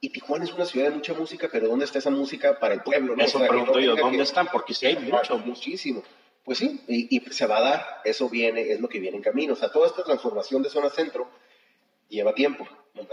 Y 0.02 0.10
Tijuana 0.10 0.44
es 0.44 0.54
una 0.54 0.66
ciudad 0.66 0.90
de 0.90 0.96
mucha 0.96 1.14
música, 1.14 1.48
pero 1.52 1.70
¿dónde 1.70 1.86
está 1.86 2.00
esa 2.00 2.10
música 2.10 2.60
para 2.60 2.74
el 2.74 2.82
pueblo? 2.82 3.16
¿no? 3.16 3.24
Eso 3.24 3.38
o 3.38 3.42
sea, 3.42 3.50
pregunto 3.50 3.74
no 3.74 3.80
yo, 3.80 3.96
¿dónde 3.96 4.18
que... 4.18 4.24
están? 4.24 4.48
Porque 4.52 4.74
sí 4.74 4.86
hay 4.86 4.98
mucho. 4.98 5.38
Muchísimo. 5.38 6.04
Pues 6.44 6.58
sí, 6.58 6.82
y, 6.90 7.16
y, 7.16 7.22
se 7.32 7.46
va 7.46 7.60
a 7.60 7.62
dar, 7.62 8.02
eso 8.04 8.30
viene, 8.30 8.74
es 8.74 8.82
lo 8.82 8.90
que 8.90 9.00
viene 9.00 9.16
en 9.16 9.24
camino. 9.24 9.54
O 9.54 9.56
sea, 9.56 9.72
toda 9.72 9.88
esta 9.88 10.04
transformación 10.04 10.62
de 10.62 10.70
zona 10.70 10.90
centro 10.90 11.30
lleva 12.10 12.36
tiempo, 12.36 12.68
¿no? 12.96 13.08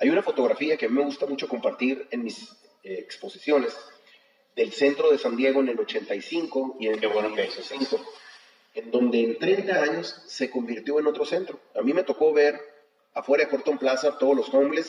Hay 0.00 0.10
una 0.10 0.22
fotografía 0.22 0.76
que 0.76 0.86
a 0.86 0.88
mí 0.88 0.96
me 0.96 1.04
gusta 1.04 1.26
mucho 1.26 1.46
compartir 1.46 2.08
en 2.10 2.24
mis 2.24 2.50
eh, 2.82 2.96
exposiciones 2.98 3.76
del 4.56 4.72
centro 4.72 5.12
de 5.12 5.18
San 5.18 5.36
Diego 5.36 5.60
en 5.60 5.68
el 5.68 5.78
85 5.78 6.78
y 6.80 6.88
en 6.88 6.98
Qué 6.98 7.06
el 7.06 7.12
bueno 7.12 7.28
que 7.28 7.42
95, 7.42 8.04
en 8.74 8.90
donde 8.90 9.22
en 9.22 9.38
30 9.38 9.80
años 9.80 10.22
se 10.26 10.50
convirtió 10.50 10.98
en 10.98 11.06
otro 11.06 11.24
centro. 11.24 11.60
A 11.76 11.82
mí 11.82 11.92
me 11.92 12.02
tocó 12.02 12.32
ver 12.32 12.71
afuera 13.14 13.44
de 13.44 13.50
Corton 13.50 13.78
Plaza 13.78 14.18
todos 14.18 14.36
los 14.36 14.50
donde 14.50 14.80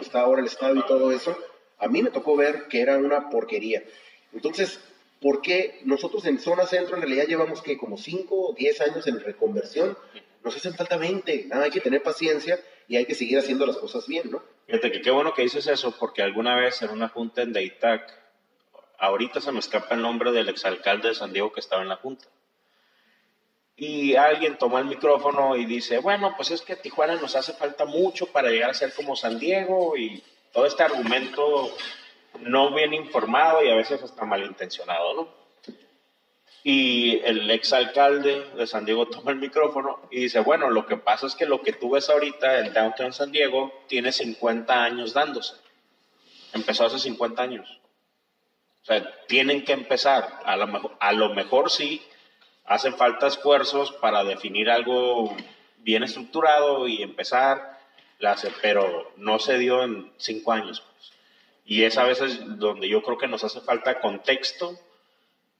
está 0.00 0.20
ahora 0.20 0.40
el 0.40 0.46
estadio 0.46 0.80
y 0.80 0.86
todo 0.86 1.12
eso. 1.12 1.36
A 1.78 1.88
mí 1.88 2.02
me 2.02 2.10
tocó 2.10 2.36
ver 2.36 2.68
que 2.68 2.80
era 2.80 2.96
una 2.98 3.30
porquería. 3.30 3.82
Entonces, 4.32 4.80
¿por 5.20 5.42
qué 5.42 5.80
nosotros 5.84 6.24
en 6.26 6.38
zona 6.38 6.66
centro 6.66 6.96
en 6.96 7.02
realidad 7.02 7.26
llevamos 7.26 7.62
que 7.62 7.76
como 7.76 7.96
5 7.96 8.34
o 8.34 8.54
10 8.54 8.80
años 8.80 9.06
en 9.06 9.20
reconversión? 9.20 9.96
Nos 10.42 10.56
hacen 10.56 10.74
falta 10.74 10.96
20. 10.96 11.46
Nada, 11.46 11.64
hay 11.64 11.70
que 11.70 11.80
tener 11.80 12.02
paciencia 12.02 12.60
y 12.86 12.96
hay 12.96 13.06
que 13.06 13.14
seguir 13.14 13.38
haciendo 13.38 13.66
las 13.66 13.76
cosas 13.76 14.06
bien, 14.06 14.30
¿no? 14.30 14.42
Fíjate 14.66 14.92
que 14.92 15.02
qué 15.02 15.10
bueno 15.10 15.34
que 15.34 15.42
dices 15.42 15.66
eso, 15.66 15.94
porque 15.98 16.22
alguna 16.22 16.56
vez 16.56 16.80
en 16.82 16.90
una 16.90 17.08
junta 17.08 17.42
en 17.42 17.52
Deitac, 17.52 18.10
ahorita 18.98 19.40
se 19.40 19.52
me 19.52 19.58
escapa 19.58 19.94
el 19.94 20.02
nombre 20.02 20.32
del 20.32 20.48
exalcalde 20.48 21.08
de 21.08 21.14
San 21.14 21.32
Diego 21.32 21.52
que 21.52 21.60
estaba 21.60 21.82
en 21.82 21.88
la 21.88 21.96
junta. 21.96 22.26
Y 23.76 24.14
alguien 24.14 24.56
toma 24.56 24.78
el 24.78 24.86
micrófono 24.86 25.56
y 25.56 25.64
dice, 25.64 25.98
bueno, 25.98 26.34
pues 26.36 26.50
es 26.52 26.62
que 26.62 26.76
Tijuana 26.76 27.16
nos 27.16 27.34
hace 27.34 27.54
falta 27.54 27.84
mucho 27.84 28.26
para 28.26 28.50
llegar 28.50 28.70
a 28.70 28.74
ser 28.74 28.92
como 28.94 29.16
San 29.16 29.38
Diego 29.38 29.96
y 29.96 30.22
todo 30.52 30.66
este 30.66 30.84
argumento 30.84 31.74
no 32.40 32.72
bien 32.74 32.94
informado 32.94 33.64
y 33.64 33.70
a 33.70 33.74
veces 33.74 34.02
hasta 34.02 34.24
malintencionado, 34.24 35.14
¿no? 35.14 35.44
Y 36.66 37.20
el 37.24 37.50
exalcalde 37.50 38.50
de 38.56 38.66
San 38.66 38.86
Diego 38.86 39.06
toma 39.06 39.32
el 39.32 39.36
micrófono 39.36 40.00
y 40.10 40.20
dice, 40.20 40.40
bueno, 40.40 40.70
lo 40.70 40.86
que 40.86 40.96
pasa 40.96 41.26
es 41.26 41.34
que 41.34 41.44
lo 41.44 41.60
que 41.60 41.74
tú 41.74 41.90
ves 41.90 42.08
ahorita 42.08 42.60
en 42.60 42.72
Downtown 42.72 43.12
San 43.12 43.32
Diego 43.32 43.84
tiene 43.86 44.12
50 44.12 44.82
años 44.82 45.12
dándose. 45.12 45.56
Empezó 46.54 46.86
hace 46.86 46.98
50 46.98 47.42
años. 47.42 47.80
O 48.82 48.86
sea, 48.86 49.04
tienen 49.26 49.64
que 49.64 49.72
empezar. 49.72 50.40
A 50.44 50.56
lo 50.56 50.66
mejor, 50.66 50.96
a 51.00 51.12
lo 51.12 51.34
mejor 51.34 51.70
sí, 51.70 52.00
hacen 52.64 52.94
falta 52.94 53.26
esfuerzos 53.26 53.92
para 53.92 54.24
definir 54.24 54.70
algo 54.70 55.36
bien 55.78 56.02
estructurado 56.02 56.88
y 56.88 57.02
empezar, 57.02 57.78
pero 58.62 59.12
no 59.16 59.38
se 59.38 59.58
dio 59.58 59.82
en 59.82 60.12
cinco 60.16 60.52
años. 60.52 60.80
Pues. 60.80 61.12
Y 61.66 61.84
es 61.84 61.98
a 61.98 62.04
veces 62.04 62.40
donde 62.58 62.88
yo 62.88 63.02
creo 63.02 63.18
que 63.18 63.28
nos 63.28 63.44
hace 63.44 63.60
falta 63.60 64.00
contexto 64.00 64.78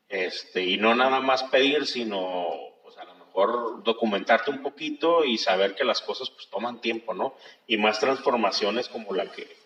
este, 0.09 0.63
y 0.63 0.77
no 0.77 0.95
nada 0.95 1.21
más 1.21 1.45
pedir, 1.45 1.87
sino 1.87 2.47
pues 2.83 2.97
a 2.99 3.05
lo 3.05 3.15
mejor 3.15 3.83
documentarte 3.83 4.51
un 4.51 4.63
poquito 4.63 5.25
y 5.25 5.39
saber 5.39 5.75
que 5.75 5.85
las 5.85 6.01
cosas 6.01 6.31
pues 6.31 6.49
toman 6.49 6.81
tiempo, 6.81 7.15
¿no? 7.15 7.35
Y 7.67 7.79
más 7.79 8.01
transformaciones 8.01 8.89
como 8.89 9.15
la 9.15 9.31
que, 9.31 9.57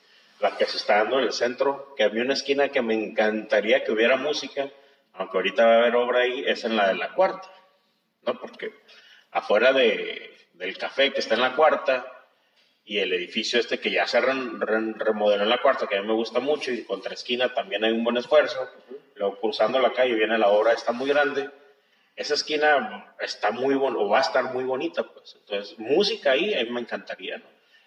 la 0.40 0.56
que 0.56 0.66
se 0.66 0.76
está 0.76 0.98
dando 0.98 1.18
en 1.18 1.26
el 1.26 1.32
centro, 1.32 1.94
que 1.96 2.04
había 2.04 2.22
una 2.22 2.34
esquina 2.34 2.68
que 2.68 2.82
me 2.82 2.94
encantaría 2.94 3.84
que 3.84 3.92
hubiera 3.92 4.16
música, 4.16 4.70
aunque 5.18 5.36
ahorita 5.36 5.66
va 5.66 5.72
a 5.72 5.78
haber 5.78 5.96
obra 5.96 6.20
ahí, 6.20 6.44
es 6.46 6.64
en 6.64 6.76
la 6.76 6.88
de 6.88 6.94
la 6.94 7.12
cuarta, 7.12 7.50
¿no? 8.22 8.38
Porque 8.40 8.72
afuera 9.32 9.72
de, 9.72 10.34
del 10.54 10.78
café 10.78 11.12
que 11.12 11.20
está 11.20 11.34
en 11.34 11.42
la 11.42 11.54
cuarta 11.54 12.06
y 12.84 12.98
el 12.98 13.12
edificio 13.12 13.60
este 13.60 13.78
que 13.78 13.90
ya 13.90 14.06
se 14.06 14.20
re, 14.20 14.32
re, 14.32 14.94
remodeló 14.96 15.42
en 15.42 15.50
la 15.50 15.60
cuarta, 15.60 15.86
que 15.86 15.98
a 15.98 16.00
mí 16.00 16.06
me 16.06 16.14
gusta 16.14 16.40
mucho, 16.40 16.72
y 16.72 16.84
contra 16.84 17.12
esquina 17.12 17.52
también 17.52 17.84
hay 17.84 17.92
un 17.92 18.04
buen 18.04 18.16
esfuerzo, 18.16 18.66
luego 19.16 19.38
cruzando 19.40 19.78
la 19.78 19.92
calle 19.92 20.14
viene 20.14 20.38
la 20.38 20.48
obra, 20.48 20.72
está 20.72 20.92
muy 20.92 21.08
grande, 21.08 21.50
esa 22.16 22.34
esquina 22.34 23.14
está 23.20 23.50
muy 23.50 23.74
bonita, 23.74 24.02
o 24.02 24.08
va 24.08 24.18
a 24.18 24.22
estar 24.22 24.44
muy 24.52 24.64
bonita, 24.64 25.02
pues. 25.02 25.36
Entonces, 25.40 25.78
música 25.78 26.32
ahí, 26.32 26.54
a 26.54 26.64
mí 26.64 26.70
me 26.70 26.80
encantaría, 26.80 27.38
¿no? 27.38 27.44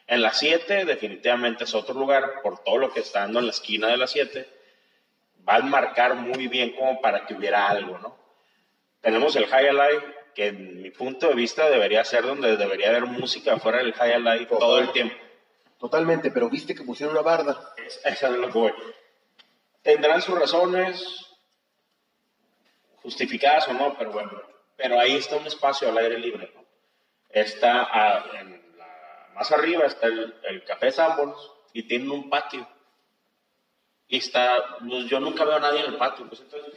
En 0.08 0.22
la 0.22 0.34
7 0.34 0.86
definitivamente 0.86 1.64
es 1.64 1.74
otro 1.74 1.96
lugar, 1.96 2.42
por 2.44 2.64
todo 2.64 2.78
lo 2.78 2.94
que 2.94 3.00
está 3.00 3.22
dando 3.22 3.40
en 3.40 3.46
la 3.46 3.52
esquina 3.52 3.88
de 3.88 3.98
la 3.98 4.08
7, 4.08 4.48
va 5.48 5.56
a 5.56 5.62
marcar 5.62 6.16
muy 6.16 6.48
bien 6.48 6.72
como 6.76 7.02
para 7.02 7.26
que 7.26 7.34
hubiera 7.34 7.68
algo, 7.68 7.98
¿no? 8.00 8.18
Tenemos 9.02 9.36
el 9.36 9.48
High 9.48 9.70
Alive, 9.70 10.16
que 10.36 10.48
en 10.48 10.82
mi 10.82 10.92
punto 10.92 11.28
de 11.28 11.36
vista 11.36 11.70
debería 11.70 12.04
ser 12.06 12.24
donde 12.24 12.56
debería 12.56 12.90
haber 12.90 13.06
música 13.06 13.58
fuera 13.58 13.80
del 13.80 13.94
High 13.94 14.14
Alive 14.14 14.46
Total, 14.46 14.60
todo 14.60 14.80
el 14.80 14.92
tiempo. 14.92 15.16
Totalmente, 15.80 16.32
pero 16.32 16.50
viste 16.50 16.76
que 16.76 16.84
pusieron 16.84 17.16
una 17.16 17.24
barda. 17.24 17.74
Es, 17.78 18.00
esa 18.06 18.28
es 18.28 18.34
lo 18.34 18.48
que 18.48 18.60
voy. 18.60 18.74
Tendrán 19.82 20.22
sus 20.22 20.38
razones 20.38 21.28
justificadas 23.02 23.68
o 23.68 23.74
no, 23.74 23.98
pero 23.98 24.12
bueno, 24.12 24.32
pero 24.78 25.00
ahí 25.00 25.16
está 25.16 25.38
un 25.38 25.48
espacio 25.48 25.90
al 25.90 25.98
aire 25.98 26.20
libre, 26.20 26.52
¿no? 26.54 26.62
Está 27.30 27.84
a, 27.84 28.40
en 28.40 28.78
la, 28.78 29.32
más 29.34 29.52
arriba 29.52 29.86
está 29.86 30.08
el, 30.08 30.36
el 30.44 30.64
Café 30.64 30.92
Sanborns 30.92 31.38
y 31.74 31.84
tienen 31.84 32.12
un 32.12 32.30
patio 32.30 32.68
y 34.12 34.18
está, 34.18 34.78
pues 34.78 35.06
yo 35.06 35.22
nunca 35.22 35.46
veo 35.46 35.56
a 35.56 35.62
nadie 35.62 35.80
en 35.80 35.94
el 35.94 35.98
patio. 35.98 36.28
Pues 36.28 36.42
entonces, 36.42 36.74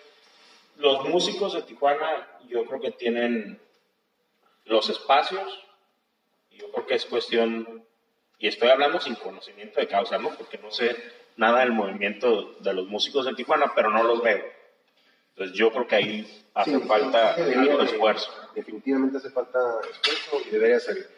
los 0.76 1.06
músicos 1.08 1.52
de 1.52 1.62
Tijuana 1.62 2.28
yo 2.48 2.64
creo 2.64 2.80
que 2.80 2.92
tienen 2.92 3.60
los 4.66 4.88
espacios, 4.88 5.60
yo 6.52 6.70
creo 6.70 6.86
que 6.86 6.94
es 6.94 7.04
cuestión, 7.04 7.84
y 8.38 8.46
estoy 8.46 8.68
hablando 8.68 9.00
sin 9.00 9.16
conocimiento 9.16 9.80
de 9.80 9.88
causa, 9.88 10.16
¿no? 10.16 10.30
Porque 10.30 10.58
no 10.58 10.70
sé 10.70 10.96
nada 11.36 11.60
del 11.60 11.72
movimiento 11.72 12.54
de 12.60 12.72
los 12.72 12.86
músicos 12.86 13.26
de 13.26 13.34
Tijuana, 13.34 13.72
pero 13.74 13.90
no 13.90 14.04
los 14.04 14.22
veo. 14.22 14.44
Entonces 15.30 15.56
yo 15.56 15.72
creo 15.72 15.88
que 15.88 15.96
ahí 15.96 16.44
hace 16.54 16.78
sí, 16.78 16.86
falta 16.86 17.34
algo 17.34 17.78
de 17.78 17.84
esfuerzo. 17.84 18.30
Definitivamente 18.54 19.18
hace 19.18 19.30
falta 19.30 19.58
esfuerzo 19.90 20.48
y 20.48 20.52
debería 20.52 20.78
ser. 20.78 21.10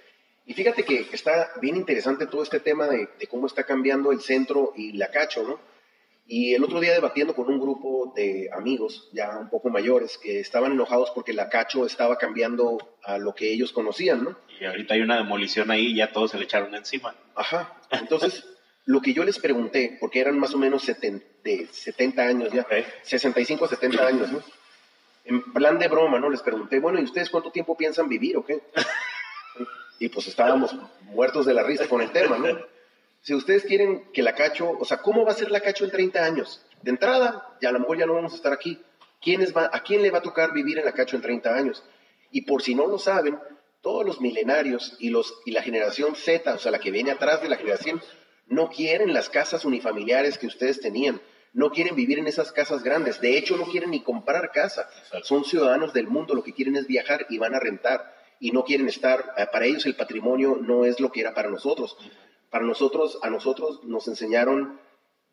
Y 0.47 0.55
fíjate 0.55 0.83
que 0.83 1.11
está 1.13 1.53
bien 1.61 1.77
interesante 1.77 2.27
todo 2.27 2.43
este 2.43 2.61
tema 2.61 2.87
de, 2.87 3.07
de 3.19 3.27
cómo 3.27 3.47
está 3.47 3.65
cambiando 3.65 4.13
el 4.13 4.23
centro 4.23 4.73
y 4.75 4.93
la 4.93 5.11
cacho, 5.11 5.43
¿no? 5.43 5.76
Y 6.29 6.55
el 6.55 6.65
otro 6.65 6.81
día 6.81 6.93
debatiendo 6.93 7.35
con 7.35 7.49
un 7.49 7.61
grupo 7.61 8.13
de 8.17 8.51
amigos 8.53 9.09
ya 9.13 9.39
un 9.39 9.49
poco 9.49 9.71
mayores 9.71 10.19
que 10.19 10.41
estaban 10.41 10.73
enojados 10.73 11.13
porque 11.15 11.33
la 11.33 11.49
Cacho 11.49 11.87
estaba 11.87 12.19
cambiando 12.19 12.99
a 13.05 13.19
lo 13.19 13.35
que 13.35 13.53
ellos 13.53 13.73
conocían, 13.73 14.25
¿no? 14.25 14.37
Y 14.61 14.65
ahorita 14.65 14.95
hay 14.95 15.03
una 15.03 15.19
demolición 15.19 15.71
ahí 15.71 15.87
y 15.87 15.97
ya 15.97 16.11
todos 16.11 16.33
se 16.33 16.39
le 16.39 16.45
echaron 16.45 16.75
encima. 16.75 17.15
Ajá. 17.37 17.79
Entonces, 17.91 18.45
lo 18.87 19.01
que 19.01 19.13
yo 19.13 19.23
les 19.23 19.39
pregunté, 19.39 19.97
porque 20.01 20.19
eran 20.19 20.37
más 20.37 20.53
o 20.53 20.59
menos 20.59 20.83
70, 20.83 21.25
de 21.45 21.69
70 21.71 22.23
años 22.23 22.53
ya, 22.53 22.67
65, 23.03 23.69
70 23.69 24.07
años, 24.07 24.33
¿no? 24.33 24.43
En 25.25 25.53
plan 25.53 25.79
de 25.79 25.87
broma, 25.87 26.19
¿no? 26.19 26.29
Les 26.29 26.43
pregunté, 26.43 26.81
bueno, 26.81 26.99
¿y 26.99 27.05
ustedes 27.05 27.31
cuánto 27.31 27.53
tiempo 27.53 27.77
piensan 27.77 28.09
vivir 28.09 28.37
o 28.37 28.45
qué? 28.45 28.63
y 30.01 30.09
pues 30.09 30.27
estábamos 30.27 30.75
muertos 31.03 31.47
de 31.47 31.55
la 31.55 31.63
risa 31.63 31.89
con 31.89 32.01
el 32.03 32.11
tema, 32.11 32.37
¿no? 32.37 32.76
Si 33.27 33.35
ustedes 33.35 33.65
quieren 33.65 34.05
que 34.13 34.23
la 34.23 34.37
cacho, 34.37 34.71
o 34.79 34.85
sea, 34.85 34.99
¿cómo 34.99 35.25
va 35.25 35.33
a 35.33 35.35
ser 35.35 35.51
la 35.51 35.59
cacho 35.59 35.85
en 35.85 35.91
30 35.91 36.25
años? 36.25 36.65
De 36.83 36.93
entrada, 36.93 37.57
ya 37.61 37.71
a 37.71 37.73
lo 37.73 37.81
mejor 37.81 37.99
ya 37.99 38.07
no 38.07 38.15
vamos 38.15 38.33
a 38.33 38.37
estar 38.37 38.53
aquí. 38.53 38.81
va, 39.57 39.69
¿A 39.73 39.83
quién 39.83 40.03
le 40.03 40.13
va 40.13 40.19
a 40.19 40.23
tocar 40.23 40.53
vivir 40.53 40.79
en 40.79 40.85
la 40.85 40.93
cacho 40.93 41.17
en 41.17 41.23
30 41.23 41.53
años? 41.53 41.83
Y 42.31 42.43
por 42.43 42.63
si 42.63 42.77
no 42.77 42.87
lo 42.87 43.01
saben, 43.01 43.37
todos 43.81 44.07
los 44.07 44.21
milenarios 44.21 44.95
y, 45.01 45.11
los, 45.11 45.35
y 45.45 45.51
la 45.51 45.63
generación 45.63 46.15
Z, 46.15 46.55
o 46.55 46.59
sea, 46.61 46.71
la 46.71 46.79
que 46.79 46.93
viene 46.93 47.11
atrás 47.11 47.43
de 47.43 47.49
la 47.49 47.57
generación, 47.57 48.01
no 48.47 48.71
quieren 48.71 49.13
las 49.13 49.29
casas 49.29 49.65
unifamiliares 49.65 50.39
que 50.39 50.47
ustedes 50.47 50.81
tenían, 50.81 51.21
no 51.53 51.73
quieren 51.73 51.97
vivir 51.97 52.21
en 52.21 52.29
esas 52.29 52.53
casas 52.53 52.85
grandes, 52.85 53.21
de 53.21 53.37
hecho 53.37 53.57
no 53.57 53.65
quieren 53.65 53.91
ni 53.91 54.05
comprar 54.05 54.53
casa, 54.53 54.89
son 55.25 55.45
ciudadanos 55.45 55.93
del 55.93 56.07
mundo, 56.07 56.33
lo 56.33 56.45
que 56.45 56.55
quieren 56.55 56.77
es 56.77 56.87
viajar 56.87 57.27
y 57.29 57.39
van 57.39 57.57
a 57.57 57.59
rentar 57.59 58.15
y 58.39 58.53
no 58.53 58.65
quieren 58.65 58.87
estar, 58.89 59.35
eh, 59.37 59.47
para 59.51 59.67
ellos 59.67 59.85
el 59.87 59.97
patrimonio 59.97 60.59
no 60.61 60.85
es 60.85 61.01
lo 61.01 61.11
que 61.11 61.23
era 61.23 61.35
para 61.35 61.51
nosotros. 61.51 61.97
Para 62.57 62.69
nosotros, 62.69 63.19
a 63.21 63.29
nosotros 63.29 63.85
nos 63.85 64.09
enseñaron 64.09 64.81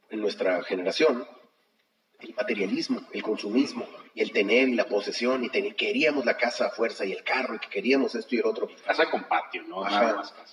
en 0.09 0.19
nuestra 0.19 0.61
generación 0.63 1.25
el 2.19 2.35
materialismo, 2.35 2.99
el 3.13 3.23
consumismo, 3.23 3.87
y 4.13 4.21
el 4.23 4.33
tener 4.33 4.67
y 4.67 4.73
la 4.73 4.87
posesión, 4.87 5.45
y 5.45 5.49
queríamos 5.71 6.25
la 6.25 6.35
casa 6.35 6.65
a 6.65 6.71
fuerza 6.71 7.05
y 7.05 7.13
el 7.13 7.23
carro, 7.23 7.55
y 7.55 7.59
que 7.59 7.69
queríamos 7.69 8.13
esto 8.15 8.35
y 8.35 8.39
el 8.39 8.45
otro. 8.45 8.67
Casa 8.85 9.09
con 9.09 9.23
patio, 9.23 9.63
¿no? 9.63 9.85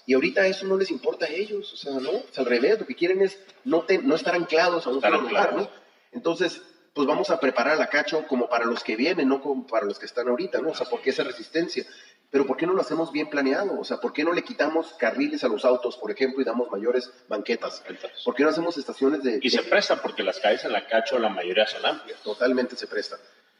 Y 0.06 0.14
ahorita 0.14 0.46
eso 0.46 0.64
no 0.64 0.76
les 0.76 0.92
importa 0.92 1.26
a 1.26 1.30
ellos, 1.30 1.72
o 1.72 1.76
sea, 1.76 1.94
¿no? 1.94 2.12
Es 2.30 2.38
al 2.38 2.46
revés, 2.46 2.78
lo 2.78 2.86
que 2.86 2.94
quieren 2.94 3.20
es 3.20 3.40
no, 3.64 3.84
no 4.04 4.14
estar 4.14 4.36
anclados 4.36 4.86
a 4.86 4.90
un 4.90 5.00
solo 5.00 5.22
lugar, 5.22 5.56
¿no? 5.56 5.68
Entonces, 6.12 6.62
pues 6.94 7.04
vamos 7.04 7.30
a 7.30 7.40
preparar 7.40 7.78
la 7.78 7.88
cacho 7.88 8.28
como 8.28 8.48
para 8.48 8.64
los 8.64 8.84
que 8.84 8.94
vienen, 8.94 9.28
no 9.28 9.42
como 9.42 9.66
para 9.66 9.86
los 9.86 9.98
que 9.98 10.06
están 10.06 10.28
ahorita, 10.28 10.60
¿no? 10.60 10.70
O 10.70 10.74
sea, 10.76 10.88
porque 10.88 11.10
esa 11.10 11.24
resistencia. 11.24 11.84
Pero 12.30 12.46
¿por 12.46 12.56
qué 12.56 12.66
no 12.66 12.74
lo 12.74 12.80
hacemos 12.80 13.10
bien 13.10 13.28
planeado? 13.28 13.78
O 13.78 13.84
sea, 13.84 14.00
¿por 14.00 14.12
qué 14.12 14.22
no 14.22 14.32
le 14.32 14.42
quitamos 14.42 14.94
carriles 14.94 15.42
a 15.42 15.48
los 15.48 15.64
autos, 15.64 15.96
por 15.96 16.12
ejemplo, 16.12 16.40
y 16.40 16.44
damos 16.44 16.70
mayores 16.70 17.12
banquetas? 17.28 17.82
¿Por 18.24 18.34
qué 18.36 18.44
no 18.44 18.50
hacemos 18.50 18.78
estaciones 18.78 19.22
de... 19.24 19.40
Y 19.42 19.50
se 19.50 19.62
presta, 19.64 20.00
porque 20.00 20.22
las 20.22 20.38
calles 20.38 20.64
en 20.64 20.72
la 20.72 20.86
Cacho 20.86 21.18
la 21.18 21.28
mayoría 21.28 21.66
son 21.66 21.84
amplias. 21.84 22.20
Totalmente 22.22 22.76
se 22.76 22.86
presta. 22.86 23.16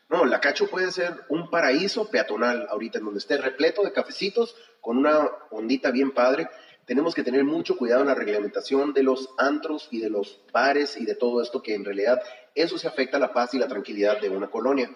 No, 0.09 0.25
la 0.25 0.41
Cacho 0.41 0.69
puede 0.69 0.93
ser 0.93 1.25
un 1.29 1.51
paraíso 1.51 2.09
peatonal 2.11 2.69
ahorita, 2.71 2.99
en 2.99 3.07
donde 3.07 3.19
esté 3.19 3.39
repleto 3.39 3.83
de 3.83 3.93
cafecitos, 3.93 4.55
con 4.81 4.99
una 4.99 5.29
ondita 5.51 5.91
bien 5.91 6.13
padre. 6.13 6.49
Tenemos 6.85 7.15
que 7.15 7.25
tener 7.25 7.43
mucho 7.43 7.77
cuidado 7.77 8.03
en 8.03 8.09
la 8.09 8.15
reglamentación 8.15 8.93
de 8.93 9.03
los 9.03 9.31
antros 9.37 9.89
y 9.91 9.99
de 10.01 10.11
los 10.11 10.41
bares 10.53 10.97
y 10.97 11.05
de 11.07 11.17
todo 11.17 11.43
esto, 11.43 11.61
que 11.61 11.75
en 11.75 11.85
realidad 11.85 12.23
eso 12.55 12.79
se 12.79 12.87
afecta 12.87 13.17
a 13.17 13.21
la 13.21 13.33
paz 13.33 13.53
y 13.55 13.59
la 13.59 13.69
tranquilidad 13.69 14.21
de 14.21 14.29
una 14.29 14.49
colonia. 14.49 14.91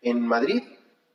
En 0.00 0.20
Madrid 0.20 0.62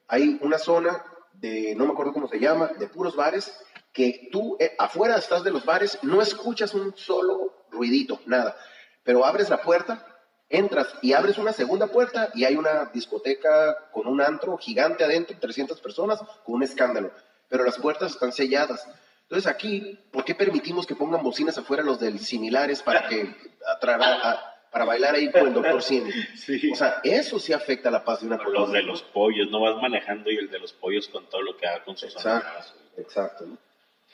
hay 0.07 0.38
una 0.41 0.57
zona 0.57 1.03
de, 1.39 1.76
no 1.76 1.85
me 1.85 1.91
acuerdo 1.91 2.14
cómo 2.14 2.27
se 2.27 2.39
llama, 2.39 2.68
de 2.77 2.88
puros 2.88 3.15
bares, 3.15 3.53
que 3.93 4.30
tú 4.31 4.57
eh, 4.59 4.76
afuera 4.77 5.15
estás 5.15 5.43
de 5.43 5.51
los 5.51 5.65
bares, 5.65 5.99
no 6.03 6.22
escuchas 6.22 6.73
un 6.73 6.95
solo 6.95 7.65
ruidito, 7.72 8.19
nada, 8.26 8.55
pero 9.03 9.26
abres 9.26 9.49
la 9.49 9.61
puerta, 9.61 10.05
entras 10.49 10.88
y 11.01 11.14
abres 11.14 11.38
una 11.38 11.53
segunda 11.53 11.88
puerta 11.88 12.30
y 12.34 12.45
hay 12.45 12.55
una 12.55 12.85
discoteca 12.93 13.89
con 13.91 14.07
un 14.07 14.22
antro 14.22 14.57
gigante 14.57 15.03
adentro, 15.03 15.38
300 15.39 15.80
personas, 15.81 16.19
con 16.43 16.55
un 16.55 16.64
escándalo, 16.64 17.11
pero 17.49 17.64
las 17.64 17.77
puertas 17.77 18.11
están 18.11 18.31
selladas. 18.31 18.88
Entonces 19.23 19.47
aquí, 19.47 19.99
¿por 20.11 20.23
qué 20.23 20.35
permitimos 20.35 20.85
que 20.85 20.95
pongan 20.95 21.22
bocinas 21.22 21.57
afuera 21.57 21.84
los 21.84 21.99
del 21.99 22.19
similares 22.19 22.81
para 22.81 23.07
que 23.07 23.35
a, 23.81 24.56
para 24.78 24.86
bailar 24.86 25.16
ahí 25.16 25.32
con 25.32 25.48
el 25.48 25.54
doctor 25.54 25.82
Cine. 25.82 26.14
O 26.72 26.76
sea, 26.76 26.99
eso 27.04 27.40
sí 27.40 27.52
afecta 27.52 27.90
la 27.90 28.04
paz 28.04 28.22
de 28.22 28.28
una 28.28 28.38
colonia. 28.38 28.60
Los 28.60 28.72
de 28.72 28.84
los 28.84 29.02
pollos, 29.02 29.49
no 29.49 29.62
vas 29.62 29.82
manejando 29.82 30.30
y 30.30 30.38
el 30.38 30.52
de 30.52 30.60
los 30.60 30.72
pollos 30.72 31.08
con 31.08 31.26
todo 31.26 31.41
lo 31.41 31.58
que 31.58 31.66
haga 31.66 31.84
con 31.84 31.98
sus 31.98 32.14
Exacto, 32.14 32.74
exacto. 32.98 33.45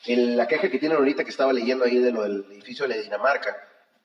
En 0.06 0.38
la 0.38 0.48
queja 0.48 0.70
que 0.70 0.80
tienen 0.80 0.98
ahorita 0.98 1.26
que 1.26 1.32
estaba 1.32 1.52
leyendo 1.52 1.84
ahí 1.84 1.98
de 1.98 2.12
lo 2.12 2.24
del 2.24 2.46
edificio 2.50 2.88
de 2.88 2.96
la 2.96 3.02
Dinamarca, 3.02 3.58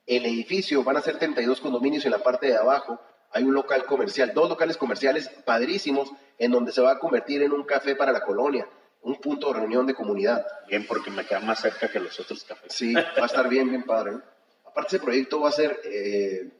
el 0.05 0.27
edificio 0.27 0.83
van 0.83 0.97
a 0.97 1.01
ser 1.01 1.17
32 1.19 1.61
condominios 1.61 2.05
y 2.05 2.09
en 2.09 2.13
la 2.13 2.25
parte 2.25 2.49
de 2.49 2.57
abajo 2.57 3.01
hay 3.31 3.45
un 3.45 3.55
local 3.55 3.85
comercial, 3.85 4.33
dos 4.35 4.49
locales 4.49 4.77
comerciales 4.77 5.29
padrísimos 5.45 6.11
en 6.39 6.51
donde 6.51 6.73
se 6.73 6.81
va 6.81 6.93
a 6.93 6.99
convertir 6.99 7.43
en 7.43 7.53
un 7.53 7.63
café 7.63 7.95
para 7.95 8.11
la 8.11 8.23
colonia, 8.23 8.67
un 9.03 9.21
punto 9.21 9.53
de 9.53 9.61
reunión 9.61 9.87
de 9.87 9.95
comunidad. 9.95 10.45
Bien, 10.67 10.85
porque 10.89 11.11
me 11.13 11.25
queda 11.25 11.39
más 11.39 11.61
cerca 11.61 11.89
que 11.89 12.01
los 12.01 12.19
otros 12.19 12.43
cafés. 12.43 12.73
Sí, 12.73 12.95
va 12.95 13.23
a 13.23 13.27
estar 13.27 13.49
bien, 13.49 13.69
bien 13.69 13.85
padre. 13.85 14.13
¿no? 14.13 14.38
Aparte, 14.69 14.97
ese 14.97 15.05
proyecto 15.05 15.41
va 15.41 15.49
a 15.49 15.53
ser 15.53 15.81
eh, 15.85 16.51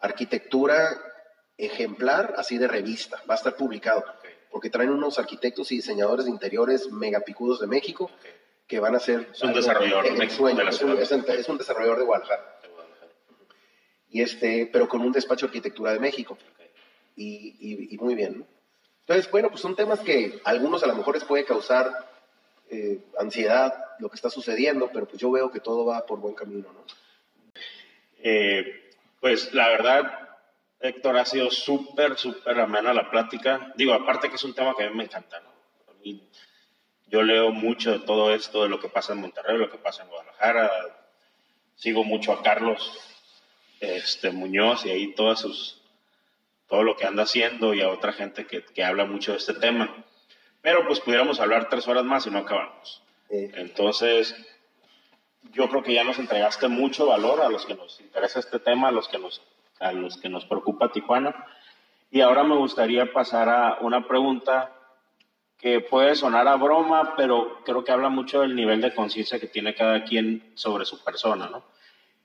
arquitectura 0.00 1.00
ejemplar, 1.56 2.34
así 2.36 2.58
de 2.58 2.68
revista, 2.68 3.22
va 3.28 3.34
a 3.34 3.36
estar 3.36 3.56
publicado, 3.56 4.04
porque 4.50 4.70
traen 4.70 4.90
unos 4.90 5.18
arquitectos 5.18 5.72
y 5.72 5.76
diseñadores 5.76 6.26
de 6.26 6.30
interiores 6.30 6.90
megapicudos 6.90 7.60
de 7.60 7.66
México 7.66 8.10
que 8.66 8.80
van 8.80 8.94
a 8.94 9.00
ser... 9.00 9.28
Es 9.32 9.42
un 9.42 9.52
desarrollador 9.54 10.04
de, 10.04 10.24
es, 10.24 11.48
un, 11.48 11.58
desarrollador 11.58 11.98
de 11.98 12.04
Guadalajara. 12.04 12.58
Y 14.10 14.22
este, 14.22 14.68
pero 14.72 14.88
con 14.88 15.00
un 15.02 15.12
despacho 15.12 15.46
de 15.46 15.50
arquitectura 15.50 15.92
de 15.92 16.00
México. 16.00 16.36
Y, 17.16 17.96
muy 18.00 18.14
bien. 18.14 18.44
Entonces, 19.00 19.30
bueno, 19.30 19.48
pues 19.50 19.60
son 19.60 19.76
temas 19.76 20.00
que 20.00 20.40
a 20.44 20.50
algunos 20.50 20.82
a 20.82 20.88
lo 20.88 20.94
mejor 20.94 21.14
les 21.14 21.24
puede 21.24 21.44
causar 21.44 22.10
eh, 22.68 23.04
ansiedad 23.18 23.72
lo 24.00 24.08
que 24.08 24.16
está 24.16 24.30
sucediendo, 24.30 24.90
pero 24.92 25.06
pues 25.06 25.18
yo 25.20 25.30
veo 25.30 25.50
que 25.50 25.60
todo 25.60 25.86
va 25.86 26.04
por 26.04 26.18
buen 26.18 26.34
camino, 26.34 26.72
¿no? 26.72 26.84
Eh, 28.18 28.90
pues 29.20 29.52
la 29.52 29.68
verdad, 29.68 30.28
Héctor, 30.80 31.16
ha 31.16 31.24
sido 31.24 31.50
súper, 31.50 32.16
súper 32.16 32.58
amena 32.60 32.92
la 32.92 33.10
plática. 33.10 33.72
Digo, 33.76 33.92
aparte 33.92 34.28
que 34.28 34.36
es 34.36 34.44
un 34.44 34.54
tema 34.54 34.74
que 34.76 34.84
a 34.84 34.90
mí 34.90 34.96
me 34.96 35.04
encanta, 35.04 35.40
¿no? 35.40 35.56
yo 37.08 37.22
leo 37.22 37.50
mucho 37.52 37.92
de 37.92 38.00
todo 38.00 38.34
esto, 38.34 38.62
de 38.62 38.68
lo 38.68 38.80
que 38.80 38.88
pasa 38.88 39.12
en 39.12 39.20
Monterrey, 39.20 39.56
lo 39.58 39.70
que 39.70 39.78
pasa 39.78 40.02
en 40.02 40.08
Guadalajara. 40.08 40.70
Sigo 41.76 42.04
mucho 42.04 42.32
a 42.32 42.42
Carlos 42.42 42.98
este, 43.80 44.30
Muñoz 44.30 44.84
y 44.86 44.90
ahí 44.90 45.14
todas 45.14 45.40
sus, 45.40 45.82
todo 46.68 46.82
lo 46.82 46.96
que 46.96 47.06
anda 47.06 47.24
haciendo 47.24 47.74
y 47.74 47.82
a 47.82 47.90
otra 47.90 48.12
gente 48.12 48.46
que, 48.46 48.64
que 48.64 48.84
habla 48.84 49.04
mucho 49.04 49.32
de 49.32 49.38
este 49.38 49.54
tema. 49.54 50.04
Pero 50.62 50.86
pues 50.86 51.00
pudiéramos 51.00 51.38
hablar 51.38 51.68
tres 51.68 51.86
horas 51.86 52.04
más 52.04 52.26
y 52.26 52.30
no 52.30 52.38
acabamos. 52.38 53.02
Entonces, 53.28 54.34
yo 55.52 55.68
creo 55.68 55.82
que 55.82 55.94
ya 55.94 56.04
nos 56.04 56.18
entregaste 56.18 56.68
mucho 56.68 57.06
valor 57.06 57.40
a 57.40 57.48
los 57.48 57.66
que 57.66 57.74
nos 57.74 58.00
interesa 58.00 58.40
este 58.40 58.58
tema, 58.58 58.88
a 58.88 58.92
los 58.92 59.08
que 59.08 59.18
nos, 59.18 59.42
a 59.80 59.92
los 59.92 60.16
que 60.16 60.28
nos 60.28 60.44
preocupa 60.44 60.92
Tijuana. 60.92 61.34
Y 62.10 62.20
ahora 62.20 62.44
me 62.44 62.56
gustaría 62.56 63.12
pasar 63.12 63.48
a 63.48 63.78
una 63.80 64.06
pregunta 64.06 64.72
que 65.58 65.80
puede 65.80 66.14
sonar 66.14 66.46
a 66.48 66.56
broma, 66.56 67.14
pero 67.16 67.62
creo 67.64 67.82
que 67.82 67.92
habla 67.92 68.08
mucho 68.08 68.40
del 68.40 68.54
nivel 68.54 68.80
de 68.80 68.94
conciencia 68.94 69.40
que 69.40 69.46
tiene 69.46 69.74
cada 69.74 70.04
quien 70.04 70.52
sobre 70.54 70.84
su 70.84 71.02
persona, 71.02 71.48
¿no? 71.48 71.64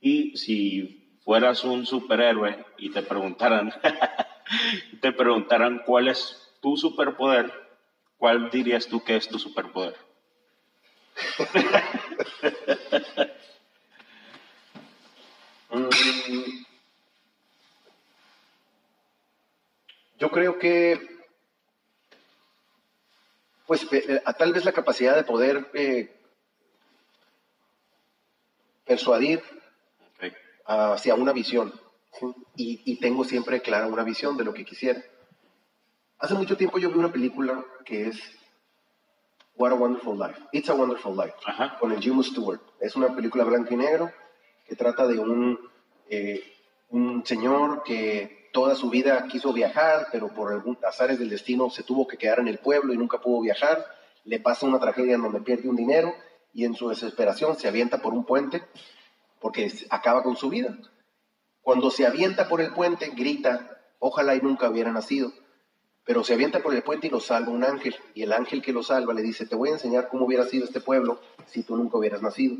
Y 0.01 0.37
si 0.37 1.17
fueras 1.23 1.63
un 1.63 1.85
superhéroe 1.85 2.65
y 2.77 2.89
te 2.89 3.01
preguntaran, 3.01 3.73
te 5.01 5.11
preguntaran 5.11 5.81
cuál 5.85 6.09
es 6.09 6.55
tu 6.61 6.75
superpoder, 6.75 7.51
¿cuál 8.17 8.49
dirías 8.49 8.87
tú 8.87 9.03
que 9.03 9.15
es 9.15 9.27
tu 9.27 9.39
superpoder? 9.39 9.95
Mm. 15.73 15.87
Yo 20.19 20.29
creo 20.29 20.59
que, 20.59 20.99
pues, 23.65 23.87
eh, 23.91 24.21
tal 24.37 24.53
vez 24.53 24.65
la 24.65 24.73
capacidad 24.73 25.15
de 25.15 25.23
poder 25.23 25.71
eh, 25.73 26.13
persuadir 28.85 29.41
hacia 30.65 31.15
una 31.15 31.33
visión. 31.33 31.73
Y, 32.55 32.81
y, 32.85 32.99
tengo 32.99 33.23
siempre 33.23 33.61
clara 33.61 33.87
una 33.87 34.03
visión 34.03 34.35
de 34.37 34.43
lo 34.43 34.53
que 34.53 34.65
quisiera. 34.65 35.01
Hace 36.19 36.33
mucho 36.35 36.57
tiempo 36.57 36.77
yo 36.77 36.91
vi 36.91 36.99
una 36.99 37.11
película 37.11 37.65
que 37.85 38.09
es 38.09 38.21
What 39.61 39.73
a 39.73 39.75
Wonderful 39.75 40.17
Life. 40.17 40.39
It's 40.53 40.69
a 40.69 40.73
Wonderful 40.73 41.15
Life. 41.15 41.35
Con 41.79 41.91
el 41.91 42.01
Jim 42.01 42.23
Stewart. 42.23 42.59
Es 42.79 42.95
una 42.95 43.15
película 43.15 43.43
blanco 43.43 43.75
y 43.75 43.77
negro 43.77 44.11
que 44.65 44.75
trata 44.75 45.05
de 45.05 45.19
un, 45.19 45.59
eh, 46.09 46.41
un 46.89 47.23
señor 47.23 47.83
que 47.83 48.49
toda 48.53 48.73
su 48.73 48.89
vida 48.89 49.27
quiso 49.27 49.53
viajar, 49.53 50.07
pero 50.11 50.29
por 50.29 50.51
algún 50.51 50.79
azares 50.83 51.19
del 51.19 51.29
destino 51.29 51.69
se 51.69 51.83
tuvo 51.83 52.07
que 52.07 52.17
quedar 52.17 52.39
en 52.39 52.47
el 52.47 52.57
pueblo 52.57 52.91
y 52.91 52.97
nunca 52.97 53.21
pudo 53.21 53.41
viajar. 53.41 53.85
Le 54.23 54.39
pasa 54.39 54.65
una 54.65 54.79
tragedia 54.79 55.13
en 55.13 55.21
donde 55.21 55.41
pierde 55.41 55.69
un 55.69 55.75
dinero 55.75 56.11
y 56.55 56.65
en 56.65 56.73
su 56.73 56.89
desesperación 56.89 57.55
se 57.55 57.67
avienta 57.67 58.01
por 58.01 58.15
un 58.15 58.25
puente 58.25 58.63
porque 59.39 59.71
acaba 59.91 60.23
con 60.23 60.37
su 60.37 60.49
vida. 60.49 60.75
Cuando 61.61 61.91
se 61.91 62.07
avienta 62.07 62.49
por 62.49 62.61
el 62.61 62.73
puente, 62.73 63.11
grita, 63.15 63.79
ojalá 63.99 64.33
y 64.33 64.41
nunca 64.41 64.71
hubiera 64.71 64.91
nacido. 64.91 65.31
Pero 66.11 66.25
se 66.25 66.33
avienta 66.33 66.61
por 66.61 66.75
el 66.75 66.83
puente 66.83 67.07
y 67.07 67.09
lo 67.09 67.21
salva 67.21 67.53
un 67.53 67.63
ángel. 67.63 67.95
Y 68.13 68.23
el 68.23 68.33
ángel 68.33 68.61
que 68.61 68.73
lo 68.73 68.83
salva 68.83 69.13
le 69.13 69.21
dice, 69.21 69.45
te 69.45 69.55
voy 69.55 69.69
a 69.69 69.71
enseñar 69.71 70.09
cómo 70.09 70.25
hubiera 70.25 70.43
sido 70.43 70.65
este 70.65 70.81
pueblo 70.81 71.21
si 71.45 71.63
tú 71.63 71.77
nunca 71.77 71.97
hubieras 71.97 72.21
nacido. 72.21 72.57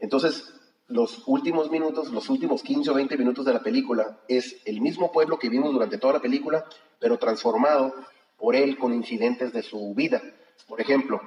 Entonces, 0.00 0.52
los 0.88 1.22
últimos 1.28 1.70
minutos, 1.70 2.10
los 2.10 2.28
últimos 2.30 2.64
15 2.64 2.90
o 2.90 2.94
20 2.94 3.16
minutos 3.16 3.44
de 3.44 3.52
la 3.52 3.62
película, 3.62 4.18
es 4.26 4.56
el 4.64 4.80
mismo 4.80 5.12
pueblo 5.12 5.38
que 5.38 5.48
vimos 5.48 5.72
durante 5.72 5.98
toda 5.98 6.14
la 6.14 6.20
película, 6.20 6.64
pero 6.98 7.16
transformado 7.16 7.94
por 8.36 8.56
él 8.56 8.76
con 8.76 8.92
incidentes 8.92 9.52
de 9.52 9.62
su 9.62 9.94
vida. 9.94 10.20
Por 10.66 10.80
ejemplo, 10.80 11.20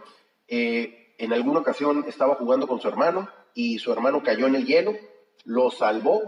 eh, 0.49 1.15
en 1.17 1.31
alguna 1.31 1.61
ocasión 1.61 2.03
estaba 2.09 2.35
jugando 2.35 2.67
con 2.67 2.81
su 2.81 2.89
hermano 2.89 3.29
y 3.53 3.79
su 3.79 3.93
hermano 3.93 4.21
cayó 4.21 4.47
en 4.47 4.55
el 4.55 4.65
hielo, 4.65 4.97
lo 5.45 5.71
salvó, 5.71 6.23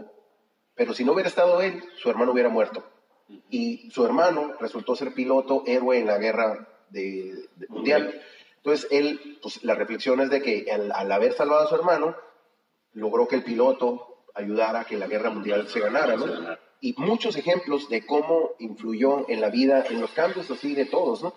pero 0.76 0.94
si 0.94 1.04
no 1.04 1.12
hubiera 1.12 1.28
estado 1.28 1.62
él, 1.62 1.84
su 1.98 2.10
hermano 2.10 2.32
hubiera 2.32 2.48
muerto. 2.48 2.86
Y 3.50 3.90
su 3.92 4.06
hermano 4.06 4.54
resultó 4.60 4.96
ser 4.96 5.14
piloto, 5.14 5.64
héroe 5.66 6.00
en 6.00 6.08
la 6.08 6.18
guerra 6.18 6.68
de, 6.90 7.48
mundial. 7.68 8.22
Entonces, 8.58 8.88
él, 8.92 9.40
pues 9.42 9.64
la 9.64 9.76
reflexión 9.76 10.20
es 10.22 10.30
de 10.30 10.42
que 10.42 10.72
al 10.72 11.12
haber 11.12 11.34
salvado 11.34 11.66
a 11.66 11.70
su 11.70 11.76
hermano, 11.76 12.16
logró 12.94 13.28
que 13.28 13.36
el 13.36 13.44
piloto 13.44 14.24
ayudara 14.34 14.82
a 14.82 14.86
que 14.86 14.98
la 14.98 15.08
guerra 15.08 15.30
mundial 15.30 15.68
se 15.68 15.80
ganara, 15.80 16.16
¿no? 16.16 16.26
Y 16.82 16.96
muchos 16.98 17.36
ejemplos 17.36 17.90
de 17.90 18.06
cómo 18.06 18.52
influyó 18.60 19.30
en 19.30 19.42
la 19.42 19.50
vida, 19.50 19.86
en 19.90 20.00
los 20.00 20.12
cambios 20.12 20.50
así 20.50 20.76
de 20.76 20.86
todos, 20.86 21.22
¿no? 21.22 21.34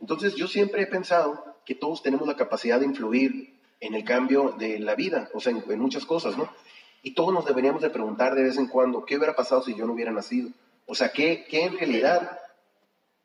Entonces 0.00 0.34
yo 0.34 0.48
siempre 0.48 0.82
he 0.82 0.86
pensado 0.86 1.44
que 1.64 1.74
todos 1.74 2.02
tenemos 2.02 2.26
la 2.26 2.36
capacidad 2.36 2.80
de 2.80 2.86
influir 2.86 3.54
en 3.80 3.94
el 3.94 4.04
cambio 4.04 4.54
de 4.58 4.78
la 4.78 4.94
vida, 4.94 5.30
o 5.32 5.40
sea, 5.40 5.52
en, 5.52 5.80
muchas 5.80 6.04
cosas, 6.04 6.36
¿no? 6.36 6.48
Y 7.02 7.14
todos 7.14 7.32
nos 7.32 7.46
deberíamos 7.46 7.82
de 7.82 7.90
preguntar 7.90 8.34
de 8.34 8.42
vez 8.42 8.58
en 8.58 8.66
cuando, 8.66 9.04
¿qué 9.04 9.16
hubiera 9.16 9.34
pasado 9.34 9.62
si 9.62 9.74
yo 9.74 9.86
no 9.86 9.92
hubiera 9.92 10.12
nacido? 10.12 10.50
O 10.86 10.94
sea, 10.94 11.10
¿qué, 11.10 11.46
qué 11.48 11.64
en 11.64 11.78
realidad 11.78 12.38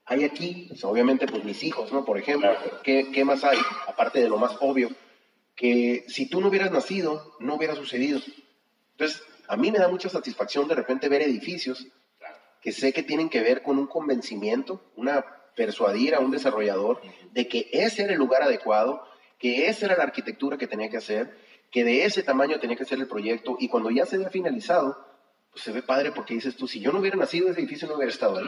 hay 0.05 0.23
aquí? 0.23 0.69
obviamente, 0.83 1.27
pues 1.27 1.43
mis 1.43 1.63
hijos, 1.63 1.91
¿no? 1.91 2.05
Por 2.05 2.17
ejemplo, 2.17 2.51
¿qué, 2.83 3.11
¿qué 3.11 3.25
más 3.25 3.43
hay? 3.43 3.57
Aparte 3.87 4.19
de 4.19 4.29
lo 4.29 4.37
más 4.37 4.55
obvio, 4.59 4.89
que 5.55 6.05
si 6.07 6.27
tú 6.27 6.41
no 6.41 6.49
hubieras 6.49 6.71
nacido, 6.71 7.35
no 7.39 7.55
hubiera 7.55 7.75
sucedido. 7.75 8.19
Entonces, 8.91 9.21
a 9.47 9.57
mí 9.57 9.71
me 9.71 9.79
da 9.79 9.87
mucha 9.87 10.09
satisfacción 10.09 10.67
de 10.67 10.75
repente 10.75 11.09
ver 11.09 11.21
edificios 11.21 11.87
que 12.61 12.71
sé 12.71 12.93
que 12.93 13.03
tienen 13.03 13.29
que 13.29 13.41
ver 13.41 13.61
con 13.61 13.77
un 13.77 13.87
convencimiento, 13.87 14.81
una 14.95 15.23
persuadir 15.55 16.15
a 16.15 16.19
un 16.19 16.31
desarrollador 16.31 17.01
de 17.31 17.47
que 17.47 17.69
ese 17.71 18.03
era 18.03 18.13
el 18.13 18.19
lugar 18.19 18.41
adecuado, 18.41 19.03
que 19.39 19.67
esa 19.67 19.85
era 19.85 19.97
la 19.97 20.03
arquitectura 20.03 20.57
que 20.57 20.67
tenía 20.67 20.89
que 20.89 20.97
hacer, 20.97 21.37
que 21.71 21.83
de 21.83 22.05
ese 22.05 22.23
tamaño 22.23 22.59
tenía 22.59 22.75
que 22.75 22.85
ser 22.85 22.99
el 22.99 23.07
proyecto 23.07 23.57
y 23.59 23.67
cuando 23.67 23.91
ya 23.91 24.05
se 24.05 24.17
vea 24.17 24.29
finalizado, 24.29 24.97
pues 25.55 25.63
se 25.63 25.71
ve 25.71 25.81
padre 25.81 26.11
porque 26.11 26.33
dices 26.33 26.57
tú, 26.57 26.67
si 26.67 26.81
yo 26.81 26.91
no 26.91 26.99
hubiera 26.99 27.15
nacido 27.15 27.49
ese 27.49 27.61
edificio 27.61 27.87
no 27.87 27.95
hubiera 27.95 28.11
estado 28.11 28.39
ahí. 28.39 28.45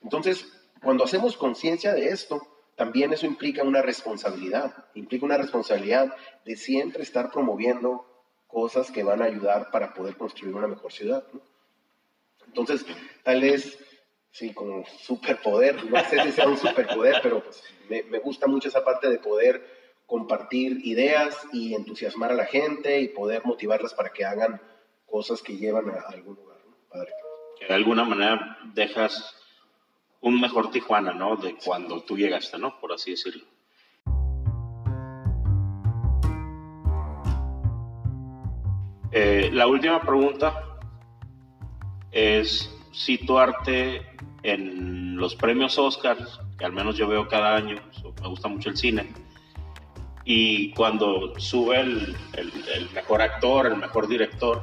Entonces, 0.00 0.46
cuando 0.80 1.02
hacemos 1.02 1.36
conciencia 1.36 1.92
de 1.92 2.10
esto, 2.10 2.40
también 2.76 3.12
eso 3.12 3.26
implica 3.26 3.64
una 3.64 3.82
responsabilidad, 3.82 4.86
implica 4.94 5.26
una 5.26 5.36
responsabilidad 5.36 6.14
de 6.44 6.54
siempre 6.54 7.02
estar 7.02 7.32
promoviendo 7.32 8.06
cosas 8.46 8.92
que 8.92 9.02
van 9.02 9.20
a 9.20 9.24
ayudar 9.24 9.72
para 9.72 9.92
poder 9.92 10.16
construir 10.16 10.54
una 10.54 10.68
mejor 10.68 10.92
ciudad. 10.92 11.24
Entonces, 12.46 12.86
tal 13.24 13.40
vez, 13.40 13.76
sí, 14.30 14.54
como 14.54 14.84
superpoder, 14.86 15.90
no 15.90 16.04
sé 16.04 16.22
si 16.22 16.30
sea 16.30 16.46
un 16.46 16.56
superpoder, 16.56 17.16
pero 17.20 17.42
pues, 17.42 17.64
me, 17.88 18.20
gusta 18.20 18.46
mucho 18.46 18.68
esa 18.68 18.84
parte 18.84 19.10
de 19.10 19.18
poder 19.18 19.66
compartir 20.06 20.86
ideas 20.86 21.36
y 21.52 21.74
entusiasmar 21.74 22.30
a 22.30 22.36
la 22.36 22.46
gente 22.46 23.00
y 23.00 23.08
poder 23.08 23.44
motivarlas 23.44 23.92
para 23.92 24.10
que 24.10 24.24
hagan 24.24 24.62
cosas 25.10 25.42
que 25.42 25.56
llevan 25.56 25.90
a, 25.90 26.00
algún 26.12 26.36
lugar. 26.36 26.58
Padre. 26.90 27.10
Que 27.58 27.66
de 27.66 27.74
alguna 27.74 28.04
manera 28.04 28.58
dejas 28.74 29.34
un 30.20 30.40
mejor 30.40 30.70
Tijuana, 30.70 31.12
¿no? 31.12 31.36
De 31.36 31.56
cuando 31.56 32.02
tú 32.02 32.16
llegaste, 32.16 32.58
¿no? 32.58 32.78
Por 32.80 32.92
así 32.92 33.12
decirlo. 33.12 33.44
Eh, 39.10 39.50
la 39.52 39.66
última 39.66 40.00
pregunta 40.00 40.78
es 42.10 42.70
situarte 42.92 44.06
en 44.42 45.16
los 45.16 45.34
premios 45.34 45.78
Oscars, 45.78 46.40
que 46.58 46.64
al 46.64 46.72
menos 46.72 46.96
yo 46.96 47.08
veo 47.08 47.26
cada 47.28 47.56
año, 47.56 47.80
me 48.20 48.28
gusta 48.28 48.48
mucho 48.48 48.68
el 48.70 48.76
cine, 48.76 49.12
y 50.24 50.72
cuando 50.74 51.38
sube 51.38 51.80
el, 51.80 52.16
el 52.34 52.90
mejor 52.94 53.22
actor, 53.22 53.66
el 53.66 53.76
mejor 53.76 54.08
director, 54.08 54.62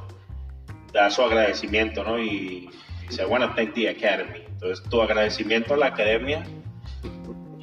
da 0.96 1.12
su 1.12 1.22
agradecimiento, 1.22 2.06
¿no? 2.06 2.18
Y 2.18 2.70
dice, 3.08 3.24
I 3.24 3.26
want 3.26 3.44
to 3.44 3.54
thank 3.54 3.74
the 3.74 3.90
Academy. 3.90 4.46
Entonces, 4.48 4.82
tu 4.90 5.02
agradecimiento 5.02 5.74
a 5.74 5.78
la 5.78 5.88
Academia, 5.88 6.46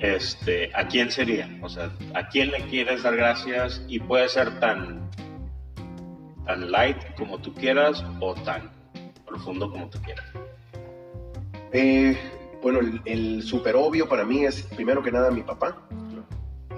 este, 0.01 0.71
¿a 0.75 0.87
quién 0.87 1.11
sería? 1.11 1.49
O 1.63 1.69
sea, 1.69 1.91
¿a 2.15 2.29
quién 2.29 2.51
le 2.51 2.61
quieres 2.67 3.03
dar 3.03 3.17
gracias? 3.17 3.83
Y 3.89 4.01
puede 4.01 4.29
ser 4.29 4.61
tan, 4.61 5.11
tan 6.45 6.71
light 6.71 6.99
como 7.17 7.39
tú 7.39 7.55
quieras 7.55 8.05
o 8.21 8.35
tan 8.35 8.71
profundo 9.27 9.71
como 9.71 9.89
tú 9.89 9.99
quieras. 10.03 10.27
Eh, 11.73 12.19
bueno, 12.63 12.81
el, 12.81 13.01
el 13.07 13.43
súper 13.43 13.77
obvio 13.77 14.07
para 14.11 14.27
mí 14.27 14.45
es, 14.45 14.63
primero 14.77 15.03
que 15.03 15.11
nada, 15.11 15.31
mi 15.31 15.43
papá. 15.43 15.89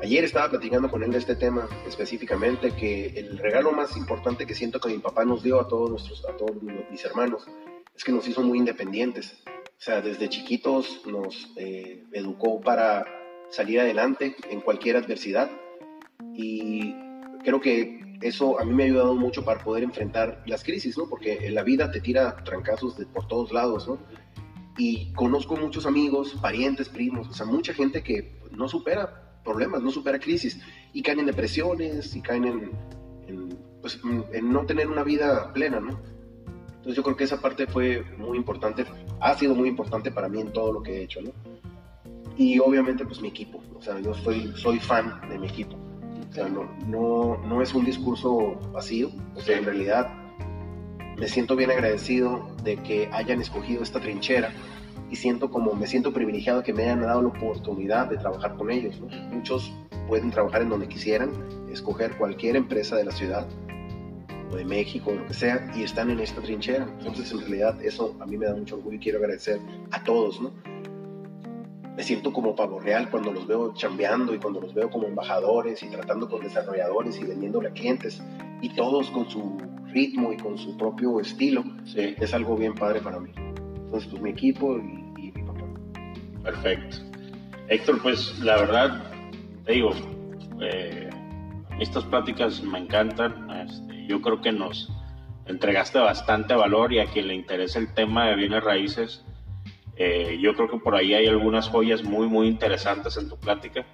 Ayer 0.04 0.22
estaba 0.22 0.50
platicando 0.50 0.90
con 0.90 1.02
él 1.02 1.12
de 1.12 1.16
este 1.16 1.34
tema 1.34 1.66
específicamente, 1.88 2.72
que 2.72 3.06
el 3.06 3.38
regalo 3.38 3.72
más 3.72 3.96
importante 3.96 4.46
que 4.46 4.54
siento 4.54 4.78
que 4.78 4.90
mi 4.90 4.98
papá 4.98 5.24
nos 5.24 5.42
dio 5.42 5.58
a 5.58 5.66
todos, 5.66 5.88
nuestros, 5.88 6.26
a 6.26 6.36
todos 6.36 6.62
mis 6.90 7.02
hermanos 7.06 7.46
es 7.96 8.04
que 8.04 8.12
nos 8.12 8.28
hizo 8.28 8.42
muy 8.42 8.58
independientes. 8.58 9.42
O 9.46 9.78
sea, 9.78 10.02
desde 10.02 10.28
chiquitos 10.28 11.00
nos 11.06 11.50
eh, 11.56 12.04
educó 12.12 12.60
para 12.60 13.06
salir 13.48 13.80
adelante 13.80 14.36
en 14.50 14.60
cualquier 14.60 14.98
adversidad 14.98 15.50
y 16.34 16.94
creo 17.42 17.62
que 17.62 18.18
eso 18.20 18.60
a 18.60 18.64
mí 18.66 18.74
me 18.74 18.82
ha 18.82 18.86
ayudado 18.86 19.14
mucho 19.14 19.42
para 19.42 19.64
poder 19.64 19.84
enfrentar 19.84 20.42
las 20.44 20.64
crisis, 20.64 20.98
¿no? 20.98 21.08
Porque 21.08 21.48
la 21.48 21.62
vida 21.62 21.90
te 21.90 22.02
tira 22.02 22.44
trancazos 22.44 22.98
de, 22.98 23.06
por 23.06 23.26
todos 23.26 23.52
lados, 23.52 23.88
¿no? 23.88 23.98
Y 24.76 25.14
conozco 25.14 25.56
muchos 25.56 25.86
amigos, 25.86 26.36
parientes, 26.42 26.90
primos, 26.90 27.26
o 27.26 27.32
sea, 27.32 27.46
mucha 27.46 27.72
gente 27.72 28.02
que 28.02 28.38
no 28.50 28.68
supera 28.68 29.23
problemas, 29.44 29.82
no 29.82 29.90
supera 29.90 30.18
crisis 30.18 30.58
y 30.92 31.02
caen 31.02 31.20
en 31.20 31.26
depresiones 31.26 32.16
y 32.16 32.22
caen 32.22 32.44
en, 32.44 33.58
pues, 33.80 34.00
en 34.32 34.52
no 34.52 34.64
tener 34.66 34.88
una 34.88 35.04
vida 35.04 35.52
plena, 35.52 35.80
¿no? 35.80 36.00
Entonces 36.84 36.96
yo 36.96 37.02
creo 37.02 37.16
que 37.16 37.24
esa 37.24 37.40
parte 37.40 37.66
fue 37.66 38.04
muy 38.18 38.36
importante, 38.36 38.84
ha 39.20 39.34
sido 39.38 39.54
muy 39.54 39.68
importante 39.68 40.10
para 40.10 40.28
mí 40.28 40.40
en 40.40 40.52
todo 40.52 40.72
lo 40.72 40.82
que 40.82 40.98
he 40.98 41.02
hecho, 41.04 41.22
¿no? 41.22 41.30
Y 42.36 42.58
obviamente 42.58 43.06
pues 43.06 43.20
mi 43.20 43.28
equipo, 43.28 43.62
o 43.74 43.80
sea, 43.80 43.98
yo 44.00 44.12
soy, 44.14 44.52
soy 44.56 44.78
fan 44.80 45.20
de 45.28 45.38
mi 45.38 45.46
equipo. 45.46 45.76
O 46.28 46.34
sea, 46.34 46.48
no, 46.48 46.68
no, 46.88 47.38
no 47.46 47.62
es 47.62 47.72
un 47.74 47.84
discurso 47.84 48.58
vacío, 48.72 49.10
o 49.34 49.40
sea, 49.40 49.56
en 49.56 49.64
realidad 49.64 50.12
me 51.16 51.28
siento 51.28 51.56
bien 51.56 51.70
agradecido 51.70 52.54
de 52.64 52.76
que 52.76 53.08
hayan 53.12 53.40
escogido 53.40 53.82
esta 53.82 54.00
trinchera 54.00 54.52
y 55.10 55.16
siento 55.16 55.50
como 55.50 55.74
me 55.74 55.86
siento 55.86 56.12
privilegiado 56.12 56.62
que 56.62 56.72
me 56.72 56.84
hayan 56.84 57.02
dado 57.02 57.22
la 57.22 57.28
oportunidad 57.28 58.08
de 58.08 58.16
trabajar 58.16 58.56
con 58.56 58.70
ellos. 58.70 59.00
¿no? 59.00 59.08
Muchos 59.34 59.72
pueden 60.08 60.30
trabajar 60.30 60.62
en 60.62 60.68
donde 60.68 60.88
quisieran, 60.88 61.30
escoger 61.70 62.16
cualquier 62.16 62.56
empresa 62.56 62.96
de 62.96 63.04
la 63.04 63.12
ciudad, 63.12 63.46
de 64.54 64.64
México, 64.64 65.10
o 65.10 65.14
lo 65.14 65.26
que 65.26 65.34
sea, 65.34 65.70
y 65.74 65.82
están 65.82 66.10
en 66.10 66.20
esta 66.20 66.40
trinchera. 66.40 66.86
Entonces, 66.98 67.32
en 67.32 67.40
realidad, 67.40 67.82
eso 67.82 68.14
a 68.20 68.26
mí 68.26 68.36
me 68.36 68.46
da 68.46 68.54
mucho 68.54 68.76
orgullo 68.76 68.96
y 68.96 69.00
quiero 69.00 69.18
agradecer 69.18 69.60
a 69.90 70.02
todos, 70.02 70.40
¿no? 70.40 70.52
Me 71.96 72.02
siento 72.02 72.32
como 72.32 72.56
pavo 72.56 72.80
real 72.80 73.08
cuando 73.08 73.32
los 73.32 73.46
veo 73.46 73.72
chambeando 73.74 74.34
y 74.34 74.38
cuando 74.38 74.60
los 74.60 74.74
veo 74.74 74.90
como 74.90 75.06
embajadores 75.06 75.80
y 75.82 75.88
tratando 75.88 76.28
con 76.28 76.42
desarrolladores 76.42 77.20
y 77.20 77.24
vendiéndole 77.24 77.68
a 77.68 77.72
clientes 77.72 78.20
y 78.60 78.68
todos 78.70 79.10
con 79.10 79.30
su 79.30 79.56
ritmo 79.92 80.32
y 80.32 80.36
con 80.36 80.58
su 80.58 80.76
propio 80.76 81.20
estilo. 81.20 81.62
Sí. 81.84 82.16
Es 82.18 82.34
algo 82.34 82.56
bien 82.56 82.74
padre 82.74 83.00
para 83.00 83.20
mí. 83.20 83.30
Entonces, 83.94 84.10
pues 84.10 84.22
mi 84.22 84.30
equipo 84.30 84.76
y, 84.76 85.30
mi 85.30 85.42
papá. 85.44 85.66
Perfecto. 86.42 86.96
Héctor, 87.68 88.02
pues 88.02 88.40
la 88.40 88.56
verdad, 88.56 89.04
te 89.64 89.72
digo, 89.72 89.92
eh, 90.60 91.08
estas 91.78 92.02
pláticas 92.04 92.60
me 92.64 92.80
encantan. 92.80 93.48
Este, 93.52 94.06
yo 94.08 94.20
creo 94.20 94.40
que 94.40 94.50
nos 94.50 94.90
entregaste 95.46 96.00
bastante 96.00 96.54
valor 96.54 96.92
y 96.92 96.98
a 96.98 97.06
quien 97.06 97.28
le 97.28 97.34
interesa 97.34 97.78
el 97.78 97.94
tema 97.94 98.26
de 98.26 98.34
bienes 98.34 98.64
raíces, 98.64 99.24
eh, 99.96 100.38
yo 100.42 100.54
creo 100.54 100.68
que 100.68 100.78
por 100.78 100.96
ahí 100.96 101.14
hay 101.14 101.28
algunas 101.28 101.68
joyas 101.68 102.02
muy, 102.02 102.26
muy 102.26 102.48
interesantes 102.48 103.16
en 103.16 103.28
tu 103.28 103.36
plática. 103.36 103.86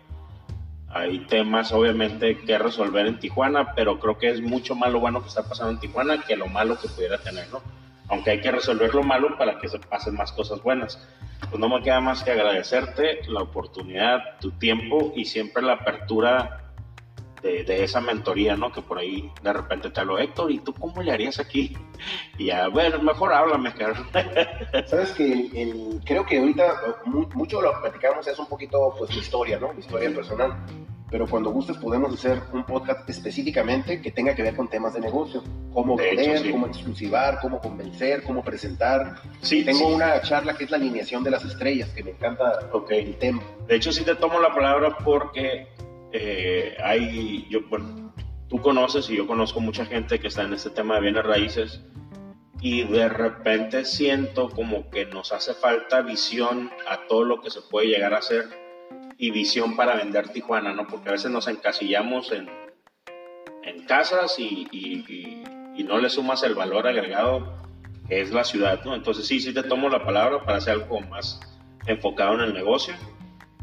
Hay 0.89 1.27
temas, 1.27 1.72
obviamente, 1.72 2.39
que 2.39 2.59
resolver 2.59 3.06
en 3.06 3.18
Tijuana, 3.18 3.74
pero 3.74 3.98
creo 4.01 4.16
que 4.16 4.31
es 4.31 4.40
mucho 4.40 4.74
más 4.74 4.90
lo 4.90 4.98
bueno 4.98 5.20
que 5.20 5.28
está 5.28 5.43
pasando 5.43 5.72
en 5.72 5.78
Tijuana 5.78 6.22
que 6.22 6.36
lo 6.36 6.47
malo 6.47 6.78
que 6.81 6.89
pudiera 6.89 7.18
tener, 7.18 7.51
¿no? 7.52 7.60
Aunque 8.11 8.31
hay 8.31 8.41
que 8.41 8.51
resolver 8.51 8.95
lo 8.95 9.03
malo 9.03 9.37
para 9.39 9.59
que 9.59 9.69
se 9.69 9.78
pasen 9.78 10.15
más 10.15 10.32
cosas 10.32 10.62
buenas. 10.62 10.99
Pues 11.49 11.59
no 11.59 11.69
me 11.69 11.82
queda 11.82 12.01
más 12.01 12.23
que 12.23 12.32
agradecerte 12.32 13.20
la 13.28 13.43
oportunidad, 13.43 14.39
tu 14.41 14.51
tiempo 14.53 15.12
y 15.16 15.24
siempre 15.24 15.62
la 15.62 15.74
apertura 15.74 16.61
de, 17.43 17.85
esa 17.85 18.01
mentoría, 18.01 18.57
¿no? 18.57 18.73
Que 18.73 18.82
por 18.82 18.99
ahí 18.99 19.31
de 19.43 19.53
repente 19.53 19.91
te 19.91 20.01
hablo, 20.01 20.19
Héctor, 20.19 20.51
¿y 20.51 20.59
tú 20.59 20.74
cómo 20.74 21.03
le 21.03 21.12
harías 21.12 21.39
aquí? 21.39 21.77
Y 22.39 22.51
a 22.51 22.69
ver, 22.69 23.03
mejor 23.03 23.32
háblame, 23.32 23.73
Sabes 24.87 25.12
que 25.12 26.01
creo 26.05 26.27
que 26.27 26.39
ahorita 26.39 26.97
mucho 27.07 27.62
lo 27.62 27.81
platicamos 27.81 28.27
es 28.27 28.39
un 28.39 28.47
poquito, 28.47 28.95
pues, 28.99 29.11
mi 29.11 29.19
historia, 29.19 29.59
¿no? 29.59 29.73
Mi 29.73 29.81
historia 29.81 30.15
personal. 30.15 30.55
Pero 31.11 31.27
cuando 31.27 31.51
gustes 31.51 31.77
podemos 31.78 32.15
hacer 32.15 32.41
un 32.53 32.65
podcast 32.65 33.09
específicamente 33.11 34.01
que 34.01 34.12
tenga 34.12 34.35
que 34.35 34.43
ver 34.43 34.55
con 34.55 34.69
temas 34.69 34.95
de 34.95 35.01
negocio, 35.01 35.43
cómo 35.73 35.97
De 35.97 36.12
hecho, 36.12 36.20
vender, 36.23 36.39
sí. 36.39 36.51
cómo 36.51 36.66
exclusivar, 36.66 37.39
cómo 37.41 37.61
convencer, 37.61 38.23
cómo 38.23 38.45
presentar. 38.45 39.16
Sí, 39.43 39.65
Tengo 39.65 39.89
sí. 39.89 39.95
una 39.95 40.20
charla 40.23 40.55
que 40.55 40.65
es 40.65 40.70
la 40.70 40.77
alineación 40.77 41.24
de 41.24 41.32
las 41.32 41.45
estrellas, 41.45 41.89
que 41.91 42.05
me 42.05 42.11
encanta 42.12 42.61
Ok. 42.73 42.93
el 42.93 43.16
tema. 43.16 43.43
De 43.66 43.77
hecho, 43.77 43.91
sí 43.93 44.05
te 44.05 44.15
tomo 44.15 44.39
la 44.41 44.55
palabra 44.55 44.97
porque 45.05 45.66
eh, 46.12 46.77
hay, 46.82 47.47
yo, 47.51 47.61
bueno, 47.69 48.12
tú 48.49 48.59
conoces 48.61 49.11
y 49.11 49.16
yo 49.16 49.27
conozco 49.27 49.59
mucha 49.61 49.85
gente 49.87 50.20
que 50.20 50.28
está 50.28 50.43
en 50.43 50.53
este 50.55 50.70
tema 50.70 50.95
de 50.95 51.01
bienes 51.01 51.24
raíces 51.24 51.81
y 52.61 52.85
de 52.85 53.09
repente 53.09 53.85
siento 53.85 54.51
como 54.51 54.91
que 54.91 55.07
nos 55.07 55.32
hace 55.32 55.55
falta 55.55 56.03
visión 56.03 56.70
a 56.89 57.07
todo 57.09 57.24
lo 57.24 57.41
que 57.41 57.51
se 57.51 57.62
puede 57.62 57.89
llegar 57.89 58.12
a 58.15 58.19
hacer 58.19 58.45
y 59.22 59.30
visión 59.30 59.76
para 59.76 59.97
vender 59.97 60.30
Tijuana, 60.30 60.72
¿no? 60.72 60.86
Porque 60.86 61.10
a 61.10 61.12
veces 61.12 61.30
nos 61.30 61.47
encasillamos 61.47 62.32
en, 62.32 62.48
en 63.64 63.84
casas 63.84 64.38
y, 64.38 64.66
y- 64.72 65.05
y- 65.09 65.44
y 65.76 65.84
no 65.84 65.98
le 65.98 66.09
sumas 66.10 66.42
el 66.42 66.55
valor 66.55 66.86
agregado 66.86 67.59
que 68.09 68.20
es 68.22 68.30
la 68.32 68.42
ciudad, 68.44 68.82
¿no? 68.84 68.94
Entonces 68.94 69.26
sí, 69.26 69.38
sí 69.40 69.52
te 69.55 69.62
tomo 69.62 69.88
la 69.88 70.05
palabra 70.05 70.44
para 70.44 70.59
hacer 70.59 70.72
algo 70.74 71.01
más 71.02 71.38
enfocado 71.86 72.34
en 72.34 72.40
el 72.40 72.55
negocio 72.55 72.94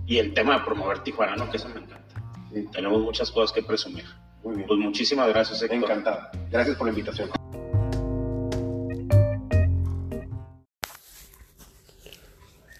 y 0.05 0.19
el 0.19 0.33
tema 0.33 0.59
de 0.59 0.63
promover 0.65 0.99
Tijuana, 0.99 1.35
¿no? 1.35 1.49
Que 1.49 1.57
eso 1.57 1.67
me 1.69 1.81
encanta. 1.81 2.21
Sí, 2.53 2.65
Tenemos 2.71 3.01
muchas 3.01 3.29
cosas 3.31 3.51
que 3.53 3.61
presumir. 3.63 4.05
muy 4.43 4.55
bien. 4.55 4.67
Pues 4.67 4.79
muchísimas 4.79 5.27
gracias, 5.29 5.61
Héctor. 5.63 5.77
Encantado. 5.91 6.29
Gracias 6.49 6.77
por 6.77 6.87
la 6.87 6.91
invitación. 6.91 7.29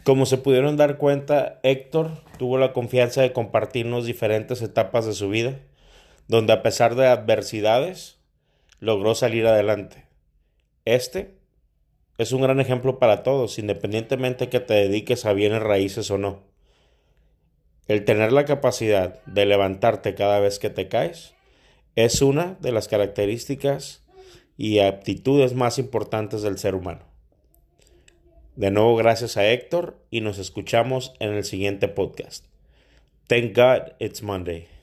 Como 0.07 0.25
se 0.25 0.37
pudieron 0.37 0.77
dar 0.77 0.97
cuenta, 0.97 1.59
Héctor 1.63 2.11
tuvo 2.37 2.57
la 2.57 2.71
confianza 2.71 3.21
de 3.21 3.33
compartirnos 3.33 4.05
diferentes 4.05 4.61
etapas 4.61 5.05
de 5.05 5.11
su 5.11 5.27
vida, 5.27 5.59
donde 6.29 6.53
a 6.53 6.63
pesar 6.63 6.95
de 6.95 7.07
adversidades, 7.07 8.17
logró 8.79 9.15
salir 9.15 9.45
adelante. 9.45 10.05
Este 10.85 11.35
es 12.17 12.31
un 12.31 12.41
gran 12.41 12.61
ejemplo 12.61 12.99
para 12.99 13.21
todos, 13.21 13.59
independientemente 13.59 14.47
que 14.47 14.61
te 14.61 14.75
dediques 14.75 15.25
a 15.25 15.33
bienes 15.33 15.61
raíces 15.61 16.09
o 16.09 16.17
no. 16.17 16.41
El 17.89 18.05
tener 18.05 18.31
la 18.31 18.45
capacidad 18.45 19.21
de 19.25 19.45
levantarte 19.45 20.15
cada 20.15 20.39
vez 20.39 20.57
que 20.57 20.69
te 20.69 20.87
caes 20.87 21.35
es 21.97 22.21
una 22.21 22.55
de 22.61 22.71
las 22.71 22.87
características 22.87 24.05
y 24.55 24.79
aptitudes 24.79 25.53
más 25.53 25.77
importantes 25.77 26.43
del 26.43 26.57
ser 26.57 26.75
humano. 26.75 27.06
De 28.57 28.71
nuevo, 28.71 28.95
gracias 28.95 29.37
a 29.37 29.45
Héctor 29.47 29.99
y 30.09 30.21
nos 30.21 30.39
escuchamos 30.39 31.13
en 31.19 31.31
el 31.31 31.43
siguiente 31.43 31.87
podcast. 31.87 32.43
Thank 33.27 33.55
God 33.55 33.93
it's 33.99 34.23
Monday. 34.23 34.76